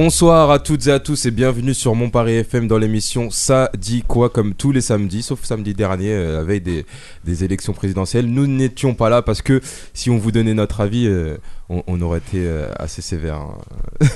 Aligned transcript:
Bonsoir 0.00 0.52
à 0.52 0.60
toutes 0.60 0.86
et 0.86 0.92
à 0.92 1.00
tous 1.00 1.26
et 1.26 1.32
bienvenue 1.32 1.74
sur 1.74 1.96
Mon 1.96 2.08
FM 2.08 2.68
dans 2.68 2.78
l'émission 2.78 3.30
Ça 3.30 3.68
dit 3.76 4.04
quoi 4.06 4.30
comme 4.30 4.54
tous 4.54 4.70
les 4.70 4.80
samedis, 4.80 5.24
sauf 5.24 5.42
samedi 5.42 5.74
dernier, 5.74 6.12
euh, 6.12 6.34
la 6.34 6.44
veille 6.44 6.60
des, 6.60 6.86
des 7.24 7.42
élections 7.42 7.72
présidentielles. 7.72 8.26
Nous 8.26 8.46
n'étions 8.46 8.94
pas 8.94 9.08
là 9.08 9.22
parce 9.22 9.42
que 9.42 9.60
si 9.94 10.08
on 10.08 10.16
vous 10.16 10.30
donnait 10.30 10.54
notre 10.54 10.82
avis, 10.82 11.08
euh, 11.08 11.36
on, 11.70 11.82
on 11.86 12.00
aurait 12.00 12.18
été 12.18 12.38
euh, 12.46 12.68
assez 12.78 13.02
sévère. 13.02 13.36
hein. 13.36 13.56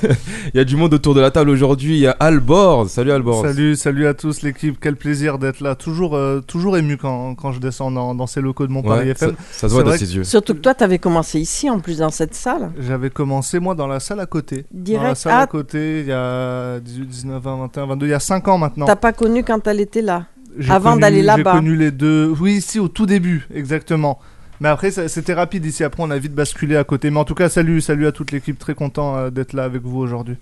Il 0.55 0.56
y 0.56 0.61
a 0.61 0.65
du 0.65 0.77
monde 0.77 0.95
autour 0.95 1.15
de 1.15 1.20
la 1.20 1.30
table 1.30 1.51
aujourd'hui. 1.51 1.97
Il 1.97 2.01
y 2.01 2.06
a 2.06 2.12
Albord. 2.19 2.88
Salut 2.88 3.12
Albord. 3.12 3.42
Salut, 3.45 3.77
salut 3.77 4.06
à 4.06 4.15
tous 4.15 4.42
l'équipe, 4.42 4.78
quel 4.80 4.97
plaisir 4.97 5.38
d'être 5.38 5.61
là. 5.61 5.75
Toujours, 5.75 6.16
euh, 6.16 6.41
toujours 6.41 6.77
ému 6.78 6.97
quand, 6.97 7.34
quand 7.34 7.52
je 7.52 7.61
descends 7.61 7.91
dans, 7.91 8.15
dans 8.15 8.27
ces 8.27 8.41
locaux 8.41 8.66
de 8.66 8.73
mon 8.73 8.83
Paris 8.83 9.09
Ouais, 9.09 9.15
ça, 9.15 9.27
FM. 9.27 9.37
ça 9.51 9.69
se 9.69 9.75
voit 9.75 9.83
dans 9.83 9.92
ses 9.97 10.16
yeux. 10.16 10.25
Surtout 10.25 10.55
que 10.55 10.61
toi, 10.61 10.75
t'avais 10.75 10.98
commencé 10.98 11.41
ici, 11.41 11.69
en 11.69 11.78
plus, 11.80 11.98
dans 11.98 12.11
cette 12.11 12.34
salle. 12.34 12.70
J'avais 12.78 13.11
commencé 13.11 13.59
moi 13.59 13.75
dans 13.75 13.87
la 13.87 14.00
salle 14.00 14.20
à 14.20 14.27
côté. 14.27 14.64
Dans 14.73 14.78
la 14.78 14.83
Direct. 14.84 15.16
salle 15.16 15.41
à 15.41 15.47
côté, 15.47 16.00
il 16.00 16.06
y 16.06 16.12
a 16.12 16.80
18, 16.80 17.06
19, 17.06 17.42
20, 17.42 17.56
21, 17.62 17.87
22, 17.87 18.06
il 18.06 18.11
y 18.11 18.14
a 18.14 18.20
5 18.20 18.48
ans 18.48 18.59
maintenant. 18.59 18.87
t'as 18.87 18.97
pas 18.97 19.12
connu 19.12 19.44
quand 19.44 19.66
elle 19.66 19.81
était 19.81 20.03
là. 20.03 20.27
Avant 20.69 20.97
d'aller 20.97 21.22
là-bas. 21.22 21.53
J'ai 21.53 21.59
connu 21.59 21.77
les 21.77 21.91
deux. 21.91 22.33
Oui, 22.39 22.55
ici 22.56 22.78
au 22.78 22.89
tout 22.89 23.06
début, 23.06 23.47
exactement. 23.55 24.19
Mais 24.62 24.68
après, 24.68 24.92
c'était 24.92 25.34
rapide 25.34 25.66
ici. 25.66 25.82
Après, 25.82 26.05
on 26.05 26.10
a 26.12 26.18
vite 26.18 26.34
basculé 26.36 26.77
à 26.77 26.84
côté. 26.84 27.10
Mais 27.10 27.18
en 27.18 27.24
tout 27.24 27.34
cas, 27.34 27.48
salut, 27.48 27.80
salut 27.80 28.06
à 28.06 28.12
toute 28.12 28.30
l'équipe. 28.30 28.56
Très 28.56 28.77
content 28.77 29.16
euh, 29.16 29.28
d'être 29.28 29.54
là 29.54 29.64
avec 29.64 29.82
vous 29.82 29.98
aujourd'hui. 29.98 30.36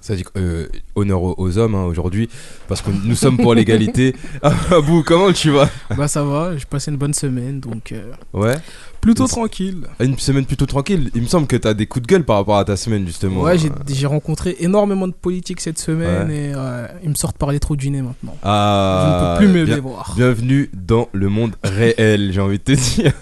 Ça 0.00 0.16
dit 0.16 0.24
euh, 0.36 0.66
honneur 0.96 1.38
aux, 1.38 1.58
hommes 1.58 1.76
hein, 1.76 1.84
aujourd'hui 1.84 2.28
parce 2.66 2.82
que 2.82 2.90
nous 2.90 3.14
sommes 3.14 3.36
pour 3.36 3.54
l'égalité. 3.54 4.16
Abou, 4.72 5.04
comment 5.06 5.32
tu 5.32 5.50
vas? 5.50 5.70
Bah 5.96 6.08
ça 6.08 6.24
va, 6.24 6.56
j'ai 6.56 6.64
passé 6.64 6.90
une 6.90 6.96
bonne 6.96 7.14
semaine, 7.14 7.60
donc 7.60 7.92
euh, 7.92 8.10
Ouais. 8.32 8.56
Plutôt 9.02 9.26
tranquille. 9.26 9.82
Une 10.00 10.16
semaine 10.18 10.46
plutôt 10.46 10.64
tranquille. 10.64 11.10
Il 11.14 11.20
me 11.22 11.26
semble 11.26 11.46
que 11.46 11.56
t'as 11.56 11.74
des 11.74 11.86
coups 11.86 12.04
de 12.04 12.06
gueule 12.06 12.24
par 12.24 12.36
rapport 12.36 12.56
à 12.56 12.64
ta 12.64 12.76
semaine 12.76 13.06
justement. 13.06 13.42
Ouais, 13.42 13.56
j'ai 13.58 14.06
rencontré 14.06 14.56
énormément 14.60 15.06
de 15.08 15.12
politiques 15.12 15.60
cette 15.60 15.78
semaine 15.78 16.28
Ouais. 16.28 16.34
et 16.36 16.52
euh, 16.54 16.86
ils 17.02 17.10
me 17.10 17.14
sortent 17.14 17.36
par 17.36 17.50
les 17.52 17.60
trous 17.60 17.76
du 17.76 17.90
nez 17.90 18.00
maintenant. 18.00 18.36
Ah, 18.42 19.04
Je 19.04 19.12
ne 19.12 19.48
peux 19.48 19.52
plus 19.52 19.60
me 19.60 19.64
bien- 19.66 19.74
les 19.74 19.80
voir. 19.80 20.14
Bienvenue 20.16 20.70
dans 20.72 21.08
le 21.12 21.28
monde 21.28 21.52
réel, 21.62 22.30
j'ai 22.32 22.40
envie 22.40 22.58
de 22.58 22.62
te 22.62 22.72
dire. 23.00 23.12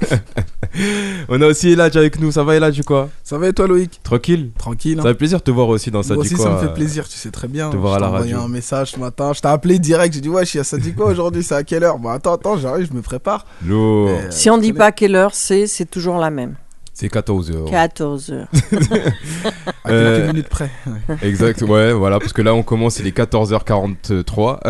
On 1.29 1.41
a 1.43 1.47
aussi 1.47 1.71
Eladj 1.71 1.97
avec 1.97 2.21
nous. 2.21 2.31
Ça 2.31 2.45
va 2.45 2.55
Eladj 2.57 2.81
ou 2.81 2.83
quoi? 2.85 3.09
Ça 3.31 3.39
va 3.39 3.47
et 3.47 3.53
toi 3.53 3.69
Loïc? 3.69 4.01
Tranquille 4.03 4.51
Tranquille. 4.59 4.97
Ça 4.97 5.03
hein 5.07 5.13
fait 5.13 5.15
plaisir 5.15 5.39
de 5.39 5.45
te 5.45 5.53
voir 5.53 5.69
aussi 5.69 5.93
dans 5.93 6.03
ça. 6.03 6.15
Moi 6.15 6.25
aussi 6.25 6.35
quoi, 6.35 6.47
ça 6.47 6.51
me 6.51 6.57
euh, 6.57 6.61
fait 6.63 6.75
plaisir, 6.75 7.09
tu 7.09 7.17
sais 7.17 7.31
très 7.31 7.47
bien. 7.47 7.71
te 7.71 7.77
voir 7.77 7.93
à 7.95 7.99
Je 7.99 8.01
la 8.01 8.07
t'ai 8.09 8.13
envoyé 8.15 8.33
radio. 8.33 8.45
un 8.45 8.49
message 8.49 8.91
ce 8.91 8.99
matin, 8.99 9.33
je 9.33 9.41
t'ai 9.41 9.47
appelé 9.47 9.79
direct, 9.79 10.13
j'ai 10.13 10.21
dit 10.21 10.29
ouais, 10.29 10.45
je 10.45 10.51
suis 10.51 10.59
à 10.59 10.65
ça 10.65 10.79
quoi 10.97 11.07
aujourd'hui, 11.07 11.45
c'est 11.45 11.55
à 11.55 11.63
quelle 11.63 11.85
heure? 11.85 12.01
Bah 12.01 12.15
attends, 12.15 12.35
attends, 12.35 12.57
j'arrive, 12.57 12.89
je 12.91 12.93
me 12.97 13.03
prépare. 13.03 13.47
Lourd. 13.65 14.09
Euh, 14.09 14.21
Si 14.31 14.51
on 14.51 14.57
je 14.57 14.63
dit 14.63 14.73
pas 14.73 14.87
à 14.87 14.91
quelle 14.91 15.15
heure 15.15 15.33
c'est, 15.37 15.69
c'est 15.69 15.85
toujours 15.89 16.19
la 16.19 16.31
même. 16.31 16.57
C'est 16.93 17.09
14 17.09 17.53
heures. 17.53 17.71
14 17.71 18.31
heures. 18.33 18.49
À 19.85 19.89
quelques 19.89 19.93
Euh, 19.93 20.27
minutes 20.27 20.49
près. 20.49 20.69
Exact, 21.23 21.63
ouais, 21.63 21.93
voilà, 21.93 22.19
parce 22.19 22.33
que 22.33 22.43
là 22.43 22.53
on 22.53 22.65
commence, 22.65 22.99
il 22.99 23.07
est 23.07 23.17
14h43. 23.17 24.25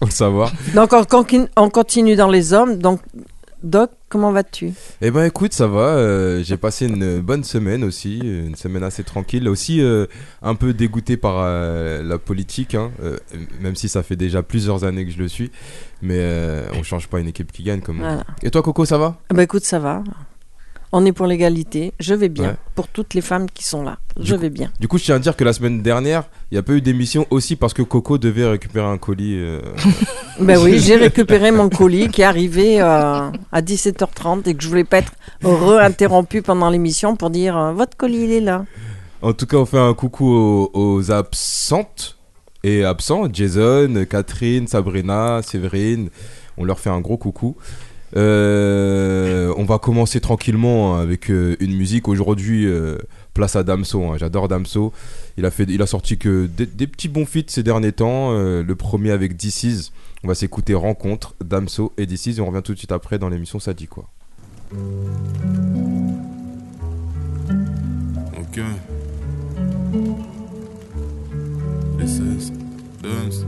Faut 0.00 0.06
le 0.06 0.10
savoir. 0.10 0.50
Donc, 0.74 0.92
on, 0.92 1.24
on 1.56 1.70
continue 1.70 2.16
dans 2.16 2.28
les 2.28 2.52
hommes. 2.52 2.78
Donc, 2.78 3.00
Doc, 3.62 3.90
comment 4.08 4.32
vas-tu? 4.32 4.72
Eh 5.00 5.10
ben 5.10 5.24
écoute, 5.24 5.52
ça 5.52 5.66
va. 5.66 5.96
euh, 5.96 6.42
j'ai 6.44 6.56
passé 6.56 6.86
une 6.86 7.20
bonne 7.20 7.42
semaine 7.42 7.84
aussi, 7.84 8.18
une 8.18 8.54
semaine 8.54 8.82
assez 8.82 9.02
tranquille. 9.02 9.48
Aussi 9.48 9.80
euh, 9.80 10.06
un 10.42 10.54
peu 10.54 10.74
dégoûté 10.74 11.16
par 11.16 11.36
euh, 11.38 12.02
la 12.02 12.18
politique, 12.18 12.74
hein, 12.74 12.90
même 13.60 13.74
si 13.74 13.88
ça 13.88 14.02
fait 14.02 14.16
déjà 14.16 14.42
plusieurs 14.42 14.84
années 14.84 15.06
que 15.06 15.10
je 15.12 15.18
le 15.18 15.28
suis. 15.28 15.50
Mais 16.02 16.22
on 16.74 16.82
change 16.82 17.08
pas 17.08 17.18
une 17.18 17.28
équipe 17.28 17.50
qui 17.50 17.62
gagne 17.62 17.80
comme. 17.80 17.98
Voilà. 17.98 18.24
Et 18.42 18.50
toi 18.50 18.62
Coco, 18.62 18.84
ça 18.84 18.98
va? 18.98 19.16
Ah 19.30 19.34
Bah 19.34 19.42
écoute, 19.42 19.64
ça 19.64 19.78
va. 19.78 20.04
On 20.98 21.04
est 21.04 21.12
pour 21.12 21.26
l'égalité. 21.26 21.92
Je 22.00 22.14
vais 22.14 22.30
bien. 22.30 22.44
Ouais. 22.50 22.56
Pour 22.74 22.88
toutes 22.88 23.12
les 23.12 23.20
femmes 23.20 23.46
qui 23.52 23.64
sont 23.64 23.82
là. 23.82 23.98
Du 24.16 24.26
Je 24.26 24.34
coup- 24.34 24.40
vais 24.40 24.48
bien. 24.50 24.70
Du 24.80 24.88
coup, 24.88 24.96
je 24.96 25.04
tiens 25.04 25.16
à 25.16 25.18
dire 25.18 25.36
que 25.36 25.44
la 25.44 25.52
semaine 25.52 25.82
dernière, 25.82 26.24
il 26.50 26.54
n'y 26.54 26.58
a 26.58 26.62
pas 26.62 26.72
eu 26.72 26.80
d'émission 26.80 27.26
aussi 27.30 27.54
parce 27.54 27.74
que 27.74 27.82
Coco 27.82 28.16
devait 28.16 28.46
récupérer 28.46 28.86
un 28.86 28.96
colis. 28.96 29.34
euh, 29.36 29.60
Ben 30.40 30.58
oui, 30.58 30.78
j'ai 30.78 30.96
récupéré 30.96 31.50
mon 31.50 31.68
colis 31.68 32.08
qui 32.08 32.22
est 32.22 32.24
arrivé 32.24 32.80
euh, 32.80 33.30
à 33.52 33.60
17h30 33.62 34.48
et 34.48 34.54
que 34.54 34.62
je 34.62 34.68
voulais 34.68 34.84
pas 34.84 34.98
être 34.98 35.12
re-interrompu 35.44 36.40
pendant 36.42 36.70
l'émission 36.70 37.14
pour 37.16 37.28
dire 37.30 37.56
euh, 37.58 37.72
votre 37.72 37.96
colis 37.96 38.24
il 38.24 38.32
est 38.32 38.40
là. 38.40 38.64
En 39.22 39.32
tout 39.34 39.46
cas, 39.46 39.56
on 39.58 39.66
fait 39.66 39.78
un 39.78 39.92
coucou 39.94 40.26
aux, 40.32 40.70
aux 40.72 41.10
absentes 41.10 42.16
et 42.64 42.84
absents. 42.84 43.24
Jason, 43.32 44.04
Catherine, 44.08 44.66
Sabrina, 44.66 45.40
Séverine. 45.42 46.08
On 46.58 46.64
leur 46.64 46.78
fait 46.78 46.90
un 46.90 47.00
gros 47.00 47.16
coucou. 47.18 47.56
Euh, 48.16 49.52
on 49.58 49.64
va 49.64 49.78
commencer 49.78 50.20
tranquillement 50.20 50.96
avec 50.96 51.30
euh, 51.30 51.56
une 51.60 51.74
musique. 51.76 52.08
Aujourd'hui, 52.08 52.66
euh, 52.66 52.96
place 53.34 53.56
à 53.56 53.62
Damso. 53.62 54.04
hein. 54.04 54.16
J'adore 54.16 54.48
Damso. 54.48 54.92
Il 55.36 55.44
a, 55.44 55.86
sorti 55.86 56.16
que 56.16 56.46
des, 56.46 56.86
petits 56.86 57.08
bons 57.08 57.26
feats 57.26 57.48
ces 57.48 57.62
derniers 57.62 57.92
temps. 57.92 58.32
Le 58.32 58.74
premier 58.74 59.10
avec 59.10 59.36
DC's. 59.36 59.92
On 60.24 60.28
va 60.28 60.34
s'écouter 60.34 60.74
Rencontre, 60.74 61.34
Damso 61.44 61.92
et 61.98 62.06
DC's. 62.06 62.38
Et 62.38 62.40
on 62.40 62.46
revient 62.46 62.62
tout 62.62 62.72
de 62.72 62.78
suite 62.78 62.92
après 62.92 63.18
dans 63.18 63.28
l'émission 63.28 63.58
Ça 63.58 63.72
Ok. 68.38 68.60
This 71.98 72.18
is 72.18 72.52
dance. 73.02 73.44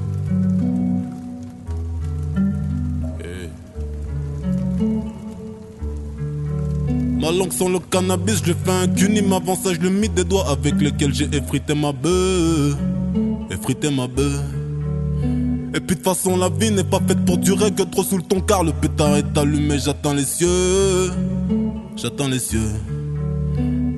Ma 7.21 7.33
langue 7.33 7.53
sans 7.53 7.69
le 7.69 7.81
cannabis, 7.81 8.43
je 8.45 8.53
fais 8.53 8.71
un 8.71 8.87
cunim 8.87 9.33
avant 9.33 9.56
ça, 9.56 9.75
je 9.75 9.81
le 9.81 9.91
mis 9.91 10.09
des 10.09 10.23
doigts 10.23 10.49
avec 10.49 10.81
lesquels 10.81 11.12
j'ai 11.12 11.29
effrité 11.33 11.75
ma 11.75 11.91
bœuf. 11.91 12.77
Effrité 13.51 13.91
ma 13.91 14.06
bœuf. 14.06 14.41
Et 15.75 15.81
puis 15.81 15.97
de 15.97 16.03
façon 16.03 16.37
la 16.37 16.49
vie 16.49 16.71
n'est 16.71 16.84
pas 16.84 17.01
faite 17.06 17.25
pour 17.25 17.39
durer 17.39 17.73
que 17.73 17.83
trop 17.83 18.05
sous 18.05 18.19
le 18.19 18.23
ton 18.23 18.41
car 18.41 18.62
le 18.62 18.73
pétard 18.73 19.17
est 19.17 19.37
allumé, 19.37 19.79
j'attends 19.79 20.15
les 20.15 20.25
cieux. 20.25 21.11
J'attends 21.97 22.29
les 22.29 22.39
cieux. 22.39 22.71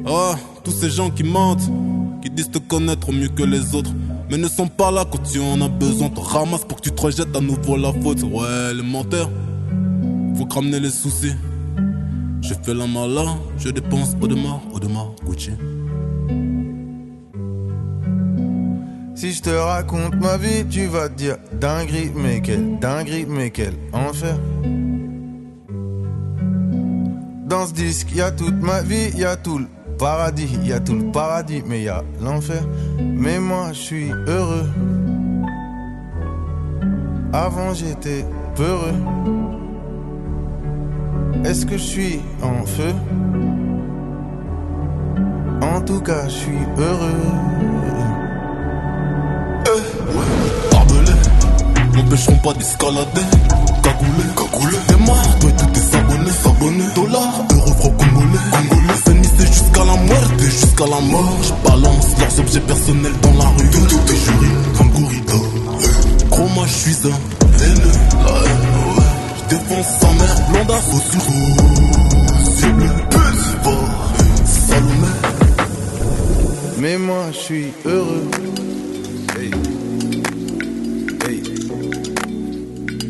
Ah, 0.07 0.35
tous 0.65 0.73
ces 0.73 0.89
gens 0.89 1.11
qui 1.11 1.23
mentent, 1.23 1.71
qui 2.23 2.31
disent 2.31 2.51
te 2.51 2.59
connaître 2.59 3.13
mieux 3.13 3.29
que 3.29 3.43
les 3.43 3.75
autres, 3.75 3.93
mais 4.31 4.39
ne 4.39 4.49
sont 4.49 4.69
pas 4.69 4.91
là 4.91 5.05
quand 5.05 5.23
tu 5.31 5.41
en 5.41 5.61
as 5.61 5.69
besoin. 5.69 6.09
Te 6.09 6.21
ramasse 6.21 6.65
pour 6.65 6.79
que 6.79 6.83
tu 6.85 6.93
te 6.93 7.03
rejettes 7.03 7.37
à 7.37 7.41
nouveau 7.41 7.77
la 7.77 7.93
faute. 7.93 8.23
Ouais, 8.23 8.73
les 8.75 8.83
menteurs, 8.83 9.29
faut 10.37 10.47
que 10.47 10.55
ramener 10.55 10.81
les 10.81 10.91
soucis. 10.91 11.35
Je 12.43 12.55
fais 12.55 12.75
la 12.75 12.87
malin, 12.87 13.39
je 13.59 13.69
dépense 13.69 14.17
au 14.21 14.27
demain, 14.27 14.61
au 14.73 14.81
demain, 14.81 15.13
Gucci. 15.25 15.53
Si 19.15 19.33
je 19.33 19.43
te 19.43 19.51
raconte 19.51 20.15
ma 20.15 20.39
vie, 20.39 20.65
tu 20.69 20.87
vas 20.87 21.11
dire 21.11 21.37
dinguerie, 21.53 22.11
mais 22.15 22.41
quelle 22.41 22.79
dinguerie, 22.79 23.27
mais 23.29 23.51
quel 23.51 23.75
enfer. 23.93 24.39
Dans 27.47 27.67
ce 27.67 27.75
disque, 27.75 28.13
y 28.13 28.23
toute 28.37 28.63
ma 28.63 28.81
vie, 28.81 29.11
y 29.17 29.25
a 29.25 29.37
tout 29.37 29.59
le 29.59 29.67
paradis, 29.99 30.57
y 30.65 30.81
tout 30.83 30.95
le 30.95 31.13
paradis, 31.13 31.63
mais 31.67 31.83
y 31.83 31.91
l'enfer. 32.23 32.63
Mais 32.99 33.39
moi, 33.39 33.73
je 33.75 33.79
suis 33.79 34.11
heureux. 34.27 34.71
Avant, 37.33 37.75
j'étais 37.75 38.25
peureux. 38.57 39.60
Est-ce 41.45 41.67
que 41.67 41.77
je 41.77 41.83
suis 41.83 42.21
en 42.43 42.65
feu 42.67 42.93
En 45.63 45.81
tout 45.83 46.01
cas, 46.01 46.25
je 46.29 46.31
suis 46.31 46.59
heureux. 46.79 47.23
Barbelé, 50.71 51.13
n'empêcheront 51.95 52.37
pas 52.37 52.53
d'escalader. 52.55 53.27
Cagoulé, 53.83 54.25
cagoulé, 54.37 54.77
démarre, 54.89 55.39
toi 55.41 55.51
et 55.51 55.57
tous 55.57 55.67
tes 55.67 55.97
abonnés, 55.97 56.31
s'abonner. 56.31 56.85
Dollars, 56.95 57.45
euros, 57.53 57.75
francs 57.75 57.97
congolais, 57.97 58.45
congolais. 58.53 58.99
C'est 59.39 59.47
jusqu'à 59.47 59.85
la 59.85 59.97
muerte, 59.97 60.41
jusqu'à 60.41 60.87
la 60.87 61.01
mort. 61.01 61.39
Je 61.43 61.69
balance 61.69 62.19
leurs 62.19 62.41
objets 62.41 62.61
personnels 62.61 63.19
dans 63.23 63.35
la 63.35 63.49
rue. 63.51 63.71
Tout, 63.71 63.87
tout 63.87 64.13
est 64.13 64.17
juré, 64.17 64.49
comme 64.77 64.91
Gourida. 64.91 65.35
Gros, 66.31 66.49
moi 66.55 66.67
je 66.67 66.73
suis 66.73 66.97
un 67.09 67.65
haineux 67.65 68.60
devant 69.51 69.83
sa 69.83 70.07
mère 70.13 70.49
blonde 70.49 70.71
à 70.71 70.81
faux 70.81 71.01
sur 71.11 71.23
C'est 72.55 72.73
le 72.73 72.89
petit 73.11 73.57
bord, 73.65 74.13
Salomé. 74.45 75.13
Mais 76.79 76.97
moi, 76.99 77.27
je 77.33 77.39
suis 77.39 77.73
heureux. 77.85 78.31
Hey. 79.37 79.51
Hey. 81.27 81.43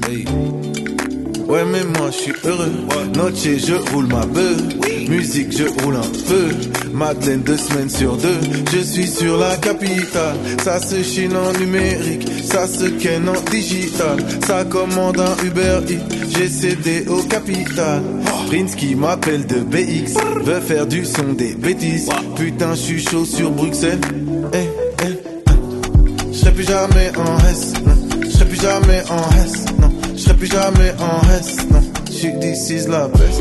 Hey. 0.09 0.50
Ouais, 1.50 1.64
mais 1.64 1.82
moi 1.82 2.11
je 2.12 2.17
suis 2.17 2.32
heureux. 2.44 2.70
Noche, 3.17 3.43
je 3.43 3.75
roule 3.91 4.06
ma 4.06 4.25
bœuf. 4.25 4.62
Musique, 5.08 5.50
je 5.50 5.64
roule 5.82 5.97
un 5.97 6.29
peu. 6.29 6.49
Madeleine, 6.93 7.41
deux 7.41 7.56
semaines 7.56 7.91
sur 7.91 8.17
deux. 8.17 8.38
Je 8.73 8.79
suis 8.79 9.08
sur 9.08 9.37
la 9.37 9.56
capitale. 9.56 10.37
Ça 10.62 10.79
se 10.79 11.02
chine 11.02 11.32
en 11.37 11.52
numérique. 11.58 12.29
Ça 12.44 12.69
se 12.69 12.85
ken 12.85 13.29
en 13.29 13.41
digital. 13.50 14.19
Ça 14.47 14.64
commande 14.64 15.19
un 15.19 15.44
Uber 15.44 15.81
Eats. 15.88 16.38
J'ai 16.38 16.49
cédé 16.49 17.05
au 17.08 17.20
capital. 17.25 18.00
Prince 18.47 18.76
qui 18.76 18.94
m'appelle 18.94 19.44
de 19.44 19.58
BX. 19.58 20.20
Veut 20.44 20.61
faire 20.61 20.87
du 20.87 21.05
son 21.05 21.32
des 21.32 21.55
bêtises. 21.55 22.11
Putain, 22.37 22.76
je 22.76 22.81
suis 22.81 23.02
chaud 23.02 23.25
sur 23.25 23.50
Bruxelles. 23.50 24.00
Eh, 24.52 24.69
eh. 25.05 26.31
Je 26.32 26.38
serai 26.38 26.52
plus 26.52 26.64
jamais 26.64 27.11
en 27.17 27.38
S. 27.49 27.73
Je 28.23 28.29
serai 28.29 28.44
plus 28.44 28.61
jamais 28.61 29.02
en 29.11 29.44
S, 29.44 29.64
non. 29.81 30.00
Je 30.21 30.25
serai 30.27 30.37
plus 30.37 30.49
jamais 30.49 30.93
en 31.01 31.23
S, 31.31 31.57
non. 31.71 31.81
Je 32.07 32.13
suis 32.13 32.39
this 32.41 32.69
is 32.69 32.87
la 32.89 33.09
peste. 33.09 33.41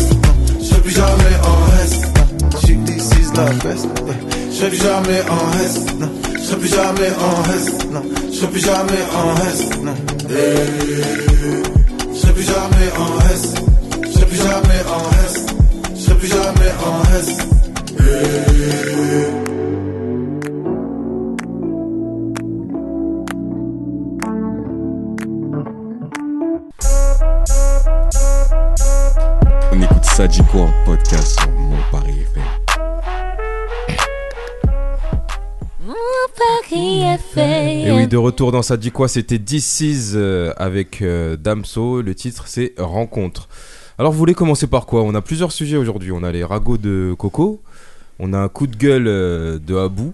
Je 0.57 0.65
serai 0.65 0.81
plus 0.81 0.95
jamais 0.95 1.35
en 1.45 1.57
S, 1.83 1.93
non. 2.01 2.49
Je 2.49 2.65
suis 2.65 2.77
this 2.85 3.09
is 3.11 3.29
la 3.35 3.45
peste. 3.61 3.87
Je 4.49 4.55
serai 4.55 4.69
plus 4.69 4.81
jamais 4.81 5.21
en 5.29 5.45
S, 5.63 5.73
non. 5.99 6.09
Je 6.33 6.39
serai 6.41 6.57
plus 6.57 6.69
jamais 6.69 7.11
en 7.21 7.43
S, 7.53 7.65
non. 7.91 8.03
Je 8.31 8.35
serai 8.35 8.47
plus 8.47 8.61
jamais 8.61 9.03
en 9.13 9.35
S, 9.45 9.59
non. 9.83 9.95
Je 12.11 12.17
serai 12.17 12.33
plus 12.33 12.43
jamais 12.43 12.89
en 12.97 13.19
S. 13.31 13.53
Plus 14.29 14.37
jamais 14.37 14.83
en 14.87 15.09
S. 15.25 15.45
Je 15.95 15.99
serai 16.01 16.15
plus 16.17 16.27
jamais 16.27 16.71
en 16.85 17.03
S. 17.15 17.37
On 29.71 29.81
écoute 29.81 30.03
ça 30.03 30.27
dit 30.27 30.41
quoi 30.51 30.61
en 30.61 30.73
podcast 30.85 31.39
sur 31.39 31.49
Mon 31.51 31.77
Paris 31.91 32.17
FM. 32.21 32.43
Paris 36.37 37.01
Et 37.01 37.87
FM. 37.87 37.95
oui, 37.95 38.07
de 38.07 38.17
retour 38.17 38.51
dans 38.51 38.61
ça 38.61 38.77
dit 38.77 38.91
quoi 38.91 39.07
C'était 39.07 39.39
DC's 39.39 40.13
euh, 40.15 40.53
avec 40.57 41.01
euh, 41.01 41.35
Damso. 41.35 42.01
Le 42.01 42.15
titre 42.15 42.43
c'est 42.47 42.73
Rencontre. 42.77 43.49
Alors 43.99 44.11
vous 44.13 44.17
voulez 44.17 44.33
commencer 44.33 44.65
par 44.65 44.85
quoi? 44.85 45.03
On 45.03 45.13
a 45.13 45.21
plusieurs 45.21 45.51
sujets 45.51 45.75
aujourd'hui. 45.77 46.11
On 46.13 46.23
a 46.23 46.31
les 46.31 46.43
ragots 46.43 46.77
de 46.77 47.13
Coco, 47.17 47.61
on 48.17 48.31
a 48.33 48.37
un 48.39 48.47
coup 48.47 48.65
de 48.65 48.75
gueule 48.77 49.07
euh, 49.07 49.59
de 49.59 49.75
Abou 49.75 50.13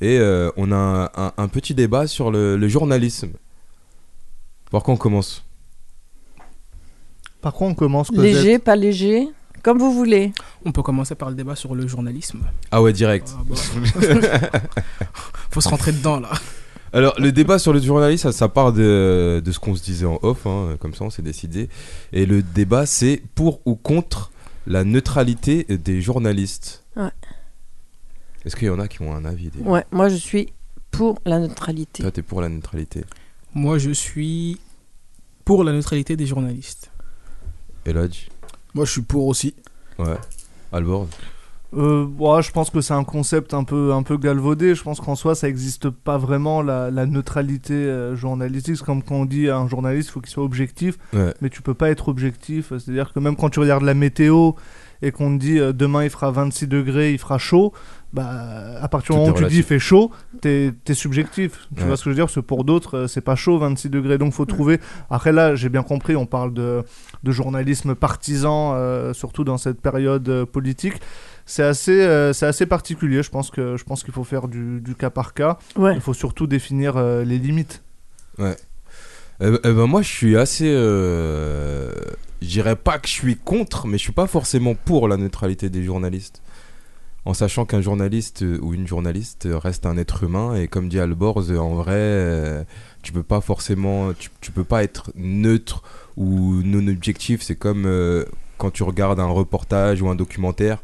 et 0.00 0.18
euh, 0.18 0.50
on 0.56 0.70
a 0.72 0.76
un, 0.76 1.04
un- 1.26 1.32
un 1.36 1.48
petit 1.48 1.74
débat 1.74 2.06
sur 2.06 2.30
le, 2.30 2.56
le 2.56 2.68
journalisme. 2.68 3.30
Par 4.70 4.82
quoi 4.84 4.94
on 4.94 4.96
commence? 4.96 5.44
Par 7.40 7.52
quoi 7.52 7.66
on 7.66 7.74
commence 7.74 8.08
Cosette? 8.10 8.22
Léger, 8.22 8.58
pas 8.60 8.76
léger, 8.76 9.28
comme 9.62 9.78
vous 9.78 9.92
voulez. 9.92 10.32
On 10.64 10.70
peut 10.70 10.82
commencer 10.82 11.16
par 11.16 11.30
le 11.30 11.34
débat 11.34 11.56
sur 11.56 11.74
le 11.74 11.88
journalisme. 11.88 12.40
Ah 12.70 12.80
ouais, 12.80 12.92
direct. 12.92 13.34
Ah, 13.36 13.42
bah. 13.44 14.60
Faut 15.50 15.60
se 15.60 15.68
rentrer 15.68 15.90
dedans 15.92 16.20
là. 16.20 16.30
Alors, 16.92 17.14
le 17.20 17.30
débat 17.30 17.58
sur 17.58 17.72
le 17.72 17.80
journalisme, 17.80 18.30
ça, 18.30 18.32
ça 18.36 18.48
part 18.48 18.72
de, 18.72 19.40
de 19.44 19.52
ce 19.52 19.58
qu'on 19.58 19.74
se 19.74 19.82
disait 19.82 20.06
en 20.06 20.18
off, 20.22 20.46
hein, 20.46 20.76
comme 20.80 20.94
ça 20.94 21.04
on 21.04 21.10
s'est 21.10 21.22
décidé. 21.22 21.68
Et 22.12 22.26
le 22.26 22.42
débat, 22.42 22.86
c'est 22.86 23.22
pour 23.34 23.60
ou 23.64 23.76
contre 23.76 24.32
la 24.66 24.84
neutralité 24.84 25.64
des 25.64 26.00
journalistes. 26.00 26.84
Ouais. 26.96 27.10
Est-ce 28.44 28.56
qu'il 28.56 28.68
y 28.68 28.70
en 28.70 28.80
a 28.80 28.88
qui 28.88 29.02
ont 29.02 29.14
un 29.14 29.24
avis 29.24 29.50
déjà 29.50 29.68
Ouais, 29.68 29.84
moi 29.90 30.08
je 30.08 30.16
suis 30.16 30.52
pour 30.90 31.20
la 31.24 31.38
neutralité. 31.38 32.02
Toi, 32.02 32.10
t'es 32.10 32.22
pour 32.22 32.40
la 32.40 32.48
neutralité. 32.48 33.04
Moi, 33.54 33.78
je 33.78 33.90
suis 33.90 34.58
pour 35.44 35.64
la 35.64 35.72
neutralité 35.72 36.16
des 36.16 36.26
journalistes. 36.26 36.90
Elodge 37.84 38.28
Moi, 38.74 38.84
je 38.84 38.92
suis 38.92 39.02
pour 39.02 39.26
aussi. 39.26 39.54
Ouais. 39.98 40.16
Albord 40.72 41.08
Euh, 41.76 42.04
ouais, 42.18 42.42
je 42.42 42.50
pense 42.50 42.68
que 42.70 42.80
c'est 42.80 42.94
un 42.94 43.04
concept 43.04 43.54
un 43.54 43.62
peu, 43.62 43.92
un 43.92 44.02
peu 44.02 44.16
galvaudé. 44.16 44.74
Je 44.74 44.82
pense 44.82 45.00
qu'en 45.00 45.14
soi, 45.14 45.34
ça 45.36 45.46
n'existe 45.46 45.88
pas 45.88 46.18
vraiment 46.18 46.62
la, 46.62 46.90
la 46.90 47.06
neutralité 47.06 47.74
euh, 47.74 48.16
journalistique. 48.16 48.76
C'est 48.78 48.84
comme 48.84 49.02
quand 49.04 49.14
on 49.14 49.24
dit 49.24 49.48
à 49.48 49.56
un 49.58 49.68
journaliste, 49.68 50.08
il 50.08 50.12
faut 50.12 50.20
qu'il 50.20 50.30
soit 50.30 50.42
objectif, 50.44 50.98
Ouais. 51.12 51.32
mais 51.40 51.48
tu 51.48 51.62
peux 51.62 51.74
pas 51.74 51.90
être 51.90 52.08
objectif. 52.08 52.70
C'est-à-dire 52.70 53.12
que 53.12 53.20
même 53.20 53.36
quand 53.36 53.50
tu 53.50 53.60
regardes 53.60 53.84
la 53.84 53.94
météo 53.94 54.52
et 55.02 55.12
qu'on 55.12 55.36
te 55.36 55.40
dit 55.40 55.58
euh, 55.60 55.72
demain 55.72 56.02
il 56.04 56.10
fera 56.10 56.30
26 56.30 56.66
degrés, 56.66 57.12
il 57.12 57.18
fera 57.18 57.38
chaud, 57.38 57.72
bah, 58.12 58.28
à 58.82 58.88
partir 58.88 59.14
du 59.14 59.20
moment 59.20 59.32
où 59.32 59.38
tu 59.38 59.46
dis 59.46 59.58
il 59.58 59.62
fait 59.62 59.78
chaud, 59.78 60.10
t'es 60.40 60.74
es 60.88 60.94
subjectif. 60.94 61.68
Tu 61.76 61.82
Ouais. 61.82 61.86
vois 61.86 61.96
ce 61.96 62.02
que 62.02 62.10
je 62.10 62.10
veux 62.10 62.16
dire? 62.16 62.24
Parce 62.26 62.34
que 62.34 62.40
pour 62.40 62.64
d'autres, 62.64 62.96
euh, 62.98 63.06
c'est 63.06 63.20
pas 63.20 63.36
chaud 63.36 63.58
26 63.58 63.90
degrés. 63.90 64.18
Donc 64.18 64.32
faut 64.32 64.44
trouver. 64.44 64.80
Après 65.08 65.30
là, 65.30 65.54
j'ai 65.54 65.68
bien 65.68 65.84
compris, 65.84 66.16
on 66.16 66.26
parle 66.26 66.52
de, 66.52 66.82
de 67.22 67.30
journalisme 67.30 67.94
partisan, 67.94 68.72
euh, 68.74 69.12
surtout 69.12 69.44
dans 69.44 69.56
cette 69.56 69.80
période 69.80 70.28
euh, 70.28 70.44
politique. 70.44 70.94
C'est 71.50 71.64
assez, 71.64 72.00
euh, 72.00 72.32
c'est 72.32 72.46
assez 72.46 72.64
particulier. 72.64 73.24
Je 73.24 73.30
pense 73.30 73.50
que 73.50 73.76
je 73.76 73.82
pense 73.82 74.04
qu'il 74.04 74.14
faut 74.14 74.22
faire 74.22 74.46
du, 74.46 74.80
du 74.80 74.94
cas 74.94 75.10
par 75.10 75.34
cas. 75.34 75.58
Ouais. 75.74 75.96
Il 75.96 76.00
faut 76.00 76.14
surtout 76.14 76.46
définir 76.46 76.96
euh, 76.96 77.24
les 77.24 77.38
limites. 77.38 77.82
Ouais. 78.38 78.54
Eh 79.40 79.50
ben- 79.50 79.58
eh 79.64 79.72
ben, 79.72 79.86
moi, 79.86 80.00
je 80.02 80.08
suis 80.08 80.36
assez. 80.36 80.70
Euh... 80.72 81.90
Je 82.40 82.46
dirais 82.46 82.76
pas 82.76 83.00
que 83.00 83.08
je 83.08 83.14
suis 83.14 83.34
contre, 83.34 83.88
mais 83.88 83.98
je 83.98 84.04
suis 84.04 84.12
pas 84.12 84.28
forcément 84.28 84.76
pour 84.76 85.08
la 85.08 85.16
neutralité 85.16 85.70
des 85.70 85.82
journalistes. 85.82 86.40
En 87.24 87.34
sachant 87.34 87.64
qu'un 87.64 87.80
journaliste 87.80 88.44
euh, 88.44 88.60
ou 88.62 88.72
une 88.72 88.86
journaliste 88.86 89.48
reste 89.50 89.86
un 89.86 89.96
être 89.96 90.22
humain 90.22 90.54
et 90.54 90.68
comme 90.68 90.88
dit 90.88 91.00
Alborz, 91.00 91.50
en 91.50 91.74
vrai, 91.74 92.64
tu 93.02 93.10
peux 93.10 93.24
pas 93.24 93.40
forcément, 93.40 94.12
tu, 94.12 94.30
tu 94.40 94.52
peux 94.52 94.62
pas 94.62 94.84
être 94.84 95.10
neutre 95.16 95.82
ou 96.16 96.62
non 96.62 96.86
objectif. 96.86 97.42
C'est 97.42 97.56
comme 97.56 97.86
euh, 97.86 98.24
quand 98.56 98.70
tu 98.70 98.84
regardes 98.84 99.18
un 99.18 99.26
reportage 99.26 100.00
ou 100.00 100.08
un 100.08 100.14
documentaire. 100.14 100.78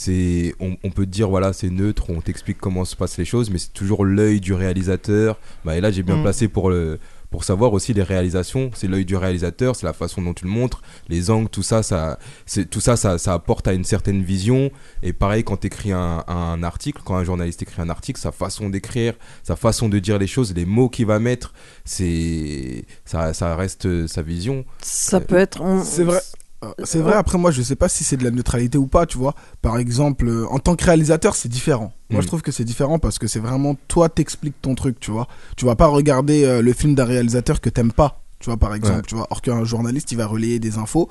C'est, 0.00 0.54
on, 0.60 0.76
on 0.84 0.90
peut 0.90 1.04
te 1.06 1.10
dire 1.10 1.28
voilà 1.28 1.52
c'est 1.52 1.70
neutre, 1.70 2.08
on 2.10 2.20
t'explique 2.20 2.58
comment 2.58 2.84
se 2.84 2.94
passent 2.94 3.18
les 3.18 3.24
choses, 3.24 3.50
mais 3.50 3.58
c'est 3.58 3.72
toujours 3.72 4.04
l'œil 4.04 4.38
du 4.40 4.52
réalisateur. 4.54 5.40
Bah, 5.64 5.76
et 5.76 5.80
là 5.80 5.90
j'ai 5.90 6.04
bien 6.04 6.18
Mm. 6.18 6.22
placé 6.22 6.46
pour 6.46 6.70
le, 6.70 7.00
pour 7.32 7.42
savoir 7.42 7.72
aussi 7.72 7.94
les 7.94 8.04
réalisations. 8.04 8.70
C'est 8.74 8.86
l'œil 8.86 9.04
du 9.04 9.16
réalisateur, 9.16 9.74
c'est 9.74 9.86
la 9.86 9.92
façon 9.92 10.22
dont 10.22 10.34
tu 10.34 10.44
le 10.44 10.50
montres, 10.52 10.82
les 11.08 11.30
angles, 11.30 11.48
tout 11.48 11.64
ça, 11.64 11.82
ça, 11.82 12.18
c'est 12.46 12.70
tout 12.70 12.80
ça, 12.80 12.96
ça, 12.96 13.18
ça 13.18 13.32
apporte 13.34 13.66
à 13.66 13.72
une 13.72 13.82
certaine 13.82 14.22
vision. 14.22 14.70
Et 15.02 15.12
pareil 15.12 15.42
quand 15.42 15.56
tu 15.56 15.66
écris 15.66 15.90
un, 15.90 16.22
un 16.28 16.62
article, 16.62 17.02
quand 17.04 17.16
un 17.16 17.24
journaliste 17.24 17.60
écrit 17.62 17.82
un 17.82 17.90
article, 17.90 18.20
sa 18.20 18.30
façon 18.30 18.70
d'écrire, 18.70 19.14
sa 19.42 19.56
façon 19.56 19.88
de 19.88 19.98
dire 19.98 20.16
les 20.18 20.28
choses, 20.28 20.54
les 20.54 20.64
mots 20.64 20.88
qu'il 20.88 21.06
va 21.06 21.18
mettre, 21.18 21.52
c'est 21.84 22.84
ça, 23.04 23.34
ça 23.34 23.56
reste 23.56 23.86
euh, 23.86 24.06
sa 24.06 24.22
vision. 24.22 24.64
Ça 24.80 25.20
peut 25.20 25.36
être. 25.36 25.60
on- 25.60 25.82
C'est 25.82 26.04
vrai. 26.04 26.20
Euh, 26.64 26.72
C'est 26.84 26.98
vrai, 26.98 27.12
après 27.14 27.38
moi 27.38 27.50
je 27.52 27.62
sais 27.62 27.76
pas 27.76 27.88
si 27.88 28.02
c'est 28.02 28.16
de 28.16 28.24
la 28.24 28.30
neutralité 28.32 28.78
ou 28.78 28.86
pas, 28.88 29.06
tu 29.06 29.16
vois. 29.16 29.34
Par 29.62 29.78
exemple, 29.78 30.26
euh, 30.28 30.46
en 30.50 30.58
tant 30.58 30.74
que 30.74 30.84
réalisateur, 30.84 31.36
c'est 31.36 31.48
différent. 31.48 31.92
Moi 32.10 32.18
Mm. 32.18 32.22
je 32.22 32.26
trouve 32.26 32.42
que 32.42 32.50
c'est 32.50 32.64
différent 32.64 32.98
parce 32.98 33.18
que 33.18 33.26
c'est 33.28 33.38
vraiment 33.38 33.76
toi 33.86 34.08
t'expliques 34.08 34.60
ton 34.60 34.74
truc, 34.74 34.98
tu 34.98 35.10
vois. 35.12 35.28
Tu 35.56 35.64
vas 35.66 35.76
pas 35.76 35.86
regarder 35.86 36.44
euh, 36.44 36.60
le 36.62 36.72
film 36.72 36.94
d'un 36.96 37.04
réalisateur 37.04 37.60
que 37.60 37.70
t'aimes 37.70 37.92
pas, 37.92 38.22
tu 38.40 38.46
vois, 38.50 38.56
par 38.56 38.74
exemple, 38.74 38.96
Ouais. 38.96 39.02
tu 39.06 39.14
vois. 39.14 39.28
Or 39.30 39.40
qu'un 39.40 39.62
journaliste 39.64 40.10
il 40.10 40.18
va 40.18 40.26
relayer 40.26 40.58
des 40.58 40.78
infos. 40.78 41.08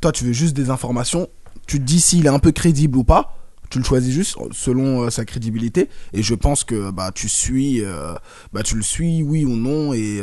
Toi 0.00 0.12
tu 0.12 0.24
veux 0.24 0.32
juste 0.32 0.54
des 0.54 0.70
informations, 0.70 1.26
tu 1.66 1.78
te 1.78 1.84
dis 1.84 2.00
s'il 2.00 2.26
est 2.26 2.30
un 2.30 2.38
peu 2.38 2.52
crédible 2.52 2.96
ou 2.98 3.02
pas. 3.04 3.32
Tu 3.68 3.78
le 3.78 3.84
choisis 3.84 4.14
juste 4.14 4.36
selon 4.52 5.02
euh, 5.02 5.10
sa 5.10 5.24
crédibilité 5.24 5.88
et 6.12 6.22
je 6.22 6.34
pense 6.36 6.62
que 6.62 6.92
bah 6.92 7.10
tu 7.12 7.28
suis 7.28 7.82
bah 8.52 8.62
tu 8.62 8.76
le 8.76 8.82
suis 8.82 9.24
oui 9.24 9.44
ou 9.44 9.56
non 9.56 9.92
et 9.92 10.20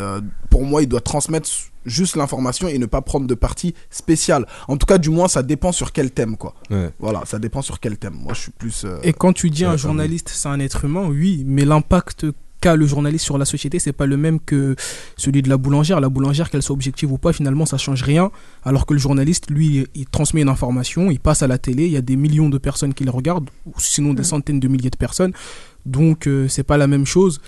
pour 0.50 0.64
moi 0.64 0.82
il 0.82 0.88
doit 0.88 1.02
transmettre 1.02 1.50
juste 1.86 2.16
l'information 2.16 2.68
et 2.68 2.78
ne 2.78 2.86
pas 2.86 3.02
prendre 3.02 3.28
de 3.28 3.36
parti 3.36 3.74
spécial. 3.90 4.46
En 4.68 4.78
tout 4.78 4.86
cas, 4.86 4.98
du 4.98 5.10
moins, 5.10 5.28
ça 5.28 5.44
dépend 5.44 5.72
sur 5.72 5.92
quel 5.92 6.12
thème, 6.12 6.38
quoi. 6.38 6.56
Ouais. 6.70 6.90
Voilà, 7.00 7.24
ça 7.26 7.40
dépend 7.40 7.62
sur 7.62 7.80
quel 7.80 7.98
thème. 7.98 8.16
Moi, 8.16 8.34
je 8.34 8.42
suis 8.42 8.52
plus. 8.52 8.84
euh, 8.86 9.00
Et 9.04 9.14
quand 9.14 9.34
tu 9.34 9.50
dis 9.50 9.66
un 9.66 9.78
journaliste, 9.78 10.30
c'est 10.34 10.50
un 10.50 10.60
être 10.60 10.86
humain, 10.86 11.08
oui, 11.10 11.44
mais 11.46 11.66
l'impact 11.66 12.26
qu'a 12.62 12.78
le 12.78 12.86
journaliste 12.88 13.26
sur 13.26 13.38
la 13.38 13.44
société, 13.44 13.78
c'est 13.78 13.92
pas 13.92 14.06
le 14.06 14.16
même 14.16 14.40
que 14.40 14.78
celui 15.18 15.42
de 15.42 15.50
la 15.50 15.58
boulangère. 15.58 16.00
La 16.00 16.08
boulangère, 16.08 16.50
qu'elle 16.50 16.62
soit 16.62 16.74
objective 16.74 17.12
ou 17.12 17.18
pas, 17.18 17.34
finalement, 17.34 17.66
ça 17.66 17.78
change 17.78 18.02
rien. 18.04 18.32
Alors 18.64 18.86
que 18.86 18.94
le 18.94 19.00
journaliste, 19.02 19.52
lui, 19.52 19.86
il 19.96 20.06
transmet 20.06 20.42
une 20.44 20.48
information, 20.50 21.12
il 21.12 21.20
passe 21.20 21.44
à 21.44 21.48
la 21.48 21.58
télé, 21.58 21.88
il 21.88 21.92
y 21.92 21.98
a 21.98 22.02
des 22.02 22.16
millions 22.16 22.48
de 22.48 22.58
personnes 22.58 22.94
qui 22.94 23.04
le 23.04 23.12
regardent, 23.12 23.50
ou 23.66 23.74
sinon 23.80 24.14
des 24.14 24.24
centaines 24.24 24.62
de 24.62 24.68
milliers 24.70 24.90
de 24.92 24.98
personnes. 24.98 25.34
Donc, 25.86 26.26
euh, 26.28 26.48
c'est 26.48 26.64
pas 26.64 26.78
la 26.78 26.88
même 26.88 27.06
chose 27.06 27.42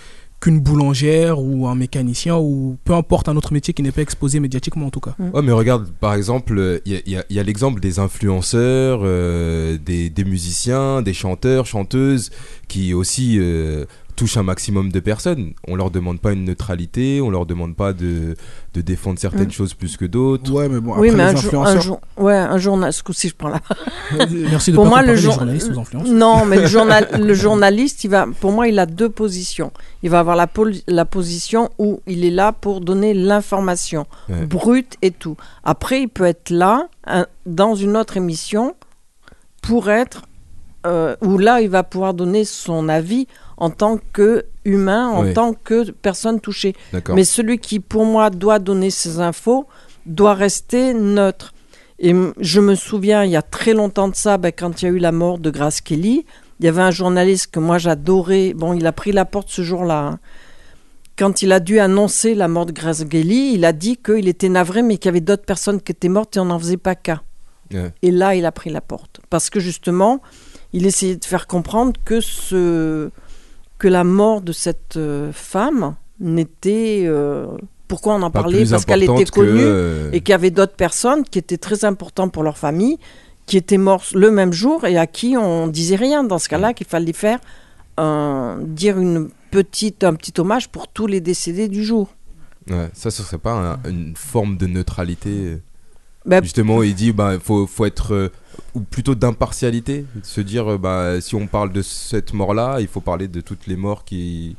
qu'une 0.46 0.60
boulangère 0.60 1.40
ou 1.42 1.68
un 1.68 1.74
mécanicien 1.74 2.38
ou 2.38 2.78
peu 2.84 2.94
importe 2.94 3.28
un 3.30 3.36
autre 3.36 3.52
métier 3.52 3.74
qui 3.74 3.82
n'est 3.82 3.92
pas 3.92 4.04
exposé 4.04 4.40
médiatiquement 4.40 4.86
en 4.86 4.90
tout 4.92 5.00
cas. 5.00 5.16
Ouais, 5.34 5.42
mais 5.42 5.52
regarde, 5.52 5.90
par 6.00 6.14
exemple, 6.14 6.82
il 6.86 6.92
y 6.94 6.96
a, 6.96 7.00
il 7.08 7.12
y 7.14 7.18
a- 7.18 7.26
il 7.32 7.36
y 7.36 7.40
a 7.40 7.44
l'exemple 7.44 7.80
des 7.82 7.98
influenceurs, 7.98 9.00
euh, 9.04 9.78
des, 9.84 10.12
des 10.12 10.24
musiciens, 10.24 11.02
des 11.02 11.14
chanteurs, 11.14 11.66
chanteuses, 11.66 12.30
qui 12.68 12.94
aussi 12.94 13.38
euh, 13.40 13.86
touche 14.16 14.38
un 14.38 14.44
maximum 14.44 14.92
de 14.92 15.00
personnes. 15.00 15.54
On 15.68 15.76
leur 15.76 15.92
demande 15.92 16.20
pas 16.20 16.32
une 16.34 16.46
neutralité, 16.46 17.22
on 17.22 17.30
leur 17.30 17.46
demande 17.46 17.76
pas 17.76 17.94
de, 17.94 18.36
de 18.74 18.82
défendre 18.82 19.20
certaines 19.20 19.48
Mm. 19.48 19.52
choses 19.52 19.74
plus 19.74 19.98
que 19.98 20.06
d'autres. 20.06 20.52
Ouais, 20.52 20.70
mais 20.70 20.80
bon, 20.80 20.94
oui, 20.98 21.10
après 21.10 21.18
mais 21.18 21.32
les 21.34 21.38
un, 21.38 21.42
jour, 21.42 21.54
un 21.62 21.62
influenceurs. 21.66 21.82
jour, 21.82 22.00
ouais, 22.18 22.36
un 22.36 22.58
journal. 22.58 22.94
Ce 22.94 23.04
coup-ci, 23.04 23.30
je 23.30 23.36
prends 23.36 23.50
la. 23.50 23.62
Merci 24.50 24.72
de 24.72 24.76
pour 24.76 24.86
pas 24.86 24.90
moi, 24.90 25.02
le, 25.02 25.14
les 25.14 25.18
jour- 25.18 25.34
journalistes 25.34 25.72
aux 25.76 25.80
influenceurs. 25.80 26.14
Non, 26.14 26.46
mais 26.46 26.58
le, 26.62 26.68
journal, 26.68 27.08
le 27.20 27.34
journaliste, 27.34 28.04
il 28.04 28.10
va, 28.10 28.26
pour 28.40 28.52
moi, 28.52 28.68
il 28.68 28.80
a 28.80 28.86
deux 28.86 29.10
positions. 29.10 29.72
Il 30.04 30.10
va 30.10 30.20
avoir 30.20 30.36
la, 30.36 30.48
pol- 30.48 30.74
la 30.88 31.06
position 31.06 31.70
où 31.78 32.02
il 32.08 32.24
est 32.26 32.32
là 32.32 32.52
pour 32.52 32.82
donner 32.82 33.14
l'information 33.14 34.06
Ouais. 34.30 34.46
brute 34.46 34.96
et 35.02 35.12
tout. 35.12 35.36
Après, 35.64 36.02
il 36.02 36.08
peut 36.10 36.26
être 36.26 36.50
là, 36.50 36.88
hein, 37.08 37.26
dans 37.46 37.76
une 37.76 37.96
autre 37.98 38.18
émission, 38.18 38.76
pour 39.62 39.90
être 39.90 40.24
euh, 40.86 41.16
où 41.22 41.38
là, 41.38 41.62
il 41.62 41.70
va 41.70 41.84
pouvoir 41.84 42.14
donner 42.14 42.46
son 42.46 42.90
avis 42.90 43.28
en 43.58 43.70
tant 43.70 44.00
que 44.14 44.46
humain, 44.66 45.08
en 45.10 45.34
tant 45.34 45.54
que 45.54 45.92
personne 45.92 46.40
touchée. 46.40 46.76
Mais 47.16 47.24
celui 47.24 47.60
qui, 47.60 47.80
pour 47.80 48.06
moi, 48.06 48.30
doit 48.30 48.60
donner 48.60 48.90
ses 48.90 49.20
infos, 49.20 49.66
doit 50.06 50.34
rester 50.34 50.94
neutre. 50.94 51.54
Et 52.00 52.14
je 52.40 52.60
me 52.60 52.76
souviens, 52.76 53.24
il 53.24 53.32
y 53.32 53.36
a 53.38 53.42
très 53.42 53.74
longtemps 53.74 54.10
de 54.10 54.16
ça, 54.16 54.38
ben, 54.38 54.52
quand 54.52 54.82
il 54.82 54.86
y 54.86 54.88
a 54.90 54.92
eu 54.92 54.98
la 55.00 55.12
mort 55.14 55.40
de 55.40 55.50
Grace 55.50 55.80
Kelly, 55.82 56.26
il 56.60 56.66
y 56.66 56.70
avait 56.70 56.82
un 56.82 56.92
journaliste 56.92 57.48
que 57.52 57.60
moi 57.60 57.78
j'adorais. 57.78 58.54
Bon, 58.54 58.74
il 58.74 58.86
a 58.86 58.92
pris 58.92 59.12
la 59.12 59.26
porte 59.26 59.50
ce 59.50 59.62
jour-là. 59.62 60.00
hein. 60.08 60.20
Quand 61.18 61.42
il 61.42 61.54
a 61.54 61.62
dû 61.62 61.80
annoncer 61.80 62.36
la 62.36 62.50
mort 62.50 62.66
de 62.66 62.74
Grace 62.74 63.06
Kelly, 63.06 63.54
il 63.54 63.64
a 63.64 63.72
dit 63.72 63.96
qu'il 63.96 64.28
était 64.28 64.50
navré, 64.50 64.82
mais 64.82 64.98
qu'il 64.98 65.06
y 65.06 65.10
avait 65.10 65.22
d'autres 65.22 65.46
personnes 65.46 65.80
qui 65.80 65.94
étaient 65.94 66.10
mortes 66.10 66.36
et 66.36 66.40
on 66.42 66.46
n'en 66.46 66.60
faisait 66.60 66.76
pas 66.76 66.96
cas. 66.96 67.22
Ouais. 67.74 67.94
Et 68.02 68.12
là, 68.12 68.36
il 68.36 68.46
a 68.46 68.52
pris 68.52 68.70
la 68.70 68.82
porte. 68.82 69.22
Parce 69.30 69.50
que 69.50 69.62
justement, 69.62 70.22
il 70.74 70.86
essayait 70.86 71.16
de 71.16 71.24
faire 71.24 71.48
comprendre 71.48 71.94
que, 72.04 72.20
ce, 72.20 73.10
que 73.78 73.88
la 73.88 74.04
mort 74.04 74.42
de 74.42 74.52
cette 74.52 74.98
euh, 74.98 75.32
femme 75.34 75.96
n'était. 76.20 77.04
euh, 77.06 77.48
pourquoi 77.88 78.16
on 78.16 78.22
en 78.24 78.32
Pas 78.32 78.42
parlait? 78.42 78.66
Parce 78.66 78.86
qu'elle 78.86 79.04
était 79.04 79.26
que, 79.26 79.30
connue 79.32 79.60
euh, 79.62 80.10
et 80.12 80.22
qu'il 80.22 80.32
y 80.32 80.34
avait 80.34 80.50
d'autres 80.52 80.76
personnes 80.76 81.24
qui 81.24 81.38
étaient 81.40 81.58
très 81.58 81.86
importantes 81.86 82.32
pour 82.32 82.42
leur 82.44 82.58
famille, 82.58 82.98
qui 83.46 83.58
étaient 83.58 83.78
mortes 83.78 84.12
le 84.14 84.32
même 84.32 84.54
jour 84.54 84.86
et 84.86 84.98
à 84.98 85.06
qui 85.08 85.36
on 85.38 85.68
disait 85.68 85.96
rien. 85.96 86.24
Dans 86.24 86.40
ce 86.40 86.50
cas-là, 86.50 86.74
qu'il 86.74 86.88
fallait 86.88 87.14
faire 87.14 87.40
un- 87.98 88.58
dire 88.62 88.98
une 89.00 89.30
petite, 89.52 90.04
un 90.04 90.16
petit 90.16 90.34
hommage 90.40 90.70
pour 90.70 90.88
tous 90.88 91.08
les 91.08 91.22
décédés 91.22 91.68
du 91.68 91.84
jour. 91.84 92.10
Ouais, 92.70 92.90
ça, 92.94 93.12
ce 93.12 93.22
serait 93.22 93.38
pas 93.38 93.78
un- 93.86 93.90
une 93.90 94.16
forme 94.16 94.58
de 94.58 94.66
neutralité? 94.68 95.58
Bah, 96.26 96.42
Justement, 96.42 96.82
il 96.82 96.96
dit 96.96 97.12
bah 97.12 97.34
faut 97.40 97.68
faut 97.68 97.86
être 97.86 98.32
ou 98.74 98.82
plutôt 98.82 99.16
d'impartialité, 99.16 100.06
se 100.24 100.42
dire 100.42 100.74
euh, 100.74 100.78
bah 100.78 101.22
si 101.22 101.36
on 101.36 101.48
parle 101.48 101.72
de 101.72 101.82
cette 101.82 102.34
mort-là, 102.34 102.78
il 102.80 102.88
faut 102.88 103.02
parler 103.02 103.28
de 103.28 103.42
toutes 103.42 103.68
les 103.68 103.76
morts 103.76 104.04
qui 104.04 104.56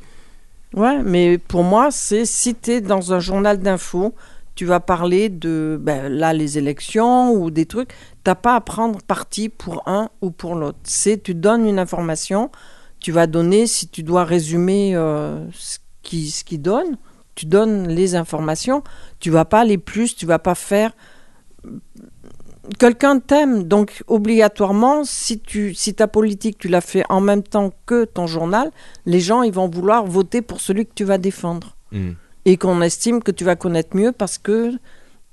Ouais, 0.73 1.01
mais 1.01 1.37
pour 1.37 1.63
moi, 1.63 1.89
c'est 1.91 2.25
es 2.67 2.81
dans 2.81 3.13
un 3.13 3.19
journal 3.19 3.59
d'info, 3.59 4.13
tu 4.55 4.65
vas 4.65 4.79
parler 4.79 5.29
de 5.29 5.77
ben, 5.79 6.11
là 6.11 6.33
les 6.33 6.57
élections 6.57 7.31
ou 7.31 7.51
des 7.51 7.65
trucs, 7.65 7.91
t'as 8.23 8.35
pas 8.35 8.55
à 8.55 8.61
prendre 8.61 9.01
parti 9.01 9.49
pour 9.49 9.83
un 9.87 10.09
ou 10.21 10.31
pour 10.31 10.55
l'autre. 10.55 10.79
C'est 10.83 11.21
tu 11.23 11.35
donnes 11.35 11.65
une 11.65 11.79
information, 11.79 12.51
tu 12.99 13.11
vas 13.11 13.27
donner 13.27 13.65
si 13.67 13.87
tu 13.87 14.03
dois 14.03 14.25
résumer 14.25 14.95
euh, 14.95 15.49
ce 15.53 15.77
qui 16.03 16.31
ce 16.31 16.43
qui 16.43 16.57
donne, 16.57 16.97
tu 17.35 17.45
donnes 17.45 17.87
les 17.87 18.15
informations, 18.15 18.83
tu 19.19 19.29
vas 19.29 19.45
pas 19.45 19.61
aller 19.61 19.77
plus, 19.77 20.15
tu 20.15 20.25
vas 20.25 20.39
pas 20.39 20.55
faire 20.55 20.91
quelqu'un 22.79 23.19
t'aime, 23.19 23.63
donc 23.63 24.03
obligatoirement, 24.07 25.03
si, 25.03 25.39
tu, 25.39 25.73
si 25.73 25.93
ta 25.93 26.07
politique, 26.07 26.57
tu 26.57 26.67
la 26.67 26.81
fais 26.81 27.03
en 27.09 27.21
même 27.21 27.43
temps 27.43 27.71
que 27.85 28.05
ton 28.05 28.27
journal, 28.27 28.71
les 29.05 29.19
gens, 29.19 29.43
ils 29.43 29.53
vont 29.53 29.69
vouloir 29.69 30.05
voter 30.05 30.41
pour 30.41 30.61
celui 30.61 30.85
que 30.85 30.93
tu 30.93 31.03
vas 31.03 31.17
défendre. 31.17 31.75
Hmm. 31.91 32.11
Et 32.45 32.57
qu'on 32.57 32.81
estime 32.81 33.21
que 33.21 33.31
tu 33.31 33.43
vas 33.43 33.55
connaître 33.55 33.95
mieux 33.95 34.11
parce 34.11 34.37
que 34.37 34.71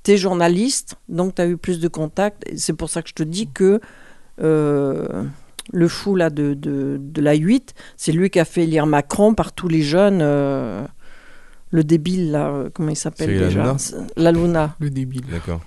tu 0.02 0.12
es 0.12 0.16
journaliste, 0.16 0.96
donc 1.08 1.36
tu 1.36 1.42
as 1.42 1.46
eu 1.46 1.56
plus 1.56 1.78
de 1.80 1.88
contacts. 1.88 2.42
C'est 2.56 2.72
pour 2.72 2.90
ça 2.90 3.02
que 3.02 3.08
je 3.08 3.14
te 3.14 3.22
dis 3.22 3.48
que 3.48 3.80
euh, 4.42 5.24
le 5.72 5.88
fou 5.88 6.16
là, 6.16 6.30
de, 6.30 6.54
de, 6.54 6.98
de 7.00 7.20
la 7.20 7.34
8, 7.34 7.74
c'est 7.96 8.12
lui 8.12 8.30
qui 8.30 8.40
a 8.40 8.44
fait 8.44 8.66
lire 8.66 8.86
Macron 8.86 9.34
par 9.34 9.52
tous 9.52 9.68
les 9.68 9.82
jeunes. 9.82 10.20
euh, 10.22 10.84
le 11.70 11.82
débile, 11.82 12.30
là, 12.30 12.50
euh, 12.50 12.70
comment 12.72 12.90
il 12.90 12.96
s'appelle 12.96 13.36
déjà 13.36 13.76
La 14.16 14.30
Luna. 14.30 14.76
Le 14.78 14.90
débile. 14.90 15.24
D'accord. 15.28 15.60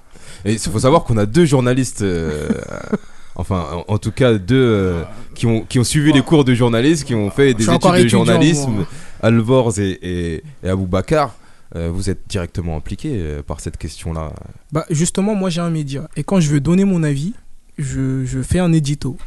Et 0.45 0.53
il 0.53 0.59
faut 0.59 0.79
savoir 0.79 1.03
qu'on 1.03 1.17
a 1.17 1.25
deux 1.25 1.45
journalistes, 1.45 2.01
euh, 2.01 2.47
enfin, 3.35 3.65
en, 3.87 3.93
en 3.93 3.97
tout 3.97 4.11
cas 4.11 4.33
deux 4.35 4.55
euh, 4.55 5.03
qui 5.35 5.45
ont 5.45 5.61
qui 5.61 5.79
ont 5.79 5.83
suivi 5.83 6.11
les 6.13 6.21
cours 6.21 6.45
de 6.45 6.53
journalisme, 6.53 7.05
qui 7.05 7.15
ont 7.15 7.29
fait 7.31 7.53
des 7.53 7.63
études 7.69 8.03
de 8.03 8.07
journalisme. 8.07 8.85
Alvors 9.21 9.79
et 9.79 9.97
et, 10.01 10.43
et 10.63 10.69
Aboubacar, 10.69 11.35
euh, 11.75 11.89
vous 11.91 12.09
êtes 12.09 12.21
directement 12.29 12.77
impliqués 12.77 13.13
euh, 13.15 13.41
par 13.41 13.59
cette 13.59 13.77
question-là. 13.77 14.31
Bah, 14.71 14.85
justement, 14.89 15.35
moi 15.35 15.49
j'ai 15.49 15.61
un 15.61 15.69
média. 15.69 16.07
Et 16.15 16.23
quand 16.23 16.39
je 16.39 16.49
veux 16.49 16.59
donner 16.59 16.85
mon 16.85 17.03
avis, 17.03 17.33
je, 17.77 18.25
je 18.25 18.41
fais 18.41 18.59
un 18.59 18.73
édito. 18.73 19.17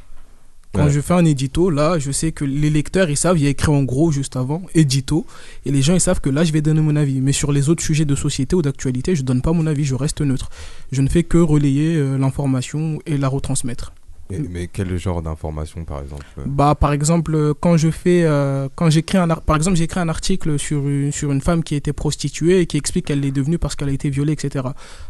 Quand 0.73 0.85
Ouais. 0.85 0.91
je 0.93 1.01
fais 1.01 1.15
un 1.15 1.25
édito, 1.25 1.69
là, 1.69 1.99
je 1.99 2.13
sais 2.13 2.31
que 2.31 2.45
les 2.45 2.71
lecteurs, 2.71 3.11
ils 3.11 3.17
savent, 3.17 3.37
il 3.39 3.43
y 3.43 3.47
a 3.49 3.51
écrit 3.51 3.73
en 3.73 3.83
gros 3.83 4.13
juste 4.13 4.37
avant, 4.37 4.63
édito. 4.75 5.27
Et 5.67 5.73
les 5.73 5.83
gens, 5.83 5.95
ils 5.95 6.01
savent 6.01 6.21
que 6.21 6.31
là, 6.31 6.45
je 6.45 6.53
vais 6.53 6.61
donner 6.63 6.81
mon 6.81 6.95
avis. 6.95 7.21
Mais 7.21 7.33
sur 7.33 7.51
les 7.51 7.69
autres 7.69 7.83
sujets 7.83 8.05
de 8.05 8.15
société 8.15 8.55
ou 8.55 8.63
d'actualité, 8.63 9.17
je 9.17 9.23
donne 9.23 9.43
pas 9.43 9.53
mon 9.53 9.67
avis, 9.67 9.85
je 9.85 9.97
reste 9.97 10.21
neutre. 10.21 10.49
Je 10.93 11.03
ne 11.03 11.09
fais 11.09 11.25
que 11.25 11.39
relayer 11.39 11.97
euh, 11.97 12.17
l'information 12.19 13.01
et 13.05 13.17
la 13.19 13.27
retransmettre. 13.27 13.93
Mais, 14.31 14.39
mais 14.51 14.67
quel 14.73 14.97
genre 14.99 15.23
d'information, 15.23 15.85
par 15.85 16.01
exemple 16.03 16.25
euh 16.39 16.43
Bah, 16.47 16.75
par 16.75 16.93
exemple, 16.93 17.55
quand 17.61 17.77
je 17.77 17.91
fais, 17.91 18.23
euh, 18.25 18.69
quand 18.75 18.91
j'écris 18.91 19.19
un, 19.19 19.29
ar- 19.31 19.43
par 19.43 19.57
exemple, 19.57 19.77
j'ai 19.77 19.85
écrit 19.85 20.01
un 20.01 20.09
article 20.09 20.59
sur 20.59 20.87
une, 20.89 21.13
sur 21.13 21.33
une 21.33 21.41
femme 21.41 21.63
qui 21.63 21.75
a 21.75 21.77
été 21.79 21.93
prostituée 21.93 22.61
et 22.61 22.67
qui 22.67 22.77
explique 22.77 23.07
qu'elle 23.07 23.21
l'est 23.21 23.31
devenue 23.33 23.59
parce 23.59 23.77
qu'elle 23.77 23.89
a 23.89 23.93
été 23.93 24.11
violée, 24.11 24.33
etc. 24.33 24.65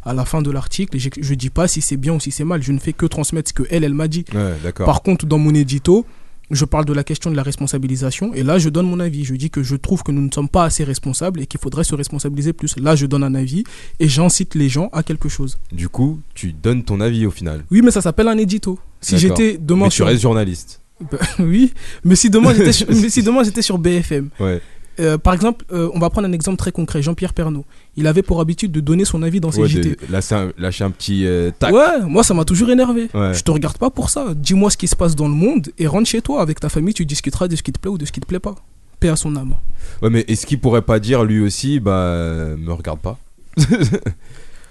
À 0.05 0.15
la 0.15 0.25
fin 0.25 0.43
de 0.43 0.51
l'article, 0.51 0.99
j'ai- 0.99 1.11
je 1.21 1.35
dis 1.35 1.51
pas 1.51 1.69
si 1.69 1.81
c'est 1.81 1.97
bien 1.97 2.15
ou 2.15 2.21
si 2.21 2.31
c'est 2.31 2.45
mal. 2.45 2.63
Je 2.63 2.73
ne 2.73 2.79
fais 2.79 2.93
que 2.93 3.07
transmettre 3.07 3.49
ce 3.51 3.55
que 3.55 3.63
elle, 3.71 3.85
elle 3.85 3.95
m'a 3.95 4.09
dit. 4.09 4.25
Ouais, 4.35 4.55
d'accord. 4.63 4.87
Par 4.87 5.03
contre, 5.03 5.27
dans 5.27 5.39
mon 5.39 5.55
édito, 5.55 6.07
je 6.51 6.65
parle 6.65 6.85
de 6.85 6.93
la 6.93 7.05
question 7.05 7.31
de 7.31 7.37
la 7.37 7.43
responsabilisation 7.43 8.35
et 8.35 8.43
là, 8.43 8.59
je 8.59 8.69
donne 8.69 8.87
mon 8.87 9.01
avis. 9.01 9.25
Je 9.25 9.35
dis 9.35 9.51
que 9.51 9.63
je 9.63 9.77
trouve 9.77 10.03
que 10.03 10.13
nous 10.13 10.23
ne 10.23 10.31
sommes 10.33 10.49
pas 10.49 10.65
assez 10.65 10.85
responsables 10.85 11.41
et 11.41 11.47
qu'il 11.47 11.61
faudrait 11.61 11.85
se 11.85 11.95
responsabiliser 11.95 12.53
plus. 12.53 12.77
Là, 12.79 12.97
je 12.97 13.07
donne 13.07 13.23
un 13.25 13.35
avis 13.35 13.65
et 14.01 14.09
j'incite 14.09 14.55
les 14.55 14.69
gens 14.69 14.89
à 14.93 15.03
quelque 15.03 15.29
chose. 15.29 15.59
Du 15.73 15.89
coup, 15.89 16.21
tu 16.35 16.53
donnes 16.53 16.83
ton 16.85 17.01
avis 17.01 17.27
au 17.27 17.31
final. 17.31 17.65
Oui, 17.71 17.83
mais 17.83 17.91
ça 17.91 18.01
s'appelle 18.01 18.29
un 18.29 18.39
édito. 18.39 18.79
Si 19.01 19.19
j'étais 19.19 19.59
demain 19.59 19.85
Mais 19.85 19.91
tu 19.91 19.97
sur 19.97 20.07
restes 20.07 20.23
journaliste. 20.23 20.81
bah, 21.11 21.19
oui, 21.39 21.73
mais 22.05 22.17
si 22.17 22.29
demain 22.31 22.53
j'étais 22.55 22.73
sur, 22.73 22.87
si 22.93 23.23
demain 23.23 23.43
j'étais 23.45 23.63
sur 23.63 23.79
BFM, 23.79 24.29
Ouais. 24.41 24.61
Euh, 24.99 25.17
par 25.19 25.33
exemple, 25.35 25.65
euh, 25.73 25.89
on 25.95 25.99
va 25.99 26.11
prendre 26.11 26.27
un 26.29 26.33
exemple 26.33 26.57
très 26.59 26.73
concret. 26.73 27.01
Jean-Pierre 27.03 27.33
Pernaud, 27.33 27.65
il 27.97 28.07
avait 28.07 28.23
pour 28.23 28.41
habitude 28.41 28.73
de 28.73 28.81
donner 28.81 29.05
son 29.05 29.23
avis 29.23 29.41
dans 29.41 29.51
ses 29.53 29.61
Ouais, 29.63 29.69
JT. 29.69 29.81
de- 29.91 29.97
lâcher 30.11 30.35
un, 30.35 30.53
lâcher 30.59 30.85
un 30.85 30.91
petit 30.91 31.25
euh, 31.27 31.51
tac. 31.59 31.73
Ouais, 31.73 32.01
moi 32.07 32.25
ça 32.25 32.35
m'a 32.35 32.45
toujours 32.45 32.71
énervé. 32.71 33.09
Ouais. 33.15 33.33
Je 33.35 33.43
te 33.43 33.51
regarde 33.51 33.79
pas 33.79 33.91
pour 33.91 34.11
ça. 34.11 34.27
Dis-moi 34.35 34.71
ce 34.71 34.77
qui 34.77 34.89
se 34.89 34.97
passe 34.97 35.15
dans 35.17 35.29
le 35.29 35.35
monde 35.35 35.69
et 35.79 35.87
rentre 35.87 36.09
chez 36.09 36.21
toi 36.21 36.43
avec 36.43 36.61
ta 36.61 36.69
famille. 36.69 36.93
Tu 36.95 37.07
discuteras 37.07 37.49
de 37.49 37.57
ce 37.57 37.63
qui 37.63 37.73
te 37.73 37.79
plaît 37.79 37.91
ou 37.91 37.99
de 37.99 38.05
ce 38.05 38.13
qui 38.13 38.21
te 38.21 38.27
plaît 38.27 38.41
pas. 38.41 38.57
Paix 38.99 39.09
à 39.09 39.17
son 39.17 39.35
âme. 39.37 39.55
Ouais, 40.03 40.11
mais 40.11 40.25
est-ce 40.29 40.45
qu'il 40.45 40.59
pourrait 40.61 40.83
pas 40.83 40.99
dire 41.01 41.25
lui 41.25 41.41
aussi, 41.41 41.81
bah, 41.81 42.55
me 42.59 42.73
regarde 42.73 43.01
pas? 43.01 43.19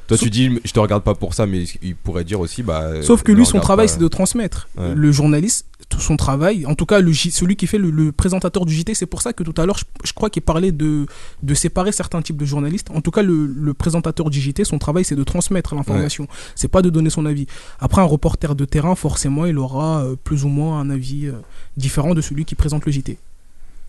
Toi, 0.10 0.18
tu 0.18 0.30
dis, 0.30 0.60
je 0.66 0.72
te 0.72 0.80
regarde 0.80 1.04
pas 1.04 1.16
pour 1.16 1.34
ça, 1.34 1.46
mais 1.46 1.64
il 1.82 1.96
pourrait 1.96 2.24
dire 2.26 2.40
aussi, 2.40 2.64
bah. 2.64 3.02
Sauf 3.02 3.24
que 3.24 3.32
lui, 3.32 3.46
son 3.46 3.60
travail, 3.60 3.88
pas. 3.88 3.94
c'est 3.94 4.00
de 4.00 4.08
transmettre. 4.08 4.68
Ouais. 4.78 4.94
Le 4.96 5.12
journaliste, 5.12 5.68
tout 5.88 6.00
son 6.02 6.18
travail, 6.18 6.66
en 6.66 6.76
tout 6.76 6.86
cas, 6.86 7.00
le 7.00 7.14
celui 7.14 7.56
qui 7.56 7.68
fait 7.68 7.78
le, 7.78 7.90
le 7.92 8.12
présentateur 8.12 8.66
du 8.66 8.74
JT, 8.74 8.96
c'est 8.96 9.06
pour 9.06 9.22
ça 9.22 9.34
que 9.34 9.44
tout 9.44 9.54
à 9.62 9.66
l'heure, 9.66 9.78
je, 9.78 9.86
je 10.04 10.14
crois 10.14 10.30
qu'il 10.30 10.42
parlait 10.42 10.72
de, 10.72 11.06
de 11.44 11.54
séparer 11.54 11.92
certains 11.92 12.22
types 12.22 12.38
de 12.38 12.46
journalistes. 12.46 12.90
En 12.92 13.02
tout 13.02 13.12
cas, 13.12 13.22
le, 13.22 13.46
le 13.46 13.74
présentateur 13.74 14.30
du 14.30 14.42
JT, 14.42 14.66
son 14.66 14.80
travail, 14.80 15.06
c'est 15.06 15.16
de 15.16 15.24
transmettre 15.24 15.76
l'information. 15.76 16.28
C'est 16.56 16.68
pas 16.68 16.82
de 16.82 16.90
donner 16.90 17.10
son 17.10 17.26
avis. 17.26 17.46
Après, 17.80 18.02
un 18.02 18.06
reporter 18.06 18.56
de 18.56 18.66
terrain, 18.66 18.96
forcément, 18.96 19.46
il 19.46 19.58
aura 19.58 20.04
euh, 20.04 20.16
plus 20.24 20.44
ou 20.44 20.48
moins 20.50 20.80
un 20.80 20.90
avis 20.90 21.28
euh, 21.28 21.34
différent 21.78 22.14
de 22.16 22.22
celui 22.22 22.46
qui 22.46 22.56
présente 22.56 22.86
le 22.86 22.92
JT. 22.92 23.18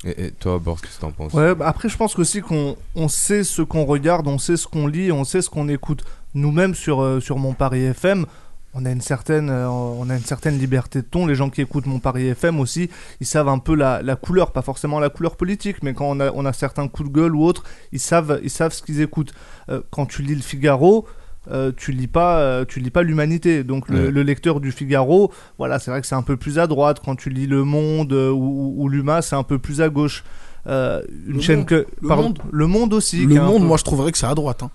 Et, 0.05 0.31
toi, 0.31 0.59
Boris, 0.59 0.81
qu'est-ce 0.81 0.97
que 0.97 1.01
t'en 1.03 1.11
penses? 1.11 1.35
Ouais, 1.35 1.55
bah 1.55 1.69
après, 1.69 1.89
je 1.91 1.97
pense 1.97 2.15
qu'aussi 2.15 2.41
qu'on 2.41 2.77
on 2.95 3.09
sait 3.09 3.45
ce 3.45 3.61
qu'on 3.61 3.85
regarde, 3.85 4.27
on 4.29 4.39
sait 4.39 4.57
ce 4.57 4.67
qu'on 4.67 4.87
lit, 4.87 5.13
on 5.13 5.25
sait 5.25 5.43
ce 5.43 5.51
qu'on 5.51 5.69
écoute. 5.69 6.05
Nous-mêmes 6.35 6.75
sur, 6.75 7.03
euh, 7.03 7.21
sur 7.21 7.39
Mon 7.39 7.53
Paris 7.53 7.83
FM, 7.83 8.25
on 8.73 8.87
a, 8.87 8.91
une 8.91 9.01
certaine, 9.01 9.51
euh, 9.51 9.69
on 9.69 10.09
a 10.09 10.15
une 10.15 10.25
certaine 10.25 10.59
liberté 10.59 11.01
de 11.03 11.07
ton. 11.07 11.27
Les 11.27 11.35
gens 11.35 11.51
qui 11.51 11.61
écoutent 11.61 11.87
Mon 11.87 11.99
Paris 11.99 12.29
FM 12.29 12.61
aussi, 12.61 12.89
ils 13.21 13.27
savent 13.27 13.49
un 13.49 13.59
peu 13.59 13.75
la, 13.75 14.01
la 14.01 14.17
couleur, 14.17 14.53
pas 14.53 14.63
forcément 14.63 15.01
la 15.01 15.11
couleur 15.11 15.37
politique, 15.37 15.83
mais 15.83 15.93
quand 15.93 16.07
on 16.07 16.21
a, 16.21 16.31
on 16.33 16.47
a 16.47 16.53
certains 16.53 16.89
coups 16.89 17.11
de 17.11 17.15
gueule 17.15 17.35
ou 17.35 17.45
autres, 17.45 17.65
ils 17.93 18.01
savent, 18.01 18.41
ils 18.43 18.51
savent 18.51 18.73
ce 18.73 18.83
qu'ils 18.83 19.03
écoutent. 19.03 19.35
Euh, 19.69 19.83
quand 19.91 20.07
tu 20.07 20.23
lis 20.23 20.35
le 20.35 20.43
Figaro, 20.43 21.07
euh, 21.51 21.73
tu 21.77 21.93
lis 21.93 22.07
pas, 22.07 22.39
euh, 22.41 22.65
tu 22.67 22.81
lis 22.81 22.91
pas 22.91 23.03
l'humanité. 23.03 23.65
Donc 23.65 23.89
le, 23.89 24.05
Ouais. 24.07 24.11
le 24.11 24.23
lecteur 24.23 24.61
du 24.61 24.73
Figaro, 24.73 25.33
voilà, 25.59 25.79
c'est 25.79 25.91
vrai 25.91 26.01
que 26.01 26.07
c'est 26.07 26.15
un 26.15 26.23
peu 26.23 26.37
plus 26.37 26.59
à 26.59 26.67
droite. 26.67 26.99
Quand 27.05 27.17
tu 27.17 27.31
lis 27.31 27.47
Le 27.47 27.65
Monde 27.65 28.13
euh, 28.13 28.31
ou, 28.31 28.75
ou, 28.77 28.89
l'Huma, 28.89 29.23
c'est 29.23 29.37
un 29.37 29.43
peu 29.43 29.59
plus 29.59 29.81
à 29.81 29.89
gauche. 29.89 30.23
Euh, 30.67 31.01
une 31.27 31.35
Le 31.37 31.41
chaîne 31.41 31.59
Monde. 31.61 31.67
que 31.67 31.87
Le 32.03 32.09
pardon, 32.09 32.23
Monde. 32.25 32.39
le 32.53 32.67
Monde 32.67 32.93
aussi. 32.93 33.25
Le 33.27 33.35
monde, 33.41 33.63
peu- 33.63 33.67
moi, 33.69 33.77
je 33.79 33.85
trouverais 33.85 34.13
que 34.13 34.19
c'est 34.19 34.27
à 34.27 34.35
droite. 34.35 34.63
hein. 34.63 34.71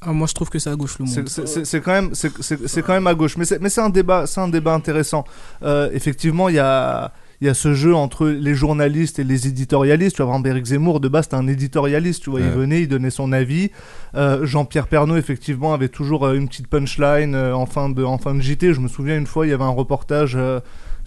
Ah, 0.00 0.12
moi, 0.12 0.26
je 0.28 0.34
trouve 0.34 0.48
que 0.48 0.58
c'est 0.58 0.70
à 0.70 0.76
gauche 0.76 0.96
le 1.00 1.06
monde. 1.06 1.14
c'est- 1.14 1.28
c'est 1.28 1.46
c'est- 1.48 1.64
c'est 1.64 1.80
quand 1.80 1.90
même 1.92 2.10
c'est- 2.14 2.32
c'est 2.40 2.68
c'est 2.68 2.82
quand 2.82 2.92
même 2.92 3.08
à 3.08 3.14
gauche 3.14 3.36
mais 3.36 3.44
c'est 3.44 3.60
mais 3.60 3.68
c'est 3.68 3.80
un 3.80 3.90
débat 3.90 4.28
c'est 4.28 4.40
un 4.40 4.46
débat 4.48 4.72
intéressant 4.72 5.24
Euh, 5.64 5.90
effectivement 5.92 6.48
il 6.48 6.54
y 6.54 6.60
a 6.60 7.10
il 7.40 7.46
y 7.46 7.50
a 7.50 7.54
ce 7.54 7.72
jeu 7.72 7.94
entre 7.94 8.26
les 8.26 8.54
journalistes 8.54 9.18
et 9.18 9.24
les 9.24 9.46
éditorialistes. 9.46 10.16
Tu 10.16 10.22
vois, 10.22 10.32
par 10.32 10.46
exemple, 10.46 10.66
Zemmour, 10.66 11.00
de 11.00 11.08
base, 11.08 11.24
c'était 11.24 11.36
un 11.36 11.46
éditorialiste. 11.46 12.24
Tu 12.24 12.30
vois, 12.30 12.40
il 12.40 12.48
venait, 12.48 12.82
il 12.82 12.88
donnait 12.88 13.10
son 13.10 13.32
avis. 13.32 13.70
Euh, 14.16 14.44
Jean-Pierre 14.44 14.88
Pernaut, 14.88 15.16
effectivement, 15.16 15.72
avait 15.72 15.88
toujours 15.88 16.26
euh, 16.26 16.34
une 16.34 16.48
petite 16.48 16.66
punchline 16.66 17.34
euh, 17.34 17.54
en, 17.54 17.66
fin 17.66 17.90
de, 17.90 18.02
en 18.02 18.18
fin 18.18 18.34
de 18.34 18.40
JT. 18.40 18.74
Je 18.74 18.80
me 18.80 18.88
souviens 18.88 19.16
une 19.16 19.26
fois, 19.26 19.46
il 19.46 19.50
y 19.50 19.52
avait 19.52 19.64
un 19.64 19.68
reportage. 19.68 20.36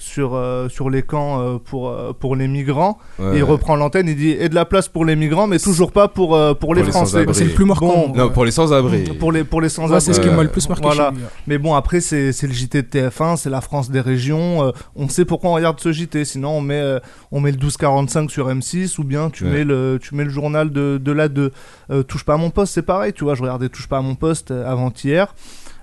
Sur, 0.02 0.34
euh, 0.34 0.68
sur 0.68 0.90
les 0.90 1.04
camps 1.04 1.40
euh, 1.40 1.58
pour, 1.64 1.90
euh, 1.90 2.12
pour 2.12 2.36
les 2.36 2.48
migrants. 2.48 2.98
Ouais. 3.20 3.36
Et 3.36 3.38
il 3.38 3.44
reprend 3.44 3.76
l'antenne, 3.76 4.08
il 4.08 4.16
dit 4.16 4.32
et 4.32 4.50
de 4.50 4.56
la 4.56 4.66
place 4.66 4.88
pour 4.90 5.06
les 5.06 5.16
migrants, 5.16 5.46
mais 5.48 5.60
toujours 5.60 5.92
pas 5.92 6.08
pour, 6.08 6.36
euh, 6.36 6.54
pour, 6.56 6.74
les 6.74 6.82
les 6.84 6.90
Français. 6.90 7.12
sans-abri. 7.12 7.36
C'est 7.36 7.46
le 7.46 7.52
plus 7.54 7.66
marquant. 7.66 8.08
Bon, 8.08 8.14
Non, 8.16 8.30
pour 8.30 8.44
les 8.44 8.52
sans-abri. 8.52 9.04
Pour 9.20 9.32
les, 9.32 9.44
pour 9.44 9.62
les 9.62 9.70
sans 9.70 9.90
Ouais, 9.92 10.00
c'est 10.00 10.14
ce 10.14 10.20
qui 10.20 10.30
m'a 10.30 10.42
le 10.44 10.50
plus 10.50 10.68
marqué 10.68 10.84
Voilà. 10.84 11.12
Mais 11.48 11.58
bon, 11.60 11.76
après, 11.76 12.02
c'est 12.02 12.32
c'est 12.32 12.48
le 12.48 12.54
JT 12.54 12.82
de 12.82 12.88
TF1, 12.88 13.38
c'est 13.38 13.50
la 13.52 13.62
France 13.62 13.92
des 13.92 14.02
régions. 14.02 14.64
euh, 14.66 14.72
on 14.96 15.08
sait 15.08 15.24
pourquoi 15.26 15.52
on 15.52 15.54
regarde 15.54 15.80
ce 15.80 15.92
JT. 15.92 16.26
Sinon, 16.26 16.50
on 16.58 16.62
met, 16.62 16.80
euh, 16.82 17.00
on 17.32 17.40
met 17.40 17.52
le 17.52 17.58
1245 17.58 18.32
sur 18.32 18.48
M6 18.50 19.00
ou 19.00 19.04
bien 19.04 19.30
tu, 19.30 19.44
Ouais. 19.46 19.52
mets, 19.52 19.64
le, 19.64 20.00
tu 20.02 20.16
mets 20.16 20.24
le 20.24 20.30
journal 20.32 20.72
de, 20.72 21.00
de 21.02 21.12
la 21.12 21.28
2. 21.30 21.52
Euh, 21.92 22.04
Touche 22.04 22.24
pas 22.26 22.34
à 22.34 22.38
mon 22.38 22.50
poste, 22.50 22.74
c'est 22.74 22.82
pareil. 22.82 23.14
Tu 23.14 23.24
vois, 23.24 23.36
je 23.36 23.42
regardais 23.44 23.70
Touche 23.70 23.88
pas 23.88 23.98
à 24.00 24.02
mon 24.02 24.16
poste 24.16 24.50
avant-hier. 24.52 25.34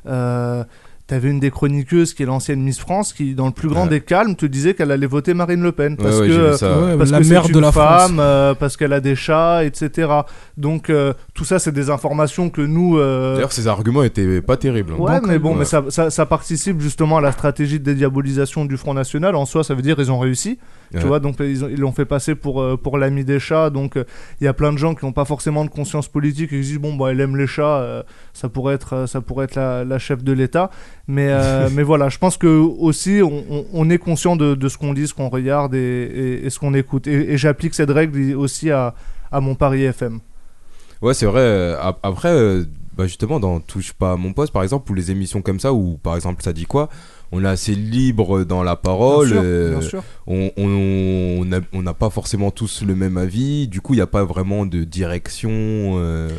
Euh, 0.07 0.65
T'avais 1.09 1.31
une 1.31 1.41
des 1.41 1.51
chroniqueuses 1.51 2.13
qui 2.13 2.23
est 2.23 2.27
l'ancienne 2.27 2.61
Miss 2.63 2.79
France 2.79 3.15
qui, 3.15 3.35
dans 3.35 3.47
le 3.47 3.53
plus 3.53 3.69
grand 3.69 3.85
Ouais. 3.85 3.89
des 3.89 4.01
calmes, 4.03 4.37
te 4.37 4.45
disait 4.45 4.75
qu'elle 4.75 4.91
allait 4.91 5.07
voter 5.07 5.33
Marine 5.33 5.63
Le 5.63 5.73
Pen. 5.73 5.97
Parce 5.97 6.21
ouais, 6.21 6.27
que 6.29 6.33
j'ai 6.35 6.51
vu 6.51 6.57
ça. 6.59 6.79
Ouais, 6.81 6.97
parce 6.99 7.11
la 7.11 7.21
que 7.21 7.27
mère 7.27 7.47
une 7.47 7.53
de 7.55 7.61
la 7.61 7.73
France. 7.73 8.03
femme, 8.03 8.21
euh, 8.21 8.55
parce 8.55 8.77
qu'elle 8.77 8.93
a 8.93 9.01
des 9.01 9.17
chats, 9.17 9.65
etc. 9.65 10.07
Donc 10.59 10.91
euh, 10.91 11.15
tout 11.33 11.47
ça, 11.47 11.59
c'est 11.59 11.73
des 11.73 11.89
informations 11.89 12.51
que 12.51 12.61
nous. 12.61 12.99
euh, 12.99 13.37
D'ailleurs, 13.37 13.53
ces 13.53 13.69
arguments 13.69 14.03
étaient 14.03 14.43
pas 14.43 14.59
terribles. 14.59 14.93
hein. 14.99 15.01
Ouais, 15.03 15.21
mais 15.27 15.39
bon, 15.39 15.53
Ouais. 15.53 15.61
mais 15.61 15.65
ça, 15.65 15.83
ça, 15.89 16.11
ça 16.11 16.27
participe 16.27 16.79
justement 16.81 17.17
à 17.17 17.21
la 17.23 17.33
stratégie 17.33 17.79
de 17.81 17.85
dédiabolisation 17.85 18.67
du 18.67 18.77
Front 18.77 18.93
National. 18.93 19.35
En 19.35 19.47
soi, 19.47 19.65
ça 19.65 19.75
veut 19.75 19.81
dire 19.83 19.97
ils 19.99 20.13
ont 20.13 20.19
réussi. 20.19 20.59
Ouais. 20.95 21.01
Tu 21.01 21.07
vois, 21.07 21.21
donc 21.21 21.37
ils 21.41 21.65
ont- 21.65 21.69
ils 21.69 21.79
l'ont 21.79 21.93
fait 21.93 22.05
passer 22.07 22.35
pour, 22.35 22.63
euh, 22.63 22.77
pour 22.77 22.97
l'ami 22.99 23.25
des 23.25 23.39
chats. 23.39 23.69
Donc 23.71 23.97
euh, 23.97 24.05
il 24.41 24.45
y 24.45 24.47
a 24.49 24.53
plein 24.55 24.73
de 24.73 24.79
gens 24.79 24.95
qui 24.95 25.05
n'ont 25.05 25.13
pas 25.13 25.25
forcément 25.27 25.65
de 25.65 25.71
conscience 25.71 26.09
politique 26.09 26.53
et 26.53 26.57
qui 26.59 26.65
se 26.65 26.69
disent 26.71 26.79
bon, 26.79 26.95
bah, 26.97 27.11
elle 27.11 27.21
aime 27.21 27.37
les 27.37 27.47
chats, 27.47 27.79
euh, 27.81 28.03
ça 28.33 28.49
pourrait 28.49 28.75
être, 28.75 29.07
ça 29.07 29.21
pourrait 29.21 29.45
être 29.45 29.57
la, 29.57 29.85
la 29.85 29.99
chef 29.99 30.25
de 30.25 30.33
l'État. 30.33 30.71
Mais, 31.07 31.29
mais 31.75 31.83
voilà, 31.83 32.09
je 32.09 32.19
pense 32.19 32.37
que 32.39 32.47
aussi 32.47 33.21
on, 33.23 33.45
on- 33.51 33.67
on 33.73 33.91
est 33.91 33.99
conscient 33.99 34.37
de, 34.37 34.55
de 34.55 34.69
ce 34.69 34.79
qu'on 34.79 34.93
lit, 34.93 35.07
ce 35.09 35.15
qu'on 35.15 35.29
regarde 35.29 35.75
et, 35.75 35.79
et- 35.79 36.47
et 36.47 36.51
ce 36.51 36.59
qu'on 36.59 36.73
écoute. 36.75 37.07
Et, 37.07 37.33
et 37.33 37.37
j'applique 37.39 37.75
cette 37.75 37.91
règle 37.91 38.35
aussi 38.37 38.71
à, 38.71 38.95
à 39.31 39.41
mon 39.41 39.55
Paris 39.55 39.83
FM. 39.85 40.21
Ouais, 41.03 41.15
c'est 41.15 41.27
vrai. 41.27 41.75
ap- 41.81 41.99
Après, 42.03 42.61
bah 42.97 43.07
justement, 43.07 43.39
dans 43.39 43.61
Touche 43.61 43.93
pas 43.93 44.13
à 44.13 44.17
mon 44.17 44.33
poste, 44.33 44.53
par 44.53 44.63
exemple, 44.65 44.91
ou 44.91 44.95
les 44.95 45.11
émissions 45.13 45.43
comme 45.43 45.61
ça, 45.61 45.73
où 45.73 45.99
par 46.03 46.17
exemple, 46.17 46.43
ça 46.43 46.53
dit 46.53 46.67
quoi? 46.67 46.89
On 47.33 47.45
est 47.45 47.49
assez 47.49 47.75
libre 47.75 48.45
dans 48.45 48.63
la 48.63 48.75
parole. 48.77 49.29
Bien 49.29 49.37
sûr, 49.37 49.43
euh, 49.45 49.71
bien 49.79 49.81
sûr. 49.89 50.03
on 50.27 50.51
on- 50.57 51.41
on 51.41 51.45
n'a 51.45 51.61
on 51.73 51.83
n'a 51.83 51.95
pas 51.95 52.11
forcément 52.11 52.51
tous 52.51 52.83
le 52.83 52.95
même 52.95 53.17
avis. 53.19 53.69
Du 53.69 53.81
coup, 53.81 53.93
il 53.95 53.97
n'y 53.99 54.03
a 54.03 54.07
pas 54.07 54.25
vraiment 54.25 54.65
de 54.67 54.85
direction. 54.85 55.51
euh, 55.53 56.31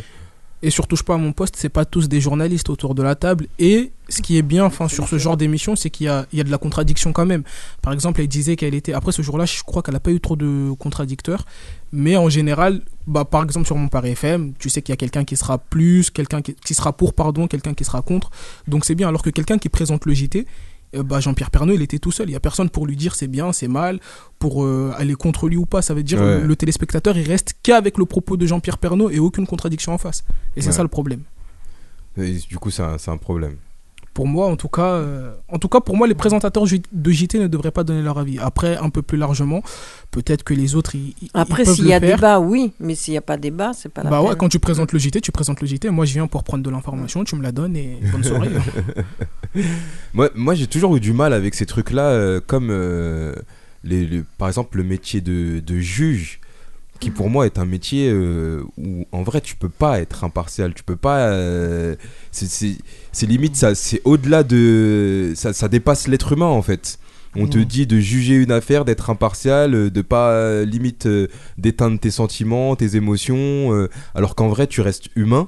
Et 0.62 0.72
surtout, 0.72 0.98
je 0.98 1.04
pas 1.04 1.14
à 1.14 1.18
mon 1.18 1.32
poste, 1.32 1.56
c'est 1.58 1.70
pas 1.70 1.86
tous 1.86 2.10
des 2.10 2.20
journalistes 2.20 2.70
autour 2.70 2.94
de 2.94 3.02
la 3.02 3.16
table. 3.16 3.48
Et 3.60 3.92
ce 4.10 4.22
qui 4.22 4.38
est 4.38 4.42
bien, 4.42 4.66
enfin, 4.66 4.90
sur 4.90 5.08
ce 5.08 5.18
genre 5.18 5.38
d'émission, 5.38 5.78
c'est 5.78 5.90
qu'il 5.90 6.08
y 6.08 6.10
a, 6.10 6.26
il 6.34 6.38
y 6.38 6.42
a 6.42 6.44
de 6.44 6.52
la 6.52 6.58
contradiction 6.58 7.14
quand 7.14 7.26
même. 7.26 7.44
Par 7.82 7.94
exemple, 7.94 8.20
elle 8.20 8.28
disait 8.28 8.58
qu'elle 8.58 8.74
était. 8.76 8.92
Après 8.92 9.14
ce 9.14 9.22
jour-là, 9.22 9.46
je 9.46 9.64
crois 9.64 9.82
qu'elle 9.84 9.96
a 9.96 10.02
pas 10.02 10.12
eu 10.12 10.20
trop 10.20 10.36
de 10.36 10.72
contradicteurs. 10.78 11.46
Mais 11.94 12.18
en 12.18 12.28
général, 12.28 12.82
bah, 13.08 13.24
par 13.24 13.42
exemple, 13.44 13.68
sur 13.68 13.78
mon 13.78 13.88
Paris 13.88 14.12
FM, 14.12 14.52
tu 14.60 14.70
sais 14.70 14.82
qu'il 14.82 14.92
y 14.92 14.98
a 14.98 14.98
quelqu'un 14.98 15.24
qui 15.24 15.38
sera 15.38 15.60
plus, 15.60 16.10
quelqu'un 16.10 16.42
qui, 16.42 16.56
qui 16.56 16.74
sera 16.74 16.92
pour, 16.92 17.14
pardon, 17.14 17.48
quelqu'un 17.48 17.74
qui 17.74 17.86
sera 17.86 18.02
contre. 18.02 18.30
Donc 18.68 18.84
c'est 18.84 18.96
bien. 18.96 19.08
Alors 19.08 19.22
que 19.22 19.30
quelqu'un 19.30 19.60
qui 19.60 19.70
présente 19.70 20.06
le 20.06 20.14
JT, 20.14 20.46
bah, 20.94 21.20
Jean-Pierre 21.20 21.52
Pernaut, 21.52 21.74
il 21.74 21.82
était 21.82 22.00
tout 22.00 22.12
seul. 22.12 22.30
Il 22.30 22.34
y 22.34 22.36
a 22.36 22.40
personne 22.40 22.70
pour 22.70 22.86
lui 22.88 22.96
dire 22.96 23.16
c'est 23.16 23.28
bien, 23.28 23.52
c'est 23.54 23.68
mal, 23.68 24.00
pour 24.40 24.64
euh, 24.64 24.92
aller 24.98 25.16
contre 25.16 25.48
lui 25.48 25.58
ou 25.58 25.66
pas. 25.66 25.82
Ça 25.82 25.94
veut 25.94 26.04
dire 26.04 26.20
Ouais. 26.20 26.40
le, 26.42 26.48
le 26.48 26.56
téléspectateur, 26.56 27.18
il 27.18 27.28
reste 27.28 27.54
qu'avec 27.64 27.98
le 27.98 28.06
propos 28.06 28.38
de 28.38 28.46
Jean-Pierre 28.46 28.78
Pernaut 28.78 29.10
et 29.10 29.20
aucune 29.20 29.46
contradiction 29.48 29.94
en 29.94 29.98
face. 29.98 30.24
Et 30.56 30.62
c'est 30.62 30.68
Ouais. 30.70 30.74
ça 30.74 30.84
le 30.84 30.90
problème. 30.90 31.22
et 32.18 32.34
du 32.50 32.58
coup, 32.58 32.70
c'est 32.72 32.84
un, 32.84 32.98
c'est 32.98 33.12
un 33.12 33.18
problème. 33.18 33.56
Pour 34.20 34.28
moi, 34.28 34.48
en 34.48 34.58
tout 34.58 34.68
cas, 34.68 34.96
euh, 34.96 35.32
en 35.48 35.60
tout 35.60 35.70
cas, 35.70 35.80
pour 35.80 35.96
moi, 35.96 36.06
les 36.06 36.14
présentateurs 36.14 36.66
de 36.92 37.10
JT 37.12 37.40
ne 37.40 37.48
devraient 37.48 37.72
pas 37.72 37.86
donner 37.86 38.02
leur 38.02 38.18
avis. 38.18 38.38
Après, 38.38 38.76
un 38.76 38.90
peu 38.90 39.02
plus 39.02 39.18
largement, 39.18 39.64
peut-être 40.12 40.44
que 40.44 40.54
les 40.54 40.76
autres, 40.76 40.94
ils, 40.94 41.14
Après, 41.34 41.64
s'il 41.64 41.88
y 41.88 41.94
a 41.94 42.02
faire. 42.02 42.18
débat, 42.18 42.40
oui, 42.42 42.74
mais 42.82 42.96
s'il 42.96 43.14
n'y 43.14 43.18
a 43.18 43.22
pas 43.22 43.38
débat, 43.38 43.72
c'est 43.74 43.88
pas 43.88 44.04
la 44.04 44.10
Bah 44.10 44.22
ouais, 44.22 44.36
quand 44.38 44.50
tu 44.50 44.60
présentes 44.60 44.92
le 44.92 45.00
JT, 45.00 45.22
tu 45.22 45.32
présentes 45.32 45.62
le 45.62 45.68
JT. 45.68 45.90
Moi, 45.90 46.04
je 46.04 46.12
viens 46.16 46.28
pour 46.28 46.44
prendre 46.44 46.66
de 46.66 46.70
l'information, 46.70 47.24
tu 47.24 47.38
me 47.38 47.42
la 47.42 47.54
donnes 47.54 47.78
et 47.78 47.98
bonne 48.12 48.26
soirée. 48.26 48.50
Moi, 50.14 50.30
moi 50.36 50.54
j'ai 50.54 50.68
toujours 50.68 50.98
eu 50.98 51.00
du 51.00 51.14
mal 51.14 51.32
avec 51.32 51.56
ces 51.56 51.66
trucs-là, 51.66 52.10
euh, 52.10 52.42
comme 52.46 52.68
euh, 52.72 53.34
les, 53.86 54.06
les- 54.06 54.24
par 54.38 54.50
exemple 54.50 54.78
le 54.78 54.84
métier 54.84 55.22
de, 55.22 55.62
de 55.66 55.80
juge, 55.80 56.42
qui 57.00 57.12
pour 57.12 57.30
moi 57.30 57.46
est 57.46 57.58
un 57.60 57.66
métier 57.66 58.10
euh, 58.12 58.62
où 58.78 59.06
en 59.12 59.24
vrai 59.24 59.42
tu 59.42 59.56
peux 59.56 59.70
pas 59.70 60.00
être 60.02 60.24
impartial, 60.24 60.74
tu 60.74 60.84
peux 60.84 60.96
pas. 60.98 61.20
euh, 61.30 61.96
c'est- 62.32 62.78
limite, 63.26 63.56
ça, 63.56 63.76
c'est 63.76 64.02
au-delà 64.06 64.44
de. 64.44 65.34
Ça, 65.36 65.54
ça 65.54 65.68
dépasse 65.68 66.08
l'être 66.08 66.34
humain 66.34 66.46
en 66.48 66.62
fait. 66.62 67.00
On 67.36 67.46
te 67.48 67.60
Mhm. 67.60 67.66
dit 67.66 67.86
de 67.88 68.00
juger 68.00 68.36
une 68.36 68.52
affaire, 68.52 68.86
d'être 68.86 69.10
impartial, 69.12 69.76
euh, 69.76 69.90
de 69.92 70.02
pas 70.02 70.64
limite 70.64 71.06
euh, 71.06 71.28
d'éteindre 71.60 72.00
tes 72.00 72.10
sentiments, 72.12 72.76
tes 72.76 72.96
émotions, 72.96 73.88
alors 74.16 74.36
qu'en 74.36 74.48
vrai 74.50 74.66
tu 74.68 74.82
restes 74.82 75.10
humain. 75.16 75.48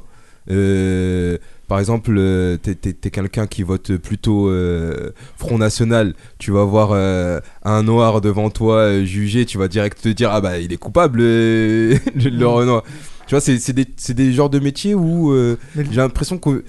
Par 1.71 1.79
exemple, 1.79 2.13
euh, 2.17 2.57
t'es, 2.57 2.75
quelqu'un 3.09 3.47
qui 3.47 3.63
vote 3.63 3.95
plutôt 3.95 4.49
euh, 4.49 5.11
Front 5.37 5.57
National, 5.57 6.15
tu 6.37 6.51
vas 6.51 6.65
voir 6.65 6.89
euh, 6.91 7.39
un 7.63 7.81
noir 7.83 8.19
devant 8.19 8.49
toi 8.49 9.01
jugé, 9.05 9.45
tu 9.45 9.57
vas 9.57 9.69
direct 9.69 10.01
te 10.01 10.09
dire 10.09 10.31
ah 10.33 10.41
bah 10.41 10.59
il 10.59 10.73
est 10.73 10.77
coupable 10.77 11.19
le, 11.21 11.97
le 12.13 12.45
Renoir. 12.45 12.83
Tu 13.25 13.35
vois, 13.35 13.39
c'est, 13.39 13.57
c'est 13.57 13.71
des, 13.71 13.85
c'est 13.95 14.13
des 14.13 14.33
genres 14.33 14.49
de 14.49 14.59
métiers 14.59 14.95
où 14.95 15.33
j'ai 15.77 15.95
l'impression 15.95 16.37
que 16.37 16.65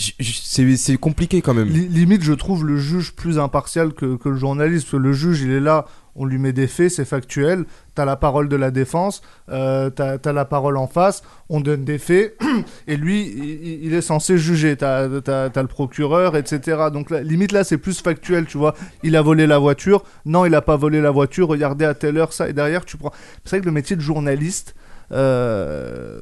c'est, 0.00 0.96
compliqué 0.96 1.42
quand 1.42 1.54
même. 1.54 1.68
Li- 1.68 1.88
limite, 1.88 2.22
je 2.22 2.32
trouve 2.32 2.66
le 2.66 2.76
juge 2.76 3.12
plus 3.14 3.38
impartial 3.38 3.92
que, 3.92 4.16
que 4.16 4.28
le 4.28 4.36
journaliste. 4.36 4.92
Le 4.94 5.12
juge, 5.12 5.42
il 5.42 5.50
est 5.50 5.60
là, 5.60 5.86
on 6.16 6.24
lui 6.24 6.38
met 6.38 6.52
des 6.52 6.66
faits, 6.66 6.90
c'est 6.90 7.04
factuel. 7.04 7.64
T'as 7.94 8.04
la 8.04 8.16
parole 8.16 8.48
de 8.48 8.56
la 8.56 8.70
défense, 8.70 9.20
euh, 9.50 9.90
t'as 9.90 10.16
as 10.24 10.32
la 10.32 10.44
parole 10.44 10.76
en 10.76 10.86
face, 10.86 11.22
on 11.48 11.60
donne 11.60 11.84
des 11.84 11.98
faits, 11.98 12.36
et 12.86 12.96
lui, 12.96 13.78
il, 13.82 13.92
est 13.92 14.00
censé 14.00 14.38
juger. 14.38 14.76
T'as 14.76 15.04
as, 15.04 15.62
le 15.62 15.66
procureur, 15.66 16.36
etc. 16.36 16.88
Donc, 16.92 17.10
limite, 17.10 17.52
là, 17.52 17.64
c'est 17.64 17.78
plus 17.78 18.00
factuel, 18.00 18.46
tu 18.46 18.58
vois. 18.58 18.74
Il 19.02 19.16
a 19.16 19.22
volé 19.22 19.46
la 19.46 19.58
voiture. 19.58 20.02
Non, 20.24 20.46
il 20.46 20.54
a 20.54 20.62
pas 20.62 20.76
volé 20.76 21.00
la 21.00 21.10
voiture. 21.10 21.48
Regardez 21.48 21.84
à 21.84 21.94
telle 21.94 22.16
heure 22.16 22.32
ça. 22.32 22.48
Et 22.48 22.52
derrière, 22.52 22.84
tu 22.84 22.96
prends. 22.96 23.12
C'est 23.44 23.56
vrai 23.56 23.60
que 23.60 23.66
le 23.66 23.72
métier 23.72 23.96
de 23.96 24.00
journaliste. 24.02 24.74
euh, 25.12 26.20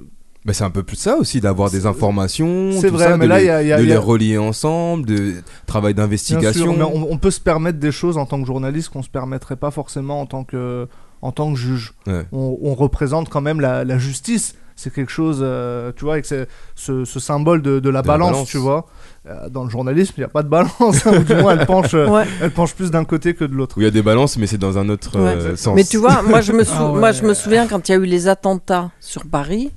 C'est 0.51 0.65
un 0.65 0.71
peu 0.71 0.83
plus 0.83 0.97
ça 0.97 1.17
aussi, 1.17 1.41
d'avoir 1.41 1.71
des 1.71 1.85
informations, 1.87 2.71
C'est 2.73 2.89
tout 2.89 2.95
vrai, 2.95 3.05
ça, 3.09 3.17
mais 3.19 3.25
de, 3.27 3.29
là, 3.31 3.39
les, 3.39 3.45
il 3.45 3.47
y 3.49 3.51
a- 3.51 3.63
il 3.63 3.69
y 3.69 3.73
a- 3.73 3.77
de 3.79 3.83
il 3.83 3.89
y 3.89 3.93
a- 3.93 3.95
les 3.95 4.01
relier 4.01 4.39
ensemble, 4.39 5.05
de 5.07 5.35
travail 5.67 5.93
d'investigation. 5.95 6.75
on, 6.81 7.09
on 7.11 7.19
peut 7.19 7.31
se 7.31 7.41
permettre 7.41 7.79
des 7.79 7.93
choses 7.93 8.17
en 8.17 8.25
tant 8.27 8.41
que 8.41 8.47
journaliste 8.47 8.89
qu'on 8.91 9.03
se 9.03 9.11
permettrait 9.11 9.57
pas 9.57 9.71
forcément 9.71 10.21
en 10.21 10.27
tant 10.27 10.45
que, 10.45 10.87
en 11.23 11.33
tant 11.33 11.53
que 11.53 11.59
juge. 11.59 11.93
Ouais. 12.07 12.25
On, 12.33 12.57
on 12.63 12.75
représente 12.75 13.29
quand 13.29 13.41
même 13.43 13.61
la, 13.61 13.85
la 13.85 13.99
justice. 13.99 14.55
C'est 14.81 14.93
quelque 14.95 15.11
chose, 15.11 15.41
euh, 15.43 15.91
tu 15.97 16.05
vois, 16.05 16.13
avec 16.15 16.25
ce, 16.25 16.47
ce- 16.77 17.05
ce 17.05 17.19
symbole 17.19 17.61
de, 17.63 17.81
de 17.81 17.91
la, 17.91 18.01
De 18.01 18.07
la 18.07 18.17
balance, 18.17 18.47
tu 18.49 18.59
vois. 18.59 18.87
Euh, 19.29 19.49
dans 19.49 19.65
le 19.65 19.71
journalisme, 19.71 20.15
il 20.17 20.21
n'y 20.21 20.25
a 20.25 20.29
pas 20.29 20.45
de 20.45 20.49
balance, 20.49 21.05
hein, 21.05 21.15
ou 21.19 21.25
du 21.25 21.35
moins 21.35 21.59
elle 21.59 21.67
penche, 21.67 21.93
Ouais. 21.95 22.23
elle 22.41 22.53
penche 22.53 22.75
plus 22.75 22.93
d'un 22.93 23.05
côté 23.05 23.35
que 23.35 23.45
de 23.45 23.53
l'autre. 23.55 23.75
Il 23.79 23.83
y 23.83 23.87
a 23.87 23.91
des 23.91 24.03
balances, 24.03 24.39
mais 24.39 24.47
c'est 24.47 24.57
dans 24.57 24.79
un 24.79 24.89
autre 24.89 25.19
Ouais. 25.19 25.31
euh, 25.35 25.57
sens. 25.57 25.75
Mais 25.75 25.83
tu 25.83 25.97
vois, 25.97 26.23
moi 26.23 26.41
je 26.43 26.53
me, 26.53 26.63
sou- 26.65 26.73
Ah 26.79 26.93
ouais. 26.93 27.01
moi, 27.01 27.11
je 27.11 27.25
me 27.25 27.35
souviens 27.35 27.67
quand 27.67 27.89
il 27.89 27.93
y 27.93 27.95
a 27.97 27.99
eu 27.99 28.05
les 28.05 28.29
attentats 28.29 28.93
sur 29.01 29.27
Paris. 29.27 29.73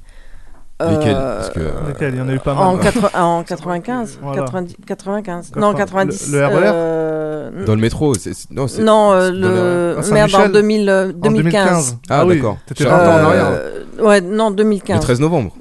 Lesquels 0.90 1.16
euh, 1.16 1.36
Parce 1.38 1.50
que, 1.52 1.60
Lesquels 1.88 2.14
Il 2.14 2.18
y 2.20 2.22
en 2.22 2.30
a 2.30 2.34
eu 2.34 2.40
pas 2.40 2.54
mal. 2.54 2.64
en, 2.64 2.78
quatre- 2.78 3.16
en 3.16 3.44
95, 3.44 4.20
Voilà. 4.22 4.42
90 4.44 4.76
95 4.86 5.52
Non, 5.56 5.74
90. 5.74 6.32
Le- 6.32 6.40
le 6.40 6.46
RER 6.46 6.54
euh, 6.74 7.66
Dans 7.66 7.76
le 7.76 7.82
métro, 7.82 8.14
c'est, 8.16 8.34
c'est- 8.34 8.52
non, 8.52 8.68
c'est- 8.68 8.82
non, 8.82 9.12
euh, 9.14 9.32
c'est 9.34 9.40
dans 9.42 9.48
le- 9.48 9.54
le. 9.54 9.98
À 10.10 10.14
Merde, 10.14 10.30
en 10.30 10.32
Saint-Michel 10.38 10.52
2000, 10.52 10.90
euh, 10.90 11.12
En 11.24 11.32
2015. 11.32 11.98
Ah, 12.10 12.26
oui, 12.26 12.36
d'accord. 12.38 12.58
T'étais 12.66 12.86
20 12.86 12.96
ans 12.96 13.14
en 13.14 13.26
arrière. 13.26 13.48
Euh, 13.52 13.84
ouais, 14.08 14.22
non, 14.22 14.50
le 14.50 14.56
2015. 14.56 15.02
13 15.02 15.20
novembre. 15.20 15.56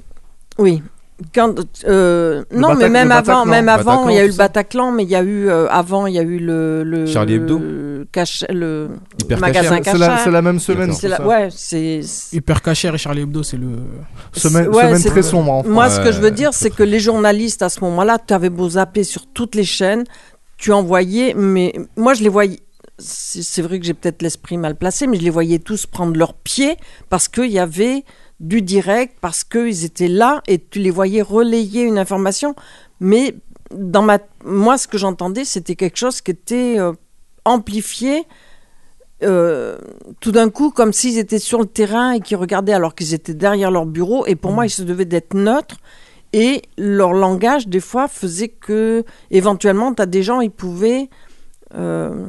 Oui. 0.57 0.81
Quand, 1.35 1.53
euh, 1.87 2.43
non, 2.53 2.73
mais 2.75 2.89
même 2.89 3.11
avant, 3.11 3.45
Bataclan. 3.45 3.45
même 3.45 3.69
avant, 3.69 4.09
il 4.09 4.15
y 4.15 4.19
a 4.19 4.25
eu 4.25 4.29
le 4.29 4.33
Bataclan, 4.35 4.91
mais 4.91 5.03
il 5.03 5.09
y 5.09 5.15
a 5.15 5.21
eu 5.23 5.49
euh, 5.49 5.67
avant, 5.69 6.07
il 6.07 6.13
y 6.15 6.19
a 6.19 6.23
eu 6.23 6.39
le, 6.39 6.83
le 6.83 7.05
Charlie 7.05 7.35
Hebdo 7.35 7.59
le, 7.59 8.07
cach- 8.11 8.45
le 8.49 8.89
Hyper 9.21 9.39
magasin 9.39 9.69
C'est 9.83 9.97
la, 9.97 10.07
Cachard. 10.07 10.19
c'est 10.23 10.31
la 10.31 10.41
même 10.41 10.59
semaine. 10.59 10.91
C'est 10.93 11.07
la- 11.07 11.25
ouais, 11.25 11.49
c'est 11.51 12.01
Hyper 12.33 12.61
Cacher 12.61 12.91
et 12.93 12.97
Charlie 12.97 13.21
Hebdo, 13.21 13.43
c'est 13.43 13.57
le. 13.57 13.67
Semaine, 14.33 14.67
Ouais, 14.69 14.87
semaine 14.95 15.03
très 15.03 15.21
sombre 15.23 15.51
en. 15.51 15.63
Moi, 15.63 15.89
ce 15.89 15.99
que 15.99 16.11
je 16.11 16.19
veux 16.19 16.31
dire, 16.31 16.53
c'est 16.53 16.69
que 16.71 16.83
les 16.83 16.99
journalistes, 16.99 17.61
à 17.61 17.69
ce 17.69 17.79
moment-là, 17.81 18.17
tu 18.25 18.33
avais 18.33 18.49
beau 18.49 18.69
zapper 18.69 19.03
sur 19.03 19.27
toutes 19.27 19.55
les 19.55 19.63
chaînes, 19.65 20.03
tu 20.57 20.71
envoyais, 20.71 21.33
mais 21.35 21.73
moi, 21.97 22.13
je 22.13 22.23
les 22.23 22.29
voyais. 22.29 22.59
C'est 22.97 23.41
c'est 23.43 23.61
vrai 23.63 23.79
que 23.79 23.85
j'ai 23.85 23.93
peut-être 23.95 24.21
l'esprit 24.21 24.57
mal 24.57 24.75
placé, 24.75 25.07
mais 25.07 25.17
je 25.17 25.23
les 25.23 25.29
voyais 25.31 25.57
tous 25.59 25.85
prendre 25.87 26.15
leurs 26.15 26.33
pieds 26.35 26.77
parce 27.09 27.27
qu'il 27.27 27.51
y 27.51 27.57
avait 27.59 28.03
du 28.41 28.61
direct, 28.63 29.17
parce 29.21 29.43
qu'ils 29.43 29.85
étaient 29.85 30.07
là 30.07 30.41
et 30.47 30.59
tu 30.59 30.79
les 30.79 30.89
voyais 30.89 31.21
relayer 31.21 31.83
une 31.83 31.99
information. 31.99 32.55
Mais 32.99 33.35
dans 33.73 34.01
ma... 34.01 34.17
moi, 34.43 34.77
ce 34.77 34.87
que 34.87 34.97
j'entendais, 34.97 35.45
c'était 35.45 35.75
quelque 35.75 35.97
chose 35.97 36.21
qui 36.21 36.31
était 36.31 36.75
euh, 36.79 36.91
amplifié 37.45 38.25
euh, 39.23 39.77
tout 40.19 40.31
d'un 40.31 40.49
coup, 40.49 40.71
comme 40.71 40.91
s'ils 40.91 41.19
étaient 41.19 41.39
sur 41.39 41.59
le 41.59 41.67
terrain 41.67 42.13
et 42.13 42.19
qu'ils 42.19 42.37
regardaient 42.37 42.73
alors 42.73 42.95
qu'ils 42.95 43.13
étaient 43.13 43.35
derrière 43.35 43.69
leur 43.69 43.85
bureau. 43.85 44.25
Et 44.25 44.35
pour 44.35 44.51
moi, 44.51 44.65
ils 44.65 44.71
se 44.71 44.81
devaient 44.81 45.05
d'être 45.05 45.35
neutres. 45.35 45.77
Et 46.33 46.63
leur 46.77 47.13
langage, 47.13 47.67
des 47.67 47.79
fois, 47.79 48.07
faisait 48.07 48.47
que, 48.47 49.03
éventuellement, 49.29 49.93
tu 49.93 50.01
as 50.01 50.07
des 50.07 50.23
gens, 50.23 50.41
ils 50.41 50.49
pouvaient 50.49 51.09
euh, 51.75 52.25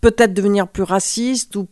peut-être 0.00 0.32
devenir 0.32 0.66
plus 0.66 0.84
racistes 0.84 1.56
ou 1.56 1.68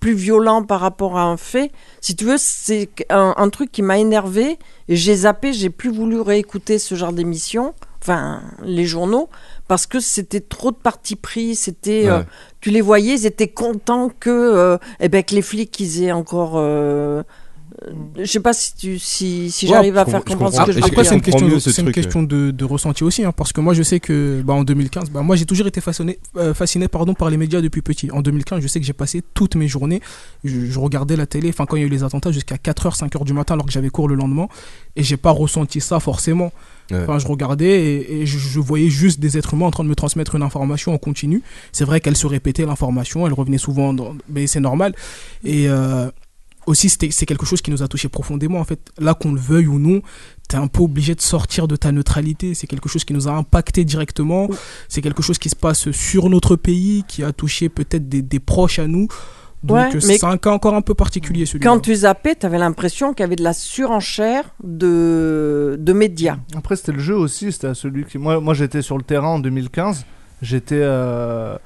plus 0.00 0.14
violents 0.14 0.62
par 0.62 0.80
rapport 0.80 1.18
à 1.18 1.24
un 1.24 1.36
fait. 1.36 1.72
Si 2.00 2.16
tu 2.16 2.24
veux, 2.24 2.36
c'est 2.38 2.88
un, 3.10 3.34
un 3.36 3.48
truc 3.50 3.70
qui 3.72 3.82
m'a 3.82 3.98
énervé 3.98 4.58
et 4.88 4.96
j'ai 4.96 5.14
zappé, 5.14 5.52
j'ai 5.52 5.70
plus 5.70 5.90
voulu 5.90 6.20
réécouter 6.20 6.78
ce 6.78 6.94
genre 6.94 7.12
d'émission, 7.12 7.74
enfin 8.00 8.42
les 8.62 8.86
journaux, 8.86 9.28
parce 9.68 9.86
que 9.86 10.00
c'était 10.00 10.40
trop 10.40 10.70
de 10.70 10.76
parti 10.76 11.16
pris, 11.16 11.54
c'était... 11.54 12.08
euh, 12.08 12.22
tu 12.60 12.70
les 12.70 12.80
voyais, 12.80 13.14
ils 13.14 13.26
étaient 13.26 13.48
contents 13.48 14.10
que, 14.20 14.30
euh, 14.30 14.78
eh 15.00 15.08
ben, 15.08 15.22
que 15.22 15.34
les 15.34 15.42
flics, 15.42 15.78
ils 15.80 16.04
aient 16.04 16.12
encore... 16.12 16.54
euh, 16.56 17.22
je 18.16 18.24
sais 18.24 18.40
pas 18.40 18.52
si, 18.52 18.74
tu, 18.76 18.98
si, 18.98 19.50
si 19.50 19.66
Ouais, 19.66 19.72
j'arrive 19.72 19.98
à 19.98 20.04
faire 20.04 20.24
comprendre 20.24 20.52
ce 20.54 20.62
que 20.64 20.72
je 20.72 20.78
veux 20.78 20.84
Après, 20.84 21.02
dire. 21.02 21.06
c'est 21.06 21.14
une 21.14 21.20
question, 21.22 21.46
mieux 21.46 21.54
de, 21.54 21.58
ce 21.58 21.70
c'est 21.70 21.82
une 21.82 21.92
question 21.92 22.22
de, 22.22 22.50
de 22.50 22.64
ressenti 22.64 23.04
aussi, 23.04 23.24
hein, 23.24 23.32
parce 23.36 23.52
que 23.52 23.60
moi, 23.60 23.74
je 23.74 23.82
sais 23.82 24.00
que 24.00 24.42
bah, 24.44 24.54
en 24.54 24.64
2015, 24.64 25.10
bah, 25.10 25.22
moi, 25.22 25.36
j'ai 25.36 25.44
toujours 25.46 25.66
été 25.66 25.80
fasciné, 25.80 26.18
euh, 26.36 26.54
fasciné 26.54 26.88
pardon, 26.88 27.14
par 27.14 27.30
les 27.30 27.36
médias 27.36 27.60
depuis 27.60 27.82
petit. 27.82 28.10
En 28.10 28.22
2015, 28.22 28.60
je 28.62 28.66
sais 28.68 28.80
que 28.80 28.86
j'ai 28.86 28.92
passé 28.92 29.22
toutes 29.34 29.56
mes 29.56 29.68
journées, 29.68 30.00
je, 30.44 30.66
je 30.66 30.78
regardais 30.78 31.16
la 31.16 31.26
télé, 31.26 31.48
enfin, 31.50 31.66
quand 31.66 31.76
il 31.76 31.80
y 31.80 31.82
a 31.82 31.86
eu 31.86 31.90
les 31.90 32.04
attentats, 32.04 32.32
jusqu'à 32.32 32.56
4h, 32.56 32.96
5h 32.96 33.24
du 33.24 33.32
matin, 33.32 33.54
alors 33.54 33.66
que 33.66 33.72
j'avais 33.72 33.90
cours 33.90 34.08
le 34.08 34.14
lendemain, 34.14 34.48
et 34.96 35.02
j'ai 35.02 35.16
pas 35.16 35.30
ressenti 35.30 35.80
ça 35.80 36.00
forcément. 36.00 36.52
Ouais. 36.90 36.98
Enfin, 37.02 37.18
je 37.18 37.26
regardais 37.26 37.82
et, 37.82 38.20
et 38.20 38.26
je, 38.26 38.36
je 38.38 38.60
voyais 38.60 38.90
juste 38.90 39.18
des 39.18 39.38
êtres 39.38 39.54
humains 39.54 39.64
en 39.66 39.70
train 39.70 39.84
de 39.84 39.88
me 39.88 39.94
transmettre 39.94 40.34
une 40.34 40.42
information 40.42 40.92
en 40.92 40.98
continu. 40.98 41.42
C'est 41.72 41.84
vrai 41.84 42.00
qu'elle 42.00 42.16
se 42.16 42.26
répétait 42.26 42.66
l'information, 42.66 43.26
elle 43.26 43.32
revenait 43.32 43.56
souvent, 43.58 43.94
dans, 43.94 44.14
mais 44.28 44.46
c'est 44.46 44.60
normal. 44.60 44.94
Et 45.44 45.66
euh, 45.68 46.10
aussi, 46.66 46.88
c'était- 46.88 47.10
c'est 47.10 47.26
quelque 47.26 47.46
chose 47.46 47.60
qui 47.62 47.70
nous 47.70 47.82
a 47.82 47.88
touché 47.88 48.08
profondément. 48.08 48.58
En 48.60 48.64
fait, 48.64 48.80
là, 48.98 49.14
qu'on 49.14 49.32
le 49.32 49.40
veuille 49.40 49.66
ou 49.66 49.78
non, 49.78 50.00
t'es 50.48 50.56
un 50.56 50.66
peu 50.66 50.82
obligé 50.82 51.14
de 51.14 51.20
sortir 51.20 51.68
de 51.68 51.76
ta 51.76 51.92
neutralité. 51.92 52.54
C'est 52.54 52.66
quelque 52.66 52.88
chose 52.88 53.04
qui 53.04 53.12
nous 53.12 53.28
a 53.28 53.32
impacté 53.32 53.84
directement. 53.84 54.48
C'est 54.88 55.00
quelque 55.02 55.22
chose 55.22 55.38
qui 55.38 55.48
se 55.48 55.56
passe 55.56 55.90
sur 55.90 56.28
notre 56.30 56.56
pays, 56.56 57.04
qui 57.08 57.22
a 57.22 57.32
touché 57.32 57.68
peut-être 57.68 58.08
des, 58.08 58.22
des 58.22 58.40
proches 58.40 58.78
à 58.78 58.86
nous. 58.86 59.08
Donc, 59.62 59.76
Ouais, 59.78 60.00
c'est 60.00 60.24
un 60.24 60.36
cas 60.36 60.50
encore 60.50 60.74
un 60.74 60.82
peu 60.82 60.92
particulier 60.92 61.46
celui-là. 61.46 61.70
Quand 61.70 61.80
tu 61.80 61.94
zappais, 61.94 62.34
tu 62.36 62.44
avais 62.44 62.58
l'impression 62.58 63.14
qu'il 63.14 63.22
y 63.22 63.24
avait 63.24 63.34
de 63.36 63.42
la 63.42 63.54
surenchère 63.54 64.44
de, 64.62 65.76
de 65.80 65.92
médias. 65.94 66.36
Après, 66.54 66.76
c'était 66.76 66.92
le 66.92 66.98
jeu 67.00 67.16
aussi. 67.16 67.50
C'était 67.50 67.72
celui 67.74 68.04
qui. 68.04 68.18
Moi, 68.18 68.40
moi 68.40 68.52
j'étais 68.54 68.82
sur 68.82 68.96
le 68.98 69.02
terrain 69.04 69.28
en 69.28 69.38
2015. 69.38 70.04
J'étais. 70.42 70.80
euh, 70.80 71.56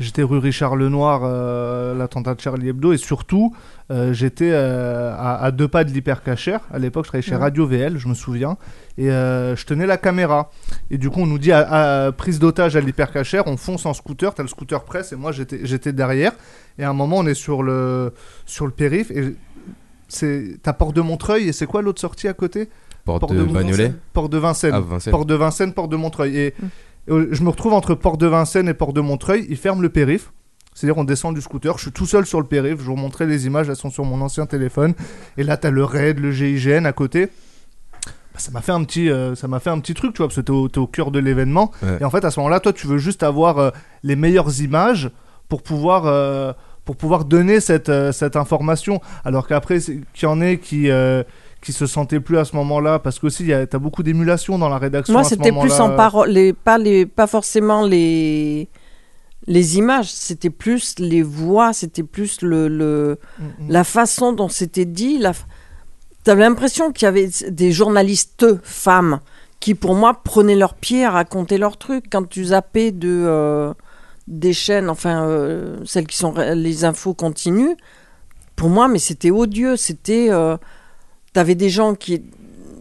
J'étais 0.00 0.22
rue 0.22 0.38
Richard 0.38 0.76
Lenoir, 0.76 1.22
euh, 1.24 1.92
l'attentat 1.92 2.36
de 2.36 2.40
Charlie 2.40 2.68
Hebdo, 2.68 2.92
et 2.92 2.98
surtout, 2.98 3.52
euh, 3.90 4.12
j'étais 4.12 4.50
euh, 4.52 5.12
à, 5.16 5.42
à 5.42 5.50
deux 5.50 5.68
pas 5.68 5.84
de 5.84 5.90
l'hypercachère. 5.90 6.60
À 6.72 6.78
l'époque, 6.78 7.04
je 7.06 7.08
travaillais 7.10 7.22
chez. 7.26 7.34
Radio 7.36 7.66
VL, 7.66 7.96
je 7.98 8.08
me 8.08 8.14
souviens, 8.14 8.56
et 8.98 9.10
euh, 9.10 9.56
je 9.56 9.64
tenais 9.64 9.86
la 9.86 9.96
caméra. 9.96 10.50
Et 10.90 10.98
du 10.98 11.08
coup, 11.10 11.20
on 11.20 11.26
nous 11.26 11.38
dit 11.38 11.52
à, 11.52 12.06
à- 12.06 12.12
prise 12.12 12.38
d'otage 12.38 12.76
à 12.76 12.80
l'hypercachère, 12.80 13.46
on 13.46 13.56
fonce 13.56 13.86
en 13.86 13.94
scooter, 13.94 14.34
t'as 14.34 14.42
le 14.42 14.48
scooter 14.48 14.84
presse, 14.84 15.12
et 15.12 15.16
moi 15.16 15.32
j'étais 15.32 15.92
derrière. 15.92 16.32
Et 16.78 16.84
à 16.84 16.90
un 16.90 16.92
moment, 16.92 17.16
on 17.18 17.26
est 17.26 17.34
sur 17.34 17.62
le, 17.62 18.12
sur 18.46 18.66
le 18.66 18.72
périph', 18.72 19.10
et 19.10 19.34
c'est 20.08 20.58
t'as 20.62 20.72
Porte 20.72 20.94
de 20.96 21.00
Montreuil, 21.00 21.48
et 21.48 21.52
c'est 21.52 21.66
quoi 21.66 21.82
l'autre 21.82 22.00
sortie 22.00 22.28
à 22.28 22.32
côté? 22.34 22.68
Porte 23.20 23.32
de 23.38 23.44
Bagnolet. 23.54 23.92
Porte 24.12 24.32
de 24.32 24.38
Vincennes. 24.38 24.74
Ah, 24.74 24.80
Vincennes. 24.80 25.10
Porte 25.12 25.28
de 25.28 25.34
Vincennes, 25.34 25.72
Porte 25.72 25.90
de 25.90 25.96
Montreuil. 25.96 26.36
Et, 26.36 26.46
et, 26.48 26.54
euh, 27.10 27.28
je 27.32 27.42
me 27.42 27.48
retrouve 27.48 27.72
entre 27.72 27.94
Porte 27.94 28.20
de 28.20 28.26
Vincennes 28.26 28.68
et 28.68 28.74
Porte 28.74 28.94
de 28.94 29.00
Montreuil. 29.00 29.46
Ils 29.48 29.56
ferment 29.56 29.80
le 29.80 29.88
périph'. 29.88 30.28
C'est-à-dire, 30.78 30.96
on 30.98 31.04
descend 31.04 31.34
du 31.34 31.40
scooter. 31.40 31.76
Je 31.76 31.82
suis 31.82 31.92
tout 31.92 32.06
seul 32.06 32.24
sur 32.24 32.38
le 32.40 32.46
périph'. 32.46 32.78
Je 32.80 32.84
vous 32.84 32.94
montrais 32.94 33.26
les 33.26 33.46
images. 33.46 33.68
Elles 33.68 33.74
sont 33.76 33.90
sur 33.90 34.04
mon 34.04 34.20
ancien 34.20 34.46
téléphone. 34.46 34.94
Et 35.36 35.42
là, 35.42 35.56
t'as 35.56 35.70
le 35.70 35.82
RAID, 35.82 36.20
le 36.20 36.30
GIGN 36.30 36.84
à 36.86 36.92
côté. 36.92 37.26
Bah, 38.06 38.38
ça 38.38 38.52
m'a 38.52 38.60
fait 38.60 38.70
un 38.72 38.84
petit, 38.84 39.10
euh, 39.10 39.34
ça 39.34 39.48
m'a 39.48 39.58
fait 39.58 39.70
un 39.70 39.80
petit 39.80 39.94
truc, 39.94 40.12
tu 40.12 40.18
vois, 40.18 40.28
parce 40.28 40.36
que 40.36 40.40
t'es 40.42 40.52
au, 40.52 40.68
au 40.76 40.86
cœur 40.86 41.10
de 41.10 41.18
l'événement. 41.18 41.72
Ouais. 41.82 41.98
Et 42.00 42.04
en 42.04 42.10
fait, 42.10 42.24
à 42.24 42.30
ce 42.30 42.38
moment-là, 42.38 42.60
toi, 42.60 42.72
tu 42.72 42.86
veux 42.86 42.98
juste 42.98 43.24
avoir 43.24 43.58
euh, 43.58 43.70
les 44.04 44.14
meilleures 44.14 44.60
images 44.60 45.10
pour 45.48 45.62
pouvoir, 45.62 46.04
euh, 46.06 46.52
pour 46.84 46.96
pouvoir 46.96 47.24
donner 47.24 47.58
cette, 47.58 47.88
euh, 47.88 48.12
cette 48.12 48.36
information. 48.36 49.00
Alors 49.24 49.48
qu'après, 49.48 49.80
qu'il 49.80 50.04
y 50.22 50.26
en 50.26 50.40
ait 50.40 50.58
qui, 50.58 50.90
euh, 50.90 51.24
qui 51.60 51.72
se 51.72 51.86
sentaient 51.86 52.20
plus 52.20 52.38
à 52.38 52.44
ce 52.44 52.54
moment-là, 52.54 53.00
parce 53.00 53.18
qu'aussi, 53.18 53.42
il 53.42 53.48
y 53.48 53.52
a- 53.52 53.66
t'as 53.66 53.78
beaucoup 53.78 54.04
d'émulation 54.04 54.58
dans 54.58 54.68
la 54.68 54.78
rédaction. 54.78 55.12
Moi, 55.12 55.24
c'était 55.24 55.50
plus 55.50 55.72
en 55.80 55.96
parole, 55.96 56.30
pas, 56.64 56.78
les, 56.78 57.04
pas 57.04 57.26
forcément 57.26 57.84
les, 57.84 58.68
les 59.48 59.78
images, 59.78 60.12
c'était 60.12 60.50
plus 60.50 60.98
les 60.98 61.22
voix, 61.22 61.72
c'était 61.72 62.02
plus 62.02 62.42
le, 62.42 62.68
le, 62.68 63.18
Mm, 63.38 63.44
mm. 63.44 63.70
la 63.70 63.82
façon 63.82 64.32
dont 64.32 64.48
c'était 64.48 64.84
dit. 64.84 65.18
La... 65.18 65.32
Tu 66.24 66.30
avais 66.30 66.42
l'impression 66.42 66.92
qu'il 66.92 67.06
y 67.06 67.08
avait 67.08 67.30
des 67.48 67.72
journalistes 67.72 68.62
femmes 68.62 69.20
qui, 69.58 69.74
pour 69.74 69.94
moi, 69.94 70.20
prenaient 70.22 70.54
leur 70.54 70.74
pied 70.74 71.04
à 71.04 71.10
raconter 71.10 71.56
leurs 71.56 71.78
trucs. 71.78 72.10
Quand 72.10 72.28
tu 72.28 72.44
zappais 72.44 72.92
de, 72.92 73.24
euh, 73.26 73.72
des 74.26 74.52
chaînes, 74.52 74.90
enfin, 74.90 75.24
euh, 75.24 75.78
celles 75.86 76.06
qui 76.06 76.18
sont 76.18 76.34
les 76.36 76.84
infos 76.84 77.14
continues, 77.14 77.76
pour 78.54 78.68
moi, 78.68 78.86
mais 78.86 78.98
c'était 78.98 79.30
odieux. 79.30 79.76
C'était. 79.76 80.28
tu 81.32 81.40
avais 81.40 81.54
des 81.54 81.70
gens 81.70 81.94
qui, 81.94 82.22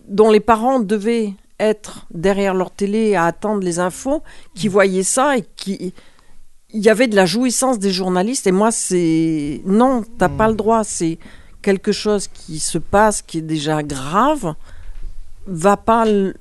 dont 0.10 0.32
les 0.32 0.42
parents 0.42 0.80
devaient 0.80 1.34
être 1.60 2.06
derrière 2.12 2.54
leur 2.54 2.72
télé 2.72 3.16
à 3.16 3.26
attendre 3.26 3.64
les 3.64 3.80
infos, 3.80 4.22
qui 4.54 4.68
voyaient 4.68 5.04
ça 5.04 5.38
et 5.38 5.46
qui. 5.56 5.94
Il 6.78 6.84
y 6.84 6.90
avait 6.90 7.08
de 7.08 7.16
la 7.16 7.26
jouissance 7.26 7.80
des 7.80 7.90
journalistes 7.92 8.46
et 8.46 8.52
moi 8.52 8.70
c'est 8.72 9.62
non, 9.66 10.04
t'as 10.20 10.30
pas 10.30 10.48
le 10.48 10.54
droit, 10.54 10.84
c'est 10.84 11.18
quelque 11.64 11.92
chose 11.92 12.28
qui 12.28 12.60
se 12.60 12.78
passe 12.78 13.24
qui 13.24 13.40
est 13.40 13.50
déjà 13.56 13.82
grave, 13.82 14.54
va 15.48 15.76
pas 15.76 16.06
le- 16.06 16.36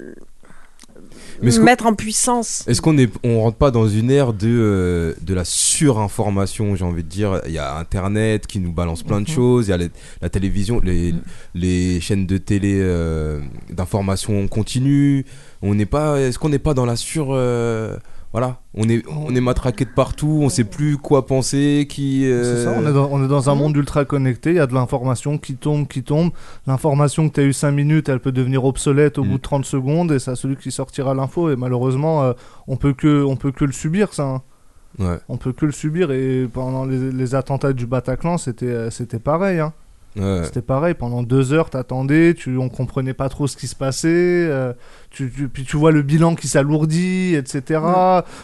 Mais 1.43 1.57
mettre 1.59 1.87
en 1.87 1.95
puissance. 1.95 2.65
Est-ce 2.67 2.81
qu'on 2.83 2.97
est, 2.99 3.11
on 3.25 3.41
rentre 3.43 3.57
pas 3.57 3.71
dans 3.71 3.89
une 3.89 4.11
ère 4.11 4.33
de, 4.35 4.47
euh, 4.49 5.15
de 5.23 5.33
la 5.35 5.45
surinformation, 5.47 6.77
j'ai 6.77 6.85
envie 6.85 7.03
de 7.03 7.09
dire 7.09 7.41
Il 7.47 7.53
y 7.53 7.59
a 7.59 7.77
Internet 7.79 8.47
qui 8.47 8.59
nous 8.59 8.73
balance 8.73 9.03
plein 9.03 9.21
de 9.23 9.29
Mhm. 9.29 9.35
choses, 9.35 9.67
il 9.69 9.71
y 9.71 9.75
a 9.75 9.77
les- 9.79 9.91
la 10.21 10.29
télévision, 10.29 10.81
les, 10.83 11.15
les 11.55 12.01
chaînes 12.01 12.27
de 12.27 12.37
télé 12.39 12.79
euh, 12.81 13.41
d'information 13.71 14.49
continue. 14.49 15.25
On 15.63 15.75
n'est 15.75 15.87
pas, 15.87 16.21
est-ce 16.21 16.39
qu'on 16.39 16.49
n'est 16.51 16.59
pas 16.59 16.75
dans 16.75 16.87
la 16.87 16.97
sur, 16.97 17.29
euh, 17.31 17.97
voilà, 18.37 18.59
on 18.75 18.87
est, 18.91 19.03
on 19.09 19.35
est 19.35 19.41
matraqué 19.41 19.87
de 19.87 19.91
partout, 19.91 20.41
on 20.43 20.51
sait 20.51 20.65
plus 20.65 20.99
quoi 20.99 21.25
penser, 21.25 21.87
qui. 21.89 22.27
euh, 22.31 22.43
C'est 22.59 22.65
ça, 22.65 22.75
on 22.79 22.87
est 22.87 22.93
dans, 22.93 23.09
on 23.11 23.25
est 23.25 23.29
dans 23.29 23.49
un 23.49 23.55
monde 23.55 23.75
ultra 23.75 24.05
connecté, 24.05 24.51
il 24.51 24.57
y 24.57 24.59
a 24.59 24.67
de 24.67 24.75
l'information 24.75 25.39
qui 25.39 25.55
tombe, 25.57 25.89
qui 25.89 26.03
tombe. 26.03 26.33
L'information 26.67 27.31
que 27.31 27.35
tu 27.37 27.41
as 27.41 27.45
eu 27.45 27.55
5 27.55 27.71
minutes, 27.71 28.11
elle 28.11 28.21
peut 28.21 28.33
devenir 28.33 28.67
obsolète 28.67 29.17
au 29.17 29.25
Mhm. 29.25 29.31
bout 29.31 29.37
de 29.39 29.43
30 29.43 29.65
secondes, 29.65 30.13
et 30.13 30.19
c'est 30.19 30.33
à 30.33 30.37
celui 30.37 30.57
qui 30.57 30.71
sortira 30.71 31.15
l'info, 31.15 31.49
et 31.51 31.57
malheureusement, 31.57 32.25
euh, 32.25 32.35
on 32.69 32.77
peut 32.77 32.93
que 32.93 33.25
on 33.25 33.37
peut 33.37 33.53
que 33.53 33.65
le 33.65 33.73
subir, 33.73 34.13
ça. 34.13 34.25
hein. 34.25 34.43
Ouais, 34.99 35.17
On 35.31 35.39
peut 35.39 35.53
que 35.55 35.65
le 35.65 35.73
subir, 35.73 36.11
et 36.13 36.47
pendant 36.53 36.85
les, 36.85 37.11
les 37.11 37.35
attentats 37.35 37.73
du 37.73 37.87
Bataclan, 37.87 38.37
c'était 38.37 38.67
euh, 38.67 38.91
c'était 38.91 39.19
pareil. 39.19 39.61
hein. 39.61 39.73
Ouais. 40.17 40.45
C'était 40.45 40.63
pareil, 40.63 40.95
pendant 40.95 41.23
deux 41.23 41.53
heures, 41.53 41.71
t'attendais, 41.71 42.35
tu, 42.35 42.57
on 42.59 42.69
comprenait 42.69 43.15
pas 43.15 43.29
trop 43.29 43.47
ce 43.47 43.57
qui 43.57 43.67
se 43.67 43.75
passait, 43.77 44.09
euh, 44.11 44.73
tu, 45.11 45.31
tu- 45.31 45.49
puis 45.49 45.65
tu 45.65 45.77
vois 45.77 45.93
le 45.93 46.03
bilan 46.03 46.35
qui 46.35 46.49
s'alourdit, 46.49 47.35
etc. 47.35 47.81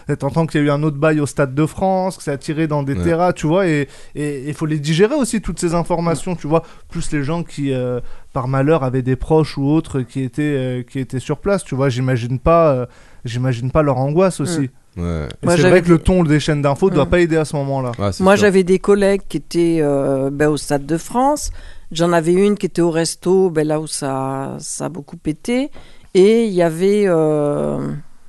Et 0.08 0.16
t'entends 0.16 0.46
qu'il 0.46 0.60
y 0.60 0.64
a 0.64 0.66
eu 0.66 0.70
un 0.70 0.82
autre 0.82 0.96
bail 0.98 1.20
au 1.20 1.26
Stade 1.26 1.54
de 1.54 1.66
France, 1.66 2.16
que 2.16 2.22
ça 2.22 2.32
a 2.32 2.36
tiré 2.38 2.66
dans 2.66 2.82
des 2.82 2.94
Ouais. 2.94 3.02
terrains, 3.04 3.32
tu 3.32 3.46
vois, 3.46 3.66
et 3.66 3.88
il 4.14 4.54
faut 4.54 4.66
les 4.66 4.78
digérer 4.78 5.14
aussi, 5.14 5.40
toutes 5.40 5.58
ces 5.60 5.74
informations, 5.74 6.34
tu 6.36 6.46
vois, 6.46 6.62
plus 6.88 7.10
les 7.12 7.22
gens 7.22 7.42
qui, 7.42 7.72
euh, 7.72 8.00
par 8.32 8.48
malheur, 8.48 8.84
avaient 8.84 9.02
des 9.02 9.16
proches 9.16 9.58
ou 9.58 9.66
autres 9.68 10.00
qui 10.02 10.20
étaient, 10.22 10.42
euh, 10.42 10.82
qui 10.82 10.98
étaient 10.98 11.20
sur 11.20 11.38
place, 11.38 11.64
tu 11.64 11.74
vois, 11.74 11.88
j'imagine 11.88 12.38
pas, 12.38 12.72
euh, 12.72 12.86
j'imagine 13.24 13.70
pas 13.70 13.82
leur 13.82 13.98
angoisse 13.98 14.40
aussi. 14.40 14.70
Ouais. 14.96 15.28
C'est 15.48 15.68
vrai 15.68 15.82
que 15.82 15.88
le 15.88 15.98
ton 15.98 16.22
des 16.24 16.40
chaînes 16.40 16.62
d'infos 16.62 16.90
doit 16.90 17.04
Mm. 17.06 17.10
pas 17.10 17.20
aider 17.20 17.36
à 17.36 17.44
ce 17.44 17.56
moment-là. 17.56 17.92
Ouais, 17.98 18.10
Moi, 18.20 18.36
j'avais 18.36 18.62
des 18.64 18.78
collègues 18.78 19.22
qui 19.28 19.36
étaient 19.38 19.78
euh, 19.80 20.30
ben, 20.30 20.48
au 20.48 20.56
Stade 20.56 20.86
de 20.86 20.96
France. 20.96 21.50
J'en 21.90 22.12
avais 22.12 22.32
une 22.32 22.56
qui 22.56 22.66
était 22.66 22.82
au 22.82 22.90
resto, 22.90 23.50
ben, 23.50 23.66
là 23.66 23.78
où 23.80 23.86
ça, 23.86 24.56
ça 24.58 24.86
a 24.86 24.88
beaucoup 24.88 25.16
pété. 25.16 25.70
Et 26.14 26.44
il 26.46 26.52
y 26.52 26.62
avait 26.62 27.04
euh, 27.06 27.78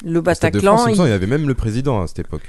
le 0.06 0.22
Bataclan. 0.22 0.78
France, 0.78 0.98
il 0.98 1.10
y 1.10 1.12
avait 1.12 1.28
même 1.28 1.48
le 1.48 1.54
président 1.54 2.02
à 2.02 2.08
cette 2.08 2.20
époque. 2.20 2.42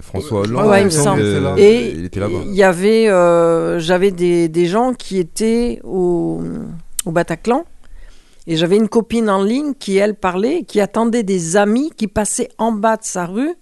François 0.00 0.42
Hollande, 0.42 0.68
Ouais, 0.68 0.78
il 0.80 0.82
il 0.82 0.84
me 0.86 0.90
semble. 0.90 1.20
euh, 1.20 1.40
là. 1.40 1.54
Et 1.58 1.90
il 1.90 2.04
était 2.04 2.20
là-bas. 2.20 2.38
il 2.46 2.54
y 2.54 2.62
avait, 2.62 3.08
euh, 3.08 3.78
j'avais 3.80 4.12
des, 4.12 4.48
des 4.48 4.66
gens 4.66 4.94
qui 4.94 5.18
étaient 5.18 5.80
au, 5.84 6.40
au 7.04 7.10
Bataclan. 7.10 7.64
Et 8.46 8.56
j'avais 8.56 8.76
une 8.76 8.88
copine 8.88 9.28
en 9.30 9.42
ligne 9.42 9.74
qui, 9.74 9.96
elle, 9.96 10.14
parlait, 10.14 10.64
qui 10.64 10.80
attendait 10.80 11.22
des 11.22 11.56
amis 11.56 11.90
qui 11.96 12.08
passaient 12.08 12.48
en 12.58 12.72
bas 12.72 12.96
de 12.96 13.04
sa 13.04 13.26
rue. 13.26 13.54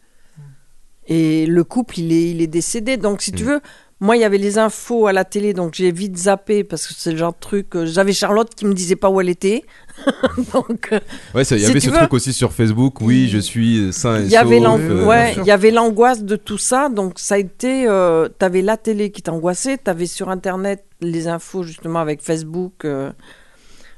Et 1.07 1.47
le 1.47 1.65
couple, 1.65 2.01
il 2.01 2.13
est, 2.13 2.31
il 2.31 2.43
est 2.43 2.47
décédé. 2.47 2.97
Donc, 2.97 3.23
si 3.23 3.33
tu 3.33 3.45
Mm. 3.45 3.47
veux, 3.49 3.61
Moi, 4.01 4.17
il 4.17 4.21
y 4.21 4.25
avait 4.25 4.39
les 4.39 4.59
infos 4.59 5.09
à 5.09 5.13
la 5.13 5.25
télé, 5.25 5.55
donc 5.55 5.75
j'ai 5.75 5.91
vite 5.91 6.17
zappé 6.17 6.63
parce 6.63 6.87
que 6.87 6.95
c'est 6.97 7.11
le 7.11 7.17
genre 7.19 7.33
de 7.33 7.39
truc. 7.41 7.75
euh, 7.75 7.85
J'avais 7.85 8.13
Charlotte 8.13 8.49
qui 8.55 8.65
me 8.65 8.73
disait 8.73 8.95
pas 8.95 9.11
où 9.11 9.21
elle 9.21 9.29
était. 9.29 9.65
donc, 10.55 10.91
euh, 10.93 11.01
Ouais, 11.35 11.43
il 11.43 11.57
y 11.57 11.61
Si 11.65 11.67
avait 11.73 11.81
ce 11.81 11.91
veux. 11.91 11.97
truc 11.97 12.13
aussi 12.15 12.33
sur 12.33 12.53
Facebook. 12.53 13.01
Oui, 13.01 13.29
je 13.29 13.39
suis 13.39 13.93
sain 13.93 14.21
et 14.21 14.23
il 14.27 14.31
y 14.31 14.37
avait 14.37 14.59
sauf, 14.59 14.65
l'ang- 14.65 14.79
euh, 14.79 15.05
ouais, 15.05 15.35
il 15.39 15.45
y 15.45 15.51
avait 15.51 15.73
l'angoisse 15.73 16.23
de 16.23 16.37
tout 16.37 16.59
ça. 16.59 16.89
Donc, 16.91 17.19
ça 17.19 17.35
a 17.35 17.39
été. 17.39 17.89
Euh, 17.89 18.29
T'avais 18.29 18.63
la 18.63 18.77
télé 18.77 19.11
qui 19.11 19.21
t'angoissait. 19.23 19.79
T'avais 19.79 20.07
sur 20.07 20.29
Internet 20.31 20.85
les 21.01 21.27
infos, 21.27 21.65
justement, 21.65 21.99
avec 21.99 22.23
Facebook. 22.23 22.85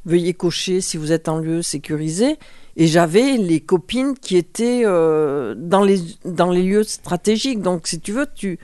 Euh, 0.06 0.10
veuillez 0.10 0.34
cocher 0.34 0.80
si 0.80 0.96
vous 0.96 1.12
êtes 1.12 1.28
en 1.28 1.38
lieu 1.38 1.62
sécurisé. 1.62 2.36
Et 2.76 2.86
j'avais 2.86 3.36
les 3.36 3.60
copines 3.60 4.14
qui 4.20 4.36
étaient 4.36 4.82
euh, 4.84 5.54
dans, 5.56 5.82
les, 5.84 6.00
dans 6.24 6.50
les 6.50 6.62
lieux 6.62 6.84
stratégiques. 6.84 7.60
Donc, 7.62 7.86
si 7.86 8.00
tu 8.00 8.12
veux, 8.12 8.26
tu. 8.34 8.58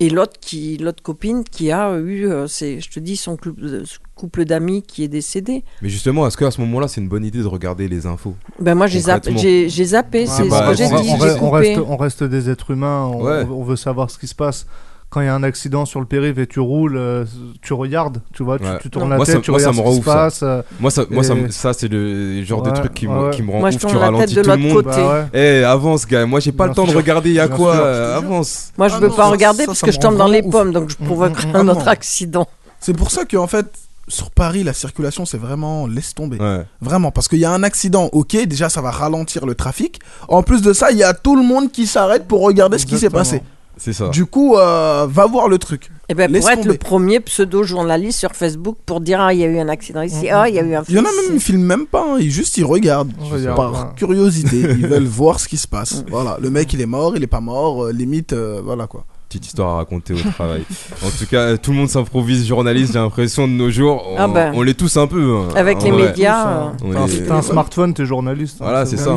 Et 0.00 0.10
l'autre 0.10 0.34
qui 0.40 0.76
l'autre 0.76 1.02
copine 1.02 1.42
qui 1.42 1.72
a 1.72 1.96
eu, 1.98 2.28
euh, 2.30 2.46
c'est, 2.46 2.78
je 2.80 2.88
te 2.88 3.00
dis, 3.00 3.16
son 3.16 3.36
couple, 3.36 3.64
euh, 3.64 3.82
couple 4.14 4.44
d'amis 4.44 4.82
qui 4.82 5.02
est 5.02 5.08
décédé. 5.08 5.64
Mais 5.82 5.88
justement, 5.88 6.24
est-ce 6.28 6.36
qu'à 6.36 6.52
ce 6.52 6.60
moment-là, 6.60 6.86
c'est 6.86 7.00
une 7.00 7.08
bonne 7.08 7.24
idée 7.24 7.40
de 7.40 7.46
regarder 7.48 7.88
les 7.88 8.06
infos? 8.06 8.36
Ben 8.60 8.76
moi, 8.76 8.86
j'ai 8.86 9.00
zappé, 9.00 9.36
j'ai, 9.36 9.68
j'ai 9.68 9.84
zappé, 9.86 10.26
c'est 10.26 10.48
bah, 10.48 10.66
ce 10.66 10.70
que 10.70 10.76
j'ai 10.76 10.84
on- 10.94 11.00
dit, 11.02 11.08
on, 11.10 11.16
j'ai 11.16 11.24
reste, 11.24 11.38
on 11.42 11.50
coupé. 11.50 11.68
reste- 11.74 11.80
on 11.88 11.96
reste 11.96 12.22
des 12.22 12.48
êtres 12.48 12.70
humains, 12.70 13.06
on, 13.12 13.24
Ouais. 13.24 13.44
on 13.50 13.64
veut 13.64 13.74
savoir 13.74 14.08
ce 14.08 14.18
qui 14.18 14.28
se 14.28 14.36
passe. 14.36 14.66
Quand 15.10 15.22
il 15.22 15.24
y 15.24 15.28
a 15.28 15.34
un 15.34 15.42
accident 15.42 15.86
sur 15.86 16.00
le 16.00 16.06
périph' 16.06 16.36
et 16.36 16.46
tu 16.46 16.60
roules, 16.60 16.98
euh, 16.98 17.24
tu 17.62 17.72
regardes, 17.72 18.20
tu 18.34 18.42
vois, 18.42 18.58
tu, 18.58 18.64
Ouais. 18.66 18.78
tu 18.82 18.90
tournes 18.90 19.08
la 19.08 19.16
Moi, 19.16 19.24
tête, 19.24 19.36
ça- 19.36 19.40
tu 19.40 19.50
moi, 19.50 19.58
ça 19.58 19.70
regardes 19.70 19.86
me 19.86 19.90
ce 19.92 19.96
qui 19.96 20.02
se 20.02 20.04
passe. 20.04 20.40
euh, 20.42 20.62
Moi, 20.80 20.90
ça, 20.90 21.04
moi 21.08 21.22
ça, 21.24 21.34
Et- 21.34 21.50
ça 21.50 21.72
c'est 21.72 21.88
le 21.88 22.42
genre 22.44 22.60
de 22.60 22.68
Ouais, 22.68 22.76
truc 22.76 22.92
qui, 22.92 23.06
me- 23.08 23.12
ouais, 23.18 23.24
ouais. 23.24 23.30
qui 23.30 23.42
me 23.42 23.50
rend 23.50 23.60
Moi, 23.60 23.70
je 23.70 23.76
ouf. 23.76 23.80
tourne 23.80 23.94
Tu 23.94 23.98
la 23.98 24.04
tête 24.04 24.14
ralentis 24.14 24.34
de 24.34 24.42
tout 24.42 24.50
le 24.50 24.56
l'autre 24.56 24.74
monde. 24.74 24.84
côté. 24.84 24.96
bah 25.02 25.28
ouais. 25.32 25.60
Eh, 25.60 25.64
avance, 25.64 26.06
gars. 26.06 26.26
Moi, 26.26 26.40
j'ai 26.40 26.52
pas 26.52 26.64
Bien 26.64 26.72
le 26.72 26.74
temps 26.74 26.86
de 26.86 26.94
regarder. 26.94 27.30
Il 27.30 27.36
y 27.36 27.40
a 27.40 27.48
Bien 27.48 27.56
quoi 27.56 27.72
sûr. 27.74 27.82
euh, 27.84 28.16
Avance. 28.18 28.72
Moi, 28.76 28.88
je 28.88 28.94
Ah 28.94 28.98
veux 28.98 29.08
non, 29.08 29.14
pas 29.14 29.22
ça- 29.24 29.28
regarder 29.30 29.60
ça, 29.60 29.66
parce 29.66 29.78
ça 29.78 29.86
que 29.86 29.92
je 29.92 29.98
tombe 29.98 30.16
dans 30.18 30.28
les 30.28 30.42
ouf. 30.42 30.50
pommes, 30.50 30.72
donc 30.74 30.90
je 30.90 30.96
provoque 30.96 31.42
mm, 31.42 31.50
un 31.56 31.68
autre 31.68 31.88
accident. 31.88 32.46
C'est 32.78 32.94
pour 32.94 33.10
ça 33.10 33.24
qu'en 33.24 33.46
fait, 33.46 33.66
sur 34.08 34.30
Paris, 34.30 34.62
la 34.62 34.74
circulation, 34.74 35.24
c'est 35.24 35.38
vraiment 35.38 35.86
laisse 35.86 36.14
tomber. 36.14 36.36
Ouais. 36.38 36.64
Vraiment, 36.82 37.10
parce 37.12 37.28
qu'il 37.28 37.38
y 37.38 37.46
a 37.46 37.50
un 37.50 37.62
accident, 37.62 38.10
ok, 38.12 38.36
déjà 38.46 38.68
ça 38.68 38.82
va 38.82 38.90
ralentir 38.90 39.46
le 39.46 39.54
trafic. 39.54 40.00
En 40.28 40.42
plus 40.42 40.60
de 40.60 40.74
ça, 40.74 40.90
il 40.90 40.98
y 40.98 41.02
a 41.02 41.14
tout 41.14 41.34
le 41.34 41.42
monde 41.42 41.72
qui 41.72 41.86
s'arrête 41.86 42.28
pour 42.28 42.42
regarder 42.42 42.76
ce 42.76 42.84
qui 42.84 42.98
s'est 42.98 43.08
passé. 43.08 43.40
C'est 43.78 43.92
ça. 43.92 44.08
Du 44.08 44.26
coup, 44.26 44.56
euh, 44.56 45.06
va 45.08 45.26
voir 45.26 45.48
le 45.48 45.58
truc. 45.58 45.90
Et 46.08 46.14
ben, 46.14 46.30
Laisse 46.30 46.42
pour 46.42 46.50
être 46.50 46.58
tomber. 46.62 46.72
le 46.72 46.78
premier 46.78 47.20
pseudo-journaliste 47.20 48.18
sur 48.18 48.32
Facebook 48.32 48.76
pour 48.86 49.00
dire 49.00 49.20
Ah, 49.20 49.32
il 49.32 49.40
y 49.40 49.44
a 49.44 49.46
eu 49.46 49.58
un 49.58 49.68
accident 49.68 50.02
ici, 50.02 50.26
Mm, 50.26 50.32
ah, 50.32 50.48
il 50.48 50.54
y 50.54 50.58
a 50.58 50.62
eu 50.62 50.74
un 50.74 50.82
Il 50.88 50.94
y 50.94 50.98
en 50.98 51.02
a 51.02 51.04
même, 51.04 51.34
ils 51.34 51.40
filment 51.40 51.64
même 51.64 51.86
pas, 51.86 52.02
hein, 52.02 52.16
ils 52.18 52.30
juste 52.30 52.56
ils 52.58 52.64
regardent. 52.64 53.12
On 53.20 53.26
regarde, 53.28 53.56
Par 53.56 53.72
ouais. 53.72 53.78
curiosité, 53.96 54.56
ils 54.78 54.86
veulent 54.86 55.04
voir 55.06 55.38
ce 55.40 55.48
qui 55.48 55.56
se 55.56 55.68
passe. 55.68 56.04
Voilà, 56.10 56.38
le 56.40 56.50
mec 56.50 56.72
il 56.72 56.80
est 56.80 56.86
mort, 56.86 57.14
il 57.16 57.22
est 57.22 57.26
pas 57.28 57.40
mort, 57.40 57.84
euh, 57.84 57.92
limite, 57.92 58.32
euh, 58.32 58.60
voilà 58.64 58.86
quoi. 58.86 59.04
Petite 59.28 59.46
histoire 59.46 59.74
à 59.74 59.76
raconter 59.76 60.14
au 60.14 60.30
travail. 60.32 60.62
en 61.04 61.10
tout 61.10 61.26
cas, 61.30 61.58
tout 61.58 61.70
le 61.72 61.76
monde 61.76 61.90
s'improvise 61.90 62.46
journaliste. 62.46 62.94
J'ai 62.94 62.98
l'impression 62.98 63.46
de 63.46 63.52
nos 63.52 63.68
jours, 63.70 64.02
on, 64.10 64.16
Ah 64.18 64.26
ben. 64.26 64.52
on 64.54 64.62
l'est 64.62 64.72
tous 64.72 64.96
un 64.96 65.06
peu. 65.06 65.36
hein. 65.36 65.48
Avec 65.54 65.82
les 65.82 65.92
médias. 65.92 66.48
Hein. 66.48 66.72
T'as 66.80 66.98
un- 67.00 67.06
est- 67.06 67.30
un 67.30 67.42
smartphone, 67.42 67.92
t'es 67.92 68.06
journaliste. 68.06 68.56
hein, 68.60 68.64
Voilà, 68.64 68.86
c'est 68.86 68.96
ça. 68.96 69.14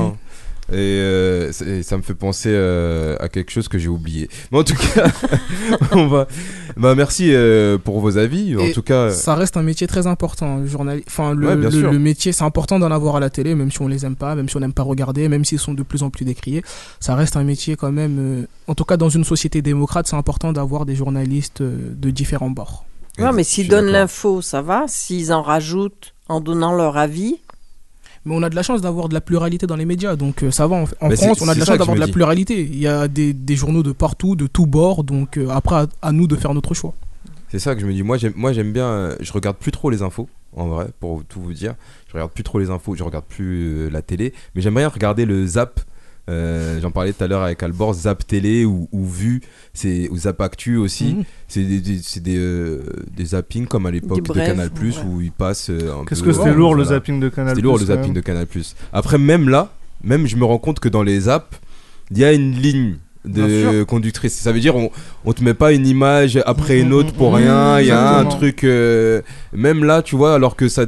Et, 0.71 0.75
euh, 0.99 1.51
et 1.67 1.83
ça 1.83 1.97
me 1.97 2.01
fait 2.01 2.13
penser 2.13 2.49
euh, 2.51 3.15
à 3.19 3.27
quelque 3.29 3.51
chose 3.51 3.67
que 3.67 3.77
j'ai 3.77 3.89
oublié. 3.89 4.29
Mais 4.51 4.59
en 4.59 4.63
tout 4.63 4.75
cas, 4.75 5.07
on 5.91 6.07
va. 6.07 6.27
Bah 6.77 6.95
merci 6.95 7.33
euh, 7.33 7.77
pour 7.77 7.99
vos 7.99 8.17
avis. 8.17 8.55
En 8.55 8.61
Et 8.61 8.71
tout 8.71 8.81
cas, 8.81 9.09
Ça 9.11 9.35
reste 9.35 9.57
un 9.57 9.63
métier 9.63 9.85
très 9.87 10.07
important, 10.07 10.57
le 10.57 10.67
journal. 10.67 11.01
Enfin, 11.07 11.33
le, 11.33 11.47
Ouais, 11.47 11.55
bien 11.57 11.69
le- 11.69 11.79
sûr. 11.79 11.91
le 11.91 11.99
métier, 11.99 12.31
c'est 12.31 12.43
important 12.45 12.79
d'en 12.79 12.91
avoir 12.91 13.17
à 13.17 13.19
la 13.19 13.29
télé, 13.29 13.53
même 13.55 13.71
si 13.71 13.81
on 13.81 13.87
les 13.87 14.05
aime 14.05 14.15
pas, 14.15 14.33
même 14.35 14.47
si 14.47 14.55
on 14.57 14.61
n'aime 14.61 14.73
pas 14.73 14.83
regarder, 14.83 15.27
même 15.27 15.43
s'ils 15.43 15.59
sont 15.59 15.73
de 15.73 15.83
plus 15.83 16.03
en 16.03 16.09
plus 16.09 16.23
décriés. 16.25 16.63
Ça 16.99 17.15
reste 17.15 17.35
un 17.35 17.43
métier 17.43 17.75
quand 17.75 17.91
même. 17.91 18.17
euh, 18.19 18.45
en 18.67 18.75
tout 18.75 18.85
cas, 18.85 18.95
dans 18.97 19.09
une 19.09 19.23
société 19.25 19.61
démocrate, 19.61 20.07
c'est 20.07 20.15
important 20.15 20.53
d'avoir 20.53 20.85
des 20.85 20.95
journalistes 20.95 21.61
de 21.61 22.09
différents 22.11 22.49
bords. 22.49 22.85
Ouais, 23.19 23.33
mais 23.33 23.43
s'ils 23.43 23.67
donnent 23.67 23.91
l'info, 23.91 24.41
ça 24.41 24.61
va. 24.61 24.85
S'ils 24.87 25.33
en 25.33 25.41
rajoutent 25.41 26.13
en 26.29 26.39
donnant 26.39 26.73
leur 26.73 26.95
avis, 26.95 27.35
Mais 28.25 28.35
on 28.35 28.43
a 28.43 28.49
de 28.49 28.55
la 28.55 28.61
chance 28.63 28.81
d'avoir 28.81 29.09
de 29.09 29.13
la 29.15 29.21
pluralité 29.21 29.65
dans 29.65 29.75
les 29.75 29.85
médias, 29.85 30.15
donc 30.15 30.43
euh, 30.43 30.51
ça 30.51 30.67
va. 30.67 30.75
En, 30.75 30.85
France, 30.85 31.41
on 31.41 31.47
a 31.47 31.55
de 31.55 31.59
la 31.59 31.65
chance 31.65 31.77
d'avoir 31.79 31.95
de 31.95 31.99
la 31.99 32.05
dis. 32.05 32.11
pluralité. 32.11 32.61
Il 32.61 32.77
y 32.79 32.87
a 32.87 33.07
des, 33.07 33.33
des 33.33 33.55
journaux 33.55 33.81
de 33.83 33.91
partout, 33.91 34.35
de 34.35 34.45
tous 34.47 34.67
bords, 34.67 35.03
donc 35.03 35.37
euh, 35.37 35.49
après, 35.49 35.75
à, 35.75 35.87
à 36.03 36.11
nous 36.11 36.27
de 36.27 36.35
faire 36.35 36.53
notre 36.53 36.73
choix. 36.75 36.93
c'est 37.49 37.57
ça 37.59 37.73
que 37.73 37.81
je 37.81 37.85
me 37.87 37.93
dis. 37.93 38.03
Moi, 38.03 38.17
j'aime, 38.17 38.33
moi, 38.35 38.53
j'aime 38.53 38.71
bien. 38.73 38.85
euh, 38.85 39.15
je 39.19 39.33
regarde 39.33 39.57
plus 39.57 39.71
trop 39.71 39.89
les 39.89 40.03
infos, 40.03 40.29
en 40.55 40.67
vrai, 40.67 40.87
pour 40.99 41.23
tout 41.25 41.41
vous 41.41 41.53
dire. 41.53 41.73
Je 42.07 42.13
regarde 42.13 42.31
plus 42.31 42.43
trop 42.43 42.59
les 42.59 42.69
infos. 42.69 42.95
Je 42.95 43.03
regarde 43.03 43.25
plus 43.25 43.85
euh, 43.85 43.89
la 43.89 44.01
télé, 44.03 44.33
mais 44.53 44.61
j'aime 44.61 44.75
bien 44.75 44.87
regarder 44.87 45.25
le 45.25 45.45
Zap. 45.47 45.79
Euh, 46.31 46.79
J'en 46.81 46.91
parlais 46.91 47.13
tout 47.13 47.23
à 47.23 47.27
l'heure 47.27 47.43
avec 47.43 47.61
Albor, 47.61 47.93
Zap 47.93 48.25
Télé 48.25 48.65
ou, 48.65 48.87
ou 48.91 49.05
Vu, 49.05 49.41
c'est 49.73 50.09
ou 50.09 50.17
Zap 50.17 50.41
Actu 50.41 50.77
aussi. 50.77 51.15
Mhm. 51.15 51.23
C'est 51.47 51.63
des, 51.63 51.79
des, 51.81 51.99
c'est 52.01 52.23
des, 52.23 52.37
euh, 52.37 52.81
des 53.15 53.25
zappings 53.25 53.67
comme 53.67 53.85
à 53.85 53.91
l'époque 53.91 54.23
de 54.23 54.33
Canal 54.33 54.69
Plus 54.69 54.97
ouais. 54.97 55.03
où 55.05 55.21
ils 55.21 55.31
passent 55.31 55.69
euh, 55.69 55.93
un 56.01 56.05
Qu'est-ce 56.05 56.23
que 56.23 56.31
c'était 56.31 56.53
lourd 56.53 56.75
le 56.75 56.85
zapping 56.85 57.19
de 57.19 57.29
Canal 57.29 57.55
C'était 57.55 57.63
lourd 57.63 57.77
le 57.77 57.85
zapping 57.85 58.13
de 58.13 58.21
Canal 58.21 58.47
Après, 58.93 59.17
même 59.17 59.49
là, 59.49 59.73
même 60.03 60.25
je 60.27 60.35
me 60.35 60.45
rends 60.45 60.59
compte 60.59 60.79
que 60.79 60.89
dans 60.89 61.03
les 61.03 61.29
apps, 61.29 61.59
il 62.11 62.17
y 62.17 62.25
a 62.25 62.33
une 62.33 62.53
ligne 62.53 62.95
de 63.25 63.83
conductrice. 63.83 64.33
Ça 64.39 64.51
veut 64.51 64.59
dire 64.59 64.75
on, 64.75 64.89
on 65.25 65.33
te 65.33 65.43
met 65.43 65.53
pas 65.53 65.73
une 65.73 65.85
image 65.87 66.41
après 66.45 66.79
une 66.79 66.91
autre 66.93 67.13
pour 67.13 67.29
Mhm, 67.31 67.35
rien. 67.35 67.79
Il 67.79 67.87
y 67.87 67.91
a 67.91 68.17
un 68.17 68.25
truc. 68.25 68.63
euh, 68.63 69.21
même 69.53 69.83
là, 69.83 70.01
tu 70.01 70.15
vois, 70.15 70.33
alors 70.35 70.55
que 70.55 70.67
ça, 70.67 70.85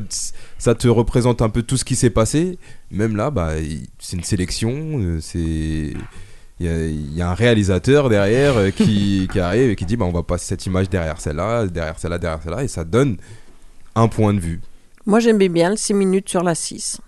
ça 0.58 0.74
te 0.76 0.88
représente 0.88 1.42
un 1.42 1.50
peu 1.50 1.62
tout 1.62 1.78
ce 1.78 1.86
qui 1.86 1.96
s'est 1.96 2.10
passé. 2.10 2.58
Même 2.92 3.16
là, 3.16 3.30
bah, 3.32 3.52
c'est 4.00 4.18
une 4.18 4.24
sélection. 4.24 4.72
euh, 5.00 5.20
c'est 5.22 5.94
il 6.60 6.68
y, 6.68 6.70
a, 6.70 6.86
il 6.86 7.14
y 7.18 7.22
a 7.22 7.30
un 7.30 7.34
réalisateur 7.34 8.10
derrière 8.10 8.56
euh, 8.58 8.70
qui, 8.70 9.28
qui 9.32 9.40
arrive 9.40 9.72
et 9.72 9.76
qui 9.76 9.86
dit 9.86 9.98
bah, 9.98 10.06
on 10.06 10.12
va 10.12 10.24
passer 10.24 10.46
cette 10.46 10.66
image 10.66 10.90
derrière 10.90 11.20
celle-là, 11.20 11.66
derrière 11.68 11.98
celle-là, 12.00 12.20
derrière 12.20 12.42
celle-là, 12.44 12.64
et 12.64 12.68
ça 12.68 12.84
donne 12.84 13.18
un 13.96 14.08
point 14.08 14.34
de 14.34 14.40
vue. 14.40 14.62
moi 15.06 15.20
j'aimais 15.20 15.50
bien 15.50 15.72
le 15.72 15.76
6 15.76 15.94
minutes 15.96 16.30
sur 16.30 16.44
la 16.44 16.56
6. 16.56 17.00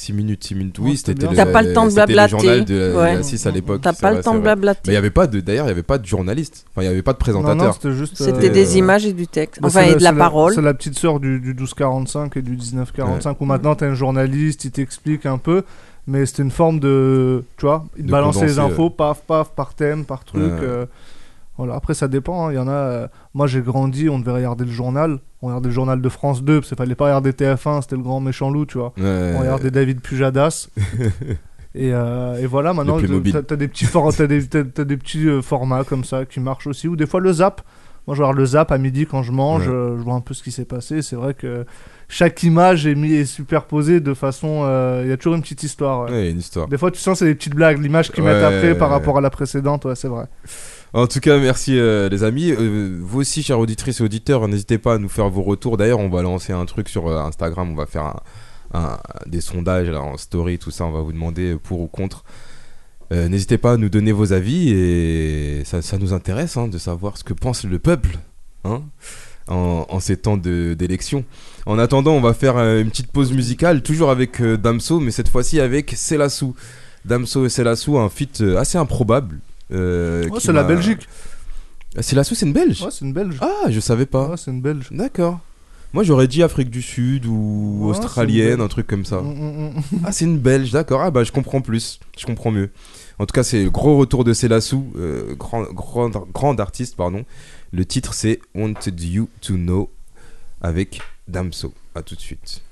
6 0.00 0.12
minutes, 0.14 0.44
6 0.44 0.54
minutes, 0.54 0.78
Ouais, 0.78 0.90
oui, 0.90 0.96
c'était 0.96 1.12
le, 1.14 1.34
T'as 1.36 1.46
pas 1.46 1.62
le 1.62 1.72
temps 1.72 1.86
de 1.86 1.92
blablater. 1.92 2.32
le 2.34 2.40
journal 2.40 2.64
de 2.64 2.74
la, 2.74 2.96
Ouais. 2.98 3.12
de 3.12 3.16
la 3.18 3.22
6 3.22 3.46
à 3.46 3.50
l'époque. 3.50 3.80
T'as 3.82 3.92
pas 3.92 4.12
le 4.12 4.22
temps 4.22 4.34
de 4.34 4.40
blablater. 4.40 4.80
Mais 4.86 4.92
il 4.92 4.94
y 4.94 4.98
avait 4.98 5.10
pas 5.10 5.26
de, 5.26 5.40
d'ailleurs, 5.40 5.66
il 5.66 5.68
y 5.68 5.72
avait 5.72 5.82
pas 5.82 5.98
de 5.98 6.06
journaliste. 6.06 6.64
Enfin, 6.72 6.82
il 6.82 6.86
y 6.86 6.88
avait 6.88 7.02
pas 7.02 7.12
de 7.12 7.18
Non, 7.18 7.34
non, 7.34 7.42
présentateur. 7.42 7.74
c'était 7.74 7.92
juste. 7.92 8.16
C'était 8.16 8.48
euh, 8.48 8.52
des 8.52 8.78
images 8.78 9.04
et 9.06 9.12
du 9.12 9.26
texte. 9.26 9.60
bah, 9.60 9.68
Enfin, 9.68 9.82
et 9.82 9.90
la- 9.90 9.94
de 9.96 10.02
la 10.02 10.12
parole. 10.12 10.54
C'est 10.54 10.62
la 10.62 10.74
petite 10.74 10.98
sœur 10.98 11.20
du, 11.20 11.38
du 11.40 11.48
1245 11.54 12.36
et 12.36 12.42
du 12.42 12.52
1945 12.52 13.40
où 13.40 13.44
maintenant 13.44 13.74
t'as 13.74 13.86
un 13.88 13.94
journaliste, 13.94 14.64
il 14.64 14.70
t'explique 14.70 15.26
un 15.26 15.38
peu, 15.38 15.62
mais 16.06 16.24
c'était 16.26 16.42
une 16.42 16.50
forme 16.50 16.80
de. 16.80 17.44
Tu 17.58 17.66
vois, 17.66 17.84
il 17.98 18.06
De 18.06 18.10
balançait 18.10 18.46
les 18.46 18.58
infos, 18.58 18.90
paf, 18.90 19.22
paf, 19.26 19.50
par 19.50 19.74
thème, 19.74 20.04
par 20.04 20.24
truc. 20.24 20.42
Ouais. 20.42 20.86
Voilà. 21.60 21.74
Après, 21.76 21.94
ça 21.94 22.08
dépend. 22.08 22.46
hein. 22.48 22.52
Il 22.52 22.56
y 22.56 22.58
en 22.58 22.68
a. 22.68 22.72
euh, 22.72 23.06
moi, 23.34 23.46
j'ai 23.46 23.60
grandi, 23.62 24.08
on 24.08 24.18
devait 24.18 24.32
regarder 24.32 24.64
le 24.64 24.70
journal. 24.70 25.18
On 25.42 25.46
regardait 25.46 25.68
le 25.68 25.74
journal 25.74 26.00
de 26.00 26.08
France 26.08 26.42
2, 26.42 26.58
parce 26.60 26.68
qu'il 26.68 26.76
fallait 26.76 26.94
pas 26.94 27.04
regarder 27.06 27.32
TF1, 27.32 27.82
c'était 27.82 27.96
le 27.96 28.02
grand 28.02 28.20
méchant 28.20 28.50
loup, 28.50 28.66
tu 28.66 28.78
vois. 28.78 28.92
Ouais. 28.98 29.32
On 29.36 29.40
regardait 29.40 29.70
David 29.70 30.00
Pujadas. 30.00 30.68
Et, 31.74 31.92
euh, 31.94 32.34
et 32.42 32.46
voilà, 32.46 32.72
maintenant, 32.72 32.96
t'as 33.32 33.42
t'as 33.42 33.54
des 33.56 33.68
petits, 33.68 33.84
for- 33.84 34.12
t'as 34.12 34.26
des, 34.26 34.44
t'as- 34.48 34.64
t'as 34.64 34.82
des 34.82 34.96
petits 34.96 35.28
euh, 35.28 35.40
formats 35.40 35.84
comme 35.84 36.02
ça 36.02 36.24
qui 36.24 36.40
marchent 36.40 36.66
aussi. 36.66 36.88
Ou 36.88 36.96
des 36.96 37.06
fois, 37.06 37.20
le 37.20 37.32
zap. 37.32 37.62
Moi, 38.08 38.16
je 38.16 38.22
regarde 38.22 38.38
le 38.38 38.44
zap 38.44 38.72
à 38.72 38.78
midi 38.78 39.06
quand 39.06 39.22
je 39.22 39.30
mange. 39.30 39.68
Ouais. 39.68 39.72
je 39.98 40.02
vois 40.02 40.14
un 40.14 40.20
peu 40.20 40.34
ce 40.34 40.42
qui 40.42 40.50
s'est 40.50 40.64
passé. 40.64 41.00
C'est 41.00 41.14
vrai 41.14 41.32
que 41.32 41.64
chaque 42.08 42.42
image 42.42 42.88
est, 42.88 42.96
mis, 42.96 43.12
est 43.12 43.24
superposée 43.24 44.00
de 44.00 44.14
façon. 44.14 44.62
euh, 44.64 45.02
Il 45.04 45.10
y 45.10 45.12
a 45.12 45.16
toujours 45.16 45.36
une 45.36 45.42
petite 45.42 45.62
histoire. 45.62 46.06
ouais. 46.06 46.10
Ouais, 46.10 46.20
il 46.22 46.24
y 46.24 46.28
a 46.28 46.30
une 46.32 46.38
histoire. 46.40 46.66
Des 46.66 46.76
fois, 46.76 46.90
tu 46.90 46.98
sens 46.98 47.20
c'est 47.20 47.26
des 47.26 47.36
petites 47.36 47.54
blagues. 47.54 47.80
L'image 47.80 48.10
qu'ils 48.10 48.24
mettent 48.24 48.42
après 48.42 48.74
par 48.76 48.90
rapport 48.90 49.18
à 49.18 49.20
la 49.20 49.30
précédente, 49.30 49.84
ouais, 49.84 49.94
c'est 49.94 50.08
vrai. 50.08 50.24
En 50.92 51.06
tout 51.06 51.20
cas, 51.20 51.38
merci 51.38 51.78
euh, 51.78 52.08
les 52.08 52.24
amis. 52.24 52.50
Euh, 52.50 52.98
vous 53.00 53.20
aussi, 53.20 53.44
chers 53.44 53.60
auditrices 53.60 54.00
et 54.00 54.02
auditeurs, 54.02 54.48
n'hésitez 54.48 54.76
pas 54.76 54.94
à 54.94 54.98
nous 54.98 55.08
faire 55.08 55.28
vos 55.28 55.42
retours. 55.42 55.76
D'ailleurs, 55.76 56.00
on 56.00 56.08
va 56.08 56.22
lancer 56.22 56.52
un 56.52 56.64
truc 56.64 56.88
sur 56.88 57.06
euh, 57.06 57.20
Instagram. 57.20 57.70
On 57.70 57.76
va 57.76 57.86
faire 57.86 58.20
des 59.26 59.40
sondages 59.40 59.88
en 59.90 60.16
story, 60.16 60.58
tout 60.58 60.70
ça. 60.70 60.84
On 60.84 60.92
va 60.92 61.00
vous 61.00 61.12
demander 61.12 61.56
pour 61.56 61.80
ou 61.80 61.86
contre. 61.88 62.24
N'hésitez 63.10 63.58
pas 63.58 63.72
à 63.72 63.76
nous 63.76 63.88
donner 63.88 64.12
vos 64.12 64.32
avis 64.32 64.70
et 64.70 65.62
ça, 65.64 65.98
nous 65.98 66.12
intéresse 66.12 66.56
hein, 66.56 66.68
de 66.68 66.78
savoir 66.78 67.18
ce 67.18 67.24
que 67.24 67.32
pense 67.32 67.64
le 67.64 67.80
peuple 67.80 68.18
hein, 68.62 68.82
en, 69.48 69.84
en 69.88 69.98
ces 69.98 70.16
temps 70.16 70.36
d'élection. 70.36 71.24
En 71.66 71.80
attendant, 71.80 72.12
on 72.12 72.20
va 72.20 72.34
faire 72.34 72.58
une 72.58 72.88
petite 72.90 73.10
pause 73.10 73.32
musicale, 73.32 73.82
toujours 73.82 74.12
avec 74.12 74.40
Damso, 74.40 75.00
mais 75.00 75.10
cette 75.10 75.28
fois-ci 75.28 75.58
avec 75.58 75.92
Selassou. 75.96 76.54
Damso 77.04 77.44
et 77.44 77.48
Selassou, 77.48 77.98
un 77.98 78.08
feat 78.08 78.40
assez 78.56 78.78
improbable. 78.78 79.40
Euh, 79.72 80.28
Ouais, 80.28 80.40
c'est 80.40 80.52
la 80.52 80.64
Belgique. 80.64 81.08
Ah, 81.96 82.02
c'est 82.02 82.16
une 82.42 82.52
Belge 82.52 82.82
Ouais, 82.82 82.90
c'est 82.90 83.04
une 83.04 83.12
Belge. 83.12 83.36
Ah, 83.40 83.68
je 83.68 83.80
savais 83.80 84.06
pas. 84.06 84.28
Ouais, 84.28 84.36
c'est 84.36 84.50
une 84.50 84.60
Belge. 84.60 84.88
D'accord. 84.90 85.40
Moi, 85.92 86.04
j'aurais 86.04 86.28
dit 86.28 86.42
Afrique 86.42 86.70
du 86.70 86.82
Sud 86.82 87.26
ou 87.26 87.78
Ouais, 87.82 87.90
australienne, 87.90 88.60
un 88.60 88.68
truc 88.68 88.86
comme 88.86 89.04
ça. 89.04 89.20
Mm, 89.20 89.34
mm, 89.34 89.68
mm. 89.68 89.82
Ah, 90.04 90.12
c'est 90.12 90.24
une 90.24 90.38
Belge, 90.38 90.70
d'accord. 90.70 91.00
Ah, 91.02 91.10
bah, 91.10 91.24
je 91.24 91.32
comprends 91.32 91.60
plus. 91.60 91.98
Je 92.16 92.26
comprends 92.26 92.52
mieux. 92.52 92.70
En 93.18 93.26
tout 93.26 93.32
cas, 93.32 93.42
c'est 93.42 93.64
le 93.64 93.70
gros 93.70 93.98
retour 93.98 94.24
de 94.24 94.32
Selassou, 94.32 94.92
euh, 94.96 95.34
grand, 95.34 95.64
grand, 95.72 96.08
grand 96.32 96.58
artiste, 96.60 96.96
pardon. 96.96 97.24
Le 97.72 97.84
titre, 97.84 98.14
c'est 98.14 98.40
Wanted 98.54 99.00
You 99.00 99.28
to 99.40 99.54
Know 99.56 99.90
avec 100.62 101.00
Damso. 101.28 101.74
À 101.94 102.02
tout 102.02 102.14
de 102.14 102.20
suite. 102.20 102.62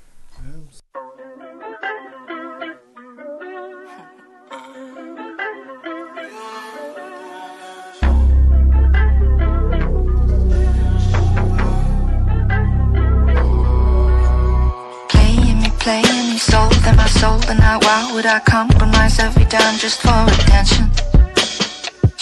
Soul, 17.09 17.41
and 17.49 17.59
now 17.59 17.79
why 17.81 18.13
would 18.13 18.27
I 18.27 18.41
compromise 18.41 19.19
every 19.19 19.45
dime 19.45 19.79
just 19.79 20.01
for 20.01 20.25
attention? 20.27 20.91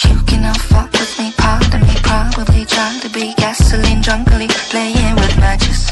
You 0.07 0.17
cannot 0.25 0.57
fuck 0.57 0.91
with 0.93 1.13
me, 1.19 1.33
pardon 1.37 1.81
me, 1.81 1.95
probably 2.03 2.65
try 2.65 2.97
to 3.01 3.09
be 3.09 3.33
gasoline 3.35 4.01
drunkly 4.01 4.47
playing 4.71 5.15
with 5.15 5.35
matches. 5.39 5.91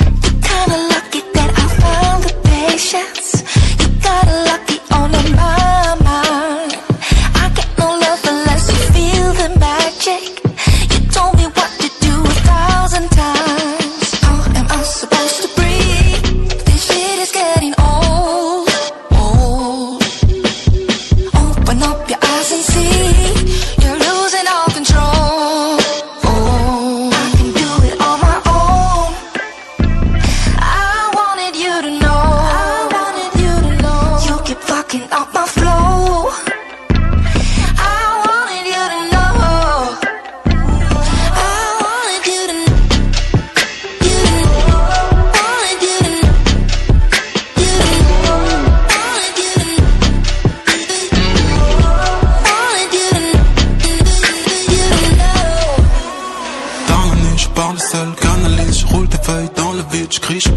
You're 0.00 0.40
kinda 0.48 0.78
lucky 0.92 1.22
that 1.34 1.50
I 1.62 1.66
found 1.82 2.24
the 2.24 2.34
patience. 2.44 3.42
You 3.80 3.88
got 4.00 4.26
lucky 4.48 4.78
on 4.92 5.10
mind. 5.36 5.61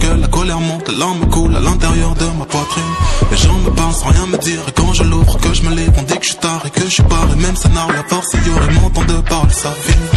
Gueule, 0.05 0.21
la 0.21 0.27
colère 0.27 0.59
monte, 0.59 0.87
la 0.89 0.97
larme 0.97 1.29
coule 1.29 1.55
à 1.55 1.59
l'intérieur 1.59 2.13
de 2.15 2.25
ma 2.39 2.45
poitrine. 2.45 2.93
Les 3.31 3.37
gens 3.37 3.57
me 3.65 3.71
parlent 3.71 3.93
sans 3.93 4.09
rien 4.09 4.25
me 4.27 4.37
dire, 4.37 4.61
et 4.67 4.71
quand 4.71 4.93
je 4.93 5.03
l'ouvre, 5.03 5.37
que 5.39 5.53
je 5.53 5.63
me 5.63 5.75
livre, 5.75 5.93
on 5.97 6.03
dit 6.03 6.17
que 6.17 6.23
je 6.23 6.29
suis 6.29 6.37
tard 6.37 6.61
et 6.65 6.69
que 6.69 6.81
je 6.81 6.93
suis 6.97 7.03
barré, 7.03 7.35
même 7.35 7.55
scénario, 7.55 7.95
à 7.99 8.07
force, 8.09 8.29
il 8.33 8.47
y 8.47 8.49
aurait 8.55 8.73
mon 8.73 8.89
temps 8.89 9.05
de 9.13 9.17
parler, 9.33 9.53
ça 9.53 9.71
finit. 9.85 10.15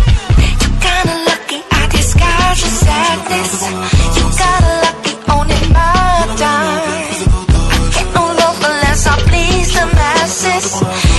Kinda 0.84 1.14
lucky, 1.28 1.58
I 1.80 1.82
disguise 1.96 2.58
your 2.64 2.74
sadness. 2.84 3.50
You 4.16 4.24
kinda 4.40 4.70
lucky, 4.84 5.14
my 5.76 6.36
time. 6.42 6.78
I 6.98 7.90
get 7.94 8.08
no 8.14 8.24
love 8.40 8.58
unless 8.70 9.06
I 9.06 9.14
please 9.28 9.70
the 9.78 9.86
masses. 9.98 10.68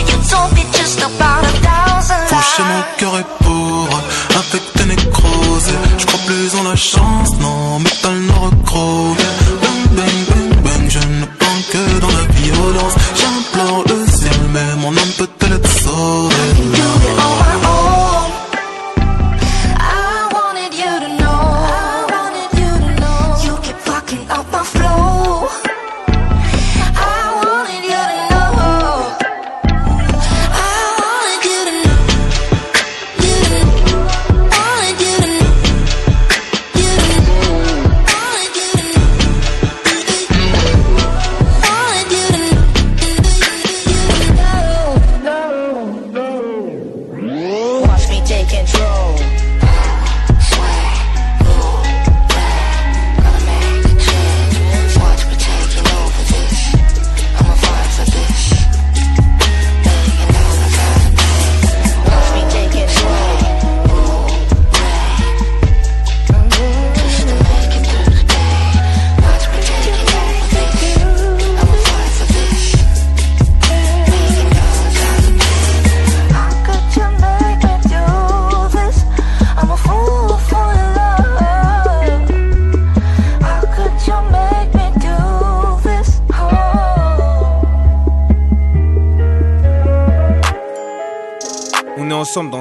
You 0.09 0.17
told 0.31 0.49
me 0.57 0.63
just 0.77 0.99
about 0.99 1.43
a 1.43 1.53
thousand 1.67 2.27
Faucher 2.31 2.63
mon 2.71 2.83
cœur 2.99 3.13
est 3.21 3.43
pauvre, 3.43 3.99
avec 4.41 4.63
tes 4.73 4.85
nécroses. 4.85 5.73
Je 5.97 6.05
crois 6.05 6.19
plus 6.27 6.49
en 6.59 6.63
la 6.63 6.75
chance, 6.75 7.31
non, 7.41 7.68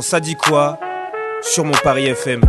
Ça 0.09 0.21
dit 0.21 0.37
quoi 0.37 0.81
sur 1.43 1.67
mon 1.67 1.75
Paris 1.85 2.07
FM. 2.07 2.41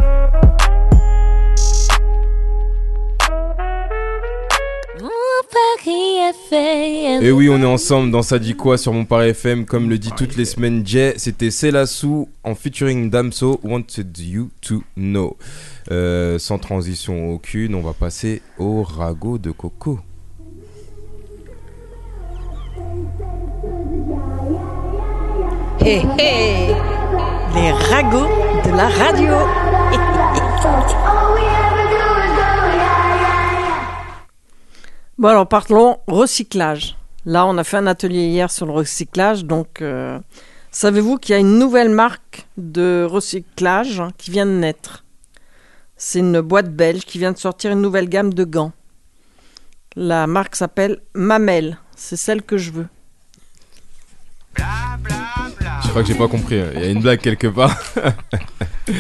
Mon 5.02 5.10
Paris 5.52 6.20
FM. 6.30 7.22
Et 7.22 7.32
oui, 7.32 7.50
on 7.50 7.62
est 7.62 7.66
ensemble 7.66 8.12
dans 8.12 8.22
Ça 8.22 8.40
dit 8.40 8.56
quoi 8.56 8.78
sur 8.78 8.94
mon 8.94 9.04
Paris 9.04 9.32
FM. 9.32 9.66
Comme 9.66 9.90
le 9.90 9.98
dit 9.98 10.12
toutes 10.16 10.38
les 10.38 10.46
semaines 10.46 10.88
Jay, 10.88 11.16
c'était 11.18 11.52
Selassou 11.52 12.30
en 12.46 12.56
featuring 12.56 13.10
Damso, 13.10 13.60
Wanted 13.62 14.18
You 14.18 14.52
to 14.62 14.82
Know. 14.96 15.36
Euh, 15.92 16.40
sans 16.40 16.60
transition 16.60 17.30
aucune, 17.30 17.76
on 17.76 17.82
va 17.82 17.92
passer 17.92 18.42
au 18.58 18.84
ragot 18.84 19.38
de 19.38 19.52
Coco. 19.52 20.00
Hé 25.82 26.02
hé 26.18 26.69
Les 27.56 27.72
ragots 27.72 28.28
de 28.66 28.76
la 28.76 28.88
radio 28.88 29.34
Bon 35.18 35.28
alors 35.28 35.48
parlons 35.48 35.98
recyclage. 36.08 36.98
Là 37.26 37.46
on 37.46 37.58
a 37.58 37.64
fait 37.64 37.78
un 37.78 37.88
atelier 37.88 38.28
hier 38.28 38.52
sur 38.52 38.66
le 38.66 38.72
recyclage, 38.72 39.46
donc 39.46 39.82
euh, 39.82 40.20
savez-vous 40.72 41.18
qu'il 41.18 41.34
y 41.34 41.36
a 41.36 41.40
une 41.40 41.58
nouvelle 41.58 41.90
marque 41.90 42.48
de 42.58 43.08
recyclage 43.10 44.00
hein, 44.00 44.10
qui 44.18 44.32
vient 44.32 44.46
de 44.46 44.52
naître? 44.52 45.04
C'est 45.98 46.20
une 46.20 46.42
boîte 46.42 46.74
belge 46.74 47.02
qui 47.06 47.18
vient 47.18 47.32
de 47.32 47.38
sortir 47.38 47.72
une 47.72 47.82
nouvelle 47.82 48.10
gamme 48.10 48.34
de 48.34 48.44
gants. 48.44 48.72
La 49.96 50.28
marque 50.28 50.56
s'appelle 50.56 51.02
Mamel, 51.14 51.78
c'est 51.96 52.16
celle 52.16 52.42
que 52.42 52.58
je 52.58 52.72
veux. 52.72 52.88
Je 55.90 55.94
crois 55.94 56.04
que 56.04 56.08
j'ai 56.08 56.14
pas 56.16 56.28
compris. 56.28 56.60
hein. 56.60 56.68
Il 56.76 56.82
y 56.82 56.84
a 56.84 56.90
une 56.92 57.02
blague 57.02 57.20
quelque 57.20 57.48
part. 57.48 57.76
tu 58.86 58.94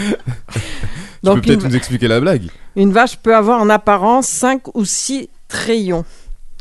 Donc, 1.21 1.36
peux 1.36 1.41
peut-être 1.41 1.62
une- 1.65 1.69
nous 1.69 1.75
expliquer 1.75 2.08
la 2.08 2.19
blague 2.19 2.49
Une 2.75 2.91
vache 2.91 3.17
peut 3.17 3.36
avoir 3.36 3.62
en 3.62 3.69
apparence 3.69 4.25
5 4.28 4.75
ou 4.75 4.86
6 4.86 5.30
rayons. 5.52 6.04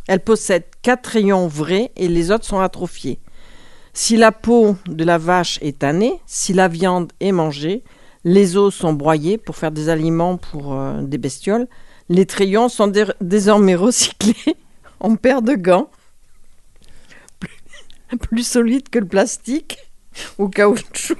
Elle 0.06 0.20
possède 0.20 0.64
4 0.82 1.06
rayons 1.06 1.48
vrais 1.48 1.92
et 1.96 2.08
les 2.08 2.30
autres 2.30 2.44
sont 2.44 2.60
atrophiés. 2.60 3.20
Si 3.94 4.18
la 4.18 4.30
peau 4.30 4.76
de 4.86 5.02
la 5.02 5.16
vache 5.16 5.58
est 5.62 5.78
tannée, 5.78 6.20
si 6.26 6.52
la 6.52 6.68
viande 6.68 7.10
est 7.20 7.32
mangée, 7.32 7.82
les 8.24 8.58
os 8.58 8.74
sont 8.74 8.92
broyés 8.92 9.38
pour 9.38 9.56
faire 9.56 9.72
des 9.72 9.88
aliments 9.88 10.36
pour 10.36 10.74
euh, 10.74 11.00
des 11.00 11.16
bestioles, 11.18 11.66
les 12.10 12.26
trayons 12.26 12.68
sont 12.68 12.86
dé- 12.88 13.06
désormais 13.22 13.74
recyclés 13.76 14.56
en 15.00 15.16
paire 15.16 15.40
de 15.40 15.54
gants, 15.54 15.88
plus, 17.40 18.18
plus 18.18 18.46
solides 18.46 18.90
que 18.90 18.98
le 18.98 19.06
plastique 19.06 19.78
ou 20.38 20.48
caoutchouc. 20.48 21.16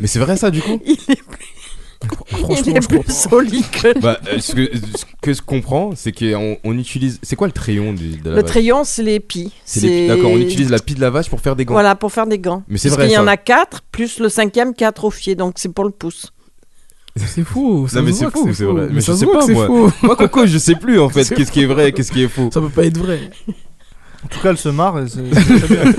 Mais 0.00 0.06
c'est 0.06 0.18
vrai 0.18 0.36
ça 0.36 0.50
du 0.50 0.60
coup? 0.62 0.80
Il 0.84 0.92
est 0.92 1.22
plus, 1.28 1.46
il 2.66 2.76
est 2.76 2.88
plus 2.88 3.12
solide 3.12 3.64
que 3.70 3.98
Bah, 4.00 4.18
euh, 4.28 4.38
ce 4.40 4.54
que, 4.54 4.70
ce 4.74 5.04
que 5.20 5.34
je 5.34 5.42
comprends, 5.42 5.90
c'est 5.94 6.12
qu'on 6.12 6.56
on 6.64 6.78
utilise. 6.78 7.18
C'est 7.22 7.36
quoi 7.36 7.46
le 7.46 7.52
crayon 7.52 7.92
du- 7.92 8.16
de 8.16 8.30
la 8.30 8.36
Le 8.36 8.42
vache? 8.42 8.50
crayon, 8.50 8.84
c'est 8.84 9.02
les 9.02 9.20
pies. 9.20 9.52
C'est 9.66 9.80
les 9.80 9.88
pies. 9.88 10.06
D'accord, 10.06 10.30
on 10.30 10.38
utilise 10.38 10.70
la 10.70 10.78
pie 10.78 10.94
de 10.94 11.00
la 11.02 11.10
vache 11.10 11.28
pour 11.28 11.40
faire 11.42 11.56
des 11.56 11.66
gants. 11.66 11.74
Voilà, 11.74 11.94
pour 11.96 12.10
faire 12.10 12.26
des 12.26 12.38
gants. 12.38 12.62
Mais 12.68 12.78
c'est 12.78 12.88
Parce 12.88 12.98
vrai, 13.00 13.08
qu'il 13.08 13.14
y 13.16 13.18
en 13.18 13.26
a 13.26 13.36
quatre, 13.36 13.82
plus 13.92 14.18
le 14.18 14.30
cinquième 14.30 14.72
qui 14.72 14.84
est 14.84 14.86
atrophié, 14.86 15.34
donc 15.34 15.54
c'est 15.58 15.68
pour 15.72 15.84
le 15.84 15.90
pouce. 15.90 16.32
C'est 17.16 17.44
faux. 17.44 17.86
ça 17.86 17.98
Non, 17.98 18.06
mais 18.06 18.12
se 18.12 18.18
c'est 18.18 18.24
voit 18.24 18.32
que 18.32 18.38
faux, 18.38 18.54
c'est 18.54 18.64
vrai. 18.64 18.88
Mais 18.90 19.00
je 19.00 19.06
ça 19.06 19.12
se 19.12 19.18
sais 19.18 19.24
voit 19.26 19.34
pas, 19.34 19.40
que 19.40 19.46
c'est 19.46 19.52
moi. 19.52 19.66
faux. 19.66 19.90
Moi, 20.02 20.16
Coco, 20.16 20.46
je 20.46 20.56
sais 20.58 20.76
plus, 20.76 20.98
en 21.00 21.08
fait, 21.10 21.34
qu'est-ce 21.34 21.52
qui 21.52 21.60
est 21.62 21.66
vrai, 21.66 21.92
qu'est-ce 21.92 22.12
qui 22.12 22.22
est 22.22 22.28
faux. 22.28 22.48
Ça 22.54 22.60
peut 22.62 22.70
pas 22.70 22.84
être 22.86 22.96
vrai. 22.96 23.30
En 24.24 24.28
tout 24.28 24.40
cas, 24.40 24.50
elle 24.50 24.58
se 24.58 24.68
marre 24.68 24.98
et 24.98 25.08
c'est 25.08 25.22
c'est 25.34 25.66
très 25.66 25.74
bien. 25.76 25.92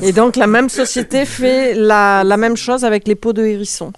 Et 0.02 0.12
donc 0.12 0.36
la 0.36 0.46
même 0.46 0.68
société 0.68 1.24
fait 1.26 1.74
la, 1.74 2.24
la 2.24 2.36
même 2.36 2.56
chose 2.56 2.84
avec 2.84 3.06
les 3.08 3.14
peaux 3.14 3.32
de 3.32 3.44
hérisson. 3.44 3.92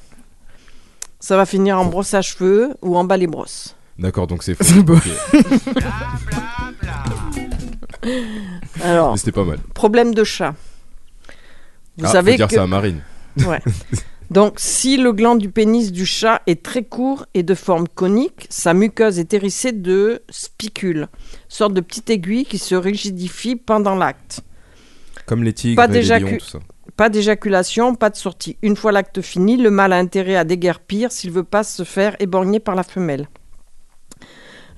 Ça 1.20 1.36
va 1.36 1.46
finir 1.46 1.78
en 1.80 1.84
brosse 1.86 2.14
à 2.14 2.22
cheveux 2.22 2.70
ou 2.82 2.96
en 2.96 3.04
balai 3.04 3.26
brosse. 3.26 3.74
D'accord, 3.98 4.26
donc 4.26 4.42
c'est 4.42 4.54
faux. 4.62 4.80
Ok. 4.80 5.02
Alors, 8.82 9.12
Mais 9.12 9.18
c'était 9.18 9.32
pas 9.32 9.44
mal. 9.44 9.58
problème 9.74 10.14
de 10.14 10.24
chat. 10.24 10.54
Vous 11.96 12.06
Ah, 12.06 12.08
savez 12.12 12.32
faut 12.32 12.36
dire 12.38 12.48
que 12.48 12.54
ça 12.54 12.62
à 12.64 12.66
Marine. 12.66 13.00
Ouais. 13.46 13.60
Donc, 14.34 14.54
si 14.58 14.96
le 14.96 15.12
gland 15.12 15.36
du 15.36 15.48
pénis 15.48 15.92
du 15.92 16.04
chat 16.04 16.42
est 16.48 16.60
très 16.64 16.82
court 16.82 17.24
et 17.34 17.44
de 17.44 17.54
forme 17.54 17.86
conique, 17.86 18.48
sa 18.50 18.74
muqueuse 18.74 19.20
est 19.20 19.32
hérissée 19.32 19.70
de 19.70 20.22
spicules, 20.28 21.06
sorte 21.48 21.72
de 21.72 21.80
petites 21.80 22.10
aiguilles 22.10 22.44
qui 22.44 22.58
se 22.58 22.74
rigidifient 22.74 23.54
pendant 23.54 23.94
l'acte. 23.94 24.40
Comme 25.26 25.44
les 25.44 25.52
tigres 25.52 25.76
Pas 25.76 25.86
et 25.86 26.02
les 26.02 26.18
lions, 26.18 26.38
tout 26.38 26.46
ça. 26.46 26.58
Pas 26.96 27.10
d'éjaculation, 27.10 27.94
pas 27.94 28.10
de 28.10 28.16
sortie. 28.16 28.56
Une 28.62 28.74
fois 28.74 28.90
l'acte 28.90 29.22
fini, 29.22 29.56
le 29.56 29.70
mâle 29.70 29.92
a 29.92 29.98
intérêt 29.98 30.34
à 30.34 30.42
déguerpir 30.42 31.12
s'il 31.12 31.30
veut 31.30 31.44
pas 31.44 31.62
se 31.62 31.84
faire 31.84 32.16
éborgner 32.18 32.58
par 32.58 32.74
la 32.74 32.82
femelle. 32.82 33.28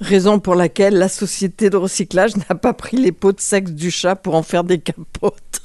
Raison 0.01 0.39
pour 0.39 0.55
laquelle 0.55 0.99
la 0.99 1.09
société 1.09 1.71
de 1.71 1.79
recyclage 1.79 2.37
n'a 2.37 2.57
pas 2.57 2.75
pris 2.75 2.99
les 2.99 3.11
peaux 3.11 3.33
de 3.33 3.41
sexe 3.41 3.71
du 3.71 3.91
chat 3.91 4.17
pour 4.17 4.35
en 4.35 4.43
faire 4.43 4.65
des 4.65 4.81
capotes. 4.81 5.63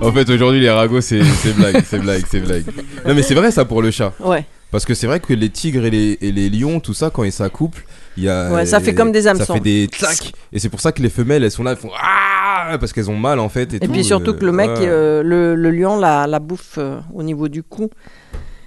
En 0.00 0.12
fait, 0.12 0.28
aujourd'hui, 0.30 0.60
les 0.60 0.70
ragots, 0.70 1.00
c'est 1.00 1.20
blague, 1.56 1.82
c'est 1.84 1.98
blague, 1.98 2.24
c'est 2.30 2.40
blague. 2.40 2.64
Non, 3.06 3.14
mais 3.14 3.22
c'est 3.22 3.34
vrai 3.34 3.50
ça 3.50 3.64
pour 3.64 3.82
le 3.82 3.90
chat. 3.90 4.12
Ouais. 4.20 4.44
Parce 4.70 4.84
que 4.84 4.94
c'est 4.94 5.06
vrai 5.06 5.20
que 5.20 5.32
les 5.32 5.48
tigres 5.48 5.84
et 5.86 5.90
les, 5.90 6.18
et 6.20 6.32
les 6.32 6.50
lions, 6.50 6.80
tout 6.80 6.92
ça, 6.94 7.08
quand 7.10 7.24
ils 7.24 7.32
s'accouplent, 7.32 7.84
il 8.16 8.24
y 8.24 8.28
a. 8.28 8.50
Ouais, 8.52 8.66
ça 8.66 8.80
fait 8.80 8.94
comme 8.94 9.12
des 9.12 9.22
Ça 9.22 9.30
hameçons. 9.30 9.54
fait 9.54 9.60
des 9.60 9.88
tlac. 9.88 10.32
Et 10.52 10.58
c'est 10.58 10.68
pour 10.68 10.80
ça 10.80 10.92
que 10.92 11.00
les 11.02 11.08
femelles, 11.08 11.44
elles 11.44 11.50
sont 11.50 11.62
là, 11.62 11.70
elles 11.72 11.76
font 11.76 11.90
ah 12.00 12.76
parce 12.80 12.92
qu'elles 12.92 13.10
ont 13.10 13.16
mal 13.16 13.38
en 13.38 13.48
fait. 13.48 13.72
Et, 13.74 13.76
Et 13.76 13.80
tout, 13.80 13.92
puis 13.92 14.04
surtout 14.04 14.32
euh, 14.32 14.34
que 14.38 14.44
le 14.44 14.52
mec, 14.52 14.68
ouais. 14.70 14.76
euh, 14.80 15.22
le, 15.22 15.54
le 15.54 15.70
lion, 15.70 15.98
la, 15.98 16.26
la 16.26 16.40
bouffe 16.40 16.74
euh, 16.78 16.98
au 17.14 17.22
niveau 17.22 17.48
du 17.48 17.62
cou. 17.62 17.88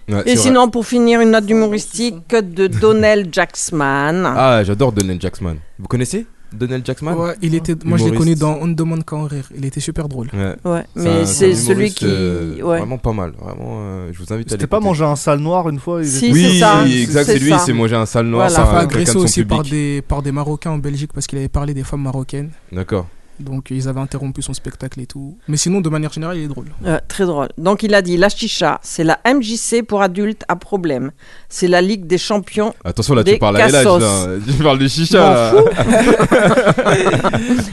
Ouais, 0.08 0.24
Et 0.26 0.36
sinon, 0.38 0.70
pour 0.70 0.86
finir, 0.88 1.22
une 1.22 1.32
note 1.32 1.48
humoristique 1.50 2.30
de 2.34 2.68
Donnell 2.68 3.28
Jacksman. 3.32 4.26
Ah, 4.26 4.64
j'adore 4.64 4.92
Donald 4.94 5.22
Jackman. 5.22 5.58
Vous 5.78 5.88
connaissez? 5.88 6.26
Donald 6.54 6.86
Jackman 6.86 7.14
Ouais, 7.16 7.36
il 7.42 7.54
était, 7.56 7.76
moi 7.86 7.98
je 7.98 8.06
l'ai 8.06 8.16
connu 8.18 8.36
dans 8.36 8.58
On 8.62 8.68
ne 8.68 8.74
demande 8.74 9.06
qu'à 9.06 9.16
en 9.16 9.26
rire. 9.26 9.48
Il 9.56 9.66
était 9.66 9.80
super 9.80 10.08
drôle. 10.10 10.28
Ouais, 10.66 10.84
mais 10.96 11.26
c'est 11.26 11.54
celui 11.56 11.92
qui- 11.92 12.06
euh, 12.08 12.62
ouais. 12.62 12.80
Vraiment 12.80 12.98
pas 12.98 13.14
mal. 13.14 13.32
Vraiment, 13.40 13.78
euh, 13.82 14.10
je 14.12 14.20
vous 14.20 14.34
invite 14.34 14.48
à 14.48 14.52
C'était 14.52 14.68
pas 14.68 14.80
manger 14.80 15.04
un 15.06 15.16
sale 15.16 15.40
noir 15.40 15.70
une 15.70 15.80
fois 15.80 16.02
il 16.02 16.08
Si, 16.10 16.26
était- 16.28 16.34
Oui, 16.34 16.50
c'est 16.54 16.60
ça, 16.60 16.86
exact, 16.88 17.26
c'est 17.26 17.40
lui, 17.40 17.50
ça. 17.52 17.60
c'est 17.60 17.74
manger 17.74 17.96
un 17.96 18.06
sale 18.06 18.26
noir. 18.28 18.50
Voilà. 18.50 18.66
s'est 18.66 18.72
fait 18.72 18.78
agresser 18.82 19.18
aussi 19.18 19.44
par 19.44 19.60
public. 19.60 19.72
des, 19.72 20.02
par 20.02 20.22
des 20.22 20.32
Marocains 20.32 20.72
en 20.72 20.78
Belgique 20.80 21.12
parce 21.14 21.28
qu'il 21.28 21.38
avait 21.38 21.48
parlé 21.50 21.74
des 21.74 21.84
femmes 21.84 22.02
marocaines. 22.02 22.50
D'accord. 22.72 23.08
Donc 23.40 23.72
ils 23.72 23.88
avaient 23.88 24.00
interrompu 24.02 24.42
son 24.42 24.54
spectacle 24.54 25.00
et 25.00 25.06
tout. 25.06 25.38
Mais 25.48 25.58
sinon, 25.58 25.80
de 25.82 25.90
manière 25.90 26.12
générale, 26.12 26.38
il 26.38 26.44
est 26.44 26.48
drôle. 26.48 26.68
Ouais, 26.84 27.00
très 27.08 27.26
drôle. 27.26 27.48
Donc 27.58 27.84
il 27.84 27.94
a 27.94 28.02
dit 28.02 28.18
la 28.18 28.30
chicha, 28.30 28.80
c'est 28.84 29.04
la 29.04 29.20
MJC 29.26 29.82
pour 29.88 30.02
adultes 30.02 30.44
à 30.48 30.56
problème. 30.56 31.12
C'est 31.48 31.68
la 31.68 31.82
Ligue 31.82 32.06
des 32.08 32.18
champions. 32.18 32.74
Attention, 32.84 33.16
là, 33.16 33.24
des 33.24 33.34
tu 33.34 33.40
parles 33.40 33.58
à 33.58 33.68
l'âge, 33.70 33.84
cassos. 33.84 34.02
là. 34.02 34.28
Tu 34.58 34.64
parles 34.64 34.80
de 34.80 34.88
chicha. 34.88 35.54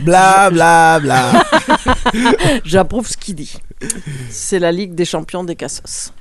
Bla 0.02 0.50
bla 0.50 1.00
bla. 1.00 1.44
J'approuve 2.64 3.08
ce 3.08 3.16
qu'il 3.16 3.34
dit. 3.34 3.56
C'est 4.30 4.58
la 4.58 4.72
Ligue 4.72 4.94
des 4.94 5.04
champions 5.04 5.44
des 5.44 5.56
cassos. 5.56 6.12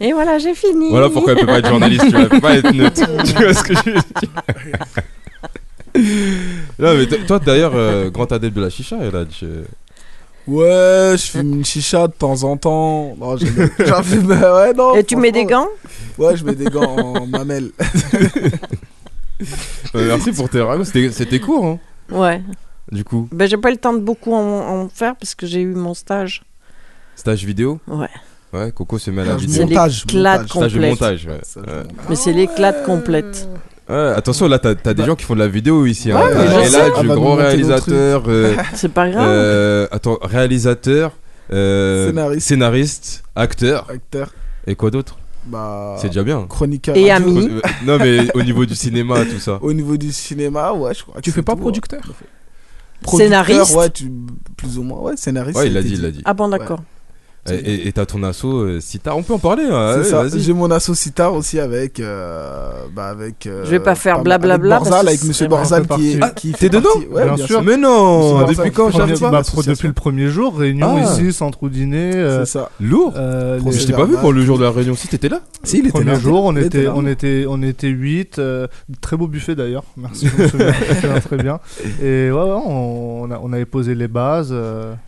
Et 0.00 0.12
voilà, 0.12 0.38
j'ai 0.38 0.54
fini. 0.54 0.90
Voilà 0.90 1.10
pourquoi 1.10 1.32
elle 1.32 1.40
peut 1.40 1.46
pas 1.46 1.58
être 1.58 1.68
journaliste, 1.68 2.04
tu 2.04 2.10
vois, 2.10 2.20
elle 2.20 2.28
peut 2.28 2.40
pas 2.40 2.54
être 2.56 2.72
neutre. 2.72 3.02
tu 3.24 3.32
vois 3.34 3.54
ce 3.54 3.62
que 3.62 3.74
je 3.74 3.80
veux 3.90 3.92
dire? 3.92 4.30
Non, 5.96 6.94
mais 6.96 7.06
t- 7.06 7.18
toi, 7.26 7.38
d'ailleurs, 7.38 7.72
euh, 7.74 8.10
grand 8.10 8.30
adepte 8.32 8.56
de 8.56 8.62
la 8.62 8.70
chicha, 8.70 8.96
là. 9.10 9.24
tu- 9.26 9.46
Ouais, 10.46 11.12
je 11.16 11.22
fume 11.30 11.54
une 11.56 11.64
chicha 11.64 12.08
de 12.08 12.12
temps 12.12 12.42
en 12.44 12.56
temps. 12.56 13.14
Non, 13.20 13.36
j'ai- 13.36 13.46
j'en 13.86 14.02
fume, 14.02 14.30
ouais, 14.30 14.72
non. 14.74 14.94
Et 14.96 15.04
tu 15.04 15.16
mets 15.16 15.32
des 15.32 15.44
gants? 15.44 15.68
Ouais, 16.18 16.36
je 16.36 16.44
mets 16.44 16.54
des 16.54 16.64
gants 16.64 16.96
en 16.96 17.26
mamelle. 17.26 17.70
Euh, 19.94 20.06
merci 20.06 20.32
pour 20.32 20.48
tes 20.48 20.60
ragots, 20.60 20.84
c'était 20.84 21.40
court, 21.40 21.64
hein, 21.64 21.78
Ouais. 22.10 22.42
du 22.92 23.04
coup. 23.04 23.28
Ben, 23.32 23.48
j'ai 23.48 23.56
pas 23.56 23.68
eu 23.70 23.72
le 23.72 23.78
temps 23.78 23.92
de 23.94 23.98
beaucoup 24.00 24.34
en, 24.34 24.40
en 24.82 24.88
faire 24.88 25.16
parce 25.16 25.34
que 25.34 25.46
j'ai 25.46 25.60
eu 25.62 25.74
mon 25.74 25.94
stage. 25.94 26.42
Stage 27.16 27.44
vidéo? 27.44 27.80
Ouais. 27.86 28.08
Ouais, 28.52 28.72
Coco 28.72 28.98
se 28.98 29.10
met 29.10 29.22
à 29.22 29.24
la 29.26 29.30
Stage 29.38 29.46
vidéo. 29.46 29.66
montage, 29.66 30.04
l'éclate. 30.06 30.48
Stage 30.48 30.72
de 30.72 30.78
complète. 30.78 30.90
montage, 30.90 31.26
ouais. 31.26 31.38
Stage 31.42 31.64
Ouais. 31.66 31.76
montage. 31.76 31.96
Mais 32.08 32.16
c'est 32.16 32.32
l'éclate 32.32 32.84
complète. 32.84 33.48
Ouais, 33.90 34.12
attention, 34.16 34.46
là, 34.48 34.58
t'as 34.58 34.74
t'as 34.74 34.94
des 34.94 35.04
gens 35.04 35.16
qui 35.16 35.24
font 35.24 35.34
de 35.34 35.40
la 35.40 35.48
vidéo 35.48 35.84
ici. 35.86 36.12
Hein. 36.12 36.20
Ouais, 36.20 36.32
T'as 36.32 36.64
je 36.64 36.68
sais. 36.70 36.78
Ah 36.96 37.02
bah, 37.02 37.14
gros 37.14 37.30
nos 37.30 37.34
réalisateur. 37.36 38.22
euh, 38.28 38.54
C'est 38.74 38.92
pas 38.92 39.08
grave. 39.10 39.26
euh, 39.28 39.86
attends, 39.90 40.18
réalisateur, 40.22 41.12
euh, 41.52 42.06
Scénariste. 42.08 42.46
scénariste, 42.46 43.22
acteur. 43.34 43.86
Acteur. 43.90 44.32
Et 44.66 44.74
quoi 44.76 44.90
d'autre? 44.90 45.18
Bah. 45.46 45.96
C'est 45.98 46.08
déjà 46.08 46.22
bien. 46.22 46.46
Chroniqueur. 46.48 46.96
Et 46.96 47.10
ami. 47.10 47.48
Euh, 47.50 47.60
Non, 47.86 47.98
mais 47.98 48.26
au 48.34 48.42
niveau 48.42 48.64
du 48.66 48.74
cinéma, 48.74 49.24
tout 49.24 49.38
ça. 49.40 49.58
Au 49.62 49.72
niveau 49.72 49.96
du 49.96 50.12
cinéma, 50.12 50.72
ouais, 50.72 50.94
je 50.94 51.02
crois. 51.02 51.14
que 51.16 51.20
Tu 51.22 51.30
c'est 51.30 51.36
fais 51.36 51.42
pas 51.42 51.54
tout, 51.54 51.60
producteur 51.62 52.00
hein. 52.04 52.12
Producteur, 53.02 53.44
Scénariste? 53.44 53.74
Ouais, 53.74 53.88
tu... 53.90 54.12
plus 54.56 54.78
ou 54.78 54.82
moins. 54.82 54.98
Ouais, 55.00 55.16
scénariste. 55.16 55.58
Ouais, 55.58 55.66
il 55.68 55.72
l'a 55.72 55.82
dit, 55.82 55.94
il 55.94 56.02
l'a 56.02 56.10
dit. 56.10 56.20
Ah 56.26 56.34
bon, 56.34 56.48
d'accord. 56.48 56.80
Et- 57.50 57.90
t'as 57.92 58.04
ton 58.06 58.22
asso, 58.22 58.44
euh, 58.44 58.80
Sitar, 58.80 59.16
on 59.16 59.22
peut 59.22 59.32
en 59.32 59.38
parler 59.38 59.64
hein. 59.70 60.02
J'ai 60.36 60.52
mon 60.52 60.70
asso 60.70 60.92
Sitar 60.94 61.32
aussi 61.32 61.58
avec. 61.58 61.98
euh, 61.98 62.70
bah 62.94 63.06
avec 63.08 63.46
euh, 63.46 63.64
Je 63.64 63.70
vais 63.70 63.80
pas 63.80 63.94
faire 63.94 64.22
blablabla 64.22 64.76
Avec 64.76 64.88
Borzal, 64.88 65.04
que 65.04 65.08
avec 65.08 65.24
Monsieur 65.24 65.48
Borzal 65.48 65.86
qui 65.88 66.12
est. 66.12 66.34
qui 66.34 66.52
t'es 66.52 66.68
dedans 66.68 66.90
Ouais, 67.10 67.24
Bien 67.24 67.34
bien 67.34 67.46
sûr. 67.46 67.46
sûr. 67.46 67.62
Mais 67.62 67.76
non, 67.78 68.40
Monsieur 68.40 68.56
depuis 68.56 68.70
quand 68.72 68.90
premier- 68.90 69.14
Bah, 69.18 69.42
depuis 69.66 69.88
le 69.88 69.94
premier 69.94 70.28
jour, 70.28 70.56
réunion 70.58 70.96
Ah. 70.98 71.12
ici, 71.12 71.32
centre 71.32 71.62
ou 71.62 71.68
dîner. 71.70 72.12
euh, 72.14 72.44
C'est 72.44 72.52
ça. 72.52 72.70
Lourd 72.78 73.14
euh, 73.16 73.58
les- 73.64 73.72
Je 73.72 73.86
t'ai 73.86 73.92
pas 73.94 74.04
vu 74.04 74.16
pour 74.18 74.32
le 74.32 74.42
jour 74.44 74.58
de 74.58 74.64
la 74.64 74.70
réunion, 74.70 74.94
si 74.94 75.08
t'étais 75.08 75.28
là 75.30 75.40
Si, 75.64 75.78
il 75.78 75.80
était 75.80 75.90
Premier 75.92 76.12
là. 76.12 76.18
jour, 76.18 76.44
on 76.44 76.54
était, 76.56 76.88
on 76.88 77.06
était, 77.06 77.46
on 77.48 77.62
était 77.62 77.88
8. 77.88 78.40
très 79.00 79.16
beau 79.16 79.26
buffet 79.28 79.54
d'ailleurs. 79.54 79.84
Merci, 79.96 80.28
très 81.24 81.36
bien. 81.38 81.58
Et 82.02 82.30
ouais, 82.30 82.38
on, 82.66 83.28
avait 83.52 83.64
posé 83.64 83.94
les 83.94 84.08
bases. 84.08 84.54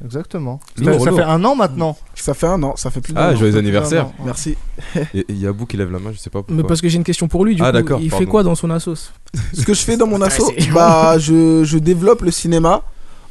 exactement. 0.05 0.61
Ça 0.83 0.93
fait 1.13 1.23
un 1.23 1.45
an 1.45 1.55
maintenant. 1.55 1.97
Ça 2.23 2.35
fait 2.35 2.47
un 2.47 2.63
an, 2.63 2.77
ça 2.77 2.91
fait 2.91 3.01
plus 3.01 3.13
d'un 3.13 3.21
Ah, 3.21 3.33
an. 3.33 3.37
joyeux 3.37 3.51
Ça 3.51 3.57
fait 3.57 3.59
anniversaire. 3.59 4.07
an. 4.07 4.15
Merci. 4.25 4.57
Et 5.15 5.25
il 5.29 5.39
y 5.41 5.47
a 5.49 5.53
Bou 5.53 5.67
qui 5.67 5.77
lève 5.77 5.91
la 5.91 5.99
main, 5.99 6.13
je 6.13 6.19
sais 6.19 6.31
pas 6.31 6.39
pourquoi. 6.39 6.55
Mais 6.55 6.63
parce 6.63 6.81
que 6.81 6.89
j'ai 6.89 6.97
une 6.97 7.03
question 7.03 7.27
pour 7.27 7.45
lui. 7.45 7.57
Du 7.57 7.63
Ah, 7.63 7.67
coup, 7.67 7.73
d'accord, 7.73 7.99
il 8.01 8.05
fait 8.11 8.11
pardon. 8.19 8.27
quoi 8.31 8.43
dans 8.45 8.55
son 8.55 8.71
assos 8.71 9.11
Ce 9.53 9.65
que 9.65 9.75
je 9.75 9.81
fais 9.83 9.97
dans 9.97 10.07
mon 10.07 10.23
asso, 10.23 10.41
c'est- 10.57 10.71
bah, 10.71 11.19
je, 11.19 11.65
je 11.65 11.79
développe 11.79 12.23
le 12.23 12.31
cinéma 12.31 12.83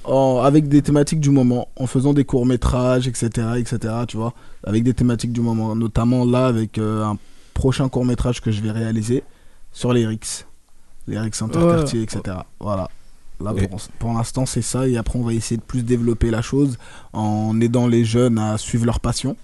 en- 0.03 0.41
avec 0.43 0.67
des 0.67 0.81
thématiques 0.81 1.21
du 1.21 1.29
moment, 1.29 1.69
en 1.77 1.87
faisant 1.87 2.13
des 2.13 2.25
courts 2.25 2.45
métrages, 2.45 3.07
etc., 3.07 3.29
etc., 3.57 3.93
tu 4.09 4.17
vois, 4.17 4.33
avec 4.65 4.83
des 4.83 4.93
thématiques 4.93 5.31
du 5.31 5.39
moment, 5.41 5.73
notamment 5.73 6.25
là 6.25 6.47
avec 6.47 6.77
euh, 6.77 7.05
un 7.05 7.17
prochain 7.53 7.87
court 7.87 8.03
métrage 8.03 8.41
que 8.41 8.51
je 8.51 8.61
vais 8.61 8.71
réaliser 8.71 9.23
sur 9.71 9.93
les 9.93 10.05
RX, 10.05 10.45
les 11.07 11.17
RX 11.17 11.41
interquartiers, 11.43 12.01
etc. 12.01 12.21
Voilà. 12.59 12.89
Là, 13.41 13.53
pour 13.99 14.13
l'instant, 14.13 14.45
c'est 14.45 14.61
ça, 14.61 14.87
et 14.87 14.97
après, 14.97 15.17
on 15.19 15.23
va 15.23 15.33
essayer 15.33 15.57
de 15.57 15.63
plus 15.63 15.83
développer 15.83 16.31
la 16.31 16.41
chose 16.41 16.77
en 17.13 17.59
aidant 17.61 17.87
les 17.87 18.05
jeunes 18.05 18.37
à 18.37 18.57
suivre 18.57 18.85
leur 18.85 18.99
passion, 18.99 19.35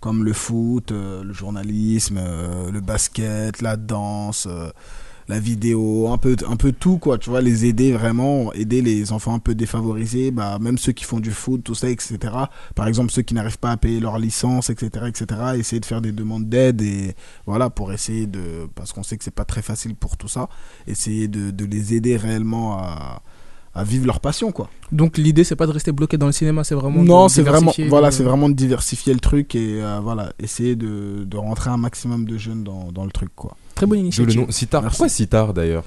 comme 0.00 0.24
le 0.24 0.32
foot, 0.32 0.90
euh, 0.92 1.22
le 1.22 1.32
journalisme, 1.32 2.18
euh, 2.18 2.70
le 2.70 2.80
basket, 2.80 3.62
la 3.62 3.76
danse. 3.76 4.46
euh, 4.50 4.70
la 5.28 5.40
vidéo, 5.40 6.08
un 6.12 6.18
peu, 6.18 6.36
un 6.48 6.56
peu 6.56 6.70
tout, 6.72 6.98
quoi, 6.98 7.18
tu 7.18 7.30
vois, 7.30 7.40
les 7.40 7.64
aider 7.64 7.92
vraiment, 7.92 8.52
aider 8.52 8.80
les 8.80 9.10
enfants 9.12 9.34
un 9.34 9.40
peu 9.40 9.54
défavorisés, 9.56 10.30
bah, 10.30 10.58
même 10.60 10.78
ceux 10.78 10.92
qui 10.92 11.04
font 11.04 11.18
du 11.18 11.32
foot, 11.32 11.64
tout 11.64 11.74
ça, 11.74 11.88
etc. 11.90 12.16
Par 12.76 12.86
exemple, 12.86 13.10
ceux 13.10 13.22
qui 13.22 13.34
n'arrivent 13.34 13.58
pas 13.58 13.72
à 13.72 13.76
payer 13.76 13.98
leur 13.98 14.18
licence, 14.18 14.70
etc., 14.70 15.06
etc., 15.08 15.26
essayer 15.58 15.80
de 15.80 15.86
faire 15.86 16.00
des 16.00 16.12
demandes 16.12 16.48
d'aide 16.48 16.80
et 16.82 17.14
voilà, 17.44 17.70
pour 17.70 17.92
essayer 17.92 18.26
de, 18.26 18.68
parce 18.76 18.92
qu'on 18.92 19.02
sait 19.02 19.16
que 19.16 19.24
c'est 19.24 19.30
pas 19.34 19.44
très 19.44 19.62
facile 19.62 19.96
pour 19.96 20.16
tout 20.16 20.28
ça, 20.28 20.48
essayer 20.86 21.26
de, 21.28 21.50
de 21.50 21.64
les 21.64 21.94
aider 21.94 22.16
réellement 22.16 22.78
à, 22.78 23.20
à 23.74 23.82
vivre 23.84 24.06
leur 24.06 24.20
passion, 24.20 24.52
quoi. 24.52 24.70
Donc 24.92 25.18
l'idée, 25.18 25.42
c'est 25.42 25.56
pas 25.56 25.66
de 25.66 25.72
rester 25.72 25.90
bloqué 25.92 26.16
dans 26.18 26.26
le 26.26 26.32
cinéma, 26.32 26.62
c'est 26.62 26.76
vraiment. 26.76 27.02
Non, 27.02 27.26
de 27.26 27.30
c'est 27.30 27.42
vraiment, 27.42 27.58
diversifier 27.72 27.88
voilà, 27.88 28.06
le- 28.08 28.12
c'est 28.12 28.22
vraiment 28.22 28.48
de 28.48 28.54
diversifier 28.54 29.12
le 29.12 29.20
truc 29.20 29.54
et 29.56 29.82
euh, 29.82 29.98
voilà, 30.00 30.32
essayer 30.38 30.76
de, 30.76 31.24
de 31.24 31.36
rentrer 31.36 31.70
un 31.70 31.76
maximum 31.76 32.26
de 32.26 32.38
jeunes 32.38 32.62
dans, 32.62 32.92
dans 32.92 33.04
le 33.04 33.10
truc, 33.10 33.30
quoi. 33.34 33.56
Très 33.76 33.86
bonne 33.86 33.98
D'où 33.98 34.02
le 34.02 34.06
initiative. 34.08 34.40
nom 34.40 34.50
Sitar. 34.50 34.82
Merci. 34.82 34.96
Pourquoi 34.96 35.08
Sitar 35.08 35.54
d'ailleurs 35.54 35.84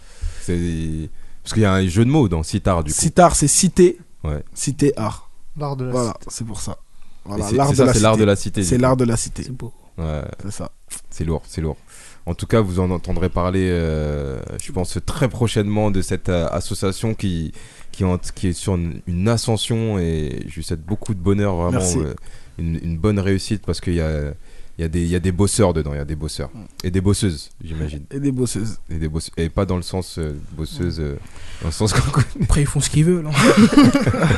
parce 1.43 1.53
qu'il 1.53 1.61
y 1.63 1.65
a 1.65 1.73
un 1.73 1.87
jeu 1.87 2.05
de 2.05 2.09
mots 2.09 2.27
dans 2.29 2.43
Sitar 2.43 2.83
du 2.83 2.91
coup. 2.93 2.99
Sitar, 2.99 3.35
c'est 3.35 3.47
cité, 3.47 3.97
Ouais. 4.23 4.43
cité 4.53 4.93
art. 4.97 5.29
L'art 5.57 5.75
de 5.75 5.85
la 5.85 5.91
Voilà, 5.91 6.13
cité. 6.19 6.25
c'est 6.29 6.45
pour 6.45 6.59
ça. 6.61 6.77
Voilà, 7.25 7.45
c'est 7.47 7.55
l'art 7.55 7.69
de 7.71 7.75
ça, 7.75 7.85
la 7.85 7.93
c'est 7.93 7.99
l'art 7.99 8.13
cité. 8.13 8.21
de 8.21 8.25
la 8.27 8.35
cité. 8.35 8.63
C'est 8.63 8.77
l'art 8.77 8.97
de 8.97 9.03
la 9.05 9.17
cité. 9.17 9.43
C'est 9.43 9.51
beau. 9.51 9.73
Ouais, 9.97 10.21
C'est 10.43 10.51
ça. 10.51 10.71
c'est 11.09 11.23
lourd, 11.25 11.41
c'est 11.47 11.61
lourd. 11.61 11.77
En 12.25 12.33
tout 12.33 12.45
cas, 12.47 12.61
vous 12.61 12.79
en 12.79 12.89
entendrez 12.91 13.29
parler, 13.29 13.67
euh, 13.71 14.39
je 14.61 14.71
pense, 14.71 14.97
très 15.05 15.27
prochainement 15.29 15.91
de 15.91 16.01
cette 16.01 16.29
euh, 16.29 16.47
association 16.49 17.13
qui, 17.13 17.51
qui, 17.91 18.03
en- 18.05 18.17
qui 18.17 18.47
est 18.47 18.53
sur 18.53 18.75
une, 18.75 19.01
une 19.07 19.27
ascension 19.27 19.97
et 19.99 20.45
je 20.47 20.55
lui 20.55 20.63
souhaite 20.63 20.83
beaucoup 20.85 21.13
de 21.13 21.19
bonheur, 21.19 21.55
vraiment 21.55 21.71
Merci. 21.79 21.97
euh, 21.99 22.13
une, 22.57 22.79
une 22.83 22.97
bonne 22.97 23.19
réussite 23.19 23.65
parce 23.65 23.81
qu'il 23.81 23.95
y 23.95 24.01
a, 24.01 24.33
il 24.79 24.83
y, 24.83 24.85
a 24.85 24.87
des- 24.87 25.01
il 25.01 25.09
y 25.09 25.15
a 25.15 25.19
des 25.19 25.33
bosseurs 25.33 25.73
dedans, 25.73 25.91
il 25.93 25.97
y 25.97 25.99
a 25.99 26.05
des 26.05 26.15
bosseurs. 26.15 26.49
Et 26.85 26.89
des 26.89 27.01
bosseuses, 27.01 27.49
j'imagine. 27.61 28.03
Et 28.11 28.19
des 28.21 28.31
bosseuses. 28.31 28.77
Et, 28.89 28.95
des 28.95 29.09
bosse- 29.09 29.29
et 29.35 29.49
pas 29.49 29.65
dans 29.65 29.75
le 29.75 29.81
sens 29.81 30.17
euh, 30.17 30.31
bosseuse, 30.53 31.01
euh, 31.01 31.17
dans 31.61 31.67
le 31.67 31.73
sens 31.73 31.91
qu'on 31.91 32.09
connaît. 32.11 32.25
Après, 32.43 32.61
ils 32.61 32.65
font 32.67 32.79
ce 32.79 32.89
qu'ils 32.89 33.03
veulent. 33.05 33.27
hein. 33.27 33.31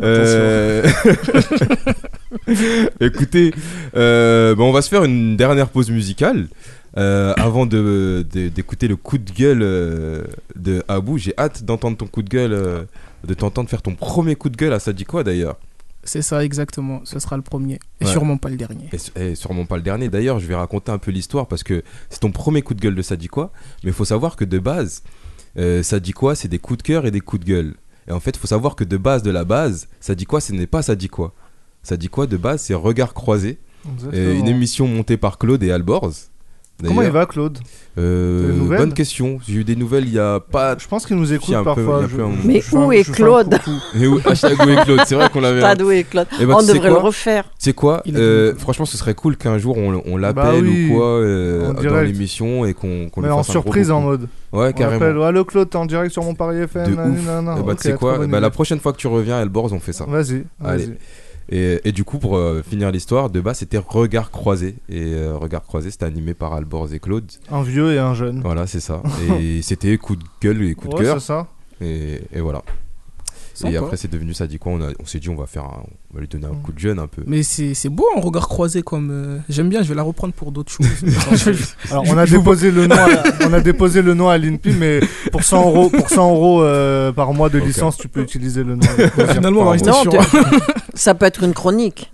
Euh, 0.00 0.90
Écoutez, 3.00 3.52
euh, 3.94 4.54
bah, 4.54 4.62
on 4.64 4.72
va 4.72 4.82
se 4.82 4.88
faire 4.88 5.04
une 5.04 5.36
dernière 5.36 5.68
pause 5.68 5.90
musicale. 5.90 6.48
euh, 6.96 7.32
avant 7.36 7.66
de- 7.66 8.26
de- 8.32 8.48
d'écouter 8.48 8.88
le 8.88 8.96
coup 8.96 9.16
de 9.18 9.30
gueule 9.30 9.60
euh, 9.62 10.24
de 10.56 10.82
Abou, 10.88 11.18
j'ai 11.18 11.32
hâte 11.38 11.62
d'entendre 11.64 11.96
ton 11.96 12.06
coup 12.08 12.22
de 12.22 12.28
gueule, 12.28 12.52
euh, 12.52 12.82
de 13.24 13.34
t'entendre 13.34 13.68
faire 13.68 13.82
ton 13.82 13.94
premier 13.94 14.34
coup 14.34 14.48
de 14.48 14.56
gueule 14.56 14.72
à 14.72 14.80
ça 14.80 14.92
dit 14.92 15.04
quoi 15.04 15.22
d'ailleurs 15.22 15.56
C'est 16.04 16.22
ça, 16.22 16.44
exactement. 16.44 17.00
Ce 17.04 17.18
sera 17.18 17.36
le 17.36 17.42
premier. 17.42 17.78
Et 18.00 18.04
Ouais. 18.04 18.10
sûrement 18.10 18.38
pas 18.38 18.48
le 18.48 18.56
dernier. 18.56 18.88
et, 19.16 19.34
sûrement 19.34 19.66
pas 19.66 19.76
le 19.76 19.82
dernier. 19.82 20.08
D'ailleurs, 20.08 20.38
je 20.40 20.46
vais 20.46 20.54
raconter 20.54 20.90
un 20.92 20.98
peu 20.98 21.10
l'histoire 21.10 21.46
parce 21.46 21.62
que 21.62 21.82
c'est 22.08 22.20
ton 22.20 22.32
premier 22.32 22.62
coup 22.62 22.74
de 22.74 22.80
gueule 22.80 22.94
de 22.94 23.02
ça 23.02 23.16
dit 23.16 23.28
quoi. 23.28 23.52
Mais 23.84 23.90
il 23.90 23.94
faut 23.94 24.04
savoir 24.06 24.36
que 24.36 24.44
de 24.44 24.58
base, 24.58 25.02
euh, 25.58 25.82
ça 25.82 26.00
dit 26.00 26.12
quoi 26.12 26.34
C'est 26.34 26.48
des 26.48 26.58
coups 26.58 26.78
de 26.78 26.82
cœur 26.82 27.06
et 27.06 27.10
des 27.10 27.20
coups 27.20 27.44
de 27.44 27.50
gueule. 27.50 27.74
Et 28.08 28.12
en 28.12 28.20
fait, 28.20 28.30
il 28.30 28.38
faut 28.38 28.46
savoir 28.46 28.76
que 28.76 28.84
de 28.84 28.96
base, 28.96 29.22
de 29.22 29.30
la 29.30 29.44
base, 29.44 29.88
ça 30.00 30.14
dit 30.14 30.24
quoi 30.24 30.40
Ce 30.40 30.52
n'est 30.52 30.66
pas 30.66 30.82
ça 30.82 30.94
dit 30.96 31.08
quoi. 31.08 31.34
Ça 31.82 31.96
dit 31.96 32.08
quoi 32.08 32.26
de 32.26 32.36
base 32.36 32.62
C'est 32.62 32.74
Regard 32.74 33.14
croisé. 33.14 33.58
Euh, 34.12 34.34
une 34.38 34.48
émission 34.48 34.86
montée 34.86 35.16
par 35.16 35.38
Claude 35.38 35.62
et 35.62 35.70
Alborz. 35.70 36.29
Comment 36.86 37.02
il 37.02 37.10
va, 37.10 37.26
Claude 37.26 37.58
euh, 37.98 38.52
Bonne 38.76 38.92
question. 38.94 39.38
J'ai 39.46 39.54
eu 39.56 39.64
des 39.64 39.76
nouvelles 39.76 40.06
il 40.06 40.14
y 40.14 40.18
a 40.18 40.40
pas. 40.40 40.76
Je 40.78 40.86
pense 40.86 41.06
qu'il 41.06 41.16
nous 41.16 41.32
écoute 41.32 41.54
peu- 41.54 41.64
parfois. 41.64 42.02
je-. 42.08 42.16
Mais 42.46 42.60
je 42.60 42.76
où 42.76 42.92
est 42.92 43.08
un 43.08 43.12
Claude. 43.12 43.58
Et 43.98 44.06
où- 44.06 44.20
hashtag 44.24 44.58
où 44.64 44.68
est 44.70 44.84
Claude 44.84 45.00
C'est 45.06 45.14
vrai 45.14 45.28
qu'on 45.30 45.40
l'avait. 45.40 45.60
Pas 45.60 45.74
doué, 45.74 46.04
Claude. 46.04 46.26
Eh 46.40 46.46
ben, 46.46 46.54
On 46.54 46.62
devrait 46.62 46.88
le 46.88 46.94
quoi 46.94 47.02
refaire. 47.02 47.44
C'est 47.58 47.72
quoi 47.72 48.02
Euh, 48.14 48.52
dit- 48.52 48.60
Franchement, 48.60 48.84
ce 48.86 48.96
serait 48.96 49.14
cool 49.14 49.36
qu'un 49.36 49.58
jour 49.58 49.76
on, 49.76 50.02
on 50.06 50.16
l'appelle 50.16 50.42
Bah 50.44 50.52
oui, 50.62 50.88
ou 50.90 50.94
quoi 50.96 51.06
euh, 51.06 51.70
en 51.70 51.72
dans 51.74 52.00
l'émission 52.00 52.64
et 52.64 52.74
qu'on 52.74 52.88
lui 52.88 53.10
Mais 53.18 53.28
en 53.30 53.38
fasse 53.38 53.46
gros 53.46 53.52
surprise, 53.52 53.90
en 53.90 54.00
mode. 54.00 54.28
Ouais, 54.52 54.68
On 54.68 54.72
carrément. 54.72 55.04
appelle, 55.04 55.22
Allô 55.22 55.44
Claude, 55.44 55.70
t'es 55.70 55.76
en 55.76 55.86
direct 55.86 56.12
sur 56.12 56.24
mon 56.24 56.34
Paris 56.34 56.58
FM. 56.58 56.86
De 56.86 56.92
ouf. 56.92 56.98
Eh 56.98 57.26
bah, 57.26 57.54
Ok, 57.72 57.76
tu 57.76 57.82
sais 57.88 57.94
quoi 57.94 58.18
Bah. 58.26 58.40
La 58.40 58.50
prochaine 58.50 58.80
fois 58.80 58.92
que 58.92 58.98
tu 58.98 59.06
reviens 59.06 59.40
Elborz, 59.40 59.72
on 59.72 59.78
fait 59.80 59.92
ça. 59.92 60.06
Vas-y, 60.08 60.44
Allez. 60.64 60.88
Et, 61.50 61.80
et 61.84 61.92
du 61.92 62.04
coup, 62.04 62.18
pour 62.18 62.36
euh, 62.36 62.62
finir 62.62 62.90
l'histoire, 62.92 63.28
de 63.28 63.40
base, 63.40 63.58
c'était 63.58 63.78
Regard 63.78 64.30
croisé. 64.30 64.76
Et 64.88 65.14
euh, 65.14 65.36
Regard 65.36 65.62
croisé, 65.64 65.90
c'était 65.90 66.04
animé 66.04 66.32
par 66.32 66.52
Alborz 66.52 66.94
et 66.94 67.00
Claude. 67.00 67.30
Un 67.50 67.62
vieux 67.62 67.92
et 67.92 67.98
un 67.98 68.14
jeune. 68.14 68.40
Voilà, 68.40 68.66
c'est 68.66 68.80
ça. 68.80 69.02
Et 69.40 69.60
c'était 69.62 69.96
coup 69.98 70.14
de 70.16 70.22
gueule 70.40 70.62
et 70.62 70.74
coup 70.74 70.88
de 70.88 70.94
cœur. 70.94 71.20
c'est 71.20 71.26
ça. 71.26 71.48
Et, 71.80 72.20
et 72.32 72.40
voilà. 72.40 72.62
Sympa. 73.60 73.72
Et 73.74 73.76
après, 73.76 73.96
c'est 73.96 74.10
devenu 74.10 74.32
ça. 74.34 74.46
Dit 74.46 74.58
quoi 74.58 74.72
On, 74.72 74.80
a- 74.80 74.90
on 75.00 75.06
s'est 75.06 75.18
dit, 75.18 75.28
on 75.28 75.34
va 75.36 75.46
faire, 75.46 75.64
un- 75.64 75.82
on 76.10 76.14
va 76.14 76.20
lui 76.20 76.28
donner 76.28 76.46
un 76.46 76.54
coup 76.54 76.72
de 76.72 76.78
jeune 76.78 76.98
un 76.98 77.06
peu. 77.06 77.22
Mais 77.26 77.42
c'est 77.42 77.74
c'est 77.74 77.88
beau 77.88 78.06
un 78.16 78.20
regard 78.20 78.48
croisé 78.48 78.82
comme. 78.82 79.10
euh, 79.10 79.38
J'aime 79.48 79.68
bien, 79.68 79.82
je 79.82 79.88
vais 79.88 79.94
la 79.94 80.02
reprendre 80.02 80.32
pour 80.34 80.50
d'autres 80.52 80.72
choses. 80.72 80.86
Alors, 81.90 82.04
on 82.08 82.16
a 82.18 82.26
déposé 82.26 82.70
le 82.70 82.86
nom, 82.86 82.96
à, 82.96 83.08
on 83.48 83.52
a 83.52 83.60
déposé 83.60 84.02
le 84.02 84.14
nom 84.14 84.28
à 84.28 84.38
l'INPI, 84.38 84.72
mais 84.78 85.00
pour 85.32 85.42
100 85.44 85.60
euros, 85.66 85.90
pour 85.90 86.08
100 86.08 86.30
euros 86.30 86.62
euh, 86.62 87.12
par 87.12 87.32
mois 87.34 87.48
de 87.48 87.58
Ok. 87.60 87.66
licence, 87.66 87.96
tu 87.98 88.08
peux 88.08 88.22
utiliser 88.22 88.64
le 88.64 88.76
nom. 88.76 88.86
Finalement, 89.32 89.60
on 89.60 89.64
va 89.66 89.70
rester 89.72 89.90
Non, 89.90 90.02
sur. 90.02 90.12
tu- 90.12 90.18
ça 90.94 91.14
peut 91.14 91.26
être 91.26 91.42
une 91.44 91.52
chronique. 91.54 92.10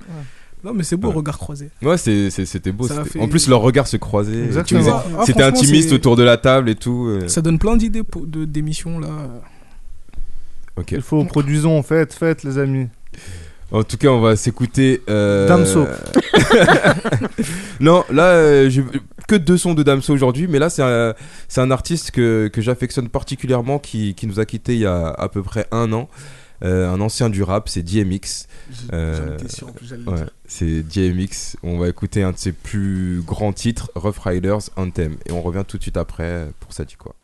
Non, 0.65 0.73
mais 0.75 0.83
c'est 0.83 0.97
beau, 0.97 1.09
Ouais. 1.09 1.15
regard 1.15 1.39
croisé. 1.39 1.69
Ouais, 1.81 1.97
c'est- 1.97 2.29
c'est- 2.31 2.45
c'était 2.47 2.73
beau. 2.73 2.89
Ça 2.89 2.95
c'était- 3.05 3.11
fait- 3.11 3.21
En 3.21 3.29
plus, 3.29 3.47
leurs 3.49 3.61
regards 3.61 3.87
se 3.87 3.97
croisaient. 3.99 4.47
Exactement. 4.47 4.81
Tu 4.81 4.87
faisais- 4.87 4.97
Ah, 4.97 5.23
C'était 5.25 5.43
franchement, 5.43 5.59
intimiste 5.61 5.89
c'est- 5.91 5.95
autour 5.95 6.17
de 6.17 6.25
la 6.25 6.39
table 6.39 6.69
et 6.71 6.75
tout. 6.75 7.07
euh. 7.07 7.29
Ça 7.29 7.41
donne 7.41 7.59
plein 7.61 7.77
d'idées 7.77 8.03
pour- 8.03 8.27
de- 8.27 8.45
d'émissions 8.45 8.99
là. 8.99 9.09
Ok. 10.77 10.93
Il 10.93 11.03
faut, 11.03 11.25
produisons, 11.25 11.83
faites, 11.83 12.13
faites, 12.13 12.43
les 12.43 12.59
amis. 12.59 12.89
En 13.73 13.83
tout 13.83 13.97
cas, 13.97 14.09
on 14.09 14.21
va 14.21 14.37
s'écouter. 14.37 15.03
euh, 15.09 15.49
Damso. 15.49 15.87
non, 17.81 18.05
là, 18.11 18.25
euh, 18.35 18.71
j'ai 18.71 18.85
que 19.27 19.35
deux 19.35 19.57
sons 19.59 19.75
de 19.75 19.83
Damso 19.83 20.13
aujourd'hui, 20.13 20.47
mais 20.47 20.59
là, 20.59 20.71
c'est 20.71 20.83
un, 20.83 21.15
c'est 21.49 21.61
un 21.61 21.71
artiste 21.71 22.13
que, 22.13 22.49
que 22.53 22.61
j'affectionne 22.61 23.09
particulièrement 23.09 23.79
qui, 23.79 24.15
qui 24.15 24.27
nous 24.27 24.39
a 24.39 24.45
quitté 24.45 24.75
il 24.75 24.81
y 24.81 24.87
a 24.87 25.09
à 25.09 25.29
peu 25.29 25.43
près 25.43 25.67
un 25.73 25.93
an. 25.93 26.09
Euh, 26.65 26.89
un 26.91 27.01
ancien 27.03 27.29
du 27.29 27.43
rap, 27.43 27.69
c'est 27.69 27.83
DMX. 27.83 28.47
Euh, 28.93 29.27
J'en 29.29 29.35
étais 29.35 29.49
sûr, 29.55 29.69
en 29.69 29.73
plus, 29.73 29.87
j'allais 29.87 30.05
le 30.07 30.11
Ouais, 30.11 30.17
dire. 30.17 30.31
c'est 30.47 30.83
DMX. 30.83 31.57
On 31.63 31.77
va 31.79 31.89
écouter 31.89 32.23
un 32.23 32.33
de 32.33 32.39
ses 32.39 32.53
plus 32.53 33.21
grands 33.27 33.53
titres, 33.53 33.91
Rough 33.95 34.19
Riders 34.25 34.71
Anthem. 34.77 35.17
Et 35.27 35.33
on 35.33 35.43
revient 35.43 35.65
tout 35.69 35.77
de 35.77 35.83
suite 35.83 35.99
après 35.99 36.49
pour 36.61 36.73
ça 36.73 36.85
dit 36.85 36.95
quoi. 36.97 37.15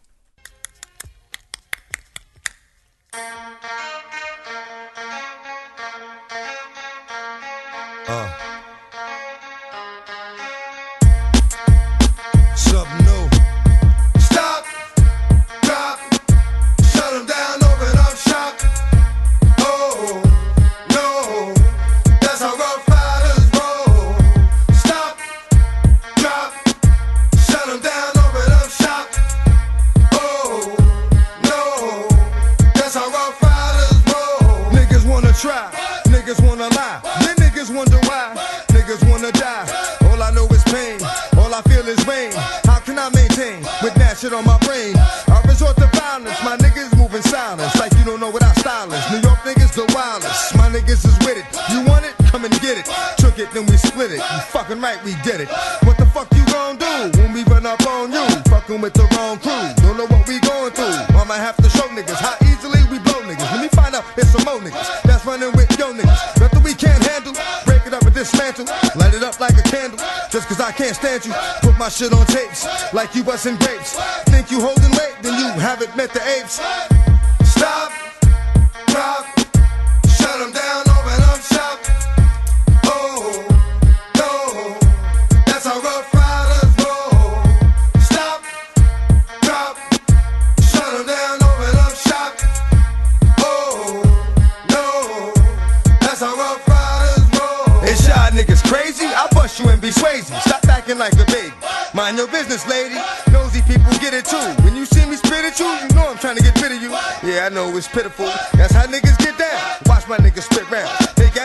Like 73.03 73.17
you 73.17 73.25
busting 73.25 73.57
grapes. 73.57 73.99
Think 74.27 74.53
you 74.53 74.61
holding 74.61 74.93
weight, 74.93 75.17
then 75.23 75.37
you 75.37 75.61
haven't 75.61 75.97
met 75.97 76.13
the 76.13 76.23
apes. 76.39 76.92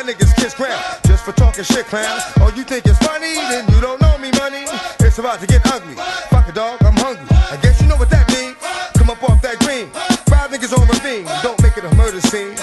Niggas 0.07 0.33
kiss 0.35 0.53
ground. 0.55 0.81
Just 1.05 1.25
for 1.25 1.33
talking 1.33 1.65
shit, 1.65 1.85
clowns. 1.85 2.23
Oh, 2.39 2.51
you 2.55 2.63
think 2.63 2.85
it's 2.85 2.97
funny? 2.99 3.35
Then 3.51 3.67
you 3.75 3.81
don't 3.81 3.99
know 3.99 4.17
me, 4.17 4.31
money. 4.39 4.63
It's 5.03 5.19
about 5.19 5.41
to 5.41 5.47
get 5.47 5.61
ugly. 5.67 5.95
Fuck 6.31 6.47
a 6.47 6.53
dog, 6.53 6.81
I'm 6.81 6.95
hungry. 6.95 7.27
I 7.51 7.59
guess 7.61 7.81
you 7.81 7.87
know 7.87 7.97
what 7.97 8.09
that 8.11 8.25
means. 8.31 8.55
Come 8.95 9.09
up 9.09 9.21
off 9.23 9.41
that 9.41 9.59
green. 9.59 9.91
Five 10.31 10.51
niggas 10.51 10.71
on 10.71 10.87
ravine. 10.87 11.27
Don't 11.43 11.61
make 11.61 11.75
it 11.75 11.83
a 11.83 11.93
murder 11.95 12.21
scene. 12.21 12.55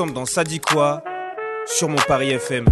Ensemble 0.00 0.14
dans 0.14 0.24
Ça 0.24 0.44
dit 0.44 0.60
quoi 0.60 1.02
sur 1.66 1.90
mon 1.90 1.98
Paris 2.08 2.30
FM. 2.30 2.64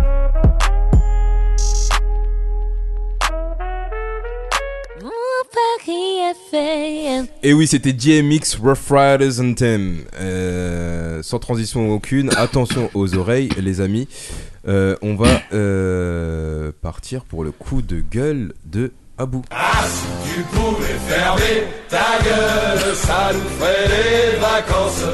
Mon 5.03 5.11
Paris 5.53 6.33
FM. 6.51 7.27
Et 7.43 7.53
oui, 7.53 7.67
c'était 7.67 7.93
DMX 7.93 8.57
Rough 8.63 8.91
Riders 8.91 9.41
Anthem. 9.41 10.05
Euh, 10.19 11.23
sans 11.23 11.39
transition 11.39 11.91
aucune. 11.91 12.31
Attention 12.37 12.91
aux 12.95 13.15
oreilles, 13.15 13.51
les 13.59 13.83
amis. 13.83 14.09
Euh, 14.67 14.97
on 15.03 15.15
va 15.15 15.43
euh, 15.53 16.73
partir 16.81 17.25
pour 17.25 17.45
le 17.45 17.51
coup 17.51 17.83
de 17.83 18.01
gueule 18.01 18.55
de 18.65 18.93
Abou. 19.19 19.43
Ah, 19.51 19.85
si 19.87 20.35
tu 20.35 20.41
pouvais 20.45 20.99
fermer 21.07 21.65
ta 21.91 22.25
gueule, 22.25 22.95
ça 22.95 23.33
nous 23.35 23.49
ferait 23.59 24.39
vacances. 24.41 25.05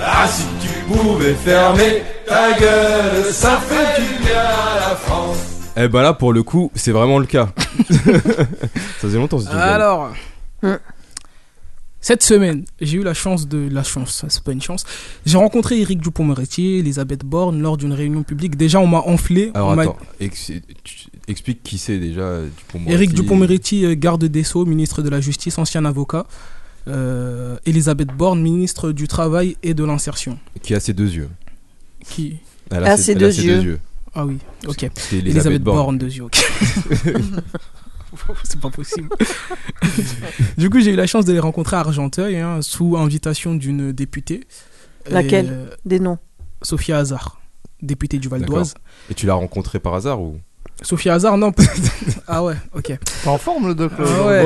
Ah, 0.00 0.28
si 0.28 0.57
pouvais 0.88 1.34
fermer 1.34 2.02
ta 2.26 2.58
gueule, 2.58 3.24
ça 3.32 3.58
fait 3.58 4.00
du 4.02 4.08
bien 4.24 4.40
à 4.40 4.90
la 4.90 4.96
France. 4.96 5.38
Eh 5.76 5.86
ben 5.88 6.02
là, 6.02 6.12
pour 6.12 6.32
le 6.32 6.42
coup, 6.42 6.70
c'est 6.74 6.90
vraiment 6.92 7.18
le 7.20 7.26
cas. 7.26 7.50
Ça 7.88 9.02
faisait 9.02 9.18
longtemps 9.18 9.38
ce. 9.38 9.48
Alors, 9.48 10.10
cette 12.00 12.22
semaine, 12.22 12.64
j'ai 12.80 12.98
eu 12.98 13.02
la 13.02 13.14
chance 13.14 13.46
de. 13.48 13.68
La 13.70 13.82
chance, 13.84 14.24
c'est 14.28 14.42
pas 14.42 14.52
une 14.52 14.62
chance. 14.62 14.84
J'ai 15.26 15.36
rencontré 15.36 15.80
Eric 15.80 16.00
Dupont-Moretti, 16.00 16.78
Elisabeth 16.78 17.24
Borne 17.24 17.60
lors 17.60 17.76
d'une 17.76 17.92
réunion 17.92 18.22
publique. 18.24 18.56
Déjà, 18.56 18.80
on 18.80 18.86
m'a 18.86 18.98
enflé. 19.00 19.50
Alors 19.54 19.68
on 19.68 19.78
attends, 19.78 19.96
ex- 20.20 20.50
explique 21.28 21.62
qui 21.62 21.78
c'est 21.78 21.98
déjà 21.98 22.40
Dupont-Moretti. 22.40 22.92
Eric 22.94 23.12
Dupont-Moretti, 23.14 23.84
euh, 23.84 23.94
garde 23.96 24.24
des 24.24 24.42
Sceaux, 24.44 24.64
ministre 24.64 25.02
de 25.02 25.08
la 25.10 25.20
Justice, 25.20 25.58
ancien 25.58 25.84
avocat. 25.84 26.26
Euh, 26.86 27.56
Elisabeth 27.66 28.08
Borne, 28.08 28.40
ministre 28.40 28.92
du 28.92 29.08
Travail 29.08 29.56
et 29.62 29.74
de 29.74 29.84
l'Insertion. 29.84 30.38
Qui 30.62 30.74
a 30.74 30.80
ses 30.80 30.92
deux 30.94 31.10
yeux. 31.10 31.28
Qui 32.04 32.38
Elle 32.70 32.84
a 32.84 32.92
Ah, 32.92 32.96
ses- 32.96 33.02
ses 33.02 33.12
elle 33.12 33.16
a 33.18 33.20
deux 33.20 33.32
ses 33.32 33.46
deux 33.46 33.62
yeux. 33.62 33.80
Ah 34.14 34.24
oui, 34.26 34.38
ok. 34.66 34.88
C'est 34.94 35.18
Elisabeth 35.18 35.62
Borne. 35.62 35.98
deux 35.98 36.06
yeux, 36.12 36.24
ok. 36.24 36.36
C'est 38.44 38.58
pas 38.60 38.70
possible. 38.70 39.08
du 40.56 40.70
coup, 40.70 40.80
j'ai 40.80 40.92
eu 40.92 40.96
la 40.96 41.06
chance 41.06 41.26
de 41.26 41.32
les 41.32 41.38
rencontrer 41.40 41.76
à 41.76 41.80
Argenteuil, 41.80 42.38
hein, 42.38 42.62
sous 42.62 42.96
invitation 42.96 43.54
d'une 43.54 43.92
députée. 43.92 44.44
Laquelle? 45.10 45.48
Euh, 45.50 45.66
Des 45.84 46.00
noms. 46.00 46.18
Sophia 46.62 46.98
Hazard, 46.98 47.40
députée 47.82 48.18
du 48.18 48.28
Val 48.28 48.42
d'Oise. 48.44 48.74
Et 49.10 49.14
tu 49.14 49.26
l'as 49.26 49.34
rencontré 49.34 49.78
par 49.78 49.94
hasard 49.94 50.20
ou? 50.22 50.40
Sophia 50.82 51.14
Hazard, 51.14 51.36
non. 51.38 51.52
ah 52.28 52.42
ouais, 52.44 52.54
ok. 52.74 52.84
T'es 53.22 53.28
en 53.28 53.36
forme 53.38 53.68
le 53.68 53.74
doc 53.74 53.90
Ah 53.98 54.26
ouais. 54.26 54.44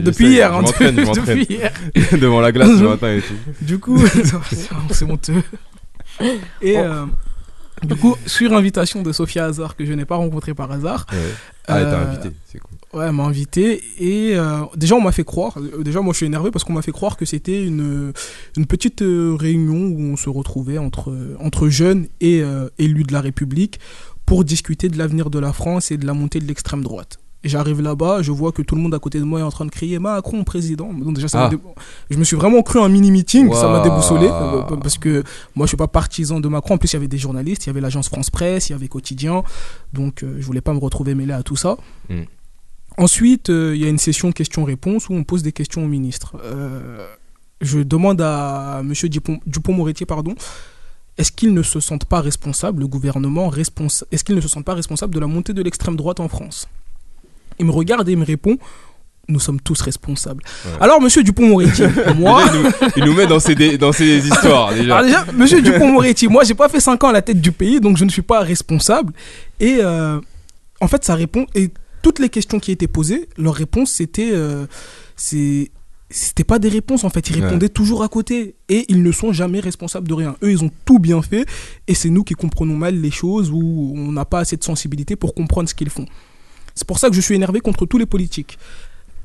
Depuis 0.00 0.26
sais, 0.26 0.30
hier. 0.32 0.54
hein, 0.54 0.62
depuis 0.62 1.46
hier. 1.48 1.72
Devant 2.20 2.40
la 2.40 2.52
glace 2.52 2.80
le 2.80 2.88
matin 2.90 3.14
et 3.14 3.20
tout. 3.20 3.34
Du 3.60 3.78
coup, 3.78 3.98
c'est 4.90 5.04
honteux. 5.04 5.42
Et 6.62 6.78
euh, 6.78 7.04
du 7.82 7.96
coup, 7.96 8.16
sur 8.26 8.52
invitation 8.54 9.02
de 9.02 9.10
Sophia 9.12 9.46
Hazard, 9.46 9.74
que 9.74 9.84
je 9.84 9.92
n'ai 9.92 10.04
pas 10.04 10.16
rencontrée 10.16 10.54
par 10.54 10.70
hasard. 10.70 11.06
Ouais. 11.12 11.18
Ah, 11.66 11.78
elle 11.80 11.84
t'a 11.86 11.98
euh, 12.00 12.06
invité, 12.10 12.30
c'est 12.46 12.58
cool. 12.58 12.76
Ouais, 12.92 13.06
elle 13.06 13.12
m'a 13.12 13.22
invité. 13.24 13.80
Et 14.00 14.32
euh, 14.36 14.62
déjà, 14.76 14.96
on 14.96 15.00
m'a 15.00 15.12
fait 15.12 15.22
croire. 15.24 15.56
euh, 15.58 15.82
Déjà, 15.84 16.00
moi, 16.00 16.12
je 16.12 16.16
suis 16.18 16.26
énervé 16.26 16.50
parce 16.50 16.64
qu'on 16.64 16.72
m'a 16.72 16.82
fait 16.82 16.90
croire 16.90 17.16
que 17.16 17.24
c'était 17.24 17.64
une, 17.64 18.12
une 18.56 18.66
petite 18.66 19.00
réunion 19.00 19.76
où 19.76 20.12
on 20.12 20.16
se 20.16 20.28
retrouvait 20.28 20.78
entre, 20.78 21.16
entre 21.38 21.68
jeunes 21.68 22.06
et 22.20 22.42
euh, 22.42 22.68
élus 22.78 23.04
de 23.04 23.12
la 23.12 23.20
République 23.20 23.78
pour 24.30 24.44
discuter 24.44 24.88
de 24.88 24.96
l'avenir 24.96 25.28
de 25.28 25.40
la 25.40 25.52
France 25.52 25.90
et 25.90 25.96
de 25.96 26.06
la 26.06 26.14
montée 26.14 26.38
de 26.38 26.46
l'extrême 26.46 26.82
droite. 26.84 27.18
Et 27.42 27.48
j'arrive 27.48 27.80
là-bas, 27.80 28.22
je 28.22 28.30
vois 28.30 28.52
que 28.52 28.62
tout 28.62 28.76
le 28.76 28.80
monde 28.80 28.94
à 28.94 29.00
côté 29.00 29.18
de 29.18 29.24
moi 29.24 29.40
est 29.40 29.42
en 29.42 29.50
train 29.50 29.64
de 29.64 29.70
crier 29.72 29.98
Macron 29.98 30.44
président. 30.44 30.92
Donc 30.92 31.14
déjà, 31.16 31.26
ça 31.26 31.46
Ah. 31.46 31.48
dé- 31.48 31.58
je 32.10 32.16
me 32.16 32.22
suis 32.22 32.36
vraiment 32.36 32.62
cru 32.62 32.78
un 32.80 32.88
mini 32.88 33.10
meeting, 33.10 33.52
ça 33.52 33.66
m'a 33.68 33.80
déboussolé 33.82 34.28
euh, 34.30 34.62
parce 34.76 34.98
que 34.98 35.24
moi 35.56 35.66
je 35.66 35.70
suis 35.70 35.76
pas 35.76 35.88
partisan 35.88 36.38
de 36.38 36.46
Macron. 36.46 36.74
En 36.74 36.78
plus, 36.78 36.92
il 36.92 36.96
y 36.96 36.96
avait 36.98 37.08
des 37.08 37.18
journalistes, 37.18 37.64
il 37.64 37.68
y 37.68 37.70
avait 37.70 37.80
l'agence 37.80 38.08
France 38.08 38.30
Presse, 38.30 38.68
il 38.68 38.72
y 38.72 38.74
avait 38.76 38.86
Quotidien, 38.86 39.42
donc 39.92 40.22
euh, 40.22 40.36
je 40.38 40.46
voulais 40.46 40.60
pas 40.60 40.74
me 40.74 40.78
retrouver 40.78 41.16
mêlé 41.16 41.32
à 41.32 41.42
tout 41.42 41.56
ça. 41.56 41.76
Mm. 42.08 42.20
Ensuite, 42.98 43.50
euh, 43.50 43.74
il 43.74 43.82
y 43.82 43.84
a 43.84 43.88
une 43.88 43.98
session 43.98 44.30
questions-réponses 44.30 45.08
où 45.08 45.14
on 45.14 45.24
pose 45.24 45.42
des 45.42 45.52
questions 45.52 45.82
au 45.84 45.88
ministre. 45.88 46.36
Euh, 46.44 47.04
je 47.62 47.80
demande 47.80 48.20
à 48.20 48.82
Monsieur 48.84 49.08
Dupont- 49.08 49.40
Dupont-Moretti, 49.46 50.04
pardon, 50.06 50.34
est-ce 51.20 51.32
qu'ils 51.32 51.54
ne 51.54 51.62
se 51.62 51.78
sentent 51.80 52.04
pas 52.06 52.20
responsables, 52.20 52.80
le 52.80 52.88
gouvernement 52.88 53.48
responsa- 53.50 54.04
est-ce 54.10 54.24
qu'ils 54.24 54.34
ne 54.36 54.40
se 54.40 54.48
sentent 54.48 54.64
pas 54.64 54.74
responsables 54.74 55.14
de 55.14 55.20
la 55.20 55.26
montée 55.26 55.52
de 55.52 55.62
l'extrême 55.62 55.96
droite 55.96 56.20
en 56.20 56.28
France? 56.28 56.68
Il 57.58 57.66
me 57.66 57.70
regarde 57.72 58.08
et 58.08 58.12
il 58.12 58.18
me 58.18 58.24
répond, 58.24 58.56
nous 59.28 59.38
sommes 59.38 59.60
tous 59.60 59.80
responsables. 59.82 60.42
Ouais. 60.64 60.72
Alors, 60.80 61.00
Monsieur 61.00 61.22
Dupont-Moretti, 61.22 61.82
moi, 62.18 62.42
Déjà, 62.46 62.56
il, 62.56 62.62
nous, 62.62 62.70
il 62.96 63.04
nous 63.04 63.14
met 63.14 63.26
dans 63.26 63.38
ses, 63.38 63.54
dé- 63.54 63.78
dans 63.78 63.92
ses 63.92 64.18
histoires 64.28 64.72
déjà. 64.74 64.98
alors 64.98 65.04
déjà, 65.24 65.32
monsieur 65.32 65.62
Dupont-Moretti, 65.62 66.26
moi, 66.28 66.42
j'ai 66.44 66.54
pas 66.54 66.68
fait 66.68 66.80
5 66.80 67.04
ans 67.04 67.08
à 67.08 67.12
la 67.12 67.22
tête 67.22 67.40
du 67.40 67.52
pays, 67.52 67.80
donc 67.80 67.96
je 67.96 68.04
ne 68.04 68.10
suis 68.10 68.22
pas 68.22 68.40
responsable. 68.40 69.12
Et 69.60 69.78
euh, 69.80 70.18
en 70.80 70.88
fait, 70.88 71.04
ça 71.04 71.14
répond. 71.14 71.46
Et 71.54 71.70
toutes 72.02 72.18
les 72.18 72.28
questions 72.30 72.58
qui 72.58 72.72
étaient 72.72 72.88
posées, 72.88 73.28
leur 73.36 73.54
réponse, 73.54 73.90
c'était. 73.92 74.30
euh, 74.32 74.66
c'est 75.16 75.70
c'était 76.10 76.44
pas 76.44 76.58
des 76.58 76.68
réponses 76.68 77.04
en 77.04 77.10
fait, 77.10 77.30
ils 77.30 77.36
Ouais. 77.38 77.44
répondaient 77.46 77.68
toujours 77.68 78.02
à 78.02 78.08
côté 78.08 78.56
et 78.68 78.84
ils 78.88 79.02
ne 79.02 79.12
sont 79.12 79.32
jamais 79.32 79.60
responsables 79.60 80.08
de 80.08 80.14
rien. 80.14 80.36
Eux, 80.42 80.50
ils 80.50 80.64
ont 80.64 80.70
tout 80.84 80.98
bien 80.98 81.22
fait 81.22 81.46
et 81.88 81.94
c'est 81.94 82.10
nous 82.10 82.24
qui 82.24 82.34
comprenons 82.34 82.76
mal 82.76 83.00
les 83.00 83.10
choses 83.10 83.50
ou 83.52 83.94
on 83.96 84.12
n'a 84.12 84.24
pas 84.24 84.40
assez 84.40 84.56
de 84.56 84.64
sensibilité 84.64 85.16
pour 85.16 85.34
comprendre 85.34 85.68
ce 85.68 85.74
qu'ils 85.74 85.90
font. 85.90 86.06
C'est 86.74 86.86
pour 86.86 86.98
ça 86.98 87.08
que 87.08 87.14
je 87.14 87.20
suis 87.20 87.34
énervé 87.34 87.60
contre 87.60 87.86
tous 87.86 87.98
les 87.98 88.06
politiques. 88.06 88.58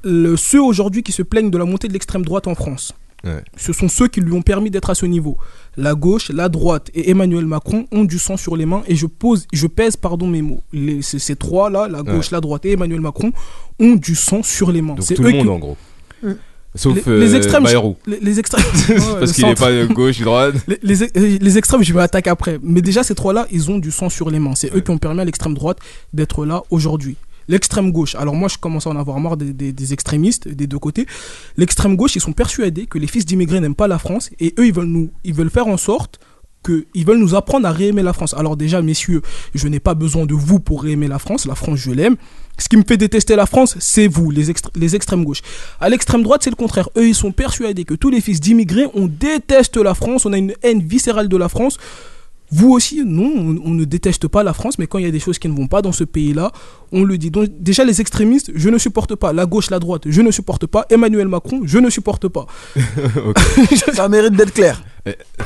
Le- 0.04 0.36
ceux 0.38 0.62
aujourd'hui 0.62 1.02
qui 1.04 1.12
se 1.12 1.24
plaignent 1.24 1.50
de 1.50 1.58
la 1.58 1.66
montée 1.66 1.88
de 1.88 1.94
l'extrême 1.94 2.24
droite 2.24 2.48
en 2.48 2.54
France, 2.56 2.94
Ouais. 3.24 3.44
ce 3.58 3.74
sont 3.74 3.88
ceux 3.88 4.08
qui 4.08 4.22
lui 4.22 4.34
ont 4.34 4.44
permis 4.44 4.70
d'être 4.70 4.92
à 4.92 4.96
ce 4.96 5.08
niveau. 5.08 5.38
La 5.78 5.96
gauche, 5.96 6.30
la 6.30 6.48
droite 6.50 6.92
et 6.94 7.10
Emmanuel 7.10 7.48
Macron 7.48 7.88
ont 7.92 8.04
du 8.04 8.20
sang 8.20 8.38
sur 8.38 8.56
les 8.56 8.68
mains 8.68 8.84
et 8.88 8.96
je 8.96 9.08
pose, 9.08 9.48
je 9.52 9.66
pèse 9.66 9.96
pardon 9.96 10.28
mes 10.28 10.44
mots. 10.44 10.62
Les- 10.74 11.02
ces, 11.02 11.18
ces 11.18 11.36
trois 11.36 11.72
là, 11.72 11.88
la 11.88 12.04
gauche, 12.04 12.26
Ouais. 12.28 12.34
la 12.34 12.42
droite 12.42 12.66
et 12.66 12.74
Emmanuel 12.74 13.02
Macron 13.02 13.32
ont 13.80 13.96
du 13.96 14.14
sang 14.14 14.44
sur 14.44 14.72
les 14.72 14.84
mains. 14.84 14.96
C'est 15.00 15.16
tout 15.16 15.24
le 15.24 15.30
eux 15.30 15.34
monde 15.34 15.44
qui- 15.44 15.50
en 15.50 15.58
gros. 15.60 15.78
Sauf 16.76 17.06
les, 17.06 17.20
les 17.20 17.34
euh, 17.34 17.38
extrêmes, 17.38 17.64
Bayrou. 17.64 17.96
les, 18.06 18.20
les 18.20 18.40
extrêmes, 18.40 18.64
Parce 19.20 19.32
qu'il 19.32 19.46
est 19.46 19.56
pas 19.58 19.72
de 19.72 19.86
gauche, 19.86 20.20
droite. 20.20 20.56
Les, 20.68 20.78
les, 21.16 21.40
les 21.40 21.58
extrêmes, 21.58 21.84
je 21.84 21.94
vais 21.94 22.02
attaquer 22.02 22.30
après. 22.30 22.60
Mais 22.62 22.82
déjà, 22.82 23.04
ces 23.04 23.16
trois-là, 23.16 23.48
ils 23.52 23.72
ont 23.72 23.78
du 23.80 23.92
sang 23.92 24.10
sur 24.10 24.30
les 24.30 24.40
mains. 24.40 24.56
C'est 24.56 24.76
eux 24.76 24.82
qui 24.82 24.92
ont 24.92 24.98
permis 24.98 25.22
à 25.22 25.26
l'extrême 25.26 25.54
droite 25.54 25.78
d'être 26.14 26.46
là 26.46 26.64
aujourd'hui. 26.70 27.16
L'extrême 27.48 27.92
gauche, 27.92 28.16
alors 28.16 28.34
moi 28.34 28.50
je 28.50 28.58
commence 28.58 28.88
à 28.88 28.90
en 28.90 28.96
avoir 28.96 29.20
marre 29.20 29.38
des, 29.38 29.54
des- 29.54 29.72
des 29.72 29.94
extrémistes 29.94 30.48
des 30.48 30.66
deux 30.66 30.80
côtés. 30.80 31.06
L'extrême 31.58 31.96
gauche, 31.96 32.16
ils 32.16 32.20
sont 32.22 32.34
persuadés 32.34 32.88
que 32.88 32.98
les 32.98 33.06
fils 33.06 33.24
d'immigrés 33.24 33.60
n'aiment 33.60 33.76
pas 33.76 33.88
la 33.88 34.00
France 34.00 34.32
et 34.40 34.56
eux 34.58 34.66
ils 34.66 34.74
veulent 34.74 34.86
nous, 34.88 35.12
ils 35.24 35.34
veulent 35.36 35.52
faire 35.52 35.68
en 35.68 35.78
sorte 35.78 36.20
que 36.64 36.88
ils 36.96 37.06
veulent 37.06 37.20
nous 37.20 37.36
apprendre 37.36 37.68
à 37.68 37.72
réaimer 37.72 38.02
la 38.02 38.14
France. 38.14 38.34
Alors 38.34 38.58
déjà 38.58 38.82
messieurs, 38.82 39.22
je 39.54 39.68
n'ai 39.68 39.80
pas 39.80 39.94
besoin 39.94 40.26
de 40.26 40.34
vous 40.34 40.60
pour 40.60 40.82
réaimer 40.82 41.08
la 41.08 41.20
France. 41.20 41.46
La 41.46 41.54
France 41.54 41.78
je 41.78 41.92
l'aime. 41.92 42.16
Ce 42.58 42.70
qui 42.70 42.78
me 42.78 42.84
fait 42.88 42.98
détester 42.98 43.36
la 43.36 43.46
France, 43.46 43.76
c'est 43.80 44.08
vous, 44.08 44.32
les, 44.32 44.54
les 44.76 44.96
extrêmes 44.96 45.24
gauches. 45.24 45.42
À 45.80 45.90
l'extrême 45.90 46.24
droite, 46.24 46.42
c'est 46.44 46.50
le 46.50 46.56
contraire. 46.56 46.90
Eux, 46.98 47.08
ils 47.08 47.16
sont 47.16 47.32
persuadés 47.32 47.84
que 47.84 47.94
tous 47.94 48.10
les 48.10 48.22
fils 48.22 48.40
d'immigrés, 48.40 48.86
on 48.94 49.08
déteste 49.08 49.78
la 49.78 49.94
France, 49.94 50.26
on 50.26 50.34
a 50.34 50.38
une 50.38 50.54
haine 50.64 50.82
viscérale 50.82 51.28
de 51.28 51.38
la 51.38 51.50
France. 51.50 51.78
Vous 52.58 52.72
aussi, 52.72 53.04
non, 53.06 53.32
on, 53.38 53.70
on 53.70 53.74
ne 53.82 53.86
déteste 53.86 54.28
pas 54.28 54.44
la 54.44 54.54
France, 54.54 54.78
mais 54.80 54.88
quand 54.88 54.98
il 55.00 55.06
y 55.06 55.08
a 55.08 55.12
des 55.12 55.20
choses 55.20 55.40
qui 55.40 55.50
ne 55.50 55.56
vont 55.56 55.68
pas 55.68 55.82
dans 55.82 55.92
ce 55.92 56.04
pays-là, 56.06 56.52
on 56.92 57.04
le 57.04 57.18
dit. 57.18 57.32
Donc 57.32 57.50
déjà 57.60 57.84
les 57.84 58.00
extrémistes, 58.02 58.52
je 58.56 58.70
ne 58.70 58.78
supporte 58.78 59.16
pas. 59.16 59.34
La 59.34 59.46
gauche, 59.46 59.70
la 59.70 59.80
droite, 59.80 60.04
je 60.08 60.22
ne 60.22 60.32
supporte 60.32 60.66
pas. 60.66 60.86
Emmanuel 60.90 61.28
Macron, 61.28 61.62
je 61.66 61.78
ne 61.80 61.90
supporte 61.90 62.28
pas. 62.30 62.46
Ça 63.94 64.08
mérite 64.10 64.34
d'être 64.34 64.54
clair. 64.54 64.84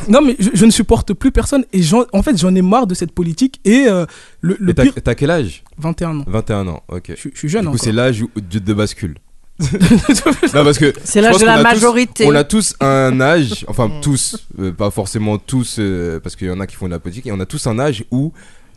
Non, 0.07 0.22
mais 0.22 0.36
je, 0.39 0.49
je 0.53 0.66
ne 0.66 0.72
supporte 0.72 1.14
plus 1.14 1.32
personne 1.32 1.66
et 1.74 1.82
j'en- 1.82 2.05
en 2.14 2.22
fait 2.24 2.38
j'en 2.38 2.53
ai 2.55 2.62
marre 2.62 2.88
de 2.88 2.93
cette 2.95 3.12
politique 3.12 3.60
et 3.66 3.86
euh, 3.88 4.05
le, 4.41 4.55
le 4.60 4.72
Et 4.72 4.74
t'as 4.74 4.84
pire. 4.84 5.16
quel 5.18 5.32
âge? 5.32 5.64
21 5.78 6.20
ans. 6.20 6.24
21 6.28 6.68
ans, 6.68 6.84
ok. 6.89 7.12
Je, 7.18 7.30
suis 7.38 7.49
jeune 7.49 7.66
Du 7.66 7.72
coup, 7.72 7.78
c'est 7.78 7.91
l'âge 7.91 8.24
de 8.36 8.74
bascule. 8.74 9.16
Non, 9.60 10.64
parce 10.64 10.78
que 10.80 10.93
C'est 11.03 11.22
l'âge 11.22 11.38
de 11.38 11.45
la 11.45 11.53
qu'on 11.55 11.60
a 11.60 11.64
tous- 11.64 11.74
majorité. 11.76 12.26
on 12.26 12.36
a 12.36 12.43
tous 12.43 12.76
un 12.80 13.20
âge, 13.22 13.66
enfin 13.68 13.89
tous, 14.01 14.38
euh, 14.60 14.72
pas 14.72 14.91
forcément 14.91 15.38
tous, 15.38 15.78
euh, 15.80 16.20
parce 16.20 16.36
qu'il 16.36 16.47
y 16.47 16.51
en 16.51 16.60
a 16.60 16.68
qui 16.68 16.76
font 16.76 16.86
de 16.88 16.91
la 16.91 16.99
politique, 16.99 17.28
et 17.28 17.32
on 17.32 17.39
a 17.39 17.45
tous 17.45 17.68
un 17.68 17.78
âge 17.80 18.03
où 18.12 18.32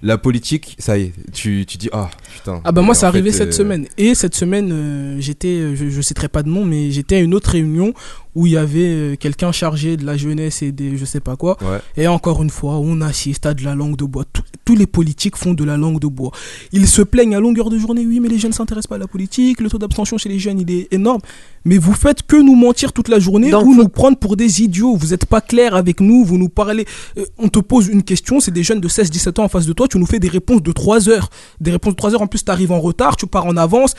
la 0.04 0.18
politique, 0.18 0.74
ça 0.80 0.98
y 0.98 1.02
est, 1.02 1.12
tu, 1.32 1.64
tu 1.64 1.78
dis 1.78 1.88
ah 1.92 2.10
putain. 2.34 2.60
Ah 2.64 2.72
bah 2.72 2.82
moi 2.82 2.92
c'est 2.92 3.06
arrivé 3.06 3.30
fait, 3.30 3.38
cette 3.38 3.48
euh, 3.50 3.52
semaine 3.52 3.86
et 3.96 4.16
cette 4.16 4.34
semaine 4.34 4.70
euh, 4.72 5.16
j'étais 5.20 5.76
je, 5.76 5.90
je 5.90 6.00
citerai 6.00 6.26
pas 6.28 6.42
de 6.42 6.48
nom 6.48 6.64
mais 6.64 6.90
j'étais 6.90 7.14
à 7.14 7.20
une 7.20 7.32
autre 7.34 7.50
réunion 7.50 7.94
où 8.34 8.48
il 8.48 8.54
y 8.54 8.56
avait 8.56 8.80
euh, 8.80 9.14
quelqu'un 9.16 9.52
chargé 9.52 9.96
de 9.96 10.04
la 10.04 10.16
jeunesse 10.16 10.60
et 10.62 10.72
des 10.72 10.96
je 10.96 11.04
sais 11.04 11.20
pas 11.20 11.36
quoi 11.36 11.56
Ouais. 11.62 11.78
et 11.96 12.08
encore 12.08 12.42
une 12.42 12.50
fois 12.50 12.78
on 12.78 13.00
assiste 13.00 13.46
à 13.46 13.54
de 13.54 13.62
la 13.62 13.76
langue 13.76 13.94
de 13.94 14.04
bois 14.04 14.24
Tous- 14.32 14.42
tous 14.64 14.76
les 14.76 14.86
politiques 14.86 15.36
font 15.36 15.54
de 15.54 15.64
la 15.64 15.76
langue 15.76 16.00
de 16.00 16.06
bois. 16.06 16.30
Ils 16.72 16.88
se 16.88 17.02
plaignent 17.02 17.34
à 17.34 17.40
longueur 17.40 17.70
de 17.70 17.78
journée 17.78 18.04
oui 18.06 18.20
mais 18.20 18.28
les 18.28 18.38
jeunes 18.38 18.52
s'intéressent 18.52 18.88
pas 18.88 18.96
à 18.96 18.98
la 18.98 19.06
politique 19.06 19.60
le 19.60 19.68
taux 19.68 19.78
d'abstention 19.78 20.18
chez 20.18 20.28
les 20.28 20.38
jeunes 20.38 20.60
il 20.60 20.70
est 20.70 20.88
énorme. 20.92 21.20
Mais 21.64 21.78
vous 21.78 21.94
faites 21.94 22.22
que 22.22 22.36
nous 22.36 22.56
mentir 22.56 22.92
toute 22.92 23.08
la 23.08 23.18
journée 23.18 23.54
ou 23.54 23.74
nous 23.74 23.88
prendre 23.88 24.16
pour 24.16 24.36
des 24.36 24.62
idiots. 24.62 24.96
Vous 24.96 25.14
êtes 25.14 25.26
pas 25.26 25.40
clair 25.40 25.74
avec 25.74 26.00
nous 26.00 26.24
vous 26.24 26.38
nous 26.38 26.48
parlez. 26.48 26.86
Euh, 27.18 27.24
on 27.38 27.48
te 27.48 27.58
pose 27.58 27.88
une 27.88 28.02
question 28.02 28.40
c'est 28.40 28.50
des 28.50 28.62
jeunes 28.62 28.80
de 28.80 28.88
16 28.88 29.10
17 29.10 29.38
ans 29.38 29.44
en 29.44 29.48
face 29.48 29.66
de 29.66 29.72
toi 29.72 29.88
tu 29.88 29.98
nous 29.98 30.06
fais 30.06 30.18
des 30.18 30.28
réponses 30.28 30.62
de 30.62 30.72
3 30.72 31.08
heures. 31.08 31.30
Des 31.60 31.70
réponses 31.70 31.94
de 31.94 31.98
3 31.98 32.14
heures 32.14 32.22
en 32.22 32.26
plus 32.26 32.44
tu 32.44 32.50
arrives 32.50 32.72
en 32.72 32.80
retard 32.80 33.16
tu 33.16 33.26
pars 33.26 33.46
en 33.46 33.56
avance 33.56 33.94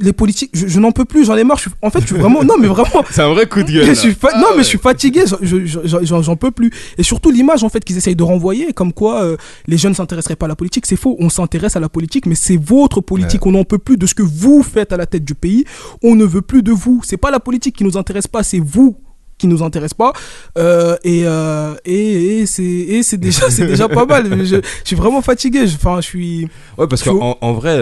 les 0.00 0.14
politiques 0.14 0.50
je, 0.54 0.66
je 0.68 0.80
n'en 0.80 0.90
peux 0.90 1.04
plus 1.04 1.26
j'en 1.26 1.36
ai 1.36 1.44
marre 1.44 1.58
je 1.58 1.62
suis- 1.64 1.70
en 1.82 1.90
fait 1.90 2.00
je 2.00 2.06
suis 2.06 2.16
vraiment 2.16 2.42
non 2.42 2.54
mais 2.58 2.66
vraiment. 2.66 3.04
C'est 3.10 3.20
un 3.20 3.28
vrai 3.28 3.46
coup 3.46 3.62
de 3.62 3.70
gueule. 3.70 3.84
je 3.84 3.92
suis 3.92 4.14
fa- 4.14 4.38
non 4.38 4.48
mais 4.56 4.62
je 4.62 4.68
suis 4.68 4.78
fatigué 4.78 5.24
j'en- 5.26 5.36
je- 5.42 5.66
je- 5.66 5.80
j'en 5.84 5.98
j'en- 6.02 6.22
j'en 6.22 6.36
peux 6.36 6.50
plus. 6.50 6.70
Et 6.96 7.02
surtout 7.02 7.30
l'image 7.30 7.62
en 7.62 7.68
fait 7.68 7.84
qu'ils 7.84 7.96
essayent 7.98 8.16
de 8.16 8.22
renvoyer 8.22 8.72
comme 8.72 8.92
quoi 8.94 9.22
euh, 9.22 9.36
les 9.66 9.76
jeunes 9.76 9.92
s'intéresseraient 9.94 10.36
pas 10.36 10.46
à 10.46 10.48
la 10.48 10.56
politique 10.56 10.86
c'est 10.86 10.96
faux 10.96 11.16
on 11.18 11.28
s'intéresse 11.28 11.76
à 11.76 11.80
la 11.80 11.90
politique 11.90 12.24
mais 12.26 12.34
c'est 12.34 12.56
votre 12.56 13.00
politique 13.02 13.44
on 13.44 13.52
n'en 13.52 13.64
peut 13.64 13.78
plus 13.78 13.98
de 13.98 14.06
ce 14.06 14.14
que 14.14 14.22
vous 14.22 14.62
faites 14.62 14.92
à 14.92 14.96
la 14.96 15.04
tête 15.06 15.24
du 15.24 15.34
pays 15.34 15.64
on 16.02 16.14
ne 16.14 16.24
veut 16.24 16.42
plus 16.42 16.62
de 16.62 16.72
vous. 16.72 17.02
C'est 17.04 17.18
pas 17.18 17.30
la 17.30 17.40
politique 17.40 17.76
qui 17.76 17.84
nous 17.84 17.98
intéresse 17.98 18.26
pas 18.26 18.42
c'est 18.42 18.60
vous 18.60 18.96
qui 19.38 19.46
nous 19.46 19.62
intéresse 19.62 19.92
pas 19.94 20.12
euh, 20.56 20.96
et, 21.04 21.22
euh, 21.24 21.74
et, 21.84 22.38
et 22.40 22.46
c'est 22.46 22.62
et 22.62 23.02
c'est 23.02 23.18
déjà 23.18 23.50
c'est 23.50 23.66
déjà 23.66 23.88
pas 23.88 24.06
mal 24.06 24.26
je, 24.44 24.56
je 24.56 24.60
suis 24.84 24.96
vraiment 24.96 25.20
fatigué 25.22 25.66
je- 25.66 25.74
enfin 25.74 26.00
je 26.00 26.06
suis 26.06 26.48
Ouais, 26.78 26.86
parce 26.86 27.04
je- 27.04 27.10
qu'en 27.10 27.36
en 27.40 27.52
vrai. 27.52 27.76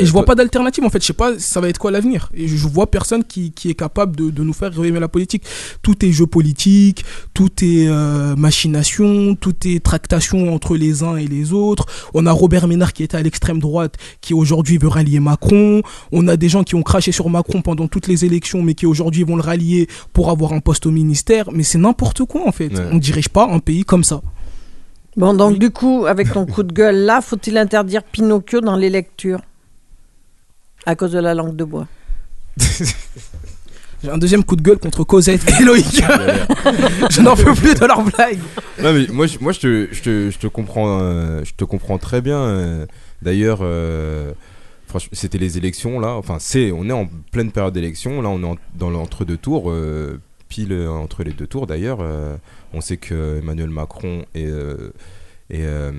et 0.00 0.04
je 0.06 0.12
vois 0.12 0.24
pas 0.24 0.34
d'alternative 0.34 0.84
en 0.84 0.90
fait. 0.90 1.00
Je 1.00 1.06
sais 1.06 1.12
pas, 1.12 1.38
ça 1.38 1.60
va 1.60 1.68
être 1.68 1.78
quoi 1.78 1.90
l'avenir. 1.90 2.30
Et 2.34 2.46
je, 2.48 2.56
je 2.56 2.66
vois 2.68 2.88
personne 2.90 3.24
qui, 3.24 3.50
qui 3.52 3.70
est 3.70 3.74
capable 3.74 4.14
de, 4.16 4.30
de 4.30 4.42
nous 4.44 4.52
faire 4.52 4.70
aimer 4.84 5.00
la 5.00 5.08
politique. 5.08 5.42
Tout 5.82 6.04
est 6.04 6.12
jeu 6.12 6.26
politique, 6.26 7.04
tout 7.34 7.50
est 7.62 7.86
euh, 7.88 8.34
machination, 8.36 9.34
tout 9.36 9.54
est 9.66 9.82
tractation 9.82 10.52
entre 10.54 10.76
les 10.76 11.02
uns 11.02 11.16
et 11.16 11.26
les 11.26 11.52
autres. 11.52 11.86
On 12.14 12.26
a 12.26 12.32
Robert 12.32 12.66
Ménard 12.68 12.92
qui 12.92 13.02
était 13.02 13.16
à 13.16 13.22
l'extrême 13.22 13.58
droite, 13.58 13.94
qui 14.20 14.34
aujourd'hui 14.34 14.78
veut 14.78 14.88
rallier 14.88 15.20
Macron. 15.20 15.82
On 16.12 16.26
a 16.28 16.36
des 16.36 16.48
gens 16.48 16.64
qui 16.64 16.74
ont 16.74 16.82
craché 16.82 17.12
sur 17.12 17.28
Macron 17.30 17.62
pendant 17.62 17.86
toutes 17.88 18.06
les 18.08 18.24
élections, 18.24 18.62
mais 18.62 18.74
qui 18.74 18.86
aujourd'hui 18.86 19.22
vont 19.24 19.36
le 19.36 19.42
rallier 19.42 19.88
pour 20.12 20.30
avoir 20.30 20.52
un 20.52 20.60
poste 20.60 20.86
au 20.86 20.90
ministère. 21.00 21.44
Mais 21.52 21.62
c'est 21.70 21.78
n'importe 21.78 22.24
quoi 22.24 22.42
en 22.46 22.52
fait. 22.52 22.68
Ouais. 22.72 22.88
On 22.92 22.96
dirige 22.98 23.28
pas 23.28 23.46
un 23.56 23.58
pays 23.60 23.84
comme 23.84 24.04
ça. 24.04 24.20
Bon, 25.16 25.32
donc 25.34 25.58
du 25.58 25.70
coup, 25.70 26.04
avec 26.06 26.32
ton 26.32 26.44
coup 26.46 26.62
de 26.62 26.72
gueule 26.72 26.96
là, 27.10 27.20
faut-il 27.20 27.56
interdire 27.58 28.02
Pinocchio 28.02 28.60
dans 28.60 28.76
les 28.76 28.90
lectures? 28.90 29.40
À 30.84 30.94
cause 30.94 31.12
de 31.12 31.18
la 31.20 31.34
langue 31.34 31.56
de 31.56 31.64
bois. 31.64 31.86
J'ai 34.04 34.10
un 34.10 34.18
deuxième 34.18 34.44
coup 34.44 34.56
de 34.56 34.62
gueule 34.62 34.78
contre 34.78 35.04
Cosette 35.04 35.42
et 35.58 35.64
Loïc. 35.64 35.86
je 37.10 37.20
n'en 37.22 37.34
peux 37.34 37.54
plus 37.54 37.74
de 37.74 37.86
leurs 37.86 38.02
blagues. 38.02 38.38
Non 38.82 38.92
mais 38.92 39.06
moi, 39.10 39.26
je- 39.26 39.38
moi 39.40 39.52
je, 39.52 39.60
te, 39.60 39.88
je, 39.90 40.02
te, 40.02 40.30
je 40.30 40.38
te 40.38 40.46
comprends, 40.46 40.98
euh, 41.00 41.42
je 41.44 41.52
te 41.54 41.64
comprends 41.64 41.98
très 41.98 42.20
bien. 42.20 42.38
euh. 42.38 42.86
D'ailleurs, 43.22 43.60
euh, 43.62 44.32
franchement, 44.86 45.08
c'était 45.14 45.38
les 45.38 45.56
élections 45.56 45.98
là. 45.98 46.10
Enfin, 46.14 46.36
c'est, 46.38 46.70
on 46.72 46.84
est 46.88 46.92
en 46.92 47.08
pleine 47.32 47.50
période 47.50 47.72
d'élection. 47.72 48.20
Là, 48.20 48.28
on 48.28 48.42
est 48.42 48.46
en- 48.46 48.56
dans 48.78 48.90
l'entre-deux 48.90 49.38
tours, 49.38 49.70
euh, 49.70 50.20
pile 50.48 50.72
euh, 50.72 50.88
entre 50.90 51.22
les 51.24 51.32
deux 51.32 51.46
tours. 51.46 51.66
D'ailleurs, 51.66 51.98
euh, 52.00 52.36
on 52.72 52.80
sait 52.80 52.96
que 52.96 53.38
Emmanuel 53.38 53.70
Macron 53.70 54.24
et, 54.34 54.46
euh, 54.46 54.92
et 55.50 55.60
euh, 55.62 55.92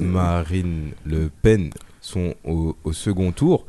Marine 0.00 0.90
Le 1.04 1.30
Pen 1.42 1.70
sont 2.00 2.34
au, 2.44 2.76
au 2.84 2.92
second 2.92 3.32
tour. 3.32 3.66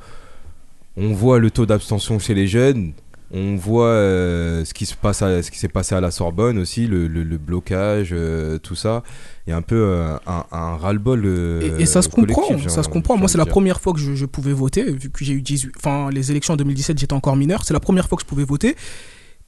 On 0.97 1.13
voit 1.13 1.39
le 1.39 1.51
taux 1.51 1.65
d'abstention 1.65 2.19
chez 2.19 2.33
les 2.33 2.47
jeunes. 2.47 2.93
On 3.31 3.55
voit 3.55 3.87
euh, 3.87 4.63
ce 4.63 4.73
qui 4.73 4.85
se 4.85 4.95
passe, 4.95 5.21
à- 5.21 5.41
ce 5.43 5.49
qui 5.51 5.57
s'est 5.59 5.67
passé 5.67 5.95
à 5.95 5.99
la 5.99 6.11
Sorbonne 6.11 6.57
aussi, 6.59 6.87
le, 6.87 7.07
le- 7.07 7.23
le 7.23 7.37
blocage, 7.37 8.09
euh, 8.13 8.59
tout 8.59 8.75
ça. 8.75 9.03
Il 9.45 9.49
y 9.49 9.53
a 9.53 9.57
un 9.57 9.61
peu 9.63 9.75
euh, 9.75 10.15
un, 10.27 10.45
un 10.51 10.77
ras-le-bol. 10.77 11.25
Et, 11.25 11.81
et 11.81 11.85
ça 11.85 12.01
se 12.01 12.07
comprend, 12.07 12.43
ça 12.69 12.83
se 12.83 12.87
comprend. 12.87 13.17
Moi, 13.17 13.27
c'est 13.27 13.37
la 13.37 13.45
première 13.51 13.81
fois 13.81 13.93
que 13.93 13.99
je, 13.99 14.13
je 14.13 14.25
pouvais 14.25 14.53
voter, 14.53 14.83
vu 14.89 15.09
que 15.09 15.25
j'ai 15.25 15.33
eu 15.33 15.41
18. 15.41 15.73
Enfin, 15.75 16.09
les 16.11 16.31
élections 16.31 16.53
en 16.53 16.57
2017, 16.57 16.97
j'étais 16.99 17.13
encore 17.13 17.35
mineur. 17.35 17.65
C'est 17.65 17.73
la 17.73 17.79
première 17.79 18.07
fois 18.07 18.15
que 18.15 18.21
je 18.21 18.27
pouvais 18.27 18.45
voter. 18.45 18.75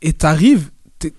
Et 0.02 0.14
t'arrives, 0.14 0.72
t'es- 1.00 1.14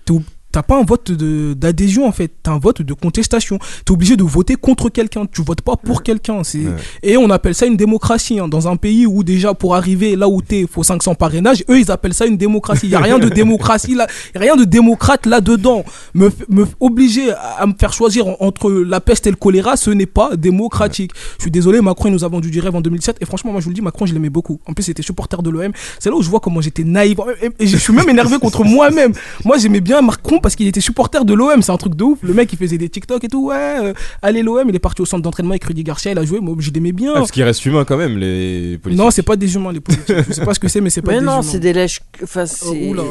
t'as 0.51 0.63
pas 0.63 0.79
un 0.79 0.83
vote 0.83 1.11
d'adhésion 1.11 2.07
en 2.07 2.11
fait, 2.11 2.31
t'as 2.43 2.51
un 2.51 2.59
vote 2.59 2.81
de 2.81 2.93
contestation. 2.93 3.59
T'es 3.85 3.91
obligé 3.91 4.15
de 4.17 4.23
voter 4.23 4.55
contre 4.55 4.89
quelqu'un. 4.89 5.25
Tu 5.25 5.41
votes 5.43 5.61
pas 5.61 5.75
pour 5.75 6.03
quelqu'un. 6.03 6.43
C'est 6.43 6.63
et 7.03 7.17
on 7.17 7.29
appelle 7.29 7.55
ça 7.55 7.65
une 7.65 7.77
démocratie 7.77 8.39
hein. 8.39 8.47
dans 8.47 8.67
un 8.67 8.75
pays 8.75 9.05
où 9.05 9.23
déjà 9.23 9.53
pour 9.53 9.75
arriver 9.75 10.15
là 10.15 10.27
où 10.27 10.41
t'es, 10.41 10.65
faut 10.69 10.83
500 10.83 11.15
parrainages. 11.15 11.63
Eux, 11.69 11.79
ils 11.79 11.91
appellent 11.91 12.13
ça 12.13 12.25
une 12.25 12.37
démocratie. 12.37 12.87
Il 12.87 12.91
y 12.91 12.95
a 12.95 12.99
rien 12.99 13.19
de 13.19 13.29
démocratie 13.29 13.95
là, 13.95 14.07
y 14.33 14.37
a 14.37 14.41
rien 14.41 14.55
de 14.55 14.63
démocrate 14.63 15.25
là 15.25 15.41
dedans. 15.41 15.83
Me, 16.13 16.29
me 16.49 16.65
obliger 16.79 17.31
à, 17.31 17.61
à 17.61 17.65
me 17.65 17.73
faire 17.79 17.93
choisir 17.93 18.27
en- 18.27 18.37
entre 18.39 18.71
la 18.71 18.99
peste 19.01 19.27
et 19.27 19.29
le 19.31 19.35
choléra, 19.35 19.77
ce 19.77 19.91
n'est 19.91 20.05
pas 20.05 20.35
démocratique. 20.35 21.11
Je 21.37 21.43
suis 21.43 21.51
désolé, 21.51 21.81
Macron 21.81 22.07
il 22.09 22.13
nous 22.13 22.23
a 22.23 22.27
vendu 22.27 22.49
du 22.51 22.59
rêve 22.59 22.75
en 22.75 22.81
2007 22.81 23.17
et 23.21 23.25
franchement 23.25 23.51
moi 23.51 23.59
je 23.61 23.65
vous 23.65 23.71
le 23.71 23.75
dis, 23.75 23.81
Macron 23.81 24.05
je 24.05 24.13
l'aimais 24.13 24.29
beaucoup. 24.29 24.59
En 24.65 24.73
plus 24.73 24.87
il 24.87 24.91
était 24.91 25.01
supporter 25.03 25.41
de 25.43 25.49
l'OM. 25.49 25.71
C'est 25.99 26.09
là 26.09 26.15
où 26.15 26.21
je 26.21 26.29
vois 26.29 26.39
comment 26.39 26.61
j'étais 26.61 26.83
naïf 26.83 27.17
et, 27.41 27.49
et 27.63 27.67
je 27.67 27.77
suis 27.77 27.93
même 27.93 28.09
énervé 28.09 28.39
contre 28.39 28.63
moi-même. 28.65 29.13
Moi 29.45 29.57
j'aimais 29.57 29.81
bien 29.81 30.01
Macron 30.01 30.38
parce 30.41 30.55
qu'il 30.55 30.67
était 30.67 30.81
supporter 30.81 31.25
de 31.25 31.33
l'OM, 31.33 31.61
c'est 31.61 31.71
un 31.71 31.77
truc 31.77 31.95
de 31.95 32.03
ouf. 32.03 32.19
Le 32.21 32.33
mec 32.33 32.51
il 32.53 32.57
faisait 32.57 32.77
des 32.77 32.89
TikTok 32.89 33.23
et 33.23 33.27
tout, 33.27 33.47
ouais, 33.47 33.55
euh, 33.83 33.93
allez 34.21 34.41
l'OM, 34.43 34.67
il 34.67 34.75
est 34.75 34.79
parti 34.79 35.01
au 35.01 35.05
centre 35.05 35.21
d'entraînement 35.23 35.51
avec 35.51 35.63
Rudy 35.65 35.83
Garcia, 35.83 36.11
il 36.11 36.17
a 36.17 36.25
joué, 36.25 36.39
moi 36.39 36.55
je 36.59 36.71
l'aimais 36.71 36.91
bien. 36.91 37.11
Ah, 37.15 37.19
parce 37.19 37.31
qu'il 37.31 37.43
reste 37.43 37.65
humain 37.65 37.85
quand 37.85 37.97
même, 37.97 38.17
les 38.17 38.77
politiques. 38.77 39.03
Non, 39.03 39.11
c'est 39.11 39.23
pas 39.23 39.35
des 39.35 39.53
humains 39.55 39.71
les 39.71 39.79
politiques. 39.79 40.15
Je 40.27 40.33
sais 40.33 40.45
pas 40.45 40.53
ce 40.53 40.59
que 40.59 40.67
c'est, 40.67 40.81
mais 40.81 40.89
c'est 40.89 41.01
pas 41.01 41.11
Mais 41.11 41.19
des 41.19 41.25
non, 41.25 41.33
humains. 41.33 41.41
c'est 41.41 41.59
des 41.59 41.73
lèches. 41.73 42.01
Enfin, 42.23 42.43
Oh, 42.43 42.71
c'est. 42.71 42.89
oula, 42.89 43.03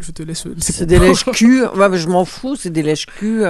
je 0.00 0.10
te 0.12 0.22
laisse. 0.22 0.46
C'est 0.58 0.86
des 0.86 0.98
lèches 0.98 1.24
cul. 1.24 1.64
Ouais, 1.76 1.88
mais 1.88 1.98
je 1.98 2.08
m'en 2.08 2.24
fous, 2.24 2.56
c'est 2.56 2.70
des 2.70 2.82
lèches 2.82 3.06
cul. 3.06 3.42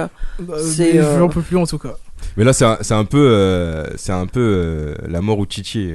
C'est. 0.63 0.93
mais 0.93 0.99
euh, 0.99 1.19
J'en 1.19 1.29
peux 1.29 1.41
plus 1.41 1.57
en 1.57 1.65
tout 1.65 1.77
cas. 1.77 1.95
Mais 2.37 2.43
là, 2.43 2.53
c'est 2.53 2.65
un, 2.65 2.77
c'est 2.81 2.93
un 2.93 3.05
peu, 3.05 3.17
euh, 3.19 3.87
c'est 3.97 4.11
un 4.11 4.27
peu 4.27 4.39
euh, 4.39 4.95
la 5.07 5.21
mort 5.21 5.39
ou 5.39 5.45
Chichi. 5.49 5.93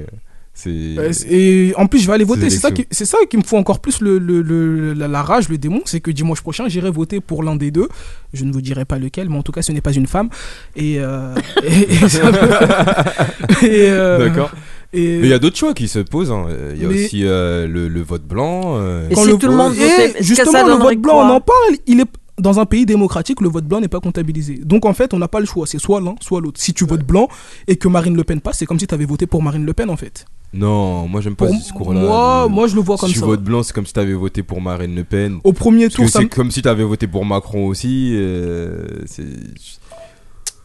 Euh, 0.66 1.12
Et 1.30 1.72
en 1.76 1.86
plus, 1.86 2.00
je 2.00 2.07
vais 2.07 2.14
aller 2.14 2.24
voter. 2.24 2.48
C'est 2.50 2.59
ça, 2.59 2.70
qui, 2.70 2.86
c'est 2.90 3.04
ça 3.04 3.18
qui 3.28 3.36
me 3.36 3.42
fout 3.42 3.59
encore 3.59 3.80
plus 3.80 4.00
le, 4.00 4.18
le- 4.18 4.40
le- 4.42 4.94
la, 4.94 5.07
la 5.07 5.22
rage, 5.22 5.48
le 5.48 5.59
démon. 5.59 5.82
C'est 5.84 6.00
que 6.00 6.11
dimanche 6.11 6.40
prochain, 6.40 6.66
j'irai 6.68 6.90
voter 6.90 7.20
pour 7.20 7.42
l'un 7.42 7.57
des 7.57 7.70
deux. 7.70 7.88
Je 8.32 8.44
ne 8.44 8.52
vous 8.52 8.62
dirai 8.62 8.84
pas 8.86 8.98
lequel, 8.98 9.28
mais 9.28 9.36
en 9.36 9.42
tout 9.42 9.52
cas, 9.52 9.62
ce 9.62 9.72
n'est 9.72 9.80
pas 9.82 9.92
une 9.92 10.07
femme. 10.07 10.28
Et. 10.74 10.96
euh, 10.98 11.34
et- 11.62 11.82
et 13.62 13.66
et, 13.66 13.90
euh, 13.90 14.18
D'accord. 14.28 14.50
et- 14.92 15.18
Mais 15.18 15.26
il 15.26 15.28
y 15.28 15.32
a 15.34 15.38
d'autres 15.38 15.57
choix 15.57 15.74
qui 15.74 15.88
se 15.88 15.98
posent. 15.98 16.30
hein. 16.32 16.46
Il 16.74 16.82
y 16.82 16.84
a 16.84 16.88
Mais- 16.88 17.04
aussi 17.04 17.20
euh, 17.24 17.66
le, 17.66 17.88
le 17.88 18.02
vote 18.02 18.24
blanc. 18.24 18.76
euh, 18.78 19.09
Quand 19.14 19.24
Et 19.26 20.22
justement, 20.22 20.66
le 20.66 20.74
vote 20.74 20.98
blanc, 20.98 21.18
on 21.18 21.30
en 21.34 21.40
parle. 21.40 21.76
Il 21.86 22.00
est 22.00 22.07
dans 22.39 22.61
un 22.61 22.66
pays 22.66 22.84
démocratique, 22.87 23.41
le 23.41 23.49
vote 23.49 23.64
blanc 23.64 23.80
n'est 23.80 23.89
pas 23.89 24.01
comptabilisé. 24.01 24.59
Donc 24.64 24.84
en 24.84 24.93
fait, 24.93 25.14
on 25.14 25.18
n'a 25.18 25.28
pas 25.28 25.41
le 25.41 25.47
choix. 25.47 25.66
C'est 25.66 25.78
soit 25.78 26.01
l'un, 26.01 26.14
soit 26.20 26.41
l'autre. 26.41 26.61
Si 26.61 26.74
tu 26.74 26.84
votes 26.84 27.05
blanc 27.07 27.28
et 27.66 27.76
que 27.76 27.89
Marine 27.89 28.16
Le 28.16 28.24
Pen 28.24 28.41
passe, 28.41 28.59
c'est 28.59 28.66
comme 28.66 28.78
si 28.78 28.87
tu 28.87 28.95
avais 28.95 29.07
voté 29.07 29.26
pour 29.26 29.43
Marine 29.43 29.64
Le 29.64 29.72
Pen 29.72 29.89
en 29.91 29.97
fait. 29.97 30.26
Non, 30.53 31.09
moi 31.09 31.20
j'aime 31.20 31.34
pas 31.37 31.47
Pour 31.47 31.55
ce 31.55 31.61
discours-là. 31.61 32.47
moi- 32.49 32.66
je 32.68 32.74
le 32.76 32.80
vois 32.80 32.97
comme 32.97 33.09
si 33.09 33.14
ça. 33.16 33.20
tu 33.20 33.26
votes 33.26 33.43
blanc, 33.43 33.62
c'est 33.62 33.72
comme 33.72 33.84
si 33.87 33.93
t'avais 33.93 34.14
voté 34.14 34.43
pour 34.43 34.61
Marine 34.61 34.95
Le 34.95 35.05
Pen. 35.05 35.39
Au 35.45 35.53
premier 35.53 35.84
Parce 35.87 35.95
tour, 35.97 36.09
c'est 36.09 36.22
me- 36.24 36.28
comme 36.28 36.51
si 36.51 36.62
t'avais 36.62 36.84
voté 36.84 37.07
pour 37.07 37.24
Macron 37.24 37.66
aussi. 37.66 38.12
euh. 38.14 38.87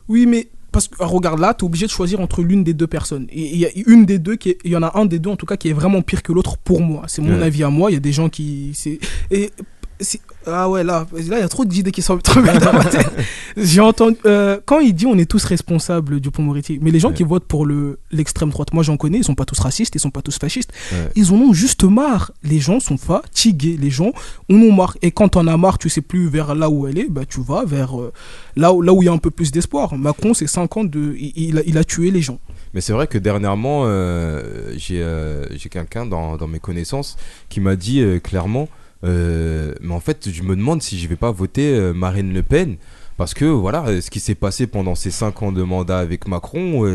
Oui, 0.08 0.26
mais 0.26 0.48
parce 0.72 0.88
que 0.88 1.04
regarde 1.04 1.40
là, 1.40 1.54
tu 1.54 1.64
es 1.64 1.68
obligé 1.68 1.86
de 1.86 1.92
choisir 1.92 2.20
entre 2.20 2.42
l'une 2.44 2.64
des 2.64 2.74
deux 2.74 2.88
personnes. 2.88 3.28
Et 3.32 3.54
il 3.54 3.58
y 3.60 3.66
a 3.66 3.70
une 3.88 4.06
des 4.06 4.20
deux 4.20 4.36
qui 4.36 4.56
il 4.64 4.72
y 4.72 4.76
en 4.76 4.84
a 4.84 4.98
un 4.98 5.06
des 5.06 5.20
deux 5.20 5.30
en 5.30 5.36
tout 5.36 5.46
cas 5.46 5.58
qui 5.58 5.70
est 5.70 5.74
vraiment 5.74 6.02
pire 6.02 6.24
que 6.24 6.32
l'autre 6.32 6.58
pour 6.58 6.82
moi. 6.82 7.04
C'est 7.08 7.22
mon 7.22 7.38
Ouais. 7.38 7.44
avis 7.44 7.64
à 7.64 7.70
moi. 7.70 7.92
Il 7.92 7.96
y 7.96 7.98
a 7.98 8.02
des 8.02 8.14
gens 8.14 8.30
qui 8.30 8.72
c'est 8.74 9.00
et 9.30 9.52
si- 10.00 10.22
ah 10.48 10.70
ouais, 10.70 10.84
là, 10.84 11.06
là, 11.14 11.20
il 11.20 11.28
y 11.30 11.34
a 11.34 11.48
trop 11.50 11.66
d'idées 11.66 11.92
qui 11.92 12.02
sont 12.02 12.18
dans 12.36 12.74
ma 12.74 12.86
tête. 12.86 13.12
J'ai 13.58 13.82
entendu, 13.82 14.18
euh, 14.26 14.60
quand 14.66 14.80
il 14.80 14.94
dit 14.94 15.06
on 15.06 15.18
est 15.18 15.30
tous 15.30 15.44
responsables 15.46 16.20
du 16.20 16.32
pont 16.32 16.42
Moretti, 16.44 16.80
mais 16.82 16.90
les 16.92 17.00
gens 17.00 17.12
qui 17.12 17.24
votent 17.24 17.46
pour 17.46 17.66
le, 17.66 18.00
l'extrême 18.12 18.50
droite, 18.50 18.74
moi 18.74 18.82
j'en 18.84 18.98
connais, 18.98 19.20
ils 19.20 19.24
sont 19.24 19.36
pas 19.36 19.46
tous 19.46 19.60
racistes, 19.60 19.94
ils 19.96 20.00
sont 20.00 20.10
pas 20.10 20.22
tous 20.22 20.38
fascistes, 20.40 20.72
Ouais. 20.92 21.10
ils 21.16 21.32
en 21.32 21.36
ont 21.36 21.54
juste 21.54 21.84
marre. 21.84 22.32
Les 22.44 22.60
gens 22.60 22.80
sont 22.80 22.98
fatigués, 22.98 23.78
les 23.80 23.90
gens 23.90 24.14
en 24.50 24.56
ont 24.56 24.72
marre. 24.72 24.98
Et 25.02 25.12
quand 25.12 25.30
t'en 25.30 25.46
as 25.48 25.58
marre, 25.58 25.78
tu 25.78 25.90
sais 25.90 26.02
plus 26.02 26.28
vers 26.28 26.56
là 26.56 26.70
où 26.70 26.88
elle 26.88 26.98
est, 26.98 27.10
bah 27.10 27.22
tu 27.28 27.42
vas 27.42 27.64
vers 27.66 28.00
euh, 28.00 28.12
là, 28.56 28.74
où, 28.74 28.82
là 28.82 28.94
où 28.94 29.04
il 29.04 29.06
y 29.06 29.10
a 29.10 29.12
un 29.12 29.18
peu 29.18 29.32
plus 29.32 29.52
d'espoir. 29.52 29.96
Macron, 29.98 30.34
c'est 30.34 30.48
5 30.48 30.78
ans 30.78 30.84
de. 30.84 31.16
Il, 31.20 31.34
il 31.36 31.58
a, 31.60 31.62
il 31.66 31.78
a 31.78 31.84
tué 31.84 32.10
les 32.12 32.22
gens. 32.22 32.40
Mais 32.74 32.82
c'est 32.82 32.94
vrai 32.94 33.06
que 33.08 33.18
dernièrement, 33.18 33.84
euh, 33.86 34.74
j'ai 34.78 35.02
euh, 35.04 35.46
quelqu'un 35.70 36.06
dans, 36.06 36.38
dans 36.38 36.48
mes 36.48 36.60
connaissances 36.60 37.18
qui 37.50 37.60
m'a 37.60 37.76
dit 37.76 38.02
clairement, 38.24 38.70
euh, 39.04 39.74
mais 39.82 39.94
en 39.94 40.00
fait, 40.00 40.30
je 40.32 40.44
me 40.44 40.56
demande 40.56 40.82
si 40.82 41.00
je 41.00 41.08
vais 41.08 41.16
pas 41.16 41.32
voter 41.32 41.74
euh, 41.74 41.94
Marine 41.94 42.34
Le 42.34 42.44
Pen. 42.44 42.78
Parce 43.18 43.34
que 43.34 43.46
voilà, 43.46 43.86
euh, 43.86 44.02
ce 44.02 44.10
qui 44.10 44.20
s'est 44.20 44.36
passé 44.36 44.66
pendant 44.68 44.96
ces 44.96 45.12
5 45.12 45.44
ans 45.44 45.52
de 45.52 45.62
mandat 45.62 46.00
avec 46.00 46.28
Macron, 46.28 46.88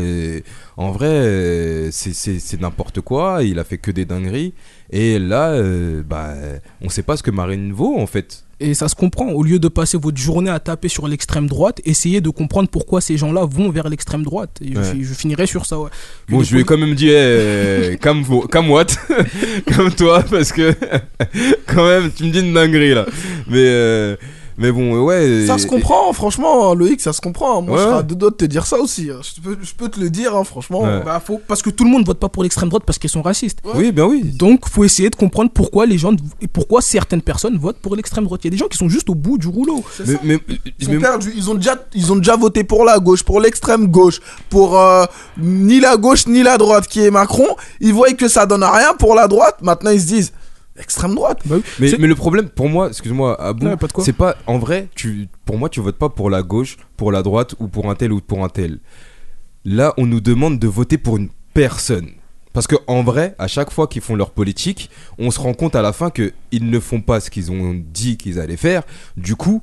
en 0.75 0.91
vrai, 0.91 1.07
euh, 1.07 1.89
c'est 1.91 2.59
n'importe 2.59 3.01
quoi. 3.01 3.43
Il 3.43 3.59
a 3.59 3.63
fait 3.63 3.77
que 3.77 3.91
des 3.91 4.05
dingueries. 4.05 4.53
Et 4.91 5.19
là, 5.19 5.49
euh, 5.51 6.01
bah, 6.07 6.33
on 6.81 6.89
sait 6.89 7.03
pas 7.03 7.17
ce 7.17 7.23
que 7.23 7.31
Marine 7.31 7.73
vaut 7.73 7.97
en 7.97 8.07
fait. 8.07 8.43
Et 8.59 8.73
ça 8.73 8.87
se 8.87 8.95
comprend. 8.95 9.27
Au 9.29 9.43
lieu 9.43 9.59
de 9.59 9.67
passer 9.67 9.97
votre 9.99 10.17
journée 10.17 10.49
à 10.49 10.59
taper 10.59 10.87
sur 10.87 11.07
l'extrême 11.07 11.45
droite, 11.45 11.79
essayez 11.85 12.21
de 12.21 12.29
comprendre 12.31 12.69
pourquoi 12.69 13.01
ces 13.01 13.15
gens-là 13.15 13.45
vont 13.45 13.69
vers 13.69 13.87
l'extrême 13.87 14.23
droite. 14.23 14.57
Et 14.63 14.73
je, 14.73 14.79
Ouais. 14.79 14.83
fi- 14.93 15.03
je 15.03 15.13
finirai 15.13 15.45
sur 15.45 15.65
ça. 15.67 15.77
Ouais. 15.79 15.89
Bon, 16.29 16.41
je 16.41 16.55
lui 16.55 16.61
ai 16.61 16.63
quand 16.63 16.77
même 16.77 16.95
dit, 16.95 17.09
eh, 17.11 17.97
comme, 18.01 18.23
vous- 18.23 18.41
comme 18.47 18.71
what 18.71 18.87
Comme 19.75 19.91
toi, 19.93 20.23
parce 20.23 20.51
que 20.51 20.73
quand 21.67 21.85
même, 21.85 22.11
tu 22.11 22.23
me 22.23 22.31
dis 22.31 22.39
une 22.39 22.53
dinguerie 22.53 22.93
là. 22.95 23.05
Mais, 23.47 23.57
euh, 23.57 24.15
mais 24.57 24.71
bon, 24.71 24.99
ouais. 25.03 25.45
Ça 25.47 25.57
se 25.57 25.67
comprend, 25.67 26.11
franchement, 26.13 26.73
Loïc, 26.73 26.99
ça 27.01 27.13
se 27.13 27.21
comprend. 27.21 27.61
Moi, 27.61 27.75
Ouais. 27.75 27.81
je 27.83 27.87
serais 27.87 27.99
à 27.99 28.03
deux 28.03 28.15
doigts 28.15 28.31
de 28.31 28.35
te 28.35 28.45
dire 28.45 28.65
ça 28.65 28.77
aussi. 28.79 29.09
hein. 29.11 29.19
Je 29.23 29.41
peux, 29.41 29.57
je 29.61 29.73
peux 29.73 29.89
te 29.89 29.99
le 29.99 30.09
dire, 30.09 30.35
hein, 30.35 30.43
franchement. 30.43 30.81
Ouais. 30.81 31.01
Bah, 31.05 31.21
faut- 31.23 31.39
parce 31.47 31.61
que 31.61 31.69
tout 31.69 31.83
le 31.83 31.89
monde 31.89 32.05
vote 32.05 32.19
pas 32.19 32.29
pour 32.29 32.43
l'extrême 32.43 32.69
droite 32.69 32.83
parce 32.85 32.97
qu'ils 32.99 33.09
sont 33.09 33.21
racistes. 33.21 33.59
Oui, 33.75 33.91
ben 33.91 34.05
oui. 34.05 34.23
Donc, 34.23 34.67
faut 34.69 34.83
essayer 34.83 35.09
de 35.09 35.15
comprendre 35.15 35.51
pourquoi 35.53 35.85
les 35.85 35.97
gens 35.97 36.13
et 36.41 36.47
pourquoi 36.47 36.81
certaines 36.81 37.21
personnes 37.21 37.57
votent 37.57 37.77
pour 37.79 37.95
l'extrême 37.95 38.23
droite. 38.25 38.41
Il 38.43 38.47
y 38.47 38.49
a 38.49 38.51
des 38.51 38.57
gens 38.57 38.67
qui 38.67 38.77
sont 38.77 38.89
juste 38.89 39.09
au 39.09 39.15
bout 39.15 39.37
du 39.37 39.47
rouleau. 39.47 39.83
Ça. 39.95 40.03
Ils 40.79 40.85
sont 40.85 40.99
perdus. 40.99 41.33
Ils 41.35 41.49
ont 41.49 41.55
déjà, 41.55 41.75
ils 41.93 42.11
ont 42.11 42.15
déjà 42.15 42.35
voté 42.35 42.63
pour 42.63 42.83
la 42.85 42.99
gauche, 42.99 43.23
pour 43.23 43.39
l'extrême 43.39 43.87
gauche, 43.87 44.19
pour 44.49 44.79
euh, 44.79 45.05
ni 45.37 45.79
la 45.79 45.97
gauche 45.97 46.27
ni 46.27 46.43
la 46.43 46.57
droite 46.57 46.87
qui 46.87 47.01
est 47.01 47.11
Macron. 47.11 47.47
Ils 47.79 47.93
voient 47.93 48.11
que 48.13 48.27
ça 48.27 48.45
donne 48.45 48.63
rien 48.63 48.93
pour 48.97 49.15
la 49.15 49.27
droite. 49.27 49.57
Maintenant, 49.61 49.91
ils 49.91 50.01
se 50.01 50.07
disent 50.07 50.31
extrême 50.79 51.15
droite. 51.15 51.41
Mais, 51.79 51.89
mais 51.99 52.07
le 52.07 52.15
problème 52.15 52.49
pour 52.49 52.69
moi, 52.69 52.87
excuse-moi, 52.89 53.35
c'est 54.03 54.13
pas 54.13 54.35
en 54.47 54.57
vrai, 54.59 54.87
tu, 54.95 55.27
pour 55.45 55.57
moi, 55.57 55.69
tu 55.69 55.79
votes 55.81 55.97
pas 55.97 56.09
pour 56.09 56.29
la 56.29 56.41
gauche, 56.43 56.77
pour 56.97 57.11
la 57.11 57.23
droite 57.23 57.55
ou 57.59 57.67
pour 57.67 57.89
un 57.89 57.95
tel 57.95 58.11
ou 58.11 58.21
pour 58.21 58.43
un 58.43 58.49
tel. 58.49 58.79
Là, 59.65 59.93
on 59.97 60.05
nous 60.05 60.21
demande 60.21 60.59
de 60.59 60.67
voter 60.67 60.97
pour 60.97 61.17
une 61.17 61.29
personne. 61.53 62.09
Parce 62.53 62.65
que 62.67 62.75
en 62.87 63.03
vrai, 63.03 63.35
à 63.37 63.47
chaque 63.47 63.69
fois 63.71 63.87
qu'ils 63.87 64.01
font 64.01 64.15
leur 64.15 64.31
politique, 64.31 64.89
on 65.19 65.29
se 65.29 65.39
rend 65.39 65.53
compte 65.53 65.75
à 65.75 65.81
la 65.81 65.93
fin 65.93 66.09
que 66.09 66.31
ils 66.51 66.69
ne 66.69 66.79
font 66.79 67.01
pas 67.01 67.19
ce 67.19 67.29
qu'ils 67.29 67.51
ont 67.51 67.75
dit 67.75 68.17
qu'ils 68.17 68.39
allaient 68.39 68.57
faire. 68.57 68.81
Du 69.15 69.35
coup, 69.35 69.61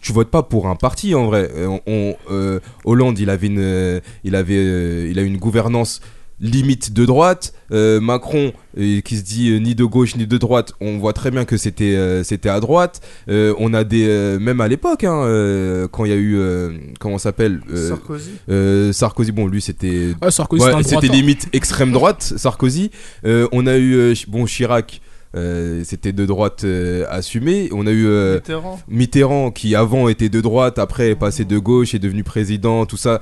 tu 0.00 0.12
votes 0.12 0.30
pas 0.30 0.42
pour 0.42 0.68
un 0.68 0.76
parti 0.76 1.14
en 1.14 1.26
vrai. 1.26 1.50
Euh, 1.54 1.66
on- 1.66 1.80
on- 1.86 2.14
euh, 2.30 2.60
Hollande, 2.84 3.18
il 3.18 3.28
avait 3.28 3.48
une, 3.48 3.58
euh, 3.58 4.00
il 4.24 4.34
avait, 4.34 4.56
euh, 4.56 5.08
il 5.10 5.18
a 5.18 5.22
une 5.22 5.36
gouvernance 5.36 6.00
limite 6.40 6.92
de 6.92 7.04
droite. 7.04 7.52
Euh, 7.72 8.00
Macron, 8.00 8.52
euh, 8.78 9.00
qui 9.00 9.16
se 9.16 9.22
dit 9.22 9.50
euh, 9.50 9.58
ni 9.58 9.74
de 9.74 9.84
gauche 9.84 10.16
ni 10.16 10.26
de 10.26 10.38
droite, 10.38 10.72
on 10.80 10.98
voit 10.98 11.12
très 11.12 11.30
bien 11.30 11.44
que 11.44 11.56
c'était, 11.56 11.96
euh, 11.96 12.22
c'était 12.24 12.48
à 12.48 12.60
droite. 12.60 13.00
Euh, 13.28 13.54
on 13.58 13.72
a 13.74 13.84
des, 13.84 14.06
euh, 14.06 14.38
même 14.38 14.60
à 14.60 14.68
l'époque, 14.68 15.04
hein, 15.04 15.22
euh, 15.24 15.88
quand 15.88 16.04
il 16.04 16.10
y 16.10 16.14
a 16.14 16.16
eu, 16.16 16.36
euh, 16.38 16.70
comment 17.00 17.18
s'appelle 17.18 17.60
euh, 17.72 17.88
Sarkozy. 17.88 18.30
euh, 18.50 18.92
Sarkozy, 18.92 19.32
bon, 19.32 19.46
lui 19.46 19.60
c'était, 19.62 20.12
Ah, 20.20 20.30
Sarkozy, 20.30 20.64
Ouais, 20.64 20.72
c'était 20.82 20.94
droitain. 21.08 21.12
limite 21.14 21.48
extrême 21.52 21.90
droite. 21.92 22.34
Sarkozy. 22.36 22.90
Euh, 23.24 23.48
on 23.52 23.66
a 23.66 23.76
eu, 23.76 23.94
euh, 23.94 24.14
bon, 24.28 24.44
Chirac. 24.46 25.00
euh, 25.36 25.82
c'était 25.84 26.12
de 26.12 26.24
droite 26.24 26.62
euh, 26.64 27.04
assumé. 27.10 27.68
On 27.72 27.86
a 27.86 27.90
eu 27.90 28.06
euh, 28.06 28.36
Mitterrand. 28.36 28.80
Mitterrand 28.88 29.50
qui 29.50 29.74
avant 29.74 30.08
était 30.08 30.28
de 30.30 30.40
droite, 30.40 30.78
après 30.78 31.10
est 31.10 31.14
passé 31.16 31.44
de 31.44 31.58
gauche, 31.58 31.94
est 31.94 31.98
devenu 31.98 32.22
président, 32.24 32.86
tout 32.86 32.96
ça. 32.96 33.20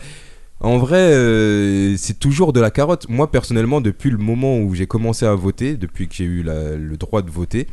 En 0.61 0.78
vrai, 0.78 1.12
euh, 1.12 1.96
c'est 1.96 2.18
toujours 2.18 2.52
de 2.52 2.61
la 2.61 2.70
carotte. 2.70 3.09
Moi, 3.09 3.30
personnellement, 3.30 3.80
depuis 3.80 4.11
le 4.11 4.18
moment 4.18 4.59
où 4.59 4.74
j'ai 4.74 4.86
commencé 4.86 5.26
à 5.26 5.34
voter, 5.34 5.76
depuis 5.76 6.09
que 6.09 6.14
j'ai 6.14 6.24
eu 6.24 6.42
le 6.42 6.96
droit 6.96 7.22
de 7.22 7.30
voter, 7.30 7.66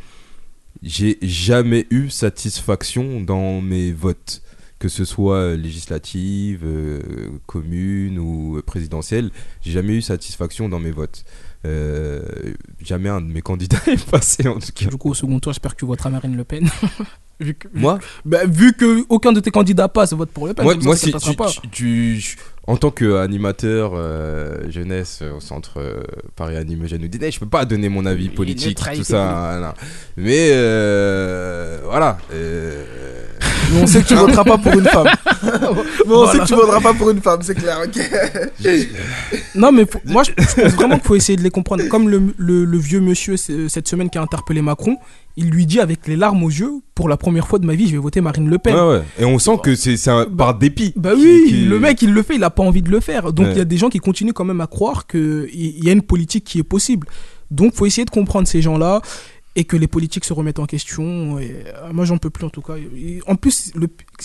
j'ai 0.82 1.18
jamais 1.22 1.86
eu 1.90 2.10
satisfaction 2.10 3.20
dans 3.20 3.60
mes 3.60 3.92
votes. 3.92 4.42
Que 4.78 4.88
ce 4.88 5.04
soit 5.04 5.54
législative, 5.54 6.62
euh, 6.64 7.00
commune 7.46 8.18
ou 8.18 8.60
présidentielle, 8.66 9.30
j'ai 9.60 9.70
jamais 9.70 9.92
eu 9.92 10.02
satisfaction 10.02 10.68
dans 10.68 10.80
mes 10.80 10.90
votes. 10.90 11.24
Euh, 11.64 12.22
jamais 12.82 13.08
un 13.08 13.20
de 13.20 13.32
mes 13.32 13.42
candidats 13.42 13.78
est 13.86 14.04
passé 14.10 14.48
en 14.48 14.58
tout 14.58 14.72
cas. 14.74 14.86
Du 14.86 14.96
coup, 14.96 15.10
au 15.10 15.14
second 15.14 15.38
tour, 15.38 15.52
j'espère 15.52 15.74
que 15.74 15.78
tu 15.78 15.86
voteras 15.86 16.10
Marine 16.10 16.36
Le 16.36 16.42
Pen. 16.42 16.68
vu 17.42 17.54
que, 17.54 17.68
Moi 17.74 17.98
bah, 18.24 18.40
Vu 18.46 18.72
que 18.72 19.04
aucun 19.08 19.32
de 19.32 19.40
tes 19.40 19.50
candidats 19.50 19.88
passe, 19.88 20.12
vote 20.12 20.30
pour 20.30 20.46
Le 20.46 20.54
Pen. 20.54 20.64
Moi, 20.64 20.74
moi, 20.82 20.96
ça 20.96 21.06
si 21.06 21.30
tu, 21.30 21.36
pas. 21.36 21.48
tu- 21.48 21.68
tu- 21.70 22.36
en 22.66 22.76
tant 22.76 22.90
qu'animateur 22.92 23.92
euh, 23.96 24.70
jeunesse 24.70 25.18
euh, 25.22 25.36
au 25.36 25.40
centre 25.40 25.78
euh, 25.80 26.02
Paris 26.36 26.56
Anime 26.56 26.86
Jeune 26.86 27.02
ou 27.04 27.08
Dîner, 27.08 27.30
je 27.32 27.40
peux 27.40 27.46
pas 27.48 27.64
donner 27.64 27.88
mon 27.88 28.06
avis 28.06 28.28
politique, 28.28 28.78
tout 28.94 29.02
ça. 29.04 29.58
non. 29.60 29.72
Mais 30.16 30.50
euh, 30.52 31.80
voilà. 31.84 32.18
Mais 33.72 33.80
on 33.82 33.86
sait 33.86 34.02
que 34.02 34.08
tu 34.08 34.14
voteras 34.14 34.44
pas 34.44 34.58
pour 34.58 34.72
une 34.72 34.84
femme. 34.84 35.06
Mais 36.06 36.14
on 36.14 36.26
sait 36.30 36.38
que 36.40 36.46
tu 36.46 36.54
voteras 36.54 36.80
pas 36.80 36.94
pour 36.94 37.10
une 37.10 37.20
femme, 37.20 37.40
c'est 37.42 37.54
clair, 37.54 37.78
ok. 37.84 38.00
Non, 39.54 39.72
mais 39.72 39.84
moi, 40.04 40.22
je, 40.24 40.32
pense 40.32 40.72
vraiment 40.74 40.96
qu'il 40.98 41.06
faut 41.06 41.14
essayer 41.16 41.36
de 41.36 41.42
les 41.42 41.50
comprendre. 41.50 41.84
Comme 41.88 42.08
le, 42.08 42.22
le- 42.36 42.64
le 42.64 42.78
vieux 42.78 43.00
monsieur 43.00 43.36
cette 43.36 43.88
semaine 43.88 44.10
qui 44.10 44.18
a 44.18 44.22
interpellé 44.22 44.62
Macron, 44.62 44.96
il 45.36 45.50
lui 45.50 45.66
dit 45.66 45.80
avec 45.80 46.06
les 46.06 46.16
larmes 46.16 46.42
aux 46.42 46.50
yeux 46.50 46.72
pour 46.94 47.08
la 47.08 47.16
première 47.16 47.46
fois 47.46 47.58
de 47.58 47.66
ma 47.66 47.74
vie, 47.74 47.86
je 47.86 47.92
vais 47.92 47.98
voter 47.98 48.20
Marine 48.20 48.48
Le 48.48 48.58
Pen. 48.58 48.74
ouais, 48.74 48.80
ouais. 48.98 49.02
Et 49.18 49.24
on 49.24 49.38
sent 49.38 49.58
que 49.62 49.74
c'est 49.74 50.08
un- 50.08 50.26
par 50.26 50.54
dépit. 50.58 50.92
Bah 50.96 51.12
oui, 51.16 51.44
qui- 51.48 51.64
le 51.64 51.78
mec 51.78 52.02
il 52.02 52.12
le 52.12 52.22
fait, 52.22 52.34
il 52.36 52.44
a 52.44 52.50
pas 52.50 52.62
envie 52.62 52.82
de 52.82 52.90
le 52.90 53.00
faire. 53.00 53.32
Donc 53.32 53.46
il 53.46 53.52
Ouais. 53.52 53.58
y 53.58 53.62
a 53.62 53.64
des 53.64 53.76
gens 53.78 53.88
qui 53.88 53.98
continuent 53.98 54.32
quand 54.32 54.44
même 54.44 54.60
à 54.60 54.66
croire 54.66 55.06
qu'il 55.06 55.48
y 55.54 55.88
a 55.88 55.92
une 55.92 56.02
politique 56.02 56.44
qui 56.44 56.58
est 56.58 56.62
possible. 56.64 57.06
Donc 57.50 57.74
faut 57.74 57.84
essayer 57.86 58.04
de 58.04 58.10
comprendre 58.10 58.46
ces 58.48 58.62
gens-là 58.62 59.00
et 59.54 59.64
que 59.64 59.76
les 59.76 59.86
politiques 59.88 60.24
se 60.24 60.32
remettent 60.32 60.58
en 60.60 60.66
question. 60.66 61.38
Et, 61.38 61.64
euh, 61.66 61.92
moi 61.92 62.04
j'en 62.04 62.18
peux 62.18 62.30
plus 62.30 62.44
en 62.46 62.50
tout 62.50 62.62
cas. 62.62 62.74
Et 62.76 63.20
en 63.26 63.36
plus, 63.36 63.72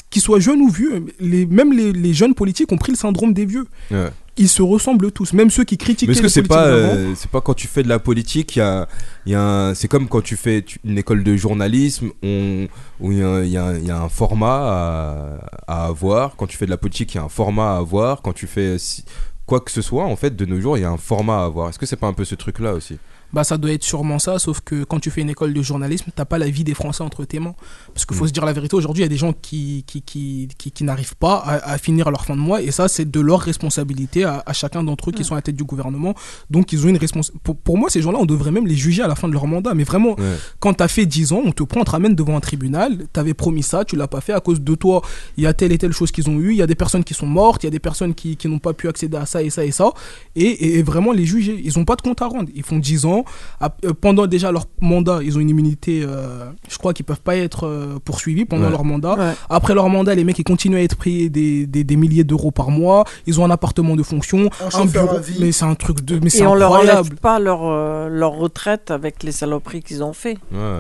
qu'ils 0.10 0.22
soient 0.22 0.40
jeunes 0.40 0.62
ou 0.62 0.70
vieux, 0.70 1.06
les, 1.20 1.46
même 1.46 1.74
les, 1.74 1.92
les 1.94 2.14
jeunes 2.14 2.34
politiques 2.34 2.72
ont 2.72 2.78
pris 2.78 2.92
le 2.94 2.98
syndrome 2.98 3.34
des 3.34 3.46
vieux. 3.46 3.68
Ouais. 3.92 4.10
Ils 4.40 4.48
se 4.50 4.62
ressemblent 4.62 5.12
tous, 5.12 5.34
même 5.34 5.50
ceux 5.50 5.64
qui 5.64 5.78
critiquaient 5.80 6.06
Mais 6.12 6.14
est-ce 6.14 6.22
que 6.22 6.28
c'est 6.30 6.44
pas, 6.44 6.68
euh, 6.68 7.14
c'est 7.16 7.32
pas 7.32 7.42
quand 7.42 7.56
tu 7.56 7.68
fais 7.68 7.82
de 7.82 7.90
la 7.90 7.98
politique, 7.98 8.56
il 8.56 8.60
y 8.60 8.62
a, 8.62 8.88
y 9.26 9.34
a 9.34 9.74
c'est 9.74 9.88
comme 9.88 10.08
quand 10.08 10.22
tu 10.22 10.36
fais 10.38 10.64
une 10.86 10.98
école 11.00 11.24
de 11.24 11.36
journalisme, 11.36 12.12
on, 12.22 12.68
où 13.00 13.12
il 13.12 13.18
y, 13.18 13.24
a 13.24 13.28
un- 13.30 13.44
y 13.44 13.86
y 13.88 13.92
a 13.92 14.08
format 14.10 14.60
à, 14.62 15.40
à 15.68 15.86
avoir. 15.88 16.36
Quand 16.36 16.46
tu 16.48 16.56
fais 16.56 16.66
de 16.66 16.70
la 16.72 16.78
politique, 16.78 17.16
il 17.16 17.18
y 17.18 17.20
a 17.20 17.24
un 17.24 17.30
format 17.30 17.74
à 17.74 17.78
avoir. 17.78 18.22
Quand 18.22 18.34
tu 18.34 18.46
fais 18.46 18.78
si- 18.78 19.04
quoi 19.48 19.60
que 19.60 19.72
ce 19.72 19.82
soit, 19.82 20.06
en 20.06 20.16
fait, 20.16 20.36
de 20.36 20.46
nos 20.46 20.62
jours, 20.62 20.78
il 20.78 20.82
y 20.82 20.86
a 20.86 20.92
un 20.92 20.98
format 20.98 21.40
à 21.42 21.46
avoir. 21.46 21.70
Est-ce 21.70 21.80
que 21.80 21.88
c'est 21.88 21.96
pas 21.96 22.08
un 22.08 22.14
peu 22.14 22.24
ce 22.26 22.36
truc-là 22.36 22.74
aussi? 22.74 23.00
Bah 23.34 23.44
ça 23.44 23.58
doit 23.58 23.72
être 23.72 23.84
sûrement 23.84 24.20
ça, 24.20 24.40
sauf 24.40 24.62
que 24.62 24.84
quand 24.86 25.00
tu 25.00 25.12
fais 25.12 25.22
une 25.22 25.30
école 25.30 25.54
de 25.54 25.62
journalisme, 25.62 26.12
t'as 26.16 26.24
pas 26.26 26.38
la 26.38 26.50
vie 26.50 26.64
des 26.64 26.74
Français 26.74 27.04
entre 27.04 27.26
tes 27.26 27.40
mains. 27.40 27.56
Parce 27.94 28.06
qu'il 28.06 28.16
faut 28.16 28.24
Mm. 28.24 28.28
se 28.30 28.34
dire 28.34 28.46
la 28.46 28.54
vérité, 28.54 28.76
aujourd'hui, 28.76 29.02
il 29.02 29.06
y 29.06 29.08
a 29.08 29.10
des 29.10 29.18
gens 29.18 29.34
qui, 29.34 29.84
qui, 29.86 30.02
qui, 30.02 30.48
qui, 30.58 30.72
qui 30.72 30.84
n'arrivent 30.84 31.16
pas 31.18 31.36
à, 31.38 31.72
à 31.74 31.78
finir 31.78 32.10
leur 32.10 32.26
fin 32.26 32.36
de 32.36 32.42
mois, 32.42 32.62
et 32.62 32.72
ça, 32.72 32.88
c'est 32.88 33.10
de 33.10 33.20
leur 33.20 33.42
responsabilité 33.42 34.24
à, 34.24 34.44
à 34.46 34.54
chacun 34.54 34.84
d'entre 34.84 35.10
eux 35.10 35.12
qui 35.14 35.24
sont 35.24 35.34
à 35.34 35.38
la 35.38 35.42
tête 35.42 35.56
du 35.58 35.64
gouvernement. 35.66 36.14
Donc, 36.50 36.72
ils 36.72 36.86
ont 36.86 36.90
une 36.90 36.98
responsabilité. 36.98 37.42
Pour, 37.44 37.58
pour 37.58 37.78
moi, 37.78 37.90
ces 37.90 38.02
gens-là, 38.02 38.18
on 38.20 38.26
devrait 38.26 38.52
même 38.52 38.66
les 38.68 38.76
juger 38.76 39.04
à 39.04 39.08
la 39.08 39.16
fin 39.16 39.28
de 39.28 39.34
leur 39.34 39.46
mandat. 39.48 39.74
Mais 39.74 39.84
vraiment, 39.84 40.16
Ouais. 40.18 40.36
quand 40.60 40.74
t'as 40.76 40.88
fait 40.88 41.06
10 41.06 41.34
ans, 41.34 41.42
on 41.44 41.52
te 41.52 41.64
prend, 41.64 41.82
on 41.82 41.84
te 41.84 41.92
ramène 41.92 42.16
devant 42.16 42.38
un 42.38 42.40
tribunal, 42.40 43.08
t'avais 43.14 43.34
promis 43.34 43.62
ça, 43.64 43.84
tu 43.86 43.96
l'as 43.98 44.08
pas 44.08 44.22
fait, 44.22 44.34
à 44.34 44.40
cause 44.40 44.62
de 44.62 44.76
toi, 44.76 45.02
il 45.38 45.44
y 45.44 45.48
a 45.48 45.54
telle 45.54 45.72
et 45.74 45.78
telle 45.78 45.92
chose 45.94 46.12
qu'ils 46.12 46.30
ont 46.30 46.40
eu, 46.40 46.52
il 46.52 46.58
y 46.58 46.62
a 46.62 46.68
des 46.68 46.76
personnes 46.76 47.04
qui 47.04 47.14
sont 47.14 47.28
mortes, 47.28 47.64
il 47.64 47.66
y 47.66 47.68
a 47.68 47.72
des 47.72 47.80
personnes 47.80 48.14
qui, 48.16 48.38
qui 48.38 48.48
n'ont 48.48 48.60
pas 48.60 48.74
pu 48.74 48.88
accéder 48.88 49.18
à 49.18 49.26
ça 49.26 49.44
et 49.44 49.50
ça 49.50 49.66
et 49.66 49.72
ça, 49.72 49.92
et, 50.36 50.44
et- 50.46 50.78
et 50.80 50.84
vraiment 50.84 51.12
les 51.12 51.26
juger. 51.26 51.60
Ils 51.64 51.78
ont 51.78 51.86
pas 51.86 51.96
de 51.96 52.02
compte 52.02 52.22
à 52.22 52.28
rendre. 52.28 52.50
Ils 52.56 52.64
font 52.64 52.80
10 52.80 53.06
ans, 53.06 53.17
euh, 53.62 53.94
pendant 54.00 54.28
déjà 54.28 54.52
leur 54.52 54.66
mandat, 54.82 55.20
ils 55.24 55.38
ont 55.38 55.42
une 55.42 55.50
immunité, 55.50 56.04
euh, 56.06 56.46
je 56.70 56.78
crois 56.78 56.94
qu'ils 56.94 57.06
peuvent 57.06 57.22
pas 57.22 57.36
être 57.36 57.66
euh, 57.68 57.98
poursuivis 58.04 58.46
pendant 58.46 58.66
Ouais. 58.66 58.72
leur 58.72 58.84
mandat. 58.84 59.36
Après 59.50 59.74
leur 59.74 59.88
mandat, 59.90 60.16
les 60.16 60.24
mecs, 60.24 60.40
ils 60.40 60.44
continuent 60.44 60.78
à 60.78 60.82
être 60.82 60.98
payés 60.98 61.30
des, 61.30 61.66
des, 61.66 61.84
des 61.84 61.96
milliers 61.96 62.24
d'euros 62.24 62.52
par 62.52 62.70
mois, 62.72 63.04
ils 63.26 63.40
ont 63.40 63.46
un 63.46 63.52
appartement 63.52 63.96
de 63.96 64.04
fonction, 64.04 64.50
Un 64.74 64.86
bureau, 64.86 65.20
mais 65.40 65.52
c'est 65.52 65.66
un 65.66 65.76
truc 65.76 66.04
de... 66.04 66.20
Mais 66.22 66.30
c'est 66.30 66.44
Et 66.44 66.48
on 66.48 66.56
leur 66.56 66.72
enlève 66.72 66.90
incroyable. 66.90 67.16
pas 67.18 67.40
leur, 67.40 67.60
euh, 67.64 68.08
leur 68.10 68.34
retraite 68.34 68.92
avec 68.92 69.24
les 69.24 69.32
saloperies 69.32 69.82
qu'ils 69.84 70.04
ont 70.04 70.14
fait. 70.14 70.38
Ouais. 70.52 70.80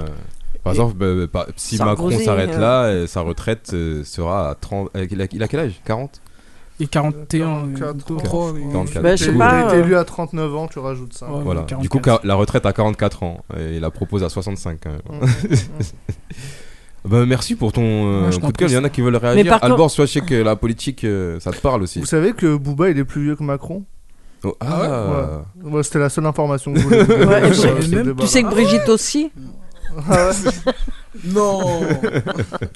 Par 0.63 0.73
exemple, 0.73 0.95
bah, 0.95 1.27
bah, 1.31 1.47
si 1.55 1.77
Sarkozy, 1.77 2.15
Macron 2.17 2.25
s'arrête 2.25 2.55
euh. 2.55 3.01
là, 3.01 3.07
sa 3.07 3.21
retraite 3.21 3.71
euh, 3.73 4.03
sera 4.03 4.49
à 4.49 4.55
30. 4.55 4.89
euh, 4.97 5.07
il, 5.09 5.21
a, 5.21 5.25
il 5.31 5.41
a 5.43 5.47
quel 5.47 5.61
âge? 5.61 5.79
40 5.85 6.21
Et 6.79 6.85
41, 6.87 7.69
44 7.77 8.07
2, 8.07 8.13
ans. 8.13 8.17
3, 8.17 8.45
euh, 8.49 8.53
44. 8.71 9.01
Bah, 9.03 9.15
je 9.15 9.23
sais 9.25 9.31
pas, 9.31 9.65
été 9.65 9.75
euh, 9.77 9.83
élu 9.83 9.95
à 9.95 10.03
39 10.03 10.55
ans, 10.55 10.67
tu 10.67 10.77
rajoutes 10.79 11.13
ça. 11.13 11.25
Ouais. 11.27 11.41
Voilà. 11.43 11.61
44. 11.61 11.81
Du 11.81 11.89
coup, 11.89 11.99
la 12.23 12.35
retraite 12.35 12.65
à 12.67 12.73
44 12.73 13.23
ans. 13.23 13.43
Et 13.57 13.75
il 13.77 13.81
la 13.81 13.89
propose 13.89 14.23
à 14.23 14.29
65 14.29 14.79
quand 14.83 14.91
même. 14.91 15.29
Bah, 17.05 17.25
merci 17.25 17.55
pour 17.55 17.71
ton 17.71 17.81
euh, 17.83 18.29
Ouais, 18.29 18.39
coup 18.39 18.51
de 18.51 18.57
cœur. 18.57 18.69
Il 18.69 18.73
y 18.73 18.77
en 18.77 18.83
a 18.83 18.89
qui 18.89 19.01
veulent 19.01 19.13
Mais 19.13 19.19
réagir. 19.29 19.45
par 19.51 19.61
contre- 19.61 19.71
Albor, 19.73 19.93
toi, 19.93 20.05
je 20.05 20.11
sais 20.11 20.21
que 20.21 20.35
la 20.35 20.55
politique, 20.55 21.03
euh, 21.03 21.39
ça 21.39 21.51
te 21.51 21.59
parle 21.61 21.83
aussi. 21.83 21.99
Vous 21.99 22.05
savez 22.05 22.33
que 22.33 22.57
Booba 22.57 22.89
il 22.89 22.97
est 22.97 23.05
plus 23.05 23.23
vieux 23.23 23.35
que 23.35 23.43
Macron? 23.43 23.83
Oh, 24.43 24.55
ah, 24.59 25.43
Ouais. 25.63 25.71
Ouais, 25.71 25.83
C'était 25.83 25.99
la 25.99 26.09
seule 26.09 26.25
information 26.25 26.73
que 26.73 26.79
je 26.81 26.85
voulais. 26.85 28.15
Tu 28.19 28.27
sais 28.27 28.43
que 28.43 28.49
Brigitte 28.49 28.89
aussi? 28.89 29.31
Ah 30.09 30.29
ouais. 30.29 30.73
Non 31.23 31.81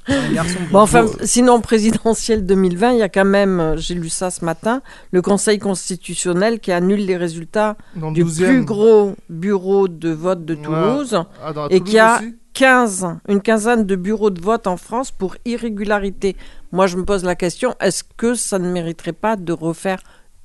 Un 0.07 0.33
garçon. 0.33 0.57
Bon, 0.71 0.79
enfin, 0.79 1.05
sinon, 1.23 1.61
présidentielle 1.61 2.45
2020, 2.45 2.93
il 2.93 2.97
y 2.99 3.01
a 3.03 3.09
quand 3.09 3.25
même, 3.25 3.59
euh, 3.59 3.77
j'ai 3.77 3.93
lu 3.93 4.09
ça 4.09 4.31
ce 4.31 4.43
matin, 4.43 4.81
le 5.11 5.21
Conseil 5.21 5.59
constitutionnel 5.59 6.59
qui 6.59 6.71
annule 6.71 7.05
les 7.05 7.17
résultats 7.17 7.77
Dans 7.95 8.11
du 8.11 8.23
12e. 8.23 8.45
plus 8.45 8.63
gros 8.65 9.15
bureau 9.29 9.87
de 9.87 10.09
vote 10.09 10.43
de 10.45 10.55
Toulouse 10.55 11.23
Ah, 11.43 11.53
dans 11.53 11.67
la 11.67 11.73
et 11.73 11.77
Toulouse 11.79 11.91
qui 11.91 11.99
a 11.99 12.17
aussi 12.17 12.35
15, 12.53 13.07
une 13.27 13.41
quinzaine 13.41 13.85
de 13.85 13.95
bureaux 13.95 14.31
de 14.31 14.41
vote 14.41 14.65
en 14.65 14.77
France 14.77 15.11
pour 15.11 15.35
irrégularité. 15.45 16.35
Moi, 16.71 16.87
je 16.87 16.97
me 16.97 17.05
pose 17.05 17.23
la 17.23 17.35
question, 17.35 17.75
est-ce 17.79 18.03
que 18.17 18.33
ça 18.33 18.57
ne 18.59 18.71
mériterait 18.71 19.13
pas 19.13 19.35
de 19.35 19.53
refaire 19.53 20.01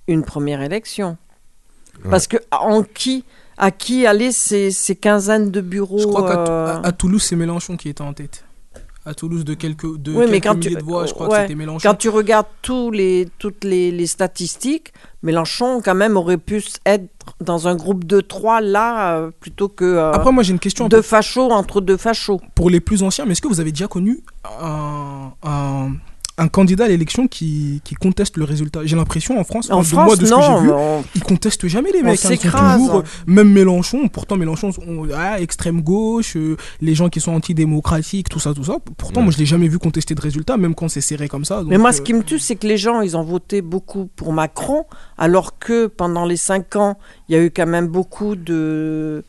une 0.07 0.23
première 0.23 0.61
élection? 0.61 1.17
Parce 2.11 2.27
que 2.27 2.37
en 2.53 2.83
qui, 2.83 3.25
à 3.57 3.70
qui 3.70 4.07
allaient 4.07 4.32
ces, 4.32 4.70
ces 4.70 4.96
quinzaines 4.96 5.50
de 5.50 5.61
bureaux 5.61 5.98
Je 5.98 6.07
crois 6.07 6.28
qu'à 6.28 6.50
euh, 6.50 6.80
à, 6.82 6.92
Toulouse, 6.92 7.22
c'est 7.22 7.36
Mélenchon 7.36 7.76
qui 7.76 7.88
était 7.88 8.02
en 8.02 8.12
tête. 8.12 8.44
À 9.04 9.14
Toulouse, 9.14 9.44
de 9.44 9.54
quelques, 9.54 9.98
de 9.98 10.12
Oui, 10.12 10.24
mais 10.28 10.40
quelques 10.40 10.44
quand 10.44 10.54
milliers 10.57 10.70
tu, 10.70 10.76
de 10.76 10.82
voix, 10.82 11.07
je 11.07 11.14
crois 11.14 11.28
ouais, 11.28 11.36
que 11.36 11.42
c'était 11.42 11.54
Mélenchon. 11.54 11.88
quand 11.88 11.94
tu 11.94 12.09
regardes 12.09 12.48
tous 12.61 12.90
les, 12.90 13.28
toutes 13.38 13.62
les, 13.62 13.92
les 13.92 14.07
statistiques, 14.09 14.92
Mélenchon, 15.22 15.80
quand 15.82 15.94
même, 15.94 16.16
aurait 16.16 16.38
pu 16.38 16.62
être 16.84 17.04
dans 17.40 17.68
un 17.68 17.76
groupe 17.76 18.04
de 18.04 18.20
trois, 18.20 18.61
là, 18.61 19.16
euh, 19.16 19.30
plutôt 19.38 19.68
que 19.68 19.84
euh, 19.84 20.12
Après, 20.12 20.32
moi, 20.32 20.42
j'ai 20.42 20.52
une 20.52 20.59
question. 20.59 20.88
deux 20.88 21.02
fachos 21.02 21.50
entre 21.50 21.80
deux 21.80 21.96
fachos. 21.96 22.40
Pour 22.57 22.68
les 22.68 22.80
plus 22.80 23.04
anciens, 23.04 23.26
mais 23.26 23.32
est-ce 23.32 23.42
que 23.42 23.48
vous 23.48 23.61
avez 23.61 23.70
déjà 23.70 23.86
connu 23.86 24.20
un, 24.61 25.32
un, 25.44 25.92
un 26.39 26.49
candidat 26.49 26.84
à 26.84 26.89
l'élection 26.89 27.26
qui, 27.28 27.80
qui 27.82 27.95
conteste 27.95 28.37
le 28.37 28.45
résultat 28.45 28.80
J'ai 28.84 28.95
l'impression 28.97 29.39
en 29.41 29.45
France, 29.45 29.70
En 29.70 29.80
de 29.80 29.87
France, 29.87 30.07
moi, 30.07 30.16
de 30.16 30.26
ce 30.26 30.30
non, 30.30 30.37
que 30.39 30.45
j'ai 30.45 30.62
vu, 30.66 30.70
on- 30.72 31.05
ils 31.14 31.22
contestent 31.22 31.66
jamais 31.66 31.91
les 31.93 32.03
mecs. 32.03 32.22
hein, 32.24 32.28
ils 32.32 32.37
sont 32.37 32.43
s'écrase. 32.43 32.78
toujours, 32.80 32.97
euh, 32.97 33.03
même 33.26 33.51
Mélenchon, 33.51 34.09
pourtant 34.09 34.37
Mélenchon, 34.37 34.70
on- 34.87 35.09
ah, 35.14 35.41
extrême 35.41 35.80
gauche, 35.80 36.37
euh, 36.37 36.57
les 36.82 36.95
gens 36.95 37.09
qui 37.09 37.20
sont 37.20 37.32
antidémocratiques, 37.32 38.28
tout 38.28 38.39
ça, 38.39 38.53
tout 38.53 38.64
ça. 38.64 38.76
Pourtant, 38.99 39.20
Ouais. 39.20 39.24
moi, 39.24 39.32
je 39.32 39.39
l'ai 39.39 39.47
jamais 39.47 39.68
vu 39.68 39.78
contester 39.78 40.14
de 40.14 40.20
résultat, 40.20 40.59
même 40.59 40.74
quand 40.74 40.89
c'est 40.89 41.01
serré 41.01 41.26
comme 41.28 41.45
ça. 41.47 41.62
Mais 41.66 41.78
moi, 41.78 41.89
euh, 41.89 41.93
ce 41.93 42.03
qui 42.03 42.12
me 42.12 42.22
tue, 42.22 42.39
c'est 42.39 42.57
que 42.57 42.66
les 42.66 42.76
gens, 42.76 43.01
ils 43.01 43.16
ont 43.16 43.22
voté 43.24 43.62
beaucoup 43.62 44.09
pour 44.14 44.32
Macron, 44.34 44.84
alors 45.16 45.59
que 45.59 45.87
pendant 45.87 46.26
les 46.26 46.37
cinq 46.37 46.76
ans, 46.76 46.99
il 47.28 47.34
y 47.37 47.39
a 47.39 47.43
eu 47.43 47.51
quand 47.51 47.66
même 47.66 47.87
beaucoup 47.89 48.37
de... 48.37 49.24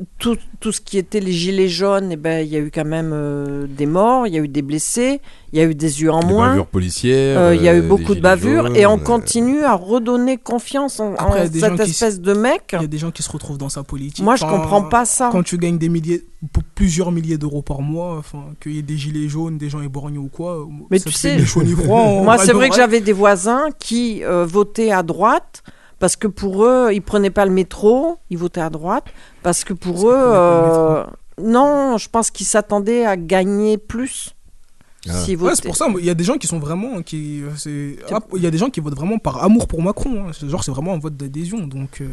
euh, 0.00 0.04
Tout, 0.18 0.36
tout 0.60 0.72
ce 0.72 0.80
qui 0.80 0.98
était 0.98 1.20
les 1.20 1.32
gilets 1.32 1.68
jaunes, 1.68 2.10
eh 2.12 2.16
ben, 2.16 2.44
il 2.46 2.52
y 2.52 2.56
a 2.56 2.60
eu 2.60 2.70
quand 2.72 2.84
même 2.84 3.10
euh, 3.12 3.66
des 3.68 3.86
morts, 3.86 4.26
il 4.26 4.34
y 4.34 4.38
a 4.38 4.40
eu 4.42 4.48
des 4.48 4.62
blessés, 4.62 5.20
il 5.52 5.58
y 5.58 5.62
a 5.62 5.64
eu 5.64 5.74
des 5.74 6.02
yeux 6.02 6.10
en 6.12 6.20
des 6.20 6.26
moins. 6.26 6.48
bavures 6.50 6.66
policières. 6.66 7.38
Euh, 7.38 7.54
Il 7.54 7.62
y 7.62 7.68
a 7.68 7.72
euh, 7.72 7.78
eu 7.78 7.82
des 7.82 7.86
beaucoup 7.88 8.14
de 8.14 8.20
bavures 8.20 8.66
jaunes, 8.66 8.76
et 8.76 8.86
on 8.86 8.98
euh, 8.98 9.02
continue 9.02 9.62
à 9.62 9.74
redonner 9.74 10.36
confiance 10.36 11.00
en, 11.00 11.14
Après, 11.14 11.48
cette 11.50 11.76
qui 11.76 11.90
espèce 11.90 12.20
de 12.20 12.32
mec. 12.34 12.62
Il 12.74 12.82
y 12.82 12.84
a 12.84 12.86
des 12.88 12.98
gens 12.98 13.10
qui 13.10 13.22
se 13.22 13.30
retrouvent 13.30 13.58
dans 13.58 13.68
sa 13.68 13.82
politique. 13.82 14.24
Moi, 14.24 14.36
je 14.36 14.44
Enfin, 14.44 14.56
comprends 14.58 14.82
pas 14.82 15.04
ça. 15.04 15.30
Quand 15.32 15.42
tu 15.42 15.58
gagnes 15.58 15.78
des 15.78 15.88
milliers, 15.88 16.18
p- 16.52 16.60
plusieurs 16.74 17.10
milliers 17.12 17.38
d'euros 17.38 17.62
par 17.62 17.80
mois, 17.82 18.16
enfin, 18.18 18.44
qu'il 18.62 18.72
y 18.72 18.78
ait 18.78 18.82
des 18.82 18.96
gilets 18.96 19.28
jaunes, 19.28 19.58
des 19.58 19.68
gens 19.70 19.80
éborgnés 19.80 20.18
ou 20.18 20.28
quoi. 20.28 20.66
Mais 20.90 20.98
ça 20.98 21.10
tu 21.10 21.16
sais, 21.16 21.38
froid. 21.38 22.22
moi, 22.22 22.38
c'est 22.38 22.52
vrai 22.52 22.68
que 22.68 22.76
j'avais 22.76 23.00
des 23.00 23.12
voisins 23.12 23.68
qui 23.78 24.24
euh, 24.24 24.44
votaient 24.44 24.92
à 24.92 25.02
droite 25.02 25.62
parce 26.00 26.16
que 26.16 26.26
pour 26.26 26.64
eux, 26.64 26.90
ils 26.92 27.00
prenaient 27.02 27.30
pas 27.30 27.44
le 27.46 27.52
métro, 27.52 28.18
ils 28.30 28.38
votaient 28.38 28.60
à 28.60 28.70
droite 28.70 29.04
parce 29.44 29.62
que 29.62 29.72
pour 29.72 30.08
eux, 30.10 30.16
euh, 30.18 31.04
non, 31.40 31.96
je 31.98 32.08
pense 32.08 32.30
qu'ils 32.32 32.46
s'attendaient 32.46 33.04
à 33.06 33.16
gagner 33.16 33.78
plus. 33.78 34.34
Ah. 35.08 35.12
Ouais, 35.46 35.52
c'est 35.54 35.64
pour 35.64 35.76
ça, 35.76 35.86
il 35.98 36.04
y 36.04 36.10
a 36.10 36.14
des 36.14 36.24
gens 36.24 36.36
qui 36.36 36.46
sont 36.46 36.58
vraiment. 36.58 37.00
Qui, 37.02 37.42
euh, 37.42 37.94
ah, 38.12 38.18
Il 38.36 38.42
y 38.42 38.46
a 38.46 38.50
des 38.50 38.58
gens 38.58 38.68
qui 38.68 38.80
votent 38.80 38.96
vraiment 38.96 39.18
par 39.18 39.42
amour 39.42 39.66
pour 39.66 39.82
Macron. 39.82 40.26
hein. 40.26 40.32
C'est- 40.38 40.46
Genre, 40.48 40.62
c'est 40.62 40.70
vraiment 40.72 40.92
un 40.92 40.98
vote 40.98 41.16
d'adhésion. 41.16 41.58
Donc. 41.66 42.00
euh, 42.02 42.10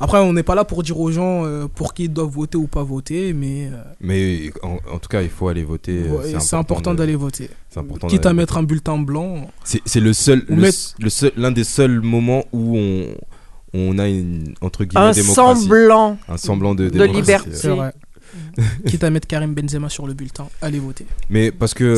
Après, 0.00 0.18
on 0.18 0.32
n'est 0.32 0.42
pas 0.42 0.54
là 0.54 0.64
pour 0.64 0.82
dire 0.82 0.98
aux 0.98 1.10
gens 1.10 1.44
euh, 1.44 1.66
pour 1.72 1.94
qui 1.94 2.04
ils 2.04 2.12
doivent 2.12 2.28
voter 2.28 2.56
ou 2.58 2.66
pas 2.66 2.82
voter, 2.82 3.32
mais 3.32 3.66
euh, 3.72 3.82
Mais 4.00 4.50
en, 4.62 4.78
en 4.92 4.98
tout 4.98 5.08
cas, 5.08 5.22
il 5.22 5.28
faut 5.30 5.48
aller 5.48 5.64
voter. 5.64 6.02
euh, 6.04 6.16
ouais, 6.18 6.40
c'est 6.40 6.56
important 6.56 6.94
d'aller 6.94 7.16
voter. 7.16 7.48
C'est 7.70 7.80
important. 7.80 8.06
Quitte 8.08 8.26
à 8.26 8.32
mettre 8.32 8.56
un 8.58 8.62
bulletin 8.62 8.98
blanc. 8.98 9.48
C'est 9.64 10.00
le 10.00 10.12
seul, 10.12 10.44
mettre- 10.48 10.94
le 10.98 11.10
seul, 11.10 11.32
l'un 11.36 11.50
des 11.52 11.64
seuls 11.64 12.00
moments 12.00 12.44
où 12.52 12.76
on, 12.76 13.14
on 13.72 13.98
a 13.98 14.08
une 14.08 14.54
entre 14.60 14.84
guillemets 14.84 15.06
Un 15.06 15.10
démocratie. 15.12 15.60
semblant 15.62 16.18
un 16.28 16.36
semblant 16.36 16.74
de, 16.74 16.84
de 16.84 16.90
démocratie. 16.90 17.20
liberté. 17.20 17.50
Vrai. 18.56 18.66
Quitte 18.86 19.04
à 19.04 19.10
mettre 19.10 19.26
Karim 19.26 19.54
Benzema 19.54 19.88
sur 19.88 20.06
le 20.06 20.14
bulletin, 20.14 20.48
allez 20.62 20.78
voter. 20.78 21.06
Mais 21.30 21.50
parce 21.52 21.74
que 21.74 21.94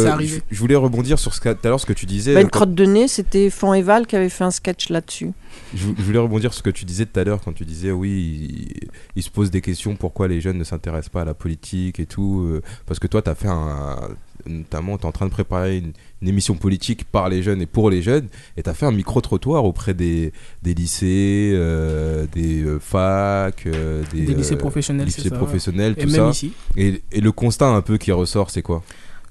je, 0.51 0.59
voulais 0.59 0.77
rebondir 0.77 1.19
sur 1.19 1.35
ce 1.35 1.41
que 1.41 1.53
tout 1.53 1.59
à 1.65 1.69
l'heure 1.69 1.81
ce 1.81 1.87
que 1.87 1.93
tu 1.93 2.07
disais. 2.07 2.35
Bah, 2.35 2.41
une 2.41 2.47
quand- 2.49 2.59
crotte 2.61 2.75
de 2.75 2.85
nez, 2.85 3.09
c'était 3.09 3.51
Fan 3.51 4.07
qui 4.07 4.17
avait 4.17 4.29
fait 4.29 4.45
un 4.45 4.51
sketch 4.51 4.89
là-dessus. 4.89 5.33
je, 5.75 5.87
je 5.97 6.03
voulais 6.03 6.19
rebondir 6.19 6.53
sur 6.53 6.59
ce 6.59 6.63
que 6.63 6.71
tu 6.71 6.85
disais 6.85 7.07
tout 7.07 7.19
à 7.19 7.25
l'heure 7.25 7.41
quand 7.43 7.53
tu 7.53 7.65
disais 7.65 7.91
oui, 7.93 8.69
il, 8.81 8.89
il 9.17 9.23
se 9.23 9.31
pose 9.31 9.51
des 9.51 9.61
questions 9.61 9.97
pourquoi 9.97 10.29
les 10.29 10.41
jeunes 10.41 10.59
ne 10.59 10.65
s'intéressent 10.65 11.11
pas 11.11 11.23
à 11.23 11.25
la 11.25 11.35
politique 11.35 12.01
et 12.01 12.07
tout. 12.07 12.47
euh, 12.49 12.63
parce 12.87 12.99
que 12.99 13.07
toi, 13.07 13.23
tu 13.23 13.31
as 13.31 13.35
fait 13.35 13.49
un. 13.49 13.97
Notamment, 14.45 14.99
tu 14.99 15.05
es 15.05 15.07
en 15.07 15.13
train 15.13 15.27
de 15.27 15.31
préparer 15.31 15.79
une, 15.79 15.93
une 16.23 16.29
émission 16.29 16.55
politique 16.55 17.05
par 17.05 17.29
les 17.29 17.43
jeunes 17.43 17.63
et 17.63 17.67
pour 17.67 17.91
les 17.91 18.03
jeunes. 18.03 18.29
Et 18.57 18.63
tu 18.63 18.69
as 18.71 18.75
fait 18.75 18.87
un 18.87 18.93
micro-trottoir 18.93 19.65
auprès 19.65 19.95
des, 19.95 20.33
des 20.63 20.75
lycées, 20.75 21.53
euh, 21.55 22.27
des 22.33 22.63
euh, 22.63 22.79
facs, 22.79 23.67
euh, 23.67 24.03
des, 24.13 24.23
Des 24.27 24.35
lycées 24.35 24.57
professionnels, 24.57 25.07
lycées 25.07 25.23
ouais. 25.23 25.93
Et 25.93 25.95
tout 25.95 26.11
même 26.11 26.11
ça. 26.11 26.31
ici. 26.31 26.53
Et, 26.77 27.03
et 27.13 27.21
le 27.21 27.33
constat 27.33 27.69
un 27.69 27.83
peu 27.83 27.97
qui 27.99 28.13
ressort, 28.13 28.51
c'est 28.51 28.63
quoi? 28.63 28.83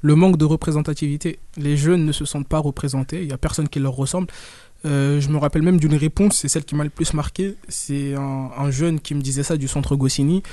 Le 0.02 0.16
manque 0.16 0.38
de 0.38 0.46
représentativité. 0.46 1.40
Les 1.58 1.78
jeunes 1.78 2.06
ne 2.06 2.12
se 2.12 2.26
sentent 2.26 2.48
pas 2.48 2.60
représentés, 2.60 3.22
il 3.22 3.28
n'y 3.28 3.34
a 3.34 3.38
personne 3.38 3.68
qui 3.70 3.80
leur 3.80 3.94
ressemble. 3.94 4.28
Euh, 4.86 5.20
je 5.20 5.30
me 5.30 5.38
rappelle 5.38 5.64
même 5.64 5.80
d'une 5.80 5.96
réponse, 5.96 6.36
c'est 6.36 6.48
celle 6.48 6.64
qui 6.64 6.76
m'a 6.76 6.84
le 6.84 6.92
plus 6.92 7.14
marqué. 7.16 7.56
C'est 7.68 8.14
un, 8.14 8.52
un 8.56 8.70
jeune 8.70 9.00
qui 9.00 9.16
me 9.16 9.22
disait 9.22 9.42
ça 9.42 9.58
du 9.58 9.68
centre 9.68 9.96
Goscinny. 9.96 10.44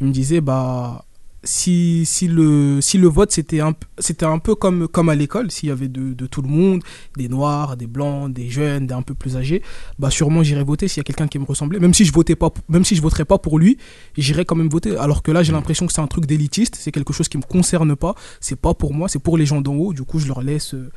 Il 0.00 0.06
me 0.06 0.12
disait 0.12 0.40
bah 0.40 1.04
si, 1.42 2.04
si, 2.04 2.28
le, 2.28 2.80
si 2.80 2.98
le 2.98 3.08
vote 3.08 3.32
c'était 3.32 3.60
un, 3.60 3.74
un 4.22 4.38
peu 4.38 4.54
comme, 4.54 4.88
comme 4.88 5.08
à 5.08 5.14
l'école, 5.14 5.50
s'il 5.50 5.68
y 5.70 5.72
avait 5.72 5.88
de, 5.88 6.12
de 6.12 6.26
tout 6.26 6.42
le 6.42 6.48
monde, 6.48 6.82
des 7.16 7.28
noirs, 7.28 7.76
des 7.76 7.86
blancs, 7.86 8.32
des 8.32 8.50
jeunes, 8.50 8.86
des 8.86 8.94
un 8.94 9.02
peu 9.02 9.14
plus 9.14 9.36
âgés, 9.36 9.62
bah 9.98 10.10
sûrement 10.10 10.42
j'irais 10.42 10.64
voter 10.64 10.86
s'il 10.88 10.98
y 10.98 11.00
a 11.00 11.04
quelqu'un 11.04 11.28
qui 11.28 11.38
me 11.38 11.44
ressemblait. 11.44 11.78
Même 11.78 11.94
si 11.94 12.04
je 12.04 12.12
votais 12.12 12.36
pas, 12.36 12.50
même 12.68 12.84
si 12.84 12.94
je 12.94 13.00
voterais 13.02 13.24
pas 13.24 13.38
pour 13.38 13.58
lui, 13.58 13.78
j'irais 14.18 14.44
quand 14.44 14.56
même 14.56 14.68
voter. 14.68 14.96
Alors 14.98 15.22
que 15.22 15.30
là, 15.32 15.42
j'ai 15.42 15.52
l'impression 15.52 15.86
que 15.86 15.92
c'est 15.92 16.02
un 16.02 16.06
truc 16.06 16.26
d'élitiste, 16.26 16.76
c'est 16.78 16.92
quelque 16.92 17.12
chose 17.12 17.28
qui 17.28 17.38
me 17.38 17.42
concerne 17.42 17.96
pas, 17.96 18.14
c'est 18.40 18.60
pas 18.60 18.74
pour 18.74 18.92
moi, 18.92 19.08
c'est 19.08 19.18
pour 19.22 19.38
les 19.38 19.46
gens 19.46 19.60
d'en 19.62 19.74
haut. 19.74 19.92
Du 19.94 20.02
coup, 20.02 20.18
je 20.18 20.26
leur 20.26 20.42
laisse, 20.42 20.74
euh, 20.74 20.90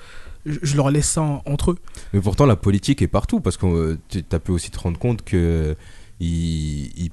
je, 0.46 0.76
leur 0.76 0.92
laisse 0.92 1.08
ça 1.10 1.22
en- 1.22 1.42
entre 1.46 1.72
eux. 1.72 1.78
Mais 2.12 2.20
pourtant, 2.20 2.46
la 2.46 2.58
politique 2.58 3.02
est 3.02 3.08
partout 3.08 3.40
parce 3.40 3.56
que 3.56 3.98
tu 4.10 4.24
as 4.32 4.40
pu 4.40 4.52
aussi 4.52 4.72
te 4.72 4.80
rendre 4.80 5.00
compte 5.00 5.24
que 5.24 5.76
ils, 6.20 6.88
ils, 6.98 7.12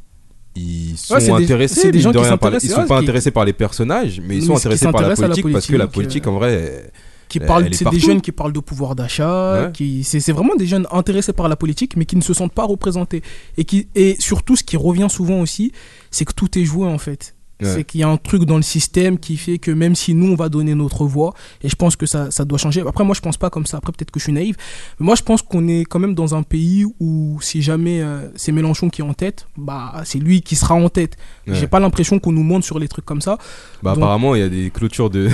ils 0.56 0.96
sont 0.96 1.14
Ouais, 1.14 1.20
c'est 1.20 1.26
des- 1.36 1.44
intéressés. 1.44 1.80
c'est 1.80 1.90
des 1.90 1.98
mine 1.98 2.02
gens 2.04 2.10
de 2.12 2.18
qui 2.18 2.24
rien, 2.24 2.36
par- 2.36 2.52
Ils 2.54 2.60
sont 2.60 2.80
ouais, 2.80 2.86
pas 2.86 2.96
qui- 2.98 3.02
intéressés 3.04 3.30
par 3.30 3.44
les 3.44 3.52
personnages, 3.52 4.20
mais 4.26 4.36
ils 4.36 4.42
sont 4.42 4.52
mais 4.52 4.58
intéressés 4.58 4.90
par 4.90 5.02
la 5.02 5.14
politique, 5.14 5.52
parce 5.52 5.66
que 5.66 5.76
la 5.76 5.86
politique, 5.86 6.22
politique, 6.22 6.26
en 6.26 6.32
vrai, 6.34 6.90
qui 7.28 7.38
c'est 7.72 7.88
des 7.90 8.00
jeunes 8.00 8.20
qui 8.20 8.32
parlent 8.32 8.52
de 8.52 8.58
pouvoir 8.60 8.96
d'achat, 8.96 9.66
Ouais. 9.66 9.72
qui 9.72 10.02
c'est 10.02 10.18
c'est 10.18 10.32
vraiment 10.32 10.56
des 10.56 10.66
jeunes 10.66 10.86
intéressés 10.90 11.32
par 11.32 11.48
la 11.48 11.54
politique, 11.56 11.96
mais 11.96 12.04
qui 12.04 12.16
ne 12.16 12.22
se 12.22 12.34
sentent 12.34 12.52
pas 12.52 12.64
représentés. 12.64 13.22
Et 13.56 13.64
qui 13.64 13.86
et 13.94 14.16
surtout, 14.18 14.56
ce 14.56 14.64
qui 14.64 14.76
revient 14.76 15.06
souvent 15.08 15.40
aussi, 15.40 15.70
c'est 16.10 16.24
que 16.24 16.32
tout 16.32 16.58
est 16.58 16.64
joué 16.64 16.86
en 16.88 16.98
fait. 16.98 17.34
Ouais. 17.60 17.72
C'est 17.74 17.84
qu'il 17.84 18.00
y 18.00 18.02
a 18.04 18.08
un 18.08 18.16
truc 18.16 18.44
dans 18.44 18.56
le 18.56 18.62
système 18.62 19.18
qui 19.18 19.36
fait 19.36 19.58
que 19.58 19.70
même 19.70 19.94
si 19.94 20.14
nous 20.14 20.28
on 20.32 20.34
va 20.34 20.48
donner 20.48 20.74
notre 20.74 21.04
voix, 21.04 21.34
et 21.62 21.68
je 21.68 21.76
pense 21.76 21.96
que 21.96 22.06
ça, 22.06 22.30
ça 22.30 22.44
doit 22.44 22.58
changer. 22.58 22.82
Après, 22.86 23.04
moi 23.04 23.14
je 23.14 23.20
pense 23.20 23.36
pas 23.36 23.50
comme 23.50 23.66
ça. 23.66 23.76
Après, 23.78 23.92
peut-être 23.92 24.10
que 24.10 24.18
je 24.18 24.24
suis 24.24 24.32
naïf. 24.32 24.56
Mais 24.98 25.06
moi 25.06 25.14
je 25.14 25.22
pense 25.22 25.42
qu'on 25.42 25.68
est 25.68 25.84
quand 25.84 25.98
même 25.98 26.14
dans 26.14 26.34
un 26.34 26.42
pays 26.42 26.84
où 27.00 27.38
si 27.42 27.62
jamais 27.62 28.00
euh, 28.00 28.28
c'est 28.36 28.52
Mélenchon 28.52 28.88
qui 28.90 29.02
est 29.02 29.04
en 29.04 29.14
tête, 29.14 29.46
bah 29.56 30.02
c'est 30.04 30.18
lui 30.18 30.40
qui 30.42 30.56
sera 30.56 30.74
en 30.74 30.88
tête. 30.88 31.16
Ouais. 31.46 31.54
J'ai 31.54 31.66
pas 31.66 31.80
l'impression 31.80 32.18
qu'on 32.18 32.32
nous 32.32 32.42
montre 32.42 32.64
sur 32.64 32.78
les 32.78 32.88
trucs 32.88 33.04
comme 33.04 33.20
ça. 33.20 33.36
bah, 33.82 33.90
Donc- 33.94 34.02
apparemment, 34.02 34.34
il 34.34 34.40
y 34.40 34.44
a 34.44 34.48
des 34.48 34.70
clôtures 34.70 35.10
de, 35.10 35.28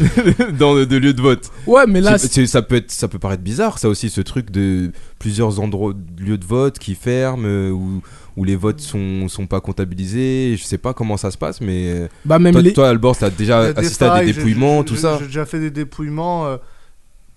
dans, 0.58 0.74
de 0.74 0.96
lieux 0.96 1.14
de 1.14 1.22
vote. 1.22 1.50
Ouais, 1.66 1.86
mais 1.86 2.00
là, 2.00 2.18
ça, 2.18 2.62
peut 2.62 2.76
être, 2.76 2.90
ça 2.90 3.08
peut 3.08 3.18
paraître 3.18 3.42
bizarre, 3.42 3.78
ça 3.78 3.88
aussi, 3.88 4.10
ce 4.10 4.20
truc 4.20 4.50
de 4.50 4.92
plusieurs 5.18 5.60
endroits, 5.60 5.94
lieux 6.18 6.38
de 6.38 6.44
vote 6.44 6.78
qui 6.78 6.94
ferment, 6.94 7.44
euh, 7.46 7.70
où, 7.70 8.02
où 8.36 8.44
les 8.44 8.56
votes 8.56 8.80
sont, 8.80 9.28
sont 9.28 9.46
pas 9.46 9.60
comptabilisés. 9.60 10.56
Je 10.58 10.64
sais 10.64 10.78
pas 10.78 10.94
comment 10.94 11.16
ça 11.16 11.30
se 11.30 11.38
passe, 11.38 11.60
mais. 11.60 12.08
Bah, 12.24 12.38
même 12.38 12.52
toi, 12.52 12.62
les- 12.62 12.72
toi, 12.72 12.88
Albor, 12.88 13.16
t'as 13.16 13.30
déjà 13.30 13.72
des 13.72 13.80
assisté 13.86 14.04
à 14.06 14.20
des 14.24 14.32
dépouillements, 14.32 14.82
tout 14.84 14.96
ça 14.96 15.18
J'ai 15.20 15.26
déjà 15.26 15.44
fait 15.46 15.60
des 15.60 15.70
dépouillements. 15.70 16.46
euh, 16.46 16.56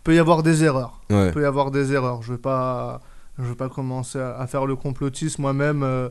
peut 0.03 0.13
y 0.15 0.19
avoir 0.19 0.43
des 0.43 0.63
erreurs. 0.63 1.01
Ouais. 1.09 1.31
Peut 1.31 1.41
y 1.41 1.45
avoir 1.45 1.71
des 1.71 1.91
erreurs. 1.93 2.21
Je 2.21 2.33
vais 2.33 2.37
pas, 2.37 3.01
je 3.39 3.43
vais 3.43 3.55
pas 3.55 3.69
commencer 3.69 4.19
à, 4.19 4.45
faire 4.47 4.65
le 4.67 4.75
complotisme 4.75 5.41
moi-même. 5.41 5.81
euh, 5.83 6.09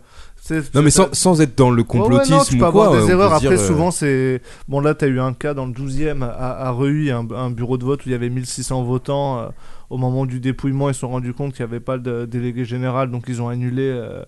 Non, 0.74 0.82
mais 0.82 0.90
sans, 0.90 1.08
sans 1.14 1.40
être 1.40 1.56
dans 1.56 1.70
le 1.70 1.76
Ouais, 1.76 1.78
ouais, 1.82 2.00
complotisme 2.00 2.34
non, 2.34 2.44
tu 2.44 2.56
peux 2.58 2.64
ou 2.64 2.66
avoir 2.66 2.88
quoi. 2.90 2.98
des 2.98 3.04
on 3.04 3.08
erreurs. 3.08 3.32
Après, 3.34 3.48
dire, 3.48 3.52
euh, 3.58 3.66
souvent, 3.66 3.90
c'est. 3.92 4.42
Bon, 4.68 4.80
là, 4.80 4.94
tu 4.94 5.04
as 5.04 5.08
eu 5.08 5.20
un 5.20 5.32
cas 5.32 5.54
dans 5.54 5.66
le 5.66 5.72
12e 5.72 6.22
à, 6.22 6.28
à 6.66 6.70
Reuilly, 6.72 7.10
un, 7.12 7.26
un 7.34 7.50
bureau 7.50 7.78
de 7.78 7.84
vote 7.84 8.04
où 8.04 8.08
il 8.08 8.12
y 8.12 8.14
avait 8.16 8.30
1600 8.30 8.82
votants. 8.82 9.38
euh, 9.38 9.46
au 9.90 9.96
moment 9.98 10.26
du 10.26 10.40
dépouillement, 10.40 10.88
ils 10.88 10.94
se 10.94 11.00
sont 11.00 11.08
rendus 11.08 11.34
compte 11.34 11.52
qu'il 11.54 11.64
n'y 11.64 11.70
avait 11.70 11.78
pas 11.78 11.98
de 11.98 12.24
délégué 12.24 12.64
général, 12.64 13.10
donc 13.12 13.24
ils 13.28 13.40
ont 13.40 13.48
annulé. 13.48 13.82
euh, 13.84 14.24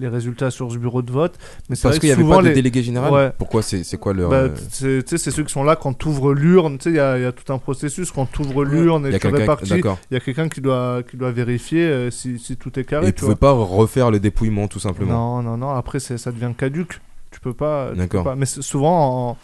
les 0.00 0.08
résultats 0.08 0.50
sur 0.50 0.72
ce 0.72 0.78
bureau 0.78 1.02
de 1.02 1.12
vote. 1.12 1.38
Mais 1.68 1.76
c'est 1.76 1.82
Parce 1.82 1.98
qu'il 1.98 2.08
n'y 2.08 2.12
avait 2.12 2.22
souvent 2.22 2.36
pas 2.36 2.42
de 2.42 2.48
les- 2.48 2.54
délégué 2.54 2.82
général 2.82 3.12
Ouais. 3.12 3.30
Pourquoi 3.38 3.62
c'est 3.62 3.84
c'est 3.84 3.96
quoi 3.98 4.12
leur. 4.14 4.30
Bah, 4.30 4.36
euh, 4.36 4.48
c'est 4.70 5.02
tu 5.04 5.10
sais, 5.10 5.18
c'est 5.18 5.30
ceux 5.30 5.44
qui 5.44 5.52
sont 5.52 5.62
là 5.64 5.76
quand 5.76 5.92
tu 5.96 6.08
ouvres 6.08 6.32
l'urne. 6.34 6.78
Tu 6.78 6.84
sais, 6.84 6.90
il 6.90 6.96
y, 6.96 7.00
a- 7.00 7.18
il 7.18 7.22
y 7.22 7.26
a 7.26 7.32
tout 7.32 7.52
un 7.52 7.58
processus. 7.58 8.10
Quand 8.10 8.26
tu 8.30 8.40
ouvres 8.42 8.64
l'urne 8.64 9.04
Il 9.06 9.10
y 9.10 9.12
et 9.12 9.16
a 9.16 9.18
que 9.18 9.28
répartis, 9.28 9.72
il 9.74 10.14
y 10.14 10.16
a 10.16 10.20
quelqu'un 10.20 10.48
qui 10.48 10.60
doit, 10.60 11.02
qui 11.08 11.16
doit 11.16 11.30
vérifier 11.30 11.82
euh, 11.84 12.10
si, 12.10 12.38
si 12.38 12.56
tout 12.56 12.78
est 12.78 12.84
carré. 12.84 13.08
Et 13.08 13.12
tu 13.12 13.20
pouvaient 13.20 13.34
vois. 13.34 13.38
pas 13.40 13.52
refaire 13.52 14.10
le 14.10 14.18
dépouillement 14.18 14.66
tout 14.68 14.80
simplement. 14.80 15.42
Non, 15.42 15.42
non, 15.42 15.56
non. 15.56 15.70
Après, 15.70 16.00
c'est- 16.00 16.18
ça 16.18 16.32
devient 16.32 16.52
caduque. 16.56 17.00
Tu 17.30 17.38
peux 17.38 17.54
pas. 17.54 17.88
tu 17.90 17.94
peux 17.94 17.98
D'accord. 18.00 18.24
pas. 18.24 18.34
Mais 18.34 18.46
souvent 18.46 19.30
en- 19.30 19.36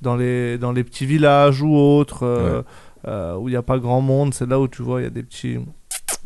dans, 0.00 0.14
les, 0.16 0.58
dans 0.58 0.70
les 0.72 0.84
petits 0.84 1.06
villages 1.06 1.60
ou 1.62 1.74
autres, 1.76 2.24
euh, 2.24 2.62
euh, 3.08 3.36
où 3.36 3.48
il 3.48 3.52
n'y 3.52 3.56
a 3.56 3.62
pas 3.62 3.78
grand 3.78 4.00
monde, 4.00 4.32
c'est 4.32 4.48
là 4.48 4.60
où 4.60 4.68
tu 4.68 4.82
vois, 4.82 5.00
il 5.00 5.04
y 5.04 5.06
a 5.06 5.10
des 5.10 5.22
petits. 5.24 5.58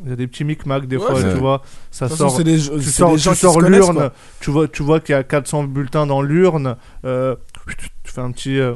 Il 0.05 0.11
y 0.11 0.12
a 0.12 0.16
des 0.16 0.26
petits 0.26 0.44
micmacs 0.44 0.86
des 0.86 0.97
Ouais, 0.99 1.07
fois, 1.07 1.22
tu 1.22 1.38
vois. 1.38 1.62
Ça 1.90 2.09
façon, 2.09 2.28
sort. 2.28 2.44
des- 2.44 2.59
tu 2.59 2.82
sors, 2.82 3.16
tu 3.16 3.70
l'urne, 3.70 4.11
tu 4.40 4.51
vois, 4.51 4.68
tu 4.68 4.82
vois 4.82 5.01
qu'il 5.01 5.14
y 5.14 5.18
a 5.18 5.22
400 5.24 5.64
bulletins 5.64 6.07
dans 6.07 6.20
l'urne. 6.20 6.76
euh, 7.07 7.34
tu 8.05 8.12
fais 8.12 8.20
un 8.20 8.30
petit. 8.30 8.59
euh, 8.59 8.74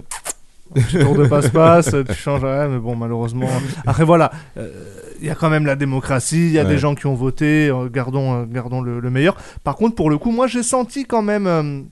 un 0.76 0.80
petit 0.80 0.98
tour 1.00 1.16
de 1.16 1.26
passe-passe, 1.26 1.94
tu 2.08 2.14
changes, 2.14 2.44
ouais, 2.44 2.68
mais 2.68 2.78
bon, 2.78 2.94
malheureusement. 2.96 3.48
Après, 3.86 4.04
voilà, 4.04 4.30
euh, 4.56 4.70
il 5.20 5.26
y 5.26 5.30
a 5.30 5.34
quand 5.34 5.50
même 5.50 5.66
la 5.66 5.74
démocratie, 5.76 6.46
il 6.46 6.52
y 6.52 6.58
a 6.58 6.62
Ouais. 6.62 6.68
des 6.68 6.78
gens 6.78 6.94
qui 6.94 7.06
ont 7.06 7.14
voté, 7.14 7.70
gardons, 7.92 8.44
gardons 8.44 8.80
le, 8.80 9.00
le 9.00 9.10
meilleur. 9.10 9.36
Par 9.64 9.74
contre, 9.76 9.96
pour 9.96 10.08
le 10.10 10.16
coup, 10.16 10.30
moi, 10.30 10.46
j'ai 10.46 10.62
senti 10.62 11.04
quand 11.06 11.22
même. 11.22 11.88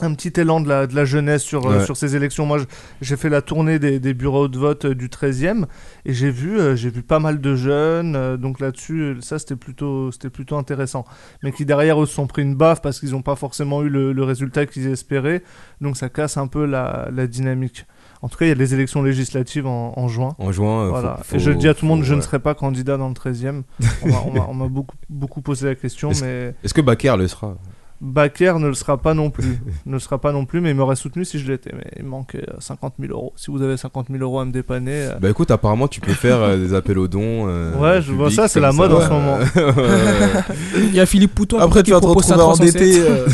Un 0.00 0.14
petit 0.14 0.38
élan 0.40 0.60
de 0.60 0.68
la, 0.68 0.86
de 0.86 0.94
la 0.94 1.04
jeunesse 1.04 1.42
sur, 1.42 1.66
euh, 1.66 1.84
sur 1.84 1.96
ces 1.96 2.14
élections. 2.14 2.46
Moi, 2.46 2.58
j'ai 3.00 3.16
fait 3.16 3.28
la 3.28 3.42
tournée 3.42 3.78
des, 3.78 3.98
des 3.98 4.14
bureaux 4.14 4.46
de 4.48 4.56
vote 4.58 4.84
euh, 4.84 4.94
du 4.94 5.08
13e 5.08 5.64
et 6.06 6.12
j'ai 6.14 6.30
vu, 6.30 6.58
euh, 6.58 6.76
j'ai 6.76 6.88
vu 6.90 7.02
pas 7.02 7.18
mal 7.18 7.40
de 7.40 7.56
jeunes. 7.56 8.36
donc 8.36 8.60
là-dessus, 8.60 9.16
ça, 9.20 9.38
c'était 9.38 9.56
plutôt, 9.56 10.12
c'était 10.12 10.30
plutôt 10.30 10.56
intéressant. 10.56 11.04
Mais 11.42 11.50
qui 11.52 11.64
derrière 11.64 12.00
eux 12.02 12.06
se 12.06 12.14
sont 12.14 12.26
pris 12.28 12.42
une 12.42 12.54
baffe 12.54 12.80
parce 12.80 13.00
qu'ils 13.00 13.10
n'ont 13.10 13.22
pas 13.22 13.34
forcément 13.36 13.82
eu 13.82 13.88
le, 13.88 14.12
le 14.12 14.22
résultat 14.24 14.66
qu'ils 14.66 14.86
espéraient. 14.86 15.42
Donc 15.80 15.96
ça 15.96 16.08
casse 16.08 16.36
un 16.36 16.46
peu 16.46 16.64
la, 16.64 17.08
la 17.12 17.26
dynamique. 17.26 17.84
En 18.22 18.28
tout 18.28 18.36
cas, 18.38 18.46
il 18.46 18.48
y 18.48 18.52
a 18.52 18.54
les 18.56 18.74
élections 18.74 19.02
législatives 19.02 19.66
en, 19.66 19.94
en 19.96 20.08
juin. 20.08 20.34
En 20.38 20.50
juin, 20.52 20.88
voilà. 20.88 21.20
faut- 21.24 21.36
et 21.36 21.38
je 21.38 21.50
dis 21.52 21.68
à 21.68 21.74
tout 21.74 21.84
le 21.84 21.88
monde, 21.88 22.02
je 22.04 22.14
ne 22.14 22.20
serai 22.20 22.38
pas 22.40 22.54
candidat 22.54 22.96
dans 22.96 23.08
le 23.08 23.14
13e. 23.14 23.62
On 24.02 24.54
m'a- 24.54 24.68
beaucoup, 24.68 24.96
beaucoup 25.08 25.40
posé 25.40 25.66
la 25.66 25.74
question, 25.76 26.10
Est-ce 26.12 26.24
mais... 26.24 26.54
est-ce 26.64 26.74
que 26.74 26.80
Baker 26.80 27.14
le 27.16 27.28
sera? 27.28 27.56
Baker 28.00 28.54
ne 28.60 28.68
le 28.68 28.74
sera 28.74 28.96
pas 28.96 29.12
non 29.14 29.30
plus. 29.30 29.58
ne 29.86 29.92
le 29.94 29.98
sera 29.98 30.18
pas 30.20 30.30
non 30.32 30.44
plus, 30.44 30.60
mais 30.60 30.70
il 30.70 30.76
m'aurait 30.76 30.94
soutenu 30.96 31.24
si 31.24 31.38
je 31.38 31.50
l'étais. 31.50 31.72
Mais 31.74 31.84
il 31.98 32.04
manque 32.04 32.36
euh, 32.36 32.42
50 32.60 32.94
000 33.00 33.12
euros. 33.12 33.32
Si 33.36 33.50
vous 33.50 33.60
avez 33.62 33.76
50 33.76 34.06
000 34.10 34.22
euros 34.22 34.38
à 34.40 34.44
me 34.44 34.52
dépanner. 34.52 34.92
euh, 34.92 35.18
Bah 35.20 35.28
écoute, 35.30 35.50
apparemment 35.50 35.88
tu 35.88 36.00
peux 36.00 36.12
faire 36.12 36.36
euh, 36.40 36.56
des 36.56 36.74
appels 36.74 36.98
aux 36.98 37.08
dons. 37.08 37.46
euh, 37.48 37.74
Ouais, 37.76 38.00
je 38.00 38.12
vois 38.12 38.30
ça, 38.30 38.46
c'est 38.48 38.60
la 38.60 38.72
mode 38.72 38.92
en 38.92 39.00
ce 39.00 39.08
moment. 39.08 39.38
Il 40.76 40.94
y 40.94 41.00
a 41.00 41.06
Philippe 41.06 41.34
Pouton 41.34 41.58
Après, 41.58 41.80
qui 41.82 41.86
tu 41.86 41.90
vas 41.92 42.00
te 42.00 42.06
retrouver 42.06 42.34
307. 42.34 42.76
endetté. 42.76 43.00
euh, 43.00 43.26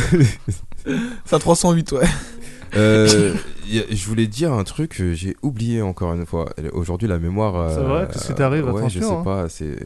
Ça 1.24 1.38
308, 1.38 1.92
ouais. 1.92 2.00
Euh, 2.76 3.32
a- 3.34 3.94
je 3.94 4.06
voulais 4.06 4.26
dire 4.26 4.52
un 4.52 4.64
truc 4.64 4.96
que 4.96 5.14
j'ai 5.14 5.36
oublié 5.42 5.80
encore 5.82 6.12
une 6.14 6.26
fois. 6.26 6.46
Aujourd'hui, 6.72 7.08
la 7.08 7.18
mémoire. 7.18 7.56
euh, 7.56 7.68
C'est 7.74 7.80
vrai 7.82 8.08
Qu'est-ce 8.12 8.26
qui 8.28 8.34
t'arrive? 8.34 8.68
Ouais, 8.72 8.88
je 8.88 8.98
sais 9.00 9.04
hein. 9.06 9.22
pas. 9.24 9.48
C'est 9.48 9.76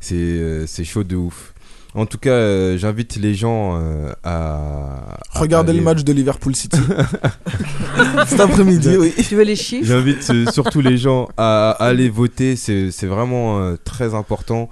c'est 0.00 0.14
euh, 0.16 0.66
c'est 0.66 0.84
chaud 0.84 1.04
de 1.04 1.16
ouf. 1.16 1.52
En 1.98 2.06
tout 2.06 2.18
cas, 2.18 2.30
euh, 2.30 2.78
j'invite 2.78 3.16
les 3.16 3.34
gens 3.34 3.76
euh, 3.76 4.12
à 4.22 5.18
Regardez 5.34 5.72
le 5.72 5.80
match 5.80 6.04
de 6.04 6.12
Liverpool 6.12 6.54
City. 6.54 6.78
Cet 8.28 8.38
après-midi, 8.38 8.96
oui. 8.96 9.12
Tu 9.28 9.34
veux 9.34 9.42
les 9.42 9.56
chiffres? 9.56 9.84
J'invite 9.84 10.30
euh, 10.30 10.46
surtout 10.52 10.80
les 10.80 10.96
gens 10.96 11.28
à, 11.36 11.70
à 11.70 11.86
aller 11.86 12.08
voter, 12.08 12.54
c'est 12.54 13.06
vraiment 13.06 13.58
euh, 13.58 13.76
très 13.82 14.14
important. 14.14 14.70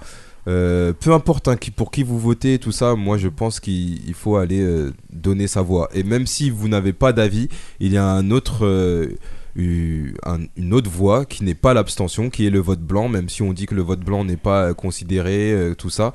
Euh, 0.49 0.93
peu 0.93 1.13
importe 1.13 1.49
hein, 1.49 1.57
qui, 1.57 1.73
pour 1.73 1.91
qui 1.91 2.05
vous 2.05 2.21
votez, 2.21 2.61
tout 2.61 2.71
ça, 2.71 2.95
moi 2.95 3.19
je 3.19 3.27
pense 3.27 3.59
qu'il 3.59 4.07
il 4.07 4.15
faut 4.15 4.37
aller 4.37 4.61
euh, 4.61 4.93
donner 5.13 5.49
sa 5.49 5.63
voix. 5.63 5.89
Et 5.93 6.05
même 6.05 6.27
si 6.27 6.51
vous 6.51 6.69
n'avez 6.69 6.93
pas 6.93 7.13
d'avis, 7.13 7.49
il 7.81 7.93
y 7.93 7.97
a 7.97 8.05
un 8.05 8.31
autre, 8.31 8.65
euh, 8.65 9.09
une 9.57 10.73
autre 10.73 10.91
voie 10.91 11.25
qui 11.25 11.45
n'est 11.45 11.55
pas 11.55 11.73
l'abstention, 11.75 12.31
qui 12.31 12.47
est 12.47 12.51
le 12.51 12.59
vote 12.59 12.81
blanc, 12.81 13.09
même 13.09 13.29
si 13.29 13.43
on 13.43 13.53
dit 13.53 13.67
que 13.67 13.75
le 13.75 13.83
vote 13.83 14.01
blanc 14.01 14.25
n'est 14.25 14.37
pas 14.37 14.67
euh, 14.67 14.75
considéré, 14.75 15.53
euh, 15.53 15.75
tout 15.75 15.91
ça. 15.91 16.13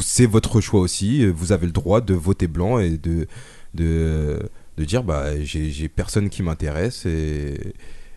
C'est 0.00 0.26
votre 0.26 0.60
choix 0.60 0.80
aussi, 0.80 1.24
euh, 1.24 1.30
vous 1.30 1.52
avez 1.52 1.66
le 1.66 1.72
droit 1.72 2.00
de 2.00 2.14
voter 2.14 2.48
blanc 2.48 2.78
et 2.78 2.98
de, 2.98 3.26
de, 3.74 4.38
de 4.76 4.84
dire 4.84 5.02
bah, 5.02 5.42
j'ai 5.42 5.88
personne 5.88 6.28
qui 6.28 6.42
m'intéresse 6.42 7.06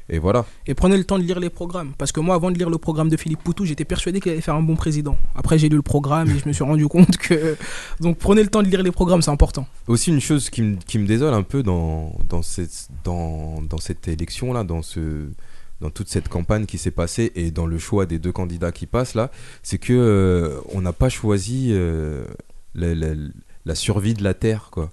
et 0.07 0.19
voilà. 0.19 0.45
Et 0.67 0.75
prenez 0.75 0.97
le 0.97 1.03
temps 1.03 1.17
de 1.17 1.23
lire 1.23 1.39
les 1.39 1.49
programmes. 1.49 1.93
Parce 1.97 2.11
que 2.11 2.19
moi, 2.19 2.35
avant 2.35 2.51
de 2.51 2.57
lire 2.57 2.69
le 2.69 2.77
programme 2.77 3.09
de 3.09 3.17
Philippe 3.17 3.43
Poutou, 3.43 3.65
j'étais 3.65 3.85
persuadé 3.85 4.19
qu'il 4.19 4.31
allait 4.31 4.41
faire 4.41 4.55
un 4.55 4.61
bon 4.61 4.75
président. 4.75 5.17
Après, 5.33 5.57
j'ai 5.57 5.67
lu 5.67 5.77
le 5.77 5.81
programme 5.81 6.29
et 6.29 6.37
je 6.37 6.47
me 6.47 6.53
suis 6.53 6.63
rendu 6.63 6.87
compte 6.95 7.17
que. 7.17 7.55
Donc, 7.99 8.17
prenez 8.17 8.43
le 8.43 8.49
temps 8.49 8.61
de 8.61 8.67
lire 8.67 8.83
les 8.83 8.91
programmes, 8.91 9.21
c'est 9.23 9.31
important. 9.31 9.67
Aussi 9.87 10.11
une 10.11 10.21
chose 10.21 10.49
qui 10.51 10.61
me, 10.61 10.75
qui 10.75 10.99
me 10.99 11.07
désole 11.07 11.33
un 11.33 11.41
peu 11.43 11.63
dans, 11.63 12.13
dans, 12.29 12.41
cette, 12.43 12.89
dans, 13.03 13.61
dans 13.67 13.77
cette 13.79 14.07
élection 14.07 14.53
là, 14.53 14.63
dans, 14.63 14.81
ce, 14.83 15.27
dans 15.81 15.89
toute 15.89 16.07
cette 16.09 16.29
campagne 16.29 16.65
qui 16.67 16.77
s'est 16.77 16.91
passée 16.91 17.31
et 17.35 17.49
dans 17.49 17.65
le 17.65 17.79
choix 17.79 18.05
des 18.05 18.19
deux 18.19 18.31
candidats 18.31 18.71
qui 18.71 18.85
passent 18.85 19.15
là, 19.15 19.31
c'est 19.63 19.79
que 19.79 19.93
euh, 19.93 20.59
on 20.73 20.81
n'a 20.81 20.93
pas 20.93 21.09
choisi 21.09 21.69
euh, 21.71 22.25
la, 22.75 22.93
la- 22.93 23.15
la 23.65 23.73
survie 23.73 24.13
de 24.13 24.23
la 24.23 24.35
terre 24.35 24.67
quoi. 24.71 24.91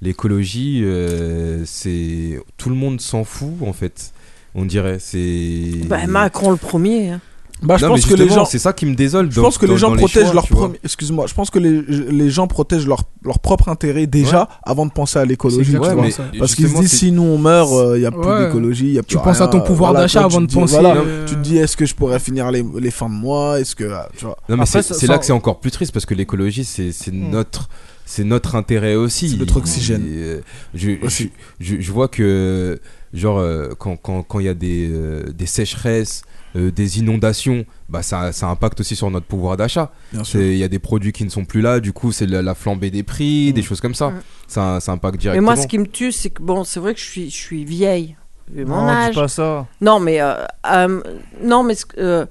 L'écologie, 0.00 0.80
euh, 0.84 1.64
c'est 1.66 2.40
tout 2.56 2.68
le 2.68 2.74
monde 2.74 3.00
s'en 3.00 3.24
fout 3.24 3.54
en 3.62 3.72
fait. 3.72 4.12
On 4.54 4.64
dirait 4.64 4.98
c'est. 5.00 5.86
Bah, 5.86 6.06
Macron 6.06 6.50
le 6.50 6.56
premier. 6.56 7.10
hein. 7.10 7.20
Bah, 7.62 7.76
je 7.78 7.86
Non, 7.86 7.92
pense 7.92 8.04
que 8.04 8.14
les 8.14 8.28
gens. 8.28 8.44
c'est 8.44 8.58
ça 8.58 8.72
qui 8.74 8.84
me 8.84 8.94
désole. 8.94 9.30
Je 9.30 9.36
dans- 9.36 9.42
pense 9.42 9.56
que 9.58 9.64
les 9.64 9.72
dans- 9.72 9.78
gens 9.78 9.90
dans 9.90 9.96
protègent 9.96 10.26
choix, 10.32 10.42
leur. 10.50 10.70
Excuse-moi, 10.84 11.26
je 11.28 11.34
pense 11.34 11.48
que 11.50 11.58
les, 11.58 11.80
les 11.80 12.28
gens 12.28 12.46
protègent 12.46 12.86
leur, 12.86 13.04
leur 13.24 13.38
propre 13.38 13.68
intérêt 13.70 14.06
déjà 14.06 14.40
Ouais. 14.42 14.46
avant 14.64 14.84
de 14.84 14.90
penser 14.92 15.18
à 15.18 15.24
l'écologie. 15.24 15.72
Ça. 15.72 16.24
Parce 16.38 16.54
qu'ils 16.56 16.68
se 16.68 16.78
disent 16.78 16.92
si 16.92 17.10
nous 17.12 17.22
on 17.22 17.38
meurt, 17.38 17.70
il 17.94 18.00
n'y 18.00 18.06
a 18.06 18.10
plus 18.10 18.20
Ouais. 18.20 18.46
d'écologie, 18.46 18.86
il 18.88 18.92
y 18.94 18.98
a 18.98 19.02
plus 19.02 19.16
Tu 19.16 19.22
penses 19.22 19.40
à 19.40 19.48
ton 19.48 19.60
pouvoir 19.60 19.92
voilà, 19.92 20.04
d'achat 20.04 20.24
avant 20.24 20.40
de 20.42 20.46
dis- 20.46 20.54
penser, 20.54 20.74
voilà, 20.74 20.96
euh, 20.96 21.24
Tu 21.26 21.36
te 21.36 21.40
dis 21.40 21.56
est-ce 21.56 21.76
que 21.76 21.86
je 21.86 21.94
pourrais 21.94 22.18
finir 22.18 22.50
les, 22.50 22.64
les 22.78 22.90
fins 22.90 23.08
de 23.08 23.14
mois 23.14 23.60
Est-ce 23.60 23.74
que. 23.74 23.90
Tu 24.18 24.24
vois. 24.26 24.36
Non 24.48 24.56
mais 24.58 24.66
c'est 24.66 24.82
ça- 24.82 25.06
là 25.06 25.16
que 25.18 25.24
c'est 25.24 25.32
encore 25.32 25.60
plus 25.60 25.70
triste 25.70 25.92
parce 25.92 26.04
que 26.06 26.14
l'écologie 26.14 26.64
c'est 26.64 26.92
c'est 26.92 27.12
Hmm. 27.12 27.30
notre 27.30 27.68
c'est 28.04 28.24
notre 28.24 28.56
intérêt 28.56 28.96
aussi. 28.96 29.30
C'est 29.30 29.36
notre 29.38 29.56
oxygène. 29.56 30.04
Euh, 30.06 30.40
je 30.74 31.92
vois 31.92 32.08
que 32.08 32.78
genre 33.14 33.38
euh, 33.38 33.70
quand 33.78 33.96
quand 33.96 34.22
quand 34.22 34.40
il 34.40 34.46
y 34.46 34.48
a 34.50 34.54
des 34.54 34.90
euh, 34.92 35.32
des 35.32 35.46
sécheresses, 35.46 36.22
euh, 36.56 36.70
des 36.70 36.98
inondations, 36.98 37.64
bah 37.88 38.02
ça 38.02 38.32
ça 38.32 38.48
impacte 38.48 38.80
aussi 38.80 38.96
sur 38.96 39.10
notre 39.10 39.26
pouvoir 39.26 39.56
d'achat. 39.56 39.92
Il 40.34 40.56
y 40.56 40.64
a 40.64 40.68
des 40.68 40.78
produits 40.78 41.12
qui 41.12 41.24
ne 41.24 41.30
sont 41.30 41.44
plus 41.44 41.60
là, 41.62 41.80
du 41.80 41.92
coup 41.92 42.12
c'est 42.12 42.26
la, 42.26 42.42
la 42.42 42.54
flambée 42.54 42.90
des 42.90 43.02
prix, 43.02 43.52
des 43.52 43.62
choses 43.62 43.80
comme 43.80 43.94
ça. 43.94 44.10
Mm. 44.10 44.22
Ça 44.48 44.80
ça 44.80 44.92
impacte 44.92 45.14
Mais 45.14 45.20
directement. 45.22 45.44
moi, 45.46 45.56
ce 45.56 45.66
qui 45.66 45.78
me 45.78 45.86
tue, 45.86 46.12
c'est 46.12 46.30
que 46.30 46.42
bon, 46.42 46.64
c'est 46.64 46.80
vrai 46.80 46.92
que 46.94 47.00
je 47.00 47.04
suis, 47.06 47.30
je 47.30 47.36
suis 47.36 47.64
vieille. 47.64 48.16
Mon 48.54 48.64
Non, 48.82 48.88
âge. 48.88 49.14
pas 49.14 49.26
ça. 49.28 49.66
Non, 49.80 50.00
mais 50.00 50.20
euh, 50.20 50.34
euh, 50.70 51.00
non, 51.42 51.62
mais 51.62 51.74
euh, 51.96 52.26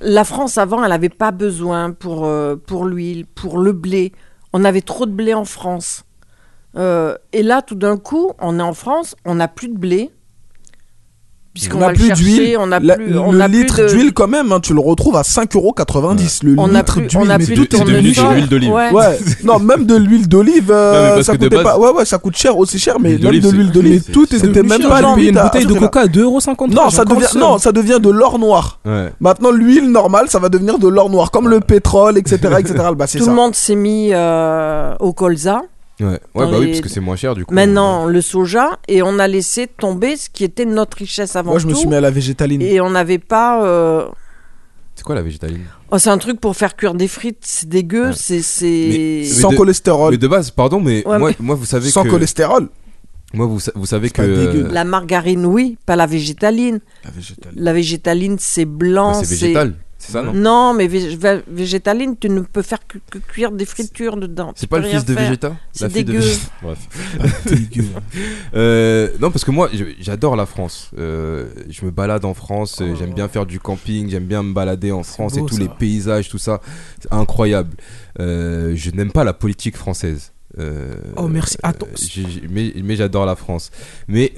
la 0.00 0.22
France 0.24 0.58
avant, 0.58 0.82
elle 0.84 0.90
n'avait 0.90 1.08
pas 1.08 1.32
besoin 1.32 1.90
pour 1.90 2.24
euh, 2.24 2.54
pour 2.54 2.84
l'huile, 2.84 3.26
pour 3.26 3.58
le 3.58 3.72
blé. 3.72 4.12
On 4.52 4.64
avait 4.64 4.80
trop 4.82 5.06
de 5.06 5.10
blé 5.12 5.34
en 5.34 5.44
France. 5.44 6.04
Euh, 6.76 7.16
et 7.32 7.42
là, 7.42 7.62
tout 7.62 7.74
d'un 7.74 7.96
coup, 7.96 8.32
on 8.38 8.58
est 8.58 8.62
en 8.62 8.74
France, 8.74 9.16
on 9.24 9.34
n'a 9.36 9.48
plus 9.48 9.68
de 9.68 9.76
blé. 9.78 10.10
Puisqu'on 11.56 11.78
On 11.78 11.80
va 11.80 11.86
n'a 11.86 11.92
le 11.92 11.98
plus 11.98 12.06
chercher, 12.08 12.22
d'huile. 12.24 12.56
on 12.60 12.66
n'a 12.66 12.80
La- 12.80 12.96
plus, 12.96 13.16
on 13.18 13.32
le 13.32 13.38
plus 13.38 13.48
litre 13.48 13.80
de- 13.80 13.88
d'huile, 13.88 14.12
quand 14.12 14.28
même, 14.28 14.52
hein, 14.52 14.60
tu 14.60 14.74
le 14.74 14.80
retrouves 14.80 15.16
à 15.16 15.22
5,90€. 15.22 16.42
Le 16.42 16.54
On 16.58 16.66
litre 16.66 16.84
plus- 16.92 17.06
d'huile. 17.06 17.18
on 17.18 17.24
n'a 17.24 17.38
mais 17.38 17.44
plus 17.46 17.54
tout 17.54 17.64
de 17.64 17.76
est 17.76 17.80
devenu 17.80 18.12
de 18.12 18.34
l'huile 18.34 18.48
d'olive. 18.48 18.72
Ouais. 18.72 18.90
Ouais, 18.92 19.18
non, 19.44 19.58
même 19.58 19.86
de 19.86 19.96
l'huile 19.96 20.28
d'olive, 20.28 20.70
euh, 20.70 21.22
ça 21.22 21.32
coûtait 21.32 21.62
pas. 21.62 21.78
Ouais, 21.78 21.90
ouais, 21.92 22.04
ça 22.04 22.18
coûte 22.18 22.36
cher, 22.36 22.58
aussi 22.58 22.78
cher, 22.78 22.96
mais 23.00 23.16
L'huile 23.16 23.22
même 23.22 23.40
de 23.40 23.50
l'huile 23.56 23.72
d'olive, 23.72 24.04
tout 24.12 24.24
était 24.34 24.62
même 24.62 24.82
pas 24.82 25.14
payé 25.14 25.30
une 25.30 25.38
bouteille 25.40 25.64
de 25.66 25.72
coca 25.74 26.00
à 26.00 26.06
2,50€. 26.06 26.74
Non, 26.74 26.90
ça 26.90 27.06
devient, 27.06 27.26
non, 27.38 27.56
ça 27.56 27.72
devient 27.72 27.98
de 28.02 28.10
l'or 28.10 28.38
noir. 28.38 28.80
Ouais. 28.84 29.10
Maintenant, 29.20 29.50
l'huile 29.50 29.90
normale, 29.90 30.28
ça 30.28 30.38
va 30.38 30.50
devenir 30.50 30.78
de 30.78 30.88
l'or 30.88 31.08
noir, 31.08 31.30
comme 31.30 31.48
le 31.48 31.60
pétrole, 31.60 32.18
etc., 32.18 32.36
etc. 32.58 32.74
Bah, 32.94 33.06
Tout 33.06 33.26
le 33.26 33.32
monde 33.32 33.54
s'est 33.54 33.74
mis 33.76 34.10
euh, 34.12 34.94
au 35.00 35.14
colza. 35.14 35.62
Ouais, 35.98 36.20
bah 36.34 36.48
oui 36.58 36.66
parce 36.68 36.80
que 36.82 36.88
c'est 36.90 37.00
moins 37.00 37.16
cher 37.16 37.34
du 37.34 37.44
coup. 37.46 37.54
Maintenant, 37.54 38.04
le 38.06 38.20
soja, 38.20 38.78
et 38.86 39.02
on 39.02 39.18
a 39.18 39.26
laissé 39.26 39.66
tomber 39.66 40.16
ce 40.16 40.28
qui 40.28 40.44
était 40.44 40.66
notre 40.66 40.98
richesse 40.98 41.36
avant 41.36 41.52
Moi, 41.52 41.58
je 41.58 41.66
me 41.66 41.72
tout. 41.72 41.78
suis 41.78 41.88
mis 41.88 41.94
à 41.94 42.00
la 42.02 42.10
végétaline. 42.10 42.60
Et 42.62 42.80
on 42.82 42.90
n'avait 42.90 43.18
pas. 43.18 43.64
euh, 43.64 44.06
C'est 44.94 45.04
quoi 45.04 45.14
la 45.14 45.22
végétaline? 45.22 45.64
Oh, 45.90 45.98
c'est 45.98 46.10
un 46.10 46.18
truc 46.18 46.40
pour 46.40 46.54
faire 46.56 46.76
cuire 46.76 46.94
des 46.94 47.08
frites, 47.08 47.38
c'est 47.42 47.68
dégueu, 47.68 48.08
Ouais. 48.08 48.12
c'est. 48.14 48.42
c'est- 48.42 48.88
Mais- 48.90 49.24
Sans 49.24 49.50
de- 49.52 49.56
cholestérol. 49.56 50.10
Mais 50.10 50.18
de 50.18 50.28
base, 50.28 50.50
pardon, 50.50 50.80
mais 50.80 51.06
Ouais, 51.06 51.18
moi, 51.18 51.30
mais- 51.30 51.36
moi 51.40 51.54
vous 51.54 51.64
savez 51.64 51.88
Sans 51.90 52.02
que 52.04 52.08
cholestérol. 52.10 52.68
moi 53.32 53.46
vous, 53.46 53.60
sa- 53.60 53.72
vous 53.74 53.86
savez 53.86 54.10
que. 54.10 54.20
La 54.72 54.84
margarine, 54.84 55.46
oui, 55.46 55.78
pas 55.86 55.96
la 55.96 56.06
végétaline. 56.06 56.80
La 57.04 57.10
végétaline. 57.10 57.62
La 57.62 57.72
végétaline, 57.72 58.36
c'est 58.38 58.64
blanc. 58.66 59.12
Bah, 59.12 59.24
c'est 59.24 59.34
végétal, 59.40 59.74
c'est 60.06 60.12
ça 60.12 60.22
non 60.22 60.32
Non, 60.32 60.74
mais 60.74 60.86
vég- 60.88 61.18
vé- 61.18 61.42
végétaline, 61.48 62.16
tu 62.16 62.28
ne 62.30 62.40
peux 62.40 62.62
faire 62.62 62.86
que, 62.86 62.98
que 63.10 63.18
cuire 63.18 63.50
des 63.52 63.64
fritures 63.66 64.16
dedans. 64.16 64.52
C'est 64.56 64.66
pas 64.68 64.78
le 64.78 64.88
fils 64.88 65.04
de 65.04 65.14
faire. 65.14 65.24
Végéta 65.24 65.56
C'est 65.72 65.88
de 65.88 65.92
dégueu. 65.92 66.20
Bref. 66.62 66.78
Dégueu. 67.46 67.84
Euh, 68.54 69.10
non, 69.20 69.30
parce 69.30 69.44
que 69.44 69.50
moi, 69.50 69.68
j'adore 70.00 70.36
la 70.36 70.46
France. 70.46 70.90
Euh, 70.98 71.46
je 71.68 71.84
me 71.84 71.90
balade 71.90 72.24
en 72.24 72.32
France, 72.34 72.78
euh, 72.80 72.94
j'aime 72.94 73.12
bien 73.12 73.28
faire 73.28 73.44
du 73.44 73.60
camping, 73.60 74.08
j'aime 74.08 74.24
bien 74.24 74.42
me 74.42 74.52
balader 74.54 74.92
en 74.92 75.02
France 75.02 75.34
beau, 75.34 75.46
et 75.46 75.48
tous 75.48 75.56
ça. 75.56 75.62
les 75.62 75.68
paysages, 75.68 76.28
tout 76.28 76.38
ça. 76.38 76.60
C'est 77.00 77.12
incroyable. 77.12 77.76
Euh, 78.20 78.72
je 78.74 78.90
n'aime 78.92 79.12
pas 79.12 79.24
la 79.24 79.32
politique 79.34 79.76
française. 79.76 80.32
euh, 80.58 80.94
Oh, 81.16 81.28
merci. 81.28 81.56
Attends. 81.62 81.86
mais 82.48 82.72
mais 82.82 82.96
j'adore 82.96 83.26
la 83.26 83.36
France. 83.36 83.70
Mais 84.08 84.32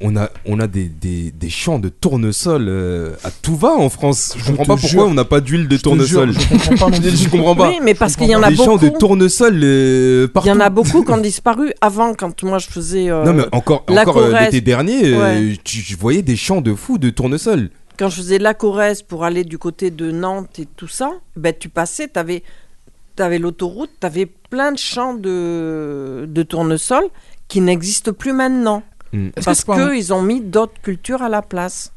on 0.00 0.16
a, 0.16 0.28
on 0.44 0.60
a 0.60 0.66
des, 0.66 0.84
des, 0.88 1.30
des 1.30 1.48
champs 1.50 1.78
de 1.78 1.88
tournesol 1.88 2.66
euh, 2.68 3.14
à 3.24 3.30
tout 3.30 3.56
va 3.56 3.70
en 3.72 3.88
France. 3.88 4.34
Je, 4.36 4.44
Je 4.44 4.46
comprends 4.50 4.64
pas 4.64 4.72
pourquoi 4.74 4.88
jure. 4.88 5.06
on 5.06 5.14
n'a 5.14 5.24
pas 5.24 5.40
d'huile 5.40 5.68
de 5.68 5.76
Je 5.76 5.82
te 5.82 5.88
jure, 6.04 6.20
tournesol. 6.22 6.32
je 6.32 6.68
comprends 6.68 6.90
pas 6.90 6.96
je 7.02 7.28
comprends 7.28 7.56
pas. 7.56 7.68
Oui, 7.70 7.78
mais 7.82 7.94
parce 7.94 8.16
qu'il 8.16 8.28
y 8.28 8.36
en 8.36 8.42
a 8.42 8.50
des 8.50 8.56
champs 8.56 8.76
de 8.76 8.86
beaucoup. 8.86 8.98
tournesol 8.98 9.60
euh, 9.62 10.24
Il 10.26 10.32
partout. 10.32 10.48
y 10.48 10.52
en 10.52 10.60
a 10.60 10.68
beaucoup 10.70 11.02
qui 11.02 11.10
ont 11.12 11.16
disparu 11.32 11.72
avant, 11.80 12.14
quand 12.14 12.42
moi 12.42 12.58
je 12.58 12.66
faisais. 12.66 13.10
euh, 13.10 13.24
Non 13.24 13.32
mais 13.32 13.44
encore, 13.52 13.84
l'été 13.88 14.60
dernier, 14.60 15.14
euh, 15.14 15.20
Ouais. 15.20 15.54
je 15.66 15.96
voyais 15.96 16.22
des 16.22 16.36
champs 16.36 16.60
de 16.60 16.74
fous 16.74 16.98
de 16.98 17.10
tournesol. 17.10 17.70
Quand 17.98 18.10
je 18.10 18.16
faisais 18.16 18.38
la 18.38 18.52
Corrèze 18.52 19.00
pour 19.02 19.24
aller 19.24 19.42
du 19.44 19.56
côté 19.56 19.90
de 19.90 20.10
Nantes 20.10 20.58
et 20.58 20.66
tout 20.76 20.88
ça, 20.88 21.12
ben 21.36 21.54
tu 21.58 21.70
passais, 21.70 22.08
tu 22.12 22.18
avais, 22.18 23.38
l'autoroute, 23.38 23.88
tu 23.98 24.06
avais 24.06 24.26
plein 24.26 24.72
de 24.72 24.78
champs 24.78 25.14
de, 25.14 26.26
de 26.28 26.42
tournesol 26.42 27.04
qui 27.48 27.62
n'existent 27.62 28.12
plus 28.12 28.34
maintenant. 28.34 28.82
Mm. 29.16 29.26
Est-ce 29.28 29.40
que 29.40 29.44
Parce 29.44 29.68
un- 29.68 29.90
qu'ils 29.90 30.12
ont 30.14 30.22
mis 30.22 30.40
d'autres 30.40 30.80
cultures 30.82 31.22
à 31.22 31.28
la 31.28 31.42
place. 31.42 31.92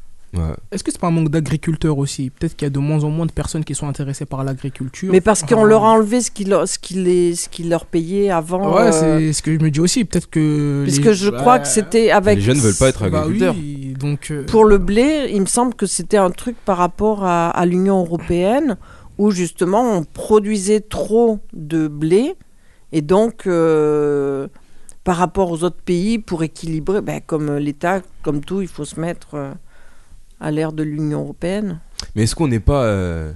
Est-ce 0.70 0.84
que 0.84 0.92
c'est 0.92 1.00
pas 1.00 1.08
un 1.08 1.10
manque 1.10 1.28
d'agriculteurs 1.30 1.98
aussi? 1.98 2.30
Peut-être 2.30 2.54
qu'il 2.54 2.64
y 2.64 2.68
a 2.68 2.70
de 2.70 2.78
moins 2.78 3.02
en 3.02 3.10
moins 3.10 3.26
de 3.26 3.32
personnes 3.32 3.64
qui 3.64 3.74
sont 3.74 3.88
intéressées 3.88 4.26
par 4.26 4.44
l'agriculture. 4.44 5.10
Mais 5.10 5.20
parce 5.20 5.42
qu'on 5.42 5.64
Ah. 5.64 5.68
leur 5.68 5.84
a 5.84 5.88
enlevé 5.90 6.20
ce 6.20 6.30
qu'ils 6.30 6.50
leur, 6.50 6.68
ce 6.68 6.78
qu'ils 6.78 7.02
les- 7.02 7.34
ce 7.34 7.48
qu'ils 7.48 7.68
leur 7.68 7.84
payaient 7.84 8.30
avant. 8.30 8.72
Ouais, 8.76 8.82
euh, 8.94 9.18
c'est 9.18 9.32
ce 9.32 9.42
que 9.42 9.52
je 9.52 9.58
me 9.58 9.72
dis 9.72 9.80
aussi. 9.80 10.04
Peut-être 10.04 10.30
que. 10.30 10.82
Puisque 10.84 11.06
les- 11.06 11.14
je 11.14 11.30
crois 11.30 11.58
que 11.58 11.66
c'était 11.66 12.12
avec. 12.12 12.36
Les 12.36 12.42
jeunes 12.44 12.58
veulent 12.60 12.76
pas 12.78 12.90
être 12.90 13.08
Bah 13.10 13.22
agriculteurs. 13.22 13.56
oui, 13.58 13.94
donc. 13.98 14.28
euh, 14.30 14.46
Pour 14.46 14.64
le 14.64 14.78
blé, 14.78 15.30
il 15.32 15.40
me 15.40 15.46
semble 15.46 15.74
que 15.74 15.86
c'était 15.86 16.16
un 16.16 16.30
truc 16.30 16.54
par 16.64 16.76
rapport 16.76 17.24
à, 17.24 17.50
à 17.50 17.66
l'Union 17.66 17.98
européenne 17.98 18.76
où 19.18 19.32
justement 19.32 19.82
on 19.96 20.04
produisait 20.04 20.78
trop 20.80 21.40
de 21.52 21.88
blé 21.88 22.34
et 22.92 23.02
donc 23.02 23.48
euh, 23.48 24.46
par 25.10 25.16
rapport 25.16 25.50
aux 25.50 25.64
autres 25.64 25.82
pays 25.84 26.20
pour 26.20 26.44
équilibrer, 26.44 27.00
ben, 27.00 27.20
comme 27.26 27.56
l'État, 27.56 28.00
comme 28.22 28.44
tout, 28.44 28.62
il 28.62 28.68
faut 28.68 28.84
se 28.84 29.00
mettre 29.00 29.34
euh, 29.34 29.52
à 30.38 30.52
l'ère 30.52 30.72
de 30.72 30.84
l'Union 30.84 31.22
européenne. 31.22 31.80
Mais 32.14 32.22
est-ce 32.22 32.36
qu'on 32.36 32.46
n'est 32.46 32.60
pas 32.60 32.84
euh, 32.84 33.32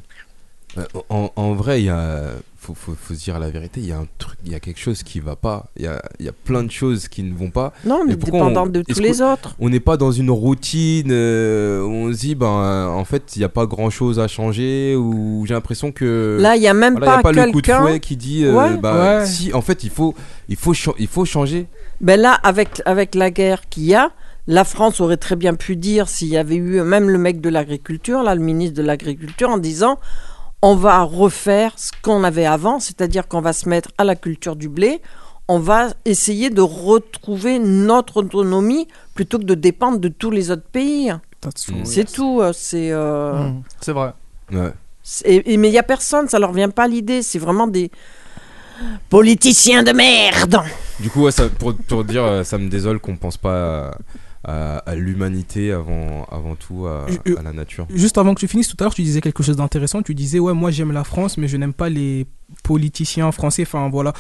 en, 1.08 1.32
en 1.34 1.52
vrai, 1.54 1.82
il 1.82 1.86
y 1.86 1.88
a 1.88 2.28
faut, 2.64 2.74
faut, 2.74 2.94
faut 3.00 3.14
se 3.14 3.18
dire 3.20 3.38
la 3.38 3.50
vérité, 3.50 3.80
il 3.80 3.86
y 3.86 3.92
a 3.92 3.98
un 3.98 4.06
truc, 4.18 4.38
il 4.46 4.52
y 4.52 4.54
a 4.54 4.60
quelque 4.60 4.80
chose 4.80 5.02
qui 5.02 5.20
va 5.20 5.36
pas. 5.36 5.66
Il 5.76 5.84
y 5.84 5.86
a, 5.86 6.00
il 6.18 6.24
y 6.24 6.28
a 6.28 6.32
plein 6.32 6.62
de 6.62 6.70
choses 6.70 7.08
qui 7.08 7.22
ne 7.22 7.34
vont 7.34 7.50
pas. 7.50 7.72
Non, 7.84 8.00
pourquoi 8.18 8.38
dépendant 8.40 8.66
de 8.66 8.82
tous 8.82 9.00
les 9.00 9.20
autres. 9.20 9.54
On 9.58 9.68
n'est 9.68 9.80
pas 9.80 9.96
dans 9.96 10.12
une 10.12 10.30
routine 10.30 11.10
euh, 11.10 11.82
où 11.82 11.90
on 11.90 12.12
se 12.12 12.18
dit 12.18 12.34
ben 12.34 12.46
euh, 12.46 12.86
en 12.88 13.04
fait 13.04 13.36
il 13.36 13.40
n'y 13.40 13.44
a 13.44 13.48
pas 13.50 13.66
grand 13.66 13.90
chose 13.90 14.18
à 14.18 14.28
changer 14.28 14.96
ou 14.96 15.44
j'ai 15.46 15.54
l'impression 15.54 15.92
que 15.92 16.38
Là, 16.40 16.56
il 16.56 16.62
y 16.62 16.68
a 16.68 16.74
même 16.74 16.96
voilà, 16.96 17.12
il 17.12 17.16
y 17.16 17.18
a 17.18 17.22
pas 17.22 17.32
le 17.32 17.52
coup 17.52 17.60
de 17.60 17.70
fouet 17.72 18.00
qui 18.00 18.16
dit 18.16 18.44
euh, 18.44 18.54
Ouais. 18.54 18.76
bah, 18.78 19.18
Ouais. 19.20 19.26
si 19.26 19.52
en 19.52 19.60
fait 19.60 19.84
il 19.84 19.90
faut 19.90 20.14
il 20.48 20.56
faut 20.56 20.72
cha- 20.74 20.94
il 20.98 21.08
faut 21.08 21.24
changer. 21.24 21.66
Ben 22.00 22.18
là, 22.20 22.32
avec, 22.42 22.82
avec 22.86 23.14
la 23.14 23.30
guerre 23.30 23.68
qu'il 23.68 23.84
y 23.84 23.94
a, 23.94 24.10
la 24.46 24.64
France 24.64 25.00
aurait 25.00 25.16
très 25.16 25.36
bien 25.36 25.54
pu 25.54 25.76
dire, 25.76 26.08
s'il 26.08 26.28
y 26.28 26.36
avait 26.36 26.56
eu 26.56 26.82
même 26.82 27.08
le 27.08 27.18
mec 27.18 27.40
de 27.40 27.48
l'agriculture, 27.48 28.22
là, 28.22 28.34
le 28.34 28.42
ministre 28.42 28.76
de 28.76 28.82
l'agriculture, 28.82 29.48
en 29.48 29.58
disant 29.58 29.98
on 30.66 30.74
va 30.76 31.02
refaire 31.02 31.72
ce 31.76 31.90
qu'on 32.02 32.24
avait 32.24 32.46
avant, 32.46 32.78
c'est-à-dire 32.80 33.28
qu'on 33.28 33.42
va 33.42 33.52
se 33.52 33.68
mettre 33.68 33.90
à 33.98 34.04
la 34.04 34.16
culture 34.16 34.56
du 34.56 34.68
blé, 34.70 35.02
on 35.46 35.58
va 35.58 35.90
essayer 36.06 36.48
de 36.48 36.62
retrouver 36.62 37.58
notre 37.58 38.16
autonomie 38.22 38.88
plutôt 39.14 39.38
que 39.38 39.44
de 39.44 39.54
dépendre 39.54 39.98
de 39.98 40.08
tous 40.08 40.30
les 40.30 40.50
autres 40.50 40.68
pays. 40.80 41.12
C'est 41.84 42.10
tout. 42.10 42.40
euh, 42.40 42.52
C'est. 42.54 42.90
euh, 42.90 43.50
Mm, 43.50 43.62
C'est 43.80 43.92
vrai. 43.92 44.12
Ouais. 44.52 44.72
et- 45.26 45.52
et- 45.52 45.56
mais 45.58 45.68
il 45.68 45.72
n'y 45.72 45.78
a 45.78 45.82
personne, 45.82 46.28
ça 46.28 46.38
leur 46.38 46.52
vient 46.52 46.70
pas 46.70 46.88
l'idée. 46.88 47.20
C'est 47.22 47.38
vraiment 47.38 47.66
des 47.66 47.90
politiciens 49.10 49.82
de 49.82 49.92
merde. 49.92 50.58
Du 51.00 51.10
coup 51.10 51.22
ouais, 51.24 51.30
ça, 51.32 51.48
pour, 51.48 51.74
pour 51.76 52.04
dire 52.04 52.24
euh, 52.24 52.42
ça 52.44 52.56
me 52.58 52.68
désole 52.68 52.98
qu'on 53.00 53.16
pense 53.16 53.36
pas 53.36 53.88
à, 53.88 53.98
à- 54.44 54.78
à 54.78 54.94
l'humanité 54.94 55.72
avant 55.72 56.26
avant 56.30 56.54
tout 56.54 56.86
à, 56.86 57.06
Je- 57.26 57.36
à 57.36 57.42
la 57.42 57.52
nature. 57.52 57.86
Juste 57.94 58.18
avant 58.18 58.34
que 58.34 58.40
tu 58.40 58.48
finisses, 58.48 58.68
tout 58.68 58.76
à 58.80 58.84
l'heure, 58.84 58.94
tu 58.94 59.02
disais 59.02 59.20
quelque 59.20 59.42
chose 59.42 59.56
d'intéressant. 59.56 60.02
Tu 60.02 60.14
disais, 60.14 60.38
ouais, 60.38 60.52
moi 60.52 60.70
j'aime 60.70 60.92
la 60.92 61.04
France, 61.04 61.36
mais 61.38 61.48
je 61.48 61.56
n'aime 61.56 61.72
pas 61.72 61.88
les 61.88 62.26
politiciens 62.62 63.32
français. 63.32 63.62
Enfin, 63.62 63.88
voilà. 63.90 64.12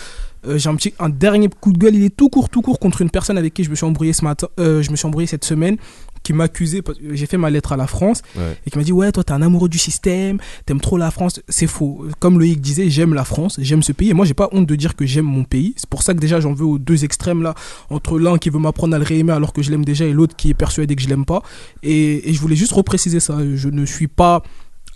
Euh, 0.46 0.58
j'ai 0.58 0.68
un 0.68 0.74
petit, 0.76 0.94
un 0.98 1.08
dernier 1.08 1.48
coup 1.48 1.72
de 1.72 1.78
gueule. 1.78 1.94
Il 1.94 2.04
est 2.04 2.14
tout 2.16 2.28
court, 2.28 2.48
tout 2.48 2.62
court 2.62 2.78
contre 2.78 3.02
une 3.02 3.10
personne 3.10 3.38
avec 3.38 3.54
qui 3.54 3.64
je 3.64 3.70
me 3.70 3.74
suis 3.74 3.86
embrouillé 3.86 4.12
ce 4.12 4.24
matin. 4.24 4.48
euh, 4.60 4.82
je 4.82 4.90
me 4.90 4.96
suis 4.96 5.06
embrouillé 5.06 5.26
cette 5.26 5.44
semaine, 5.44 5.76
qui 6.24 6.32
m'accusait. 6.32 6.82
parce 6.82 6.98
que 6.98 7.14
J'ai 7.14 7.26
fait 7.26 7.36
ma 7.36 7.50
lettre 7.50 7.70
à 7.72 7.76
la 7.76 7.86
France 7.86 8.22
Ouais. 8.36 8.56
et 8.66 8.70
qui 8.70 8.76
m'a 8.78 8.82
dit, 8.82 8.90
ouais, 8.90 9.12
toi, 9.12 9.22
t'es 9.22 9.30
un 9.32 9.42
amoureux 9.42 9.68
du 9.68 9.78
système, 9.78 10.38
t'aimes 10.66 10.80
trop 10.80 10.96
la 10.98 11.12
France. 11.12 11.40
C'est 11.48 11.68
faux. 11.68 12.04
Comme 12.18 12.38
Loïc 12.40 12.60
disait, 12.60 12.90
j'aime 12.90 13.14
la 13.14 13.24
France, 13.24 13.56
j'aime 13.60 13.84
ce 13.84 13.92
pays. 13.92 14.10
Et 14.10 14.14
moi, 14.14 14.24
j'ai 14.26 14.34
pas 14.34 14.48
honte 14.50 14.66
de 14.66 14.74
dire 14.74 14.96
que 14.96 15.06
j'aime 15.06 15.26
mon 15.26 15.44
pays. 15.44 15.74
C'est 15.76 15.88
pour 15.88 16.02
ça 16.02 16.12
que 16.14 16.18
déjà, 16.18 16.40
j'en 16.40 16.52
veux 16.52 16.64
aux 16.66 16.78
deux 16.78 17.04
extrêmes 17.04 17.42
là, 17.42 17.54
entre 17.90 18.18
l'un 18.18 18.38
qui 18.38 18.50
veut 18.50 18.58
m'apprendre 18.58 18.96
à 18.96 18.98
le 18.98 19.04
réaimer 19.04 19.32
alors 19.32 19.52
que 19.52 19.62
je 19.62 19.70
l'aime 19.70 19.84
déjà 19.84 20.04
et 20.06 20.12
l'autre 20.12 20.34
qui 20.34 20.50
est 20.50 20.54
persuadé 20.54 20.96
que 20.96 21.02
je 21.02 21.08
l'aime 21.08 21.24
pas. 21.26 21.42
Et, 21.84 22.28
et 22.30 22.32
je 22.32 22.40
voulais 22.40 22.56
juste 22.56 22.72
repréciser 22.72 23.20
ça. 23.20 23.36
Je 23.54 23.68
ne 23.68 23.84
suis 23.86 24.08
pas 24.08 24.42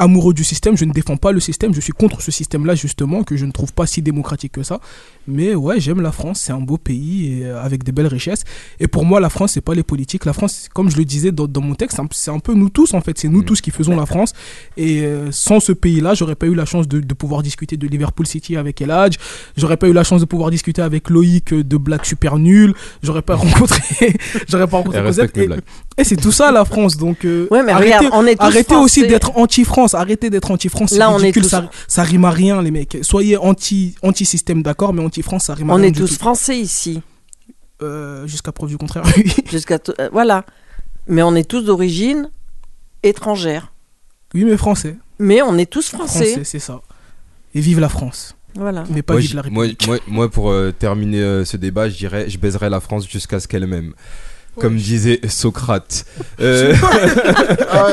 amoureux 0.00 0.32
du 0.32 0.44
système, 0.44 0.76
je 0.76 0.84
ne 0.84 0.92
défends 0.92 1.16
pas 1.16 1.32
le 1.32 1.40
système, 1.40 1.74
je 1.74 1.80
suis 1.80 1.92
contre 1.92 2.22
ce 2.22 2.30
système-là 2.30 2.76
justement, 2.76 3.24
que 3.24 3.36
je 3.36 3.44
ne 3.46 3.50
trouve 3.50 3.72
pas 3.72 3.84
si 3.84 4.00
démocratique 4.00 4.52
que 4.52 4.62
ça. 4.62 4.78
Mais 5.30 5.54
ouais, 5.54 5.78
j'aime 5.78 6.00
la 6.00 6.10
France, 6.10 6.40
c'est 6.42 6.52
un 6.52 6.60
beau 6.60 6.78
pays 6.78 7.40
et, 7.42 7.44
euh, 7.46 7.62
avec 7.62 7.84
des 7.84 7.92
belles 7.92 8.06
richesses. 8.06 8.44
Et 8.80 8.88
pour 8.88 9.04
moi, 9.04 9.20
la 9.20 9.28
France, 9.28 9.52
c'est 9.52 9.60
pas 9.60 9.74
les 9.74 9.82
politiques. 9.82 10.24
La 10.24 10.32
France, 10.32 10.68
comme 10.72 10.90
je 10.90 10.96
le 10.96 11.04
disais 11.04 11.32
dans, 11.32 11.46
dans 11.46 11.60
mon 11.60 11.74
texte, 11.74 12.00
c'est 12.12 12.30
un- 12.30 12.38
peu 12.38 12.54
nous 12.54 12.70
tous 12.70 12.94
en 12.94 13.00
fait, 13.02 13.18
c'est 13.18 13.28
nous 13.28 13.42
tous 13.42 13.60
qui 13.60 13.70
faisons 13.70 13.94
la 13.94 14.06
France. 14.06 14.32
Et 14.78 15.02
euh, 15.02 15.28
sans 15.30 15.60
ce 15.60 15.72
pays-là, 15.72 16.14
j'aurais 16.14 16.34
pas 16.34 16.46
eu 16.46 16.54
la 16.54 16.64
chance 16.64 16.88
de, 16.88 17.00
de 17.00 17.14
pouvoir 17.14 17.42
discuter 17.42 17.76
de 17.76 17.86
Liverpool 17.86 18.26
City 18.26 18.56
avec 18.56 18.80
Eladj, 18.80 19.16
j'aurais 19.56 19.76
pas 19.76 19.86
eu 19.88 19.92
la 19.92 20.02
chance 20.04 20.20
de 20.20 20.26
pouvoir 20.26 20.50
discuter 20.50 20.80
avec 20.82 21.10
Loïc 21.10 21.52
euh, 21.52 21.62
de 21.62 21.76
Black 21.76 22.06
Super 22.06 22.38
Nul, 22.38 22.72
j'aurais 23.02 23.22
pas 23.22 23.34
rencontré, 23.42 24.16
j'aurais 24.48 24.66
pas 24.66 24.78
rencontré 24.78 24.98
Cosette. 25.08 25.32
Et, 25.98 26.04
c'est 26.04 26.16
tout 26.16 26.32
ça 26.32 26.52
la 26.52 26.64
France, 26.64 26.96
donc 26.96 27.24
euh, 27.24 27.48
Ouais, 27.50 27.62
mais 27.64 27.72
arrêtez, 27.72 27.96
regarde, 27.96 28.14
on 28.14 28.24
est 28.26 28.36
tous 28.36 28.42
arrêtez 28.44 28.74
aussi 28.76 29.00
d'être 29.08 29.36
anti-France, 29.36 29.94
arrêtez 29.94 30.30
d'être 30.30 30.50
anti-France, 30.50 30.92
Là, 30.92 31.10
on 31.10 31.18
est 31.18 31.22
ridicule, 31.22 31.42
tous- 31.42 31.48
ça, 31.48 31.68
ça 31.88 32.02
rime 32.04 32.24
à 32.24 32.30
rien 32.30 32.62
les 32.62 32.70
mecs. 32.70 32.98
Soyez 33.02 33.36
anti, 33.36 33.96
anti-système 34.02 34.62
d'accord, 34.62 34.94
mais 34.94 35.02
anti-France 35.18 35.44
ça 35.46 35.54
rime 35.54 35.70
à 35.70 35.74
On 35.74 35.76
rien 35.76 35.86
est 35.86 35.90
du 35.90 36.00
tous 36.00 36.08
tout. 36.08 36.14
français 36.14 36.58
ici. 36.58 37.02
Euh, 37.82 38.26
Jusqu'à 38.26 38.52
preuve 38.52 38.70
du 38.70 38.78
contraire, 38.78 39.04
oui. 39.16 39.32
Jusqu'à 39.50 39.78
t- 39.78 39.92
euh, 40.00 40.08
voilà. 40.12 40.44
Mais 41.06 41.22
on 41.22 41.34
est 41.34 41.48
tous 41.48 41.62
d'origine 41.62 42.30
étrangère. 43.02 43.72
Oui, 44.34 44.44
mais 44.44 44.56
français. 44.56 44.96
Mais 45.18 45.42
on 45.42 45.56
est 45.56 45.70
tous 45.70 45.88
français. 45.90 46.42
c'est 46.44 46.58
ça. 46.58 46.80
Et 47.54 47.60
vive 47.60 47.80
la 47.80 47.88
France. 47.88 48.34
Voilà. 48.54 48.84
Mais 48.90 49.02
pas 49.02 49.14
moi, 49.14 49.20
vive 49.20 49.34
la 49.36 49.42
moi, 49.50 49.62
République. 49.64 49.86
moi, 49.86 49.98
moi, 50.06 50.30
pour 50.30 50.50
euh, 50.50 50.72
terminer 50.72 51.20
euh, 51.22 51.44
ce 51.44 51.56
débat, 51.56 51.88
je 51.88 51.96
dirais 51.96 52.28
je 52.28 52.38
baiserai 52.38 52.68
la 52.70 52.80
France 52.80 53.08
jusqu'à 53.08 53.40
ce 53.40 53.46
qu'elle 53.48 53.66
m'aime. 53.66 53.94
Comme 54.60 54.76
disait 54.76 55.20
Socrate. 55.28 56.04
Euh, 56.40 56.74
Ah. 57.70 57.86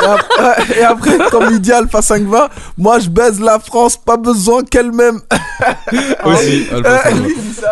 Et 0.00 0.04
ap- 0.06 0.76
et 0.78 0.82
après, 0.82 1.18
comme 1.30 1.48
il 1.52 1.60
dit 1.60 1.72
Alpha 1.72 2.00
5 2.00 2.22
va, 2.24 2.48
moi 2.76 3.00
je 3.00 3.08
baise 3.08 3.40
la 3.40 3.58
France, 3.58 3.96
pas 3.96 4.16
besoin 4.16 4.62
qu'elle 4.62 4.92
m'aime. 4.92 5.20
aussi. 6.24 6.66
Euh, 6.72 6.82
Alpha 6.84 7.10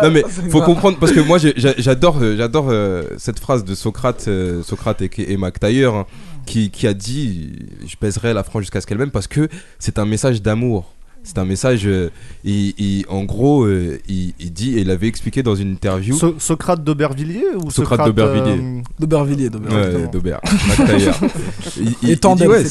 non 0.03 0.11
mais 0.11 0.23
faut 0.51 0.61
comprendre 0.61 0.97
parce 0.99 1.13
que 1.13 1.21
moi 1.21 1.37
j'adore 1.39 2.17
euh, 2.21 2.35
j'adore 2.37 2.67
euh, 2.69 3.03
cette 3.17 3.39
phrase 3.39 3.63
de 3.63 3.73
Socrate 3.75 4.25
euh, 4.27 4.61
Socrate 4.63 5.01
et, 5.01 5.09
et 5.31 5.37
Mac 5.37 5.57
Taylor 5.59 5.95
hein, 5.95 6.05
qui, 6.45 6.69
qui 6.69 6.85
a 6.87 6.93
dit 6.93 7.53
je 7.87 7.95
baiserai 7.99 8.33
la 8.33 8.43
France 8.43 8.63
jusqu'à 8.63 8.81
ce 8.81 8.87
qu'elle 8.87 8.97
m'aime 8.97 9.11
parce 9.11 9.27
que 9.27 9.47
c'est 9.79 9.97
un 9.97 10.05
message 10.05 10.41
d'amour. 10.41 10.93
C'est 11.27 11.37
un 11.39 11.45
message 11.45 11.85
euh, 11.85 12.09
il- 12.45 12.73
il- 12.77 13.05
en 13.09 13.23
gros 13.25 13.65
euh, 13.65 13.99
il, 14.07 14.33
il 14.39 14.53
dit 14.53 14.77
et 14.77 14.81
il 14.81 14.89
avait 14.89 15.07
expliqué 15.07 15.43
dans 15.43 15.55
une 15.55 15.71
interview 15.73 16.15
So- 16.17 16.35
Socrate 16.39 16.83
d'Aubervilliers 16.83 17.43
ou 17.55 17.69
Socrate 17.69 17.99
Socrate, 17.99 18.07
d'Aubervilliers. 18.07 18.61
euh, 18.63 18.81
D'Aubervilliers, 18.99 19.49
Ouais, 19.49 20.07
d'Aubert. 20.11 20.39
Il, 22.01 22.19
tandem, 22.19 22.47
dit, 22.47 22.51
ouais, 22.53 22.63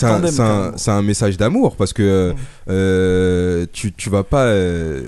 c'est 0.77 0.91
un, 0.91 1.03
message 1.03 1.37
d'amour 1.37 1.77
parce 1.77 1.93
que 1.93 2.35
euh, 2.69 3.67
tu, 3.73 3.93
tu 3.93 4.11
vas 4.11 4.23
pas. 4.25 4.45
euh, 4.47 5.03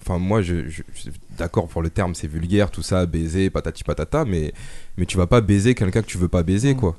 Enfin, 0.00 0.18
moi, 0.18 0.40
je, 0.40 0.66
je- 0.70 0.82
je 0.94 1.00
suis 1.00 1.10
d'accord 1.38 1.68
pour 1.68 1.82
le 1.82 1.90
terme, 1.90 2.14
c'est 2.14 2.26
vulgaire, 2.28 2.70
tout 2.70 2.80
ça, 2.82 3.04
baiser, 3.04 3.50
patati 3.50 3.84
patata, 3.84 4.24
mais, 4.24 4.54
mais 4.96 5.04
tu 5.04 5.18
vas 5.18 5.26
pas 5.26 5.42
baiser 5.42 5.74
quelqu'un 5.74 6.00
que 6.00 6.06
tu 6.06 6.16
veux 6.16 6.28
pas 6.28 6.42
baiser, 6.42 6.74
quoi. 6.74 6.96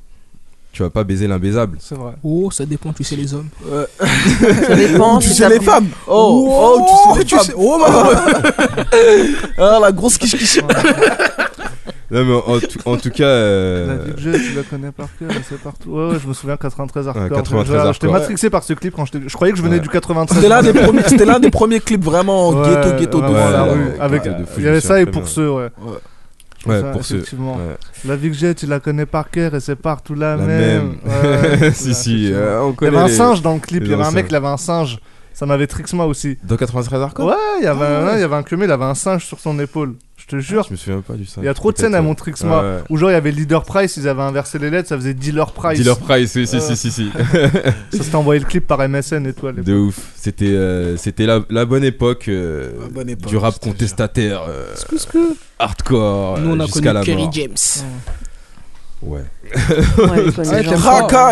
Tu 0.72 0.84
vas 0.84 0.90
pas 0.92 1.04
baiser 1.04 1.28
l'imbaisable. 1.28 1.78
C'est 1.82 1.96
vrai. 1.96 2.14
Oh, 2.24 2.50
ça 2.52 2.66
dépend, 2.66 2.94
tu 2.94 3.04
sais 3.04 3.16
les 3.16 3.34
hommes. 3.34 3.50
Ça 4.68 4.76
dépend. 4.76 5.18
tu 5.20 5.30
sais 5.30 5.50
les 5.50 5.60
femmes. 5.60 5.88
Oh, 6.08 6.48
oh, 6.50 6.86
tu 7.16 7.20
sais 7.20 7.26
tu 7.26 7.36
les 7.36 7.42
sais- 7.42 7.52
femmes. 7.52 7.56
Oh, 7.60 7.78
maman. 7.80 8.10
ah, 9.58 9.80
la 9.82 9.92
grosse 9.92 10.18
quiche 10.18 10.38
quiche. 10.38 10.60
Non, 12.12 12.26
mais 12.26 12.34
en, 12.34 12.60
tout- 12.60 12.80
en 12.90 12.98
tout 12.98 13.12
cas. 13.12 13.24
euh, 13.24 13.86
La 13.88 13.96
vie 14.04 14.14
que 14.16 14.20
j'ai, 14.20 14.32
tu 14.32 14.56
la 14.56 14.64
connais 14.64 14.92
par 14.92 15.10
cœur, 15.20 15.30
c'est 15.48 15.62
partout. 15.62 15.92
Ouais, 15.92 16.08
ouais, 16.10 16.18
je 16.20 16.28
me 16.28 16.34
souviens 16.34 16.58
93 16.58 17.08
hardcore. 17.08 17.30
93 17.30 17.68
Je- 17.84 17.88
je- 17.88 17.94
J'étais 17.94 18.08
matrixé 18.08 18.50
par 18.50 18.64
ce 18.64 18.74
clip 18.74 18.96
quand 18.96 19.06
j'étais. 19.06 19.20
Je 19.30 19.34
croyais 19.36 19.52
que 19.52 19.60
je 19.60 19.64
venais 19.64 19.76
Ouais. 19.76 19.80
du 19.82 19.90
93. 19.90 20.36
C'était 20.38 20.50
l'un 20.50 20.64
des 20.64 20.74
premiers, 20.74 21.04
des 21.40 21.52
premiers 21.52 21.80
clips 21.80 22.04
vraiment 22.04 22.50
Ouais, 22.50 22.68
ghetto 22.68 22.98
ghetto 22.98 23.22
ouais, 23.22 23.32
la 23.52 23.62
rue. 23.64 23.80
ouais, 23.80 24.00
Avec, 24.00 24.24
de 24.24 24.32
il 24.58 24.64
y 24.64 24.68
avait 24.68 24.82
ça 24.82 25.00
et 25.00 25.06
pour 25.06 25.28
ceux, 25.28 25.52
ouais. 25.52 25.68
Ouais, 26.66 26.82
Ça, 26.82 26.92
pour 26.92 27.02
effectivement. 27.02 27.56
ouais. 27.56 27.78
La 28.06 28.16
vie 28.16 28.30
que 28.30 28.36
j'ai, 28.36 28.54
tu 28.54 28.66
la 28.66 28.80
connais 28.80 29.06
par 29.06 29.30
cœur 29.30 29.56
et 29.56 29.60
c'est 29.62 29.76
partout 29.78 30.14
la, 30.14 30.36
La 30.36 30.44
même. 30.44 30.96
même. 31.06 31.62
Ouais, 31.62 31.72
si, 31.74 31.94
si, 31.94 32.32
euh, 32.34 32.62
on 32.62 32.76
Il 32.82 32.84
y 32.86 32.88
avait 32.88 32.98
un 32.98 33.08
singe 33.08 33.42
dans 33.42 33.54
le 33.54 33.60
clip. 33.60 33.84
Il 33.86 33.92
y 33.92 33.94
avait 33.94 34.04
un 34.04 34.12
mec, 34.12 34.26
il 34.30 34.36
avait 34.36 34.48
un 34.48 34.58
singe. 34.58 35.00
Ça 35.34 35.46
m'avait 35.46 35.68
Trixma 35.68 36.04
aussi. 36.04 36.38
Dans 36.44 36.58
93 36.58 37.02
Hardcore 37.02 37.28
Ouais, 37.28 37.34
il 37.60 37.64
y 37.64 37.68
avait, 37.68 37.86
Ah 37.86 38.00
un, 38.02 38.06
ouais. 38.08 38.14
il 38.18 38.20
y 38.20 38.24
avait 38.24 38.36
un 38.36 38.44
clumé, 38.44 38.66
il 38.66 38.72
avait 38.72 38.84
un 38.84 38.96
singe 38.96 39.26
sur 39.26 39.40
son 39.40 39.58
épaule. 39.60 39.96
Je 40.32 40.38
te 40.38 40.42
jure. 40.42 40.64
Je 40.68 40.72
me 40.74 40.78
souviens 40.78 41.02
pas 41.02 41.14
du 41.16 41.26
ça. 41.26 41.42
Il 41.42 41.46
y 41.46 41.48
a 41.48 41.54
trop 41.56 41.72
de 41.72 41.78
scènes 41.78 41.96
à 41.96 42.02
mon 42.02 42.14
Trixma. 42.14 42.58
Ouais, 42.58 42.64
ouais. 42.76 42.84
Où 42.90 42.98
genre 42.98 43.10
il 43.10 43.14
y 43.14 43.16
avait 43.16 43.32
Leader 43.32 43.64
Price, 43.64 43.98
ils 43.98 44.08
avaient 44.08 44.22
inversé 44.22 44.60
les 44.60 44.70
lettres, 44.70 44.90
ça 44.90 44.96
faisait 44.96 45.14
Dealer 45.16 45.52
Price. 45.52 45.80
Dealer 45.80 45.98
Price, 45.98 46.36
oui, 46.36 46.46
si, 46.46 46.58
Euh, 46.58 46.60
si, 46.60 46.76
si, 46.76 46.92
si. 46.92 47.10
ça 47.92 48.04
s'était 48.04 48.16
envoyé 48.16 48.40
le 48.40 48.46
clip 48.46 48.68
par 48.68 48.88
MSN 48.88 49.26
et 49.26 49.34
tout 49.34 49.48
à. 49.48 49.54
De 49.54 49.74
ouf. 49.74 49.98
C'était 50.16 50.46
euh, 50.48 50.98
c'était 50.98 51.26
la, 51.26 51.40
la 51.50 51.66
bonne 51.66 51.84
époque, 51.84 52.28
euh, 52.28 52.70
bonne 52.92 53.10
époque, 53.10 53.30
du 53.30 53.38
rap 53.38 53.60
contestataire. 53.60 54.44
euh, 54.48 54.66
hardcore. 55.58 56.40
Nous, 56.40 56.52
on 56.52 56.60
euh, 56.60 56.66
a 56.66 56.68
connu 56.68 56.88
Kerry. 57.04 57.28
James. 57.32 57.56
Ouais. 59.02 59.24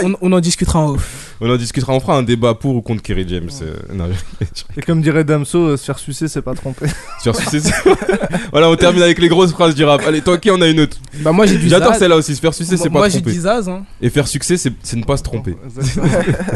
On, 0.04 0.14
on 0.22 0.32
en 0.34 0.40
discutera 0.40 0.80
en 0.80 0.90
off. 0.92 1.36
On 1.40 1.50
en 1.50 1.58
discutera, 1.58 1.94
on 1.94 2.00
fera 2.00 2.18
un 2.18 2.24
débat 2.24 2.54
pour 2.56 2.76
ou 2.76 2.82
contre 2.82 3.02
Kerry 3.04 3.26
James. 3.28 3.50
euh, 3.62 3.76
non, 3.94 4.08
je- 4.42 4.64
Et 4.78 4.82
comme 4.82 5.02
dirait 5.02 5.24
Damso, 5.24 5.60
euh, 5.60 5.78
se 5.78 5.84
faire 5.86 6.00
sucer, 6.00 6.28
c'est 6.28 6.42
pas 6.42 6.56
tromper. 6.56 6.88
Sur 7.22 7.36
succès, 7.36 7.60
c'est- 7.60 7.74
voilà, 8.52 8.70
on 8.70 8.76
termine 8.76 9.04
avec 9.04 9.20
les 9.20 9.28
grosses 9.28 9.52
phrases 9.52 9.76
du 9.76 9.84
rap. 9.84 10.02
Allez, 10.08 10.22
toi, 10.22 10.38
qui 10.40 10.50
en 10.50 10.60
a 10.62 10.68
une 10.68 10.80
autre 10.80 10.98
Bah, 11.20 11.32
moi, 11.32 11.46
j'ai 11.46 11.58
du 11.58 11.68
J'adore 11.70 11.94
celle-là 11.96 12.16
aussi. 12.16 12.36
Se 12.36 12.42
faire 12.42 12.54
sucer, 12.54 12.78
c'est 12.78 12.90
pas 12.90 13.00
Moi, 13.00 13.10
j'ai 13.10 13.20
tromper. 13.22 13.32
dit 13.32 13.40
Zaz. 13.42 13.70
Hein. 13.70 13.84
Et 14.02 14.10
faire 14.10 14.28
succès, 14.28 14.58
c'est 14.58 14.74
c'est 14.82 14.98
ne 14.98 15.04
pas 15.04 15.18
se 15.18 15.24
tromper. 15.24 15.56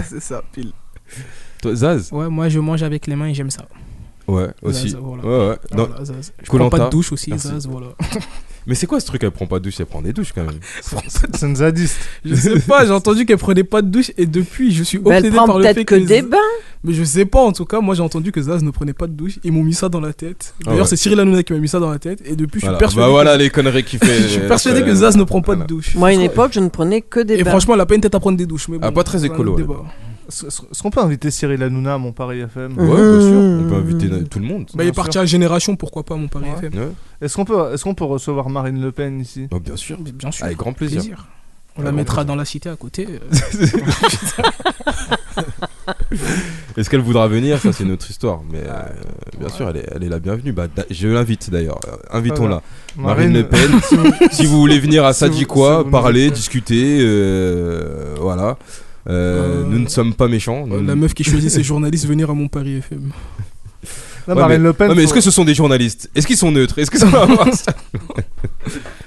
c'est 0.10 0.22
ça, 0.22 0.42
pile. 0.52 0.72
Toi, 1.62 1.76
Zaz? 1.76 2.10
Ouais, 2.12 2.30
moi, 2.30 2.50
je 2.50 2.60
mange 2.60 2.82
avec 2.82 3.06
les 3.06 3.16
mains 3.16 3.28
et 3.28 3.34
j'aime 3.36 3.52
ça. 3.52 3.68
Ouais, 4.28 4.48
aussi. 4.64 4.90
Zaz, 4.90 5.00
voilà. 5.02 5.24
Ouais, 5.26 5.50
ouais. 5.50 5.58
Voilà, 5.74 6.06
Zaz. 6.06 6.32
Je 6.42 6.48
prends 6.48 6.70
pas 6.70 6.80
de 6.86 6.90
douche 6.90 7.12
aussi, 7.12 7.30
Merci. 7.30 7.50
Zaz, 7.50 7.68
voilà. 7.68 7.88
Mais 8.68 8.76
c'est 8.76 8.86
quoi 8.88 9.00
ce 9.00 9.06
truc 9.08 9.24
Elle 9.24 9.32
prend 9.32 9.48
pas 9.48 9.60
de 9.60 9.64
douche, 9.66 9.80
elle 9.80 9.86
prend 9.88 10.02
des 10.02 10.14
douches 10.14 10.34
quand 10.34 10.44
même. 10.44 10.60
C'est 11.08 11.42
une 11.46 11.56
zadiste. 11.56 11.98
Je 12.24 12.36
sais 12.36 12.60
pas, 12.60 12.86
j'ai 12.86 12.92
entendu 12.92 13.26
qu'elle 13.26 13.38
prenait 13.38 13.64
pas 13.64 13.82
de 13.82 13.88
douche 13.90 14.12
et 14.18 14.26
depuis, 14.26 14.72
je 14.72 14.84
suis 14.84 14.98
obsédé 15.00 15.32
par 15.32 15.58
le 15.58 15.64
peut-être 15.64 15.76
fait 15.78 15.86
que 15.86 15.96
des 15.96 16.22
bains. 16.22 16.38
Mais 16.84 16.94
je 16.94 17.04
sais 17.04 17.26
pas, 17.26 17.40
en 17.42 17.52
tout 17.52 17.66
cas, 17.66 17.80
moi 17.80 17.94
j'ai 17.96 18.02
entendu 18.02 18.32
que 18.32 18.42
Zaz 18.42 18.64
ne 18.64 18.72
prenait 18.72 18.94
pas 18.94 19.08
de 19.08 19.14
douche. 19.14 19.40
Ils 19.44 19.52
m'ont 19.52 19.64
mis 19.64 19.74
ça 19.74 19.88
dans 19.90 20.00
la 20.00 20.14
tête. 20.14 20.54
Ah 20.62 20.70
D'ailleurs, 20.72 20.82
ouais. 20.84 20.88
c'est 20.90 20.96
Cyril 20.96 21.20
Hanouna 21.20 21.44
qui 21.44 21.54
m'a 21.54 21.60
mis 21.60 21.68
ça 21.68 21.80
dans 21.80 21.90
la 21.92 22.00
tête 22.00 22.22
et 22.26 22.36
depuis, 22.36 22.60
je 22.60 22.66
suis 22.66 22.68
Voilà. 22.68 22.78
persuadé. 22.80 23.02
Bah 23.02 23.08
que- 23.08 23.12
voilà 23.12 23.38
les 23.38 23.50
conneries 23.50 23.84
qu'il 23.84 24.00
fait. 24.00 24.22
je 24.24 24.28
suis 24.28 24.48
persuadé 24.48 24.82
que 24.84 24.94
Zaz 24.94 25.16
ne 25.18 25.24
prend 25.24 25.42
pas 25.42 25.56
de 25.56 25.64
douche. 25.64 25.96
Moi, 25.96 26.10
à 26.10 26.14
une 26.14 26.22
époque, 26.22 26.52
je 26.54 26.60
ne 26.60 26.70
prenais 26.70 27.02
que 27.02 27.20
des 27.20 27.36
Et 27.36 27.44
bains. 27.44 27.50
franchement, 27.52 27.74
elle 27.76 27.82
a 27.82 27.86
pas 27.86 27.96
une 27.96 28.02
tête 28.02 28.16
à 28.16 28.20
prendre 28.20 28.38
des 28.38 28.46
douches. 28.46 28.68
Mais 28.68 28.78
bon, 28.78 28.88
Ah, 28.88 28.92
pas 28.92 29.04
très 29.04 29.26
écolo. 29.26 29.58
Est-ce 30.32 30.82
qu'on 30.82 30.90
peut 30.90 31.02
inviter 31.02 31.30
Cyril 31.32 31.62
Hanouna 31.62 31.95
à 31.95 31.98
mon 31.98 32.12
Paris 32.12 32.40
FM 32.40 32.78
Ouais, 32.78 32.86
bien 32.88 33.22
sûr. 33.22 33.38
On 33.38 33.68
peut 33.70 33.76
inviter 33.76 34.24
tout 34.26 34.40
le 34.40 34.45
monde. 34.45 34.66
Bah, 34.74 34.84
il 34.84 34.88
est 34.88 34.94
parti 34.94 35.18
à 35.18 35.26
Génération, 35.26 35.76
pourquoi 35.76 36.03
pas, 36.03 36.16
mon 36.16 36.28
Paris 36.28 36.45
Ouais. 36.45 36.68
FM. 36.68 36.80
Ouais. 36.80 36.90
Est-ce 37.22 37.36
qu'on 37.36 37.45
peut, 37.45 37.74
est 37.74 37.82
qu'on 37.82 37.94
peut 37.94 38.06
recevoir 38.06 38.49
Marine 38.49 38.82
Le 38.82 38.91
Pen 38.91 39.20
ici? 39.20 39.48
Oh, 39.52 39.60
bien 39.60 39.76
sûr. 39.76 39.98
Mais 40.03 40.12
Bien 40.12 40.32
sûr. 40.32 40.45
Avec 40.45 40.58
grand 40.58 40.74
plaisir. 40.74 41.28
On 41.78 41.84
la 41.84 41.94
mettra 41.94 42.26
dans 42.26 42.36
la 42.36 42.44
cité 42.44 42.68
à 42.70 42.76
côté. 42.76 43.08
euh. 43.08 43.66
Est-ce 46.78 46.90
qu'elle 46.90 47.02
voudra 47.02 47.28
venir? 47.28 47.60
Ça, 47.60 47.72
c'est 47.72 47.84
une 47.84 47.91
autre 47.91 48.10
histoire. 48.10 48.41
Mais 48.52 48.60
euh, 48.66 48.82
bien 49.40 49.49
sûr, 49.49 49.70
elle 49.70 49.78
est, 49.78 49.88
elle 49.95 50.03
est 50.03 50.10
la 50.10 50.20
bienvenue. 50.20 50.52
Bah, 50.52 50.68
je 50.90 51.08
l'invite 51.08 51.49
d'ailleurs. 51.49 51.80
Euh, 51.88 51.95
Invitons-la. 52.18 52.62
Marine- 52.98 53.32
Marine 53.32 53.34
Le 53.34 53.48
Pen. 53.48 53.72
si, 54.32 54.45
vous, 54.45 54.60
voulez 54.60 54.80
venir 54.80 55.06
à 55.06 55.14
quoi, 55.48 55.84
si 55.84 55.90
parler, 55.91 56.30
discuter, 56.32 56.99
euh, 57.02 58.16
voilà. 58.20 58.58
Euh, 59.10 59.64
Euh, 59.64 59.64
nous 59.68 59.80
ne 59.80 59.88
sommes 59.88 60.14
pas 60.14 60.28
méchants. 60.28 60.65
nous- 60.68 60.86
La 60.86 60.95
meuf 60.95 61.14
qui 61.14 61.23
choisit 61.23 61.49
ses 61.49 61.64
journalistes 61.64 62.06
venir 62.06 62.30
à 62.30 62.34
mon 62.34 62.48
Paris 62.48 62.78
FM. 62.78 63.11
Non, 64.28 64.36
Ouais, 64.36 64.41
Marine 64.41 64.57
mais, 64.61 64.68
Le 64.68 64.73
Pen, 64.73 64.90
ouais, 64.90 64.95
mais 64.95 65.02
est-ce 65.02 65.10
faut- 65.10 65.15
que 65.15 65.22
ce 65.22 65.32
sont 65.32 65.44
des 65.44 65.56
journalistes? 65.56 66.07
Est-ce 66.14 66.28
qu'ils 66.28 66.38
sont 66.38 66.52
neutres? 66.52 66.78
Est-ce 66.78 66.91
que 66.91 66.99
ça 66.99 67.07
va 67.07 67.23
avoir 67.23 67.52
ça? 67.56 67.73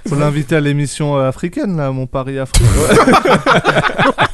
Faut 0.09 0.17
l'inviter 0.17 0.57
à 0.57 0.61
l'émission 0.61 1.17
euh, 1.17 1.29
africaine, 1.29 1.77
là, 1.77 1.93
mon 1.93 2.09
Paris 2.09 2.37
Afrique. 2.41 2.67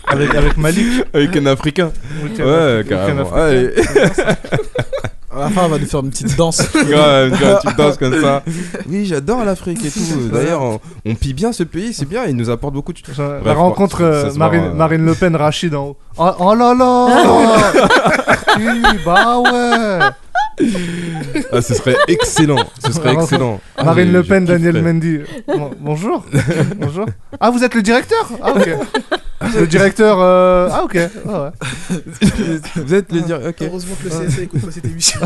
avec, 0.09 0.35
avec 0.35 0.57
Malik. 0.57 1.05
Avec 1.13 1.37
un 1.37 1.45
Africain. 1.45 1.93
Ouais, 2.39 2.83
carrément. 2.89 3.31
Allez. 3.35 3.71
À 5.33 5.41
la 5.41 5.49
fin, 5.51 5.63
on 5.65 5.69
va 5.69 5.79
nous 5.79 5.87
faire 5.87 6.01
une 6.01 6.11
petite 6.11 6.37
danse. 6.37 6.61
Grave, 6.75 7.29
vois, 7.39 7.61
tu 7.65 7.75
danses 7.77 7.97
comme 7.99 8.21
ça. 8.21 8.43
Oui, 8.89 9.07
j'adore 9.07 9.45
l'Afrique 9.45 9.85
et 9.85 9.91
tout. 9.91 10.29
D'ailleurs, 10.33 10.61
on, 10.63 10.81
on 11.07 11.15
pille 11.15 11.35
bien 11.35 11.53
ce 11.53 11.63
pays, 11.63 11.95
c'est 11.95 12.05
bien, 12.09 12.25
il 12.27 12.35
nous 12.35 12.51
apporte 12.51 12.75
beaucoup 12.75 12.93
de 12.93 12.99
choses. 12.99 13.17
La 13.19 13.39
Bref, 13.39 13.57
rencontre 13.57 13.99
ça- 13.99 14.05
euh, 14.05 14.23
ça 14.25 14.31
se 14.33 14.39
Marine, 14.39 14.65
euh, 14.65 14.75
Marine 14.75 15.05
Le 15.05 15.15
Pen, 15.15 15.37
Rachid 15.37 15.73
en 15.75 15.87
haut. 15.91 15.97
Oh, 16.19 16.31
oh 16.41 16.55
là 16.57 16.75
là 16.75 17.73
Oui, 18.59 18.83
Bah 19.07 19.39
ouais 19.39 19.99
Ah, 21.53 21.63
ce 21.63 21.75
serait 21.75 21.97
excellent. 22.09 22.65
Ce 22.85 22.93
serait 22.93 23.05
La 23.05 23.11
rencontre 23.13 23.33
excellent. 23.33 23.61
Ah, 23.77 23.85
Marine 23.85 24.07
j'ai- 24.09 24.13
Le 24.13 24.23
Pen, 24.25 24.45
Daniel 24.45 24.75
kifferais. 24.75 24.93
Mendy. 24.93 25.19
Bon- 25.47 25.71
bonjour. 25.79 26.25
bonjour. 26.77 27.07
Ah, 27.39 27.51
vous 27.51 27.63
êtes 27.63 27.75
le 27.77 27.83
directeur? 27.83 28.29
Ah, 28.43 28.51
ok. 28.53 28.69
Le 29.59 29.67
directeur. 29.67 30.19
euh, 30.21 30.69
Ah, 30.71 30.85
ok. 30.85 30.99
Ah, 31.29 31.43
ouais. 31.45 31.97
Vous 32.77 32.95
êtes 32.95 33.11
le 33.13 33.21
dire. 33.23 33.41
Ok. 33.49 33.57
Heureusement 33.63 33.95
que 34.03 34.09
le 34.09 34.11
CSA 34.29 34.43
écoute 34.43 34.61
pas 34.61 34.71
cette 34.71 34.85
émission. 34.85 35.21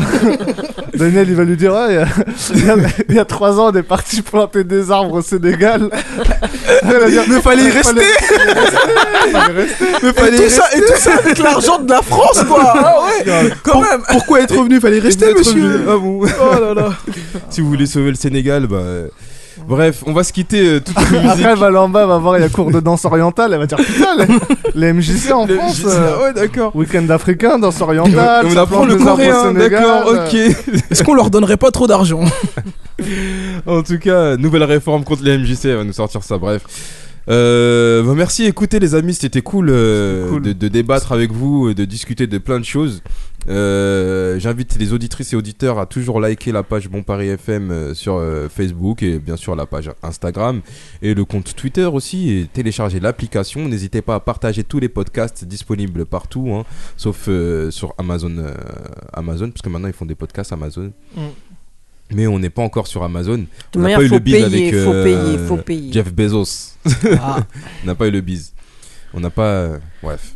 Daniel, 0.93 1.27
il 1.29 1.35
va 1.35 1.43
lui 1.43 1.57
dire 1.57 1.73
Ouais, 1.73 1.87
il 1.89 1.95
y 1.95 1.97
a- 1.97 2.07
il 2.55 2.65
y, 2.65 2.69
a, 2.69 2.75
il 3.09 3.15
y 3.15 3.19
a 3.19 3.25
trois 3.25 3.59
ans, 3.59 3.71
on 3.73 3.77
est 3.77 3.83
parti 3.83 4.21
planter 4.21 4.63
des 4.63 4.89
arbres 4.91 5.15
au 5.15 5.21
Sénégal. 5.21 5.89
Elle 6.83 6.97
va 6.97 7.09
dire, 7.09 7.23
Mais 7.27 7.41
fallait 7.41 7.63
y 7.65 7.69
rester 7.69 8.01
fallait 9.31 9.53
rester. 9.53 9.85
Mais 10.03 10.13
fallait 10.13 10.37
et, 10.37 10.43
tout 10.43 10.49
ça, 10.49 10.63
et 10.75 10.79
tout 10.79 10.93
ça 10.97 11.13
avec 11.15 11.37
l'argent 11.39 11.79
de 11.79 11.89
la 11.91 12.01
France, 12.01 12.43
quoi 12.47 12.73
Ah 12.75 12.95
ouais 13.25 13.51
Quand 13.63 13.81
même 13.81 14.01
Pourquoi 14.09 14.41
être 14.41 14.55
revenu? 14.57 14.79
Fallait 14.79 14.99
rester, 14.99 15.33
monsieur. 15.33 15.81
Ah 15.89 15.97
bon. 15.97 16.21
Oh 16.23 16.59
là 16.61 16.73
là 16.73 16.89
Si 17.49 17.61
vous 17.61 17.67
voulez 17.67 17.85
sauver 17.85 18.09
le 18.09 18.15
Sénégal, 18.15 18.67
bah. 18.67 18.81
Bref, 19.67 20.03
on 20.05 20.13
va 20.13 20.23
se 20.23 20.33
quitter 20.33 20.67
euh, 20.67 20.79
toute 20.79 20.95
la 20.95 21.03
musique. 21.09 21.25
Après, 21.29 21.43
elle 21.43 21.57
va 21.59 21.67
aller 21.67 21.77
en 21.77 21.89
bas, 21.89 22.01
elle 22.01 22.07
va 22.07 22.17
voir, 22.17 22.37
il 22.37 22.41
y 22.41 22.45
a 22.45 22.49
cours 22.49 22.71
de 22.71 22.79
danse 22.79 23.05
orientale. 23.05 23.53
Elle 23.53 23.59
va 23.59 23.65
dire 23.65 23.77
Putain, 23.77 24.15
les, 24.17 24.27
les 24.75 24.93
MJC 24.93 25.31
en 25.31 25.47
France. 25.47 25.79
MJC, 25.79 25.85
euh, 25.87 26.23
ouais, 26.23 26.33
d'accord. 26.33 26.75
Week-end 26.75 27.09
africain, 27.09 27.59
danse 27.59 27.81
orientale. 27.81 28.45
on 28.45 28.49
ça 28.51 28.61
apprend 28.61 28.85
le 28.85 28.95
coréen, 28.95 29.53
d'accord, 29.53 30.07
ok. 30.13 30.33
Est-ce 30.91 31.03
qu'on 31.03 31.13
leur 31.13 31.29
donnerait 31.29 31.57
pas 31.57 31.71
trop 31.71 31.87
d'argent? 31.87 32.23
En 33.65 33.81
tout 33.83 33.99
cas, 33.99 34.37
nouvelle 34.37 34.63
réforme 34.63 35.03
contre 35.03 35.23
les 35.23 35.37
MJC, 35.37 35.65
elle 35.65 35.77
va 35.77 35.83
nous 35.83 35.93
sortir 35.93 36.23
ça, 36.23 36.37
bref. 36.37 36.61
Euh, 37.27 38.03
bah 38.03 38.13
merci, 38.15 38.45
écoutez 38.45 38.79
les 38.79 38.93
amis, 38.93 39.15
c'était 39.15 39.41
cool, 39.41 39.69
euh, 39.71 40.25
C'était 40.25 40.29
cool. 40.33 40.41
De, 40.43 40.53
de 40.53 40.67
débattre 40.67 41.11
avec 41.11 41.31
vous, 41.31 41.73
de 41.73 41.85
discuter 41.85 42.27
de 42.27 42.37
plein 42.37 42.59
de 42.59 42.65
choses. 42.65 43.01
Euh, 43.47 44.39
J'invite 44.39 44.77
les 44.77 44.93
auditrices 44.93 45.33
et 45.33 45.35
auditeurs 45.35 45.79
à 45.79 45.85
toujours 45.85 46.19
liker 46.19 46.51
la 46.51 46.63
page 46.63 46.89
Bon 46.89 47.03
Paris 47.03 47.29
FM 47.29 47.71
euh, 47.71 47.93
sur 47.93 48.15
euh, 48.15 48.49
Facebook 48.49 49.03
et 49.03 49.19
bien 49.19 49.37
sûr 49.37 49.55
la 49.55 49.65
page 49.65 49.91
Instagram 50.03 50.61
et 51.01 51.13
le 51.13 51.25
compte 51.25 51.55
Twitter 51.55 51.85
aussi 51.85 52.31
et 52.31 52.47
télécharger 52.51 52.99
l'application. 52.99 53.67
N'hésitez 53.67 54.01
pas 54.01 54.15
à 54.15 54.19
partager 54.19 54.63
tous 54.63 54.79
les 54.79 54.89
podcasts 54.89 55.45
disponibles 55.45 56.05
partout, 56.05 56.49
hein, 56.53 56.65
sauf 56.97 57.25
euh, 57.27 57.71
sur 57.71 57.93
Amazon, 57.97 58.37
euh, 58.37 58.53
Amazon, 59.13 59.49
parce 59.51 59.61
que 59.61 59.69
maintenant 59.69 59.87
ils 59.87 59.93
font 59.93 60.05
des 60.05 60.15
podcasts 60.15 60.51
Amazon. 60.51 60.91
Mm. 61.15 61.21
Mais 62.13 62.27
on 62.27 62.37
n'est 62.37 62.51
pas 62.51 62.61
encore 62.61 62.87
sur 62.87 63.03
Amazon. 63.03 63.39
De 63.39 63.45
On 63.77 63.79
n'a 63.79 63.95
pas 63.95 64.03
eu 64.03 64.09
le 64.09 64.19
bise 64.19 64.43
avec. 64.43 64.73
Jeff 65.91 66.13
Bezos. 66.13 66.75
On 66.85 67.87
n'a 67.87 67.95
pas 67.95 68.07
eu 68.07 68.11
le 68.11 68.21
bise. 68.21 68.53
On 69.15 69.19
n'a 69.21 69.29
pas. 69.29 69.43
euh, 69.43 69.77
bref. 70.03 70.35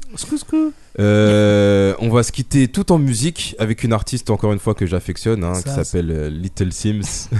Euh, 0.99 1.93
on 1.99 2.10
va 2.10 2.23
se 2.23 2.31
quitter 2.31 2.68
tout 2.68 2.91
en 2.91 2.97
musique 2.97 3.56
avec 3.60 3.84
une 3.84 3.93
artiste, 3.93 4.30
encore 4.30 4.53
une 4.53 4.60
fois, 4.60 4.73
que 4.73 4.85
j'affectionne, 4.85 5.43
hein, 5.43 5.53
qui 5.61 5.69
s'appelle 5.69 6.10
euh, 6.11 6.30
Little 6.30 6.72
Sims. 6.72 7.30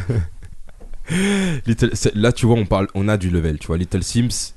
Little- 1.66 1.92
là, 2.16 2.32
tu 2.32 2.46
vois, 2.46 2.56
on, 2.56 2.66
parle, 2.66 2.88
on 2.94 3.08
a 3.08 3.18
du 3.18 3.30
level, 3.30 3.58
tu 3.58 3.68
vois. 3.68 3.78
Little 3.78 4.04
Sims, 4.04 4.54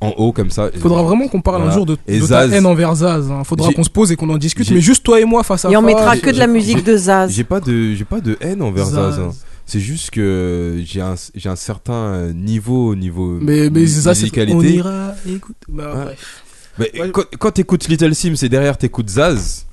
en 0.00 0.10
haut, 0.10 0.32
comme 0.32 0.50
ça. 0.50 0.70
Faudra 0.78 1.02
vraiment 1.02 1.28
qu'on 1.28 1.40
parle 1.40 1.58
Voilà. 1.62 1.72
un 1.72 1.74
jour 1.74 1.86
de, 1.86 1.96
Et 2.06 2.20
de 2.20 2.26
ta 2.26 2.46
haine 2.46 2.66
envers 2.66 2.94
Zaz. 2.96 3.30
hein. 3.30 3.42
Faudra 3.44 3.72
qu'on 3.72 3.84
se 3.84 3.90
pose 3.90 4.12
et 4.12 4.16
qu'on 4.16 4.28
en 4.28 4.36
discute. 4.36 4.70
Mais 4.70 4.80
juste 4.80 5.02
toi 5.04 5.20
et 5.20 5.24
moi 5.24 5.42
face 5.42 5.64
à 5.64 5.70
Et 5.70 5.76
on 5.76 5.82
face. 5.82 5.94
mettra 5.94 6.16
que 6.18 6.30
de 6.30 6.38
la 6.38 6.46
musique 6.46 6.84
de 6.84 6.96
Zaz. 6.96 7.30
J'ai 7.32 7.44
pas 7.44 7.60
de, 7.60 7.94
j'ai 7.94 8.04
pas 8.04 8.20
de 8.20 8.36
haine 8.40 8.60
envers 8.60 8.86
Zaz. 8.86 9.14
Zaz. 9.16 9.20
hein. 9.20 9.30
C'est 9.66 9.80
juste 9.80 10.10
que 10.10 10.82
j'ai 10.84 11.00
un, 11.00 11.14
j'ai 11.34 11.48
un 11.48 11.56
certain 11.56 11.92
euh, 11.94 12.32
niveau, 12.32 12.94
niveau 12.94 13.38
Mais, 13.40 13.70
mais 13.70 13.86
c'est- 13.86 14.08
on 14.50 14.62
ira 14.62 15.14
écoute. 15.26 15.56
Bah, 15.68 15.94
Ouais. 15.96 16.04
bref. 16.04 16.42
Mais 16.78 17.10
quand, 17.12 17.22
quand 17.38 17.50
t'écoutes 17.52 17.88
Little 17.88 18.14
Sims 18.14 18.34
et 18.42 18.48
derrière 18.48 18.76
t'écoutes 18.76 19.08
Zaz, 19.08 19.64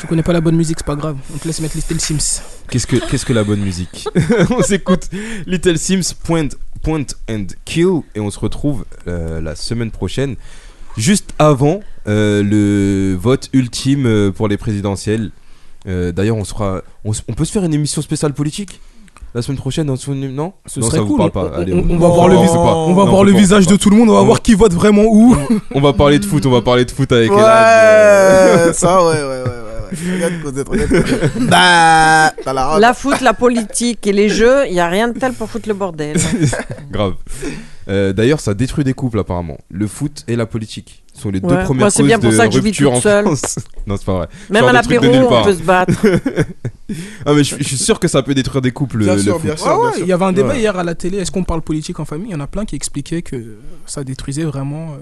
Tu 0.00 0.06
connais 0.08 0.22
pas 0.22 0.32
la 0.32 0.40
bonne 0.40 0.56
musique, 0.56 0.78
c'est 0.78 0.86
pas 0.86 0.96
grave. 0.96 1.16
On 1.34 1.38
te 1.38 1.46
laisse 1.46 1.60
mettre 1.60 1.76
Little 1.76 2.00
Sims. 2.00 2.42
qu'est-ce 2.70 2.86
que, 2.86 2.96
qu'est-ce 2.96 3.24
que 3.26 3.32
la 3.32 3.44
bonne 3.44 3.60
musique? 3.60 4.06
On 4.50 4.62
s'écoute 4.62 5.08
Little 5.46 5.78
Sims 5.78 6.14
Point, 6.24 6.48
Point 6.82 7.06
and 7.30 7.46
Kill 7.64 8.00
et 8.14 8.20
on 8.20 8.30
se 8.30 8.38
retrouve 8.40 8.84
euh, 9.06 9.40
la 9.40 9.54
semaine 9.54 9.90
prochaine, 9.92 10.34
juste 10.96 11.32
avant 11.38 11.80
euh, 12.08 12.42
le 12.42 13.14
vote 13.14 13.48
ultime 13.52 14.06
euh, 14.06 14.30
pour 14.32 14.48
les 14.48 14.56
présidentielles. 14.56 15.30
Euh, 15.86 16.12
D'ailleurs, 16.12 16.36
on 16.36 16.44
sera, 16.44 16.82
on, 17.04 17.12
on 17.28 17.32
peut 17.32 17.44
se 17.44 17.52
faire 17.52 17.64
une 17.64 17.74
émission 17.74 18.02
spéciale 18.02 18.32
politique 18.34 18.80
la 19.34 19.40
semaine 19.40 19.56
prochaine 19.58 19.86
dans 19.86 19.96
son 19.96 20.14
non? 20.14 20.52
Ce 20.66 20.78
non 20.78 20.86
serait 20.86 20.98
ça 20.98 21.02
vous 21.02 21.16
cool. 21.16 21.16
parle 21.18 21.30
pas. 21.32 21.52
On- 21.56 21.60
Allez, 21.62 21.72
on, 21.72 21.86
on 21.90 21.98
va 21.98 22.08
voir 22.08 22.28
le, 22.28 22.36
on 22.36 22.42
vis- 22.42 22.50
on 22.50 22.92
va 22.94 23.04
Non, 23.04 23.10
voir 23.10 23.24
le 23.24 23.32
visage 23.32 23.66
de 23.66 23.76
tout 23.76 23.88
le 23.88 23.96
monde. 23.96 24.10
On 24.10 24.14
va 24.14 24.20
On- 24.20 24.26
voir 24.26 24.42
qui 24.42 24.54
vote 24.54 24.74
vraiment 24.74 25.04
où. 25.06 25.34
On 25.74 25.80
va 25.80 25.92
parler 25.94 26.18
de 26.18 26.24
foot, 26.26 26.44
on 26.46 26.50
va 26.50 26.60
parler 26.60 26.84
de 26.84 26.90
foot 26.90 27.10
avec 27.12 27.30
Ouais, 27.30 27.38
Elad. 27.38 28.74
ça, 28.74 29.02
ouais, 29.04 29.14
ouais, 29.14 29.22
ouais. 29.22 29.42
Bah, 31.40 32.32
t'as 32.44 32.52
la. 32.52 32.78
La 32.78 32.94
foot, 32.94 33.20
la 33.20 33.34
politique 33.34 34.06
et 34.06 34.12
les 34.12 34.28
jeux, 34.28 34.66
il 34.68 34.74
y 34.74 34.80
a 34.80 34.88
rien 34.88 35.08
de 35.08 35.18
tel 35.18 35.32
pour 35.32 35.48
foutre 35.48 35.68
le 35.68 35.74
bordel. 35.74 36.16
Grave. 36.90 37.14
Euh, 37.88 38.12
D'ailleurs, 38.12 38.40
ça 38.40 38.54
détruit 38.54 38.84
des 38.84 38.94
couples 38.94 39.18
apparemment. 39.18 39.58
Le 39.70 39.86
foot 39.86 40.24
et 40.28 40.36
la 40.36 40.46
politique 40.46 41.01
sont 41.20 41.30
les 41.30 41.40
deux 41.40 41.48
premières 41.48 41.74
Moi, 41.74 41.90
c'est 41.90 41.98
causes 42.02 42.06
bien 42.06 42.18
pour 42.18 42.30
de 42.30 42.36
ça 42.36 42.48
que 42.48 42.54
je 42.54 42.58
vis 42.60 42.68
rupture 42.70 42.92
en 42.92 43.00
seule. 43.00 43.24
France. 43.26 43.58
non, 43.86 43.96
c'est 43.96 44.04
pas 44.06 44.14
vrai. 44.14 44.28
Même 44.50 44.60
Genre 44.60 44.68
à 44.70 44.72
l'apéro, 44.72 45.04
on 45.06 45.44
peut 45.44 45.54
se 45.54 45.62
battre. 45.62 45.92
ah 47.26 47.32
mais 47.34 47.44
je, 47.44 47.56
je 47.58 47.62
suis 47.64 47.76
sûr 47.76 48.00
que 48.00 48.08
ça 48.08 48.22
peut 48.22 48.34
détruire 48.34 48.62
des 48.62 48.72
couples. 48.72 48.98
Bien 48.98 49.14
le 49.16 49.22
sûr, 49.22 49.34
foot. 49.34 49.44
bien 49.44 49.56
sûr. 49.56 49.66
Ouais, 49.78 49.86
ouais, 49.86 49.92
il 50.00 50.06
y 50.06 50.12
avait 50.12 50.24
un 50.24 50.32
débat 50.32 50.48
Ouais. 50.48 50.60
hier 50.60 50.76
à 50.78 50.84
la 50.84 50.94
télé. 50.94 51.18
Est-ce 51.18 51.30
qu'on 51.30 51.44
parle 51.44 51.62
politique 51.62 52.00
en 52.00 52.04
famille? 52.04 52.28
Il 52.28 52.32
y 52.32 52.36
en 52.36 52.40
a 52.40 52.46
plein 52.46 52.64
qui 52.64 52.76
expliquaient 52.76 53.22
que 53.22 53.56
ça 53.86 54.04
détruisait 54.04 54.44
vraiment 54.44 54.96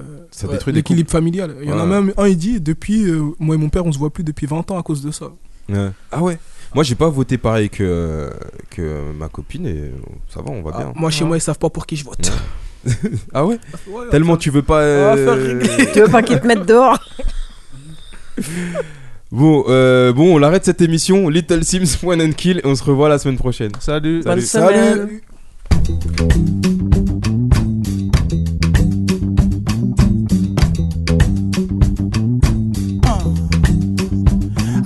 euh, 0.44 0.58
l'équilibre 0.72 1.10
familial. 1.10 1.54
Il 1.62 1.68
y 1.68 1.72
en 1.72 1.78
a 1.78 1.86
même 1.86 2.12
un, 2.16 2.26
il 2.26 2.36
dit 2.36 2.60
depuis 2.60 3.04
euh, 3.04 3.22
moi 3.38 3.54
et 3.54 3.58
mon 3.58 3.68
père, 3.68 3.86
on 3.86 3.92
se 3.92 3.98
voit 3.98 4.10
plus 4.10 4.24
depuis 4.24 4.46
20 4.46 4.70
ans 4.70 4.78
à 4.78 4.82
cause 4.82 5.02
de 5.02 5.10
ça. 5.10 5.26
Ouais. 5.68 5.90
Ah 6.12 6.20
ouais. 6.22 6.38
Moi, 6.74 6.84
j'ai 6.84 6.94
pas 6.94 7.08
voté 7.08 7.38
pareil 7.38 7.68
que 7.70 8.30
que 8.70 9.12
ma 9.18 9.28
copine 9.28 9.66
et 9.66 9.90
ça 10.32 10.40
va, 10.40 10.50
on 10.50 10.62
va 10.62 10.70
Ah, 10.74 10.78
bien. 10.78 10.92
moi, 10.96 11.10
chez 11.10 11.24
moi, 11.24 11.36
ils 11.36 11.40
savent 11.40 11.58
pas 11.58 11.70
pour 11.70 11.86
qui 11.86 11.96
je 11.96 12.04
vote. 12.04 12.32
ah 13.35 13.44
ouais. 13.44 13.59
Ouais, 13.89 14.09
Tellement 14.11 14.36
tu 14.36 14.51
veux 14.51 14.62
pas. 14.62 14.81
Faire 14.81 15.15
euh, 15.19 15.61
tu 15.93 16.01
veux 16.01 16.09
pas 16.09 16.23
qu'ils 16.23 16.40
te 16.40 16.47
mettent 16.47 16.66
dehors 16.66 16.98
Bon, 19.32 19.65
euh, 19.69 20.12
bon, 20.12 20.36
on 20.36 20.43
arrête 20.43 20.65
cette 20.65 20.81
émission. 20.81 21.28
Little 21.28 21.62
Sims 21.62 21.98
One 22.02 22.20
and 22.20 22.32
Kill 22.32 22.59
et 22.59 22.66
on 22.66 22.74
se 22.74 22.82
revoit 22.82 23.09
la 23.09 23.19
semaine 23.19 23.39
prochaine. 23.39 23.70
Salut. 23.78 24.23
Bonne 24.24 24.40
Salut. 24.40 24.74
semaine. 24.74 25.20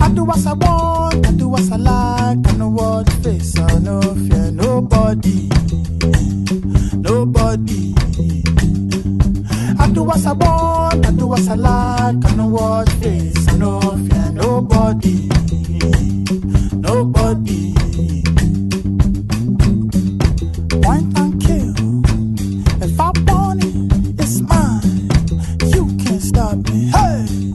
I 0.00 0.08
do 0.14 0.24
what 0.24 0.46
I 0.46 0.52
want, 0.52 1.26
I 1.26 1.32
do 1.32 1.48
what 1.48 1.62
I 1.72 1.76
like, 1.76 2.46
I 2.48 2.56
know 2.56 2.68
what 2.68 3.08
face, 3.22 3.58
I 3.58 3.78
no 3.78 4.00
fear 4.00 4.50
nobody, 4.52 5.48
nobody. 7.56 7.94
I 9.78 9.90
do 9.90 10.02
what 10.02 10.26
I 10.26 10.32
want, 10.32 11.06
I 11.06 11.10
do 11.12 11.26
what 11.26 11.48
I 11.48 11.54
like, 11.54 12.24
I 12.24 12.34
know 12.36 12.48
what 12.48 12.88
face, 12.90 13.48
I 13.48 13.56
no 13.56 13.80
fear 13.80 14.32
nobody, 14.32 15.28
nobody. 16.72 17.74
Point 20.82 21.18
and 21.18 21.40
kill, 21.40 21.74
if 22.82 23.00
I 23.00 23.12
want 23.26 23.64
it, 23.64 24.20
it's 24.20 24.40
mine, 24.40 25.08
you 25.74 25.86
can't 26.04 26.22
stop 26.22 26.56
me, 26.68 26.90
hey! 26.90 27.52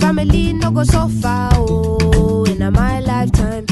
Family 0.00 0.52
no 0.54 0.70
go 0.70 0.84
so 0.84 1.08
far, 1.08 1.50
oh, 1.54 2.44
in 2.44 2.72
my 2.72 3.00
lifetime. 3.00 3.66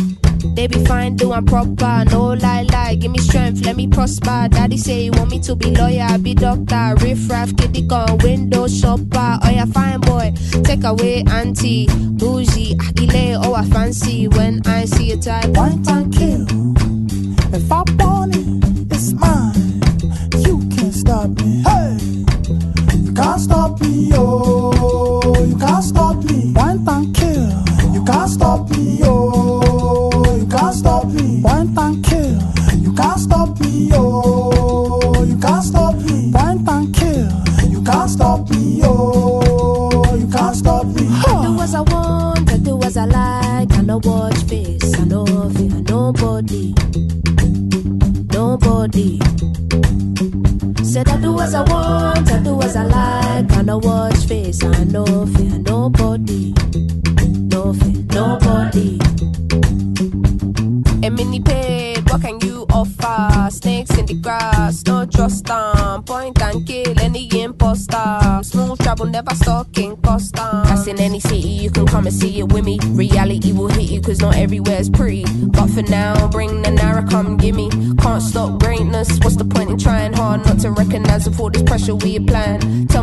They 0.55 0.67
be 0.67 0.85
fine, 0.85 1.17
doing 1.17 1.47
proper, 1.47 2.05
no 2.11 2.35
lie, 2.35 2.63
Give 3.01 3.11
me 3.11 3.19
strength, 3.19 3.65
let 3.65 3.77
me 3.77 3.89
prosper. 3.89 4.49
Daddy 4.49 4.77
say 4.77 5.03
he 5.05 5.11
want 5.11 5.31
me 5.31 5.41
to 5.41 5.57
be 5.57 5.75
lawyer, 5.75 6.19
be 6.19 6.35
doctor, 6.35 6.95
riff 7.01 7.29
raff, 7.29 7.57
kitty 7.57 7.83
gun, 7.83 8.19
window 8.19 8.69
shopper. 8.69 9.39
Oh 9.43 9.51
yeah, 9.51 9.65
fine 9.65 10.01
boy, 10.01 10.33
take 10.63 10.85
away 10.85 11.25
auntie, 11.29 11.87
bougie, 11.89 12.77
akile, 12.77 13.41
oh 13.45 13.55
I 13.55 13.65
fancy 13.65 14.29
when 14.29 14.61
I 14.67 14.85
see 14.85 15.13
a 15.13 15.17
type. 15.17 15.53
Point 15.55 15.89
and 15.89 16.15
kill. 16.15 16.47
If 17.55 17.73
I 17.73 17.83
want 17.99 18.37
it, 18.37 18.93
it's 18.93 19.13
mine. 19.13 19.83
You 20.45 20.61
can't 20.75 20.95
stop 20.95 21.29
me. 21.31 21.63
Hey, 21.63 21.97
you 22.99 23.13
can't 23.13 23.41
stop 23.41 23.81
me, 23.81 24.11
oh, 24.15 24.72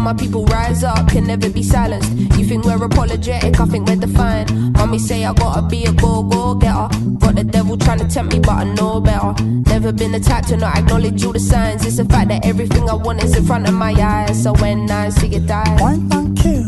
my 0.10 0.16
people, 0.16 0.44
rise 0.46 0.84
up, 0.84 1.08
can 1.08 1.28
never 1.28 1.50
be 1.52 1.62
silenced. 1.62 2.12
You 2.36 2.44
think 2.44 2.66
we're 2.66 2.84
apologetic, 2.84 3.60
I 3.60 3.66
think 3.66 3.88
we're 3.88 3.96
defiant. 3.96 4.52
Mommy 4.76 4.98
say 4.98 5.24
I 5.24 5.34
gotta 5.34 5.62
be 5.62 5.86
a 5.86 5.92
go 5.94 6.24
go 6.24 6.56
getter. 6.56 6.90
Got 7.20 7.36
the 7.36 7.44
devil 7.44 7.78
trying 7.78 8.00
to 8.00 8.08
tempt 8.08 8.34
me, 8.34 8.40
but 8.40 8.56
I 8.56 8.64
know 8.64 9.00
better. 9.02 9.36
Never 9.44 9.92
been 9.92 10.12
the 10.12 10.20
type 10.20 10.48
to 10.48 10.58
not 10.58 10.80
acknowledge 10.80 11.24
all 11.24 11.34
the 11.34 11.40
signs. 11.40 11.86
It's 11.86 11.98
the 11.98 12.06
fact 12.06 12.30
that 12.30 12.44
everything 12.44 12.90
I 12.90 12.96
want 12.96 13.24
is 13.24 13.38
in 13.38 13.46
front 13.46 13.68
of 13.68 13.76
my 13.76 13.92
eyes. 13.92 14.42
So 14.42 14.54
when 14.54 14.90
I 14.90 15.10
see 15.10 15.28
it 15.36 15.46
die, 15.46 15.78
Point 15.78 16.12
and 16.12 16.36
kill. 16.36 16.66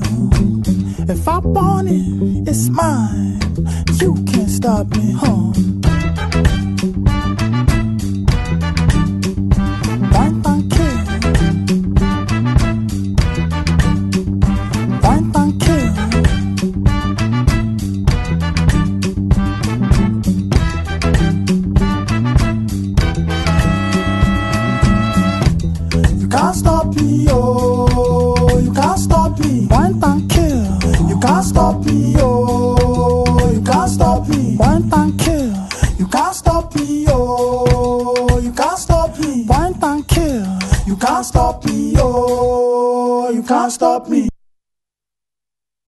If 1.10 1.28
I 1.28 1.40
want 1.40 1.88
it, 1.90 2.48
it's 2.48 2.70
mine. 2.70 3.40
You 4.00 4.14
can't 4.32 4.50
stop 4.50 4.88
me, 4.96 5.14
huh? 5.14 5.41